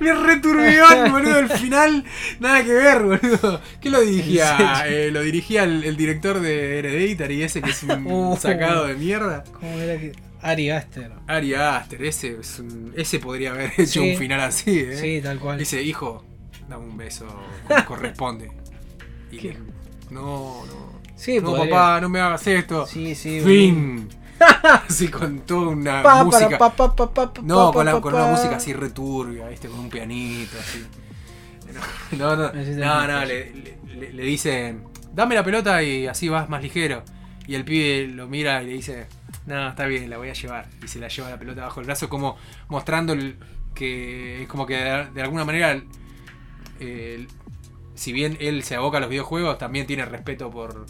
Me 0.00 0.12
returbió, 0.12 0.84
boludo, 1.10 1.38
el 1.40 1.48
final. 1.48 2.04
Nada 2.40 2.62
que 2.64 2.72
ver, 2.72 3.02
boludo. 3.02 3.60
¿Qué 3.80 3.90
lo 3.90 4.00
dirigía? 4.00 4.84
Eh, 4.86 5.10
lo 5.12 5.20
dirigía 5.22 5.64
el, 5.64 5.84
el 5.84 5.96
director 5.96 6.40
de 6.40 6.78
Hereditary, 6.78 7.42
ese 7.42 7.62
que 7.62 7.70
es 7.70 7.82
un 7.82 8.06
Uh. 8.12 8.36
sacado 8.36 8.86
de 8.86 8.94
mierda. 8.94 9.44
¿Cómo 9.52 9.78
era 9.78 9.98
que.? 9.98 10.12
Ari 10.42 10.70
Aster. 10.70 11.12
Ari 11.26 11.54
Aster, 11.54 12.04
ese, 12.04 12.38
es 12.40 12.58
un- 12.58 12.92
ese 12.96 13.18
podría 13.20 13.50
haber 13.52 13.72
hecho 13.78 14.00
Sí. 14.02 14.10
un 14.12 14.16
final 14.18 14.40
así, 14.40 14.80
¿eh? 14.80 14.96
Sí, 14.96 15.20
tal 15.22 15.38
cual. 15.38 15.58
Dice, 15.58 15.82
hijo, 15.82 16.24
dame 16.68 16.84
un 16.84 16.96
beso 16.96 17.26
como 17.68 17.84
corresponde. 17.86 18.50
Y 19.30 19.38
¿Qué? 19.38 19.48
le- 19.54 19.58
no, 20.10 20.64
no. 20.66 21.00
Sí, 21.16 21.38
no, 21.40 21.50
podría. 21.52 21.70
papá, 21.70 22.00
no 22.00 22.08
me 22.08 22.20
hagas 22.20 22.46
esto. 22.46 22.86
Sí, 22.86 23.14
sí. 23.14 23.40
Fin. 23.40 24.08
Así 24.88 25.06
con 25.08 25.40
toda 25.40 25.68
una 25.68 26.02
Pa, 26.02 26.24
música. 26.24 26.58
pa, 26.58 26.74
pa, 26.74 26.92
no, 27.42 27.72
con, 27.72 27.86
la- 27.86 28.00
con 28.00 28.12
una 28.14 28.26
música 28.26 28.56
así 28.56 28.72
returbia, 28.72 29.46
¿viste? 29.48 29.68
Con 29.68 29.78
un 29.78 29.88
pianito, 29.90 30.56
así. 30.58 30.84
No, 32.18 32.36
no, 32.36 32.52
no, 32.52 32.52
no, 32.52 32.52
mejor. 32.52 33.26
le, 33.28 33.50
le- 33.54 33.78
le- 33.98 34.12
le 34.12 34.22
dice, 34.24 34.76
dame 35.14 35.34
la 35.36 35.44
pelota 35.44 35.80
y 35.82 36.06
así 36.08 36.28
vas 36.28 36.48
más 36.48 36.60
ligero. 36.60 37.04
Y 37.46 37.54
el 37.54 37.64
pibe 37.64 38.08
lo 38.08 38.26
mira 38.28 38.62
y 38.62 38.66
le 38.66 38.72
dice, 38.72 39.06
no, 39.46 39.68
está 39.68 39.86
bien, 39.86 40.08
la 40.10 40.18
voy 40.18 40.28
a 40.28 40.32
llevar. 40.34 40.68
Y 40.82 40.88
se 40.88 40.98
la 40.98 41.08
lleva 41.08 41.30
la 41.30 41.38
pelota 41.38 41.62
bajo 41.62 41.80
el 41.80 41.86
brazo, 41.86 42.08
como 42.08 42.36
mostrando 42.68 43.12
el- 43.12 43.36
que 43.74 44.42
es 44.42 44.48
como 44.48 44.66
que 44.66 44.76
de, 44.76 45.22
alguna 45.22 45.44
manera, 45.44 45.82
eh, 46.80 47.26
si 47.94 48.12
bien 48.12 48.36
él 48.40 48.62
se 48.62 48.74
aboca 48.76 48.98
a 48.98 49.00
los 49.00 49.10
videojuegos, 49.10 49.58
también 49.58 49.86
tiene 49.86 50.04
respeto 50.04 50.50
por, 50.50 50.86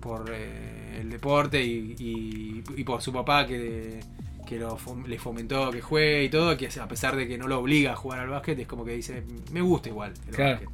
por 0.00 0.30
eh, 0.32 0.98
el 1.00 1.10
deporte 1.10 1.62
y, 1.64 1.94
y- 1.98 2.64
y 2.76 2.84
por 2.84 3.02
su 3.02 3.12
papá 3.12 3.46
que, 3.46 4.00
que 4.46 4.58
lo 4.58 4.78
le 5.06 5.18
fomentó 5.18 5.70
que 5.70 5.80
juegue 5.80 6.24
y 6.24 6.28
todo, 6.28 6.56
que 6.56 6.68
a 6.80 6.88
pesar 6.88 7.16
de 7.16 7.26
que 7.28 7.38
no 7.38 7.48
lo 7.48 7.58
obliga 7.60 7.92
a 7.92 7.96
jugar 7.96 8.20
al 8.20 8.28
básquet, 8.28 8.58
es 8.58 8.66
como 8.66 8.84
que 8.84 8.92
dice, 8.92 9.24
me 9.52 9.60
gusta 9.60 9.88
igual 9.88 10.12
el 10.28 10.34
Claro. 10.34 10.50
básquet. 10.52 10.68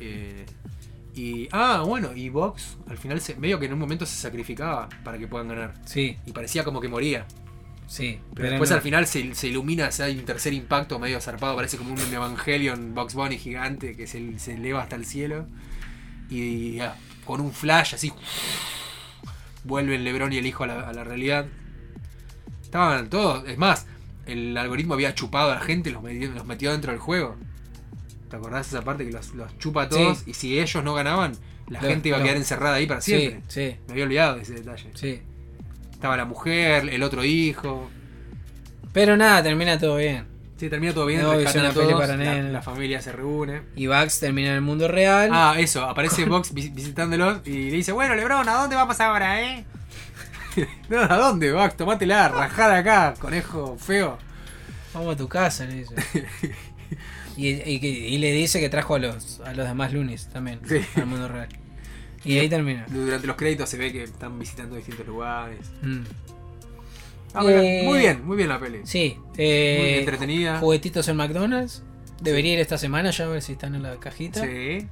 Eh, 0.00 0.46
y, 1.14 1.48
ah, 1.52 1.82
bueno, 1.86 2.12
y 2.14 2.28
Vox 2.28 2.76
al 2.88 2.98
final 2.98 3.20
se, 3.20 3.36
medio 3.36 3.58
que 3.60 3.66
en 3.66 3.72
un 3.72 3.78
momento 3.78 4.04
se 4.04 4.16
sacrificaba 4.16 4.88
para 5.04 5.16
que 5.18 5.28
puedan 5.28 5.48
ganar. 5.48 5.74
Sí, 5.84 6.16
Y 6.26 6.32
parecía 6.32 6.64
como 6.64 6.80
que 6.80 6.88
moría. 6.88 7.26
sí. 7.86 8.20
Pero, 8.34 8.50
después 8.50 8.70
no. 8.70 8.76
al 8.76 8.82
final 8.82 9.06
se, 9.06 9.34
se 9.34 9.48
ilumina, 9.48 9.90
se 9.92 10.02
hay 10.02 10.18
un 10.18 10.24
tercer 10.24 10.52
impacto 10.52 10.98
medio 10.98 11.20
zarpado, 11.20 11.54
parece 11.54 11.78
como 11.78 11.92
un 11.92 12.00
Evangelion 12.00 12.94
Box 12.94 13.14
Bunny 13.14 13.38
gigante 13.38 13.96
que 13.96 14.06
se, 14.06 14.38
se 14.38 14.54
eleva 14.54 14.82
hasta 14.82 14.96
el 14.96 15.06
cielo. 15.06 15.46
Y 16.30 16.80
ah, 16.80 16.96
con 17.24 17.40
un 17.40 17.52
flash 17.52 17.94
así, 17.94 18.12
vuelven 19.62 20.04
Lebron 20.04 20.32
y 20.32 20.38
el 20.38 20.46
hijo 20.46 20.64
a 20.64 20.66
la, 20.66 20.80
a 20.88 20.92
la 20.92 21.04
realidad. 21.04 21.46
Estaban 22.62 23.08
todos, 23.08 23.48
es 23.48 23.56
más, 23.56 23.86
el 24.26 24.56
algoritmo 24.56 24.94
había 24.94 25.14
chupado 25.14 25.52
a 25.52 25.54
la 25.54 25.60
gente 25.60 25.90
y 25.90 25.92
los 25.92 26.02
metió, 26.02 26.32
los 26.32 26.44
metió 26.44 26.72
dentro 26.72 26.90
del 26.90 27.00
juego. 27.00 27.36
¿Te 28.34 28.38
acordás 28.38 28.66
esa 28.66 28.82
parte 28.82 29.04
que 29.06 29.12
los, 29.12 29.32
los 29.34 29.56
chupa 29.58 29.82
a 29.84 29.88
todos? 29.88 30.24
Y 30.26 30.34
si 30.34 30.58
ellos 30.58 30.82
no 30.82 30.92
ganaban, 30.92 31.34
la 31.68 31.80
Lo- 31.80 31.88
gente 31.88 32.08
iba 32.08 32.16
a 32.16 32.20
lo- 32.20 32.24
quedar 32.26 32.36
encerrada 32.36 32.74
ahí 32.74 32.86
para 32.88 33.00
siempre. 33.00 33.42
Sí, 33.46 33.76
Me 33.86 33.92
había 33.92 34.04
olvidado 34.06 34.34
de 34.34 34.42
ese 34.42 34.54
detalle. 34.54 34.90
sí. 34.94 35.22
Estaba 35.92 36.16
la 36.16 36.24
mujer, 36.24 36.88
el 36.88 37.02
otro 37.04 37.22
hijo. 37.24 37.88
Pero 38.92 39.16
nada, 39.16 39.40
termina 39.42 39.78
todo 39.78 39.96
bien. 39.98 40.26
Sí, 40.58 40.68
termina 40.68 40.92
todo 40.92 41.06
bien, 41.06 41.22
No, 41.22 41.28
hizo 41.34 41.42
rescatan 41.42 41.60
una 41.62 41.70
a 41.70 41.72
peli 41.74 41.86
todos, 41.86 42.00
para 42.00 42.42
la, 42.50 42.62
familia 42.62 43.00
se 43.00 43.12
reúne. 43.12 43.62
Y 43.76 43.86
Bugs 43.86 44.18
termina 44.18 44.48
en 44.48 44.54
el 44.56 44.60
mundo 44.62 44.88
real. 44.88 45.30
Ah, 45.32 45.54
eso, 45.58 45.84
aparece 45.84 46.24
vis- 46.52 46.74
visitándolos 46.74 47.40
y 47.46 47.70
le 47.70 47.76
dice, 47.76 47.92
bueno, 47.92 48.16
Lebron, 48.16 48.48
¿a 48.48 48.54
dónde 48.54 48.74
vamos 48.74 49.00
ahora, 49.00 49.40
eh? 49.42 49.64
no, 50.88 51.00
¿a 51.02 51.16
dónde, 51.16 51.52
Vox? 51.52 51.76
Tomátela, 51.76 52.28
rajada 52.28 52.78
acá, 52.78 53.14
conejo 53.20 53.76
feo. 53.78 54.18
Vamos 54.92 55.14
a 55.14 55.16
tu 55.16 55.28
casa, 55.28 55.64
le 55.66 55.74
dice. 55.76 55.94
y, 57.36 57.48
y 57.48 58.18
le 58.18 58.32
dice 58.32 58.60
que 58.60 58.68
trajo 58.68 58.94
a 58.94 58.98
los, 58.98 59.40
a 59.40 59.52
los 59.54 59.66
demás 59.66 59.92
lunes 59.92 60.28
también 60.32 60.60
Sí. 60.68 60.80
al 60.96 61.06
mundo 61.06 61.28
real. 61.28 61.48
Y 62.26 62.38
ahí 62.38 62.48
termina. 62.48 62.86
Durante 62.88 63.26
los 63.26 63.36
créditos 63.36 63.68
se 63.68 63.76
ve 63.76 63.92
que 63.92 64.02
están 64.04 64.38
visitando 64.38 64.76
distintos 64.76 65.06
lugares. 65.06 65.58
Mm. 65.82 66.00
Ah, 67.34 67.42
Eh, 67.46 67.82
muy 67.84 67.98
bien, 67.98 68.24
muy 68.24 68.36
bien 68.36 68.48
la 68.48 68.58
peli. 68.58 68.78
Sí, 68.84 69.16
Muy 69.18 69.34
eh, 69.38 69.98
entretenida. 69.98 70.58
juguetitos 70.58 71.06
en 71.08 71.16
McDonald's. 71.16 71.82
Debería 72.22 72.54
ir 72.54 72.60
esta 72.60 72.78
semana 72.78 73.10
ya 73.10 73.24
a 73.24 73.28
ver 73.28 73.42
si 73.42 73.52
están 73.52 73.74
en 73.74 73.82
la 73.82 73.96
cajita. 73.96 74.40
Sí. 74.42 74.86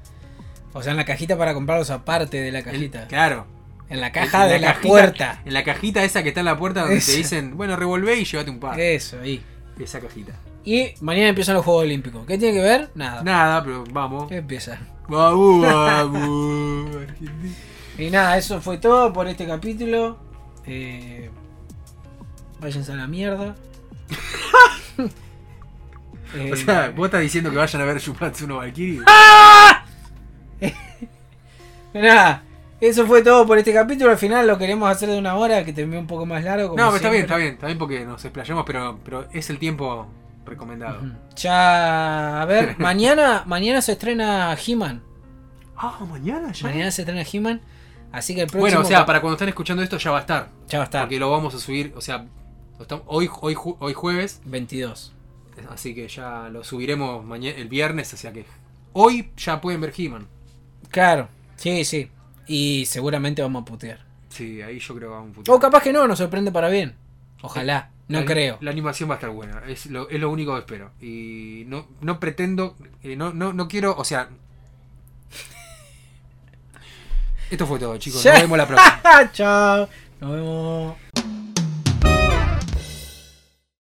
O 0.74 0.82
sea, 0.82 0.90
en 0.90 0.96
la 0.98 1.04
cajita 1.06 1.38
para 1.38 1.54
comprarlos 1.54 1.88
aparte 1.90 2.38
de 2.40 2.50
la 2.52 2.58
El- 2.58 2.64
cajita. 2.66 3.06
claro. 3.06 3.46
En 3.88 4.00
la 4.00 4.10
caja 4.12 4.44
En 4.46 4.52
de 4.52 4.58
la 4.58 4.74
cajita- 4.74 4.88
puerta. 4.88 5.42
En 5.44 5.54
la 5.54 5.64
cajita 5.64 6.02
esa 6.04 6.22
que 6.22 6.30
está 6.30 6.40
en 6.40 6.46
la 6.46 6.58
puerta 6.58 6.80
donde 6.82 7.00
te 7.00 7.12
dicen, 7.16 7.56
bueno, 7.56 7.76
revolvé 7.76 8.16
y 8.16 8.24
llévate 8.24 8.50
un 8.50 8.58
par. 8.60 8.78
Eso, 8.80 9.20
ahí. 9.20 9.42
Esa 9.78 10.00
cajita. 10.00 10.32
Y 10.64 10.94
mañana 11.00 11.28
empiezan 11.28 11.54
los 11.56 11.64
Juegos 11.64 11.82
Olímpicos. 11.84 12.24
¿Qué 12.26 12.38
tiene 12.38 12.56
que 12.58 12.62
ver? 12.62 12.90
Nada. 12.94 13.22
Nada, 13.22 13.64
pero 13.64 13.84
vamos. 13.90 14.28
¿Qué 14.28 14.36
empieza? 14.36 14.78
Vamos, 15.08 15.66
vamos. 15.66 16.90
Y 17.98 18.10
nada, 18.10 18.38
eso 18.38 18.60
fue 18.60 18.78
todo 18.78 19.12
por 19.12 19.26
este 19.26 19.46
capítulo. 19.46 20.18
Eh, 20.66 21.30
váyanse 22.60 22.92
a 22.92 22.96
la 22.96 23.06
mierda. 23.06 23.54
Eh, 26.34 26.50
O 26.50 26.56
sea, 26.56 26.88
vos 26.96 27.08
estás 27.08 27.20
diciendo 27.20 27.50
que 27.50 27.58
vayan 27.58 27.82
a 27.82 27.84
ver 27.84 27.98
Shumatsu 27.98 28.46
no 28.46 28.56
Valkyrie. 28.56 29.02
nada, 31.92 32.42
eso 32.80 33.06
fue 33.06 33.20
todo 33.22 33.46
por 33.46 33.58
este 33.58 33.70
capítulo. 33.74 34.10
Al 34.10 34.16
final 34.16 34.46
lo 34.46 34.56
queremos 34.56 34.90
hacer 34.90 35.10
de 35.10 35.18
una 35.18 35.34
hora, 35.36 35.62
que 35.62 35.74
termine 35.74 35.98
un 35.98 36.06
poco 36.06 36.24
más 36.24 36.42
largo. 36.42 36.70
como 36.70 36.80
No, 36.80 36.86
pero 36.86 36.96
está 36.96 37.10
bien, 37.10 37.22
está 37.24 37.36
bien, 37.36 37.52
está 37.52 37.66
bien 37.66 37.78
porque 37.78 38.06
nos 38.06 38.24
explayamos, 38.24 38.64
pero, 38.64 38.98
pero 39.04 39.26
es 39.30 39.50
el 39.50 39.58
tiempo 39.58 40.06
recomendado. 40.44 41.00
Ya, 41.36 42.42
a 42.42 42.44
ver, 42.44 42.76
mañana, 42.78 43.44
mañana 43.46 43.82
se 43.82 43.92
estrena 43.92 44.54
He-Man. 44.54 45.02
Ah, 45.76 46.00
mañana 46.08 46.52
ya. 46.52 46.66
Mañana 46.66 46.90
se 46.90 47.02
estrena 47.02 47.22
He-Man. 47.22 47.60
Así 48.12 48.34
que 48.34 48.42
el 48.42 48.46
próximo. 48.46 48.62
Bueno, 48.62 48.80
o 48.80 48.84
sea, 48.84 49.06
para 49.06 49.20
cuando 49.20 49.34
estén 49.34 49.48
escuchando 49.48 49.82
esto 49.82 49.96
ya 49.96 50.10
va 50.10 50.18
a 50.18 50.20
estar. 50.20 50.50
Ya 50.68 50.78
va 50.78 50.84
a 50.84 50.86
estar. 50.86 51.02
Porque 51.02 51.18
lo 51.18 51.30
vamos 51.30 51.54
a 51.54 51.58
subir, 51.58 51.92
o 51.96 52.00
sea, 52.00 52.26
hoy, 53.06 53.28
hoy, 53.40 53.56
hoy 53.78 53.92
jueves, 53.94 54.42
22. 54.44 55.12
así 55.70 55.94
que 55.94 56.08
ya 56.08 56.48
lo 56.50 56.62
subiremos 56.62 57.24
mañana, 57.24 57.56
el 57.56 57.68
viernes, 57.68 58.12
o 58.12 58.16
sea 58.16 58.32
que 58.32 58.44
hoy 58.92 59.30
ya 59.36 59.60
pueden 59.60 59.80
ver 59.80 59.92
He-Man. 59.96 60.26
Claro, 60.90 61.28
sí, 61.56 61.84
sí. 61.84 62.10
Y 62.46 62.84
seguramente 62.86 63.40
vamos 63.40 63.62
a 63.62 63.64
putear. 63.64 64.04
Sí, 64.28 64.60
ahí 64.62 64.78
yo 64.78 64.94
creo 64.94 65.10
que 65.10 65.14
va 65.14 65.20
un 65.22 65.34
futuro. 65.34 65.56
O 65.56 65.60
capaz 65.60 65.82
que 65.82 65.92
no, 65.92 66.06
nos 66.06 66.18
sorprende 66.18 66.52
para 66.52 66.68
bien. 66.68 66.96
Ojalá, 67.42 67.90
no 68.12 68.20
La- 68.20 68.26
creo. 68.26 68.58
La 68.60 68.70
animación 68.70 69.08
va 69.10 69.14
a 69.14 69.16
estar 69.16 69.30
buena, 69.30 69.62
es 69.66 69.86
lo, 69.86 70.08
es 70.08 70.20
lo 70.20 70.30
único 70.30 70.52
que 70.54 70.60
espero. 70.60 70.92
Y 71.00 71.64
no, 71.66 71.88
no 72.00 72.20
pretendo, 72.20 72.76
eh, 73.02 73.16
no, 73.16 73.32
no, 73.32 73.52
no 73.52 73.66
quiero, 73.68 73.96
o 73.96 74.04
sea... 74.04 74.28
Esto 77.50 77.66
fue 77.66 77.78
todo, 77.78 77.96
chicos. 77.98 78.24
Nos 78.24 78.40
vemos 78.40 78.56
la 78.58 78.66
próxima. 78.66 79.30
Chao. 79.32 79.88
Nos 80.20 80.32
vemos. 80.32 80.96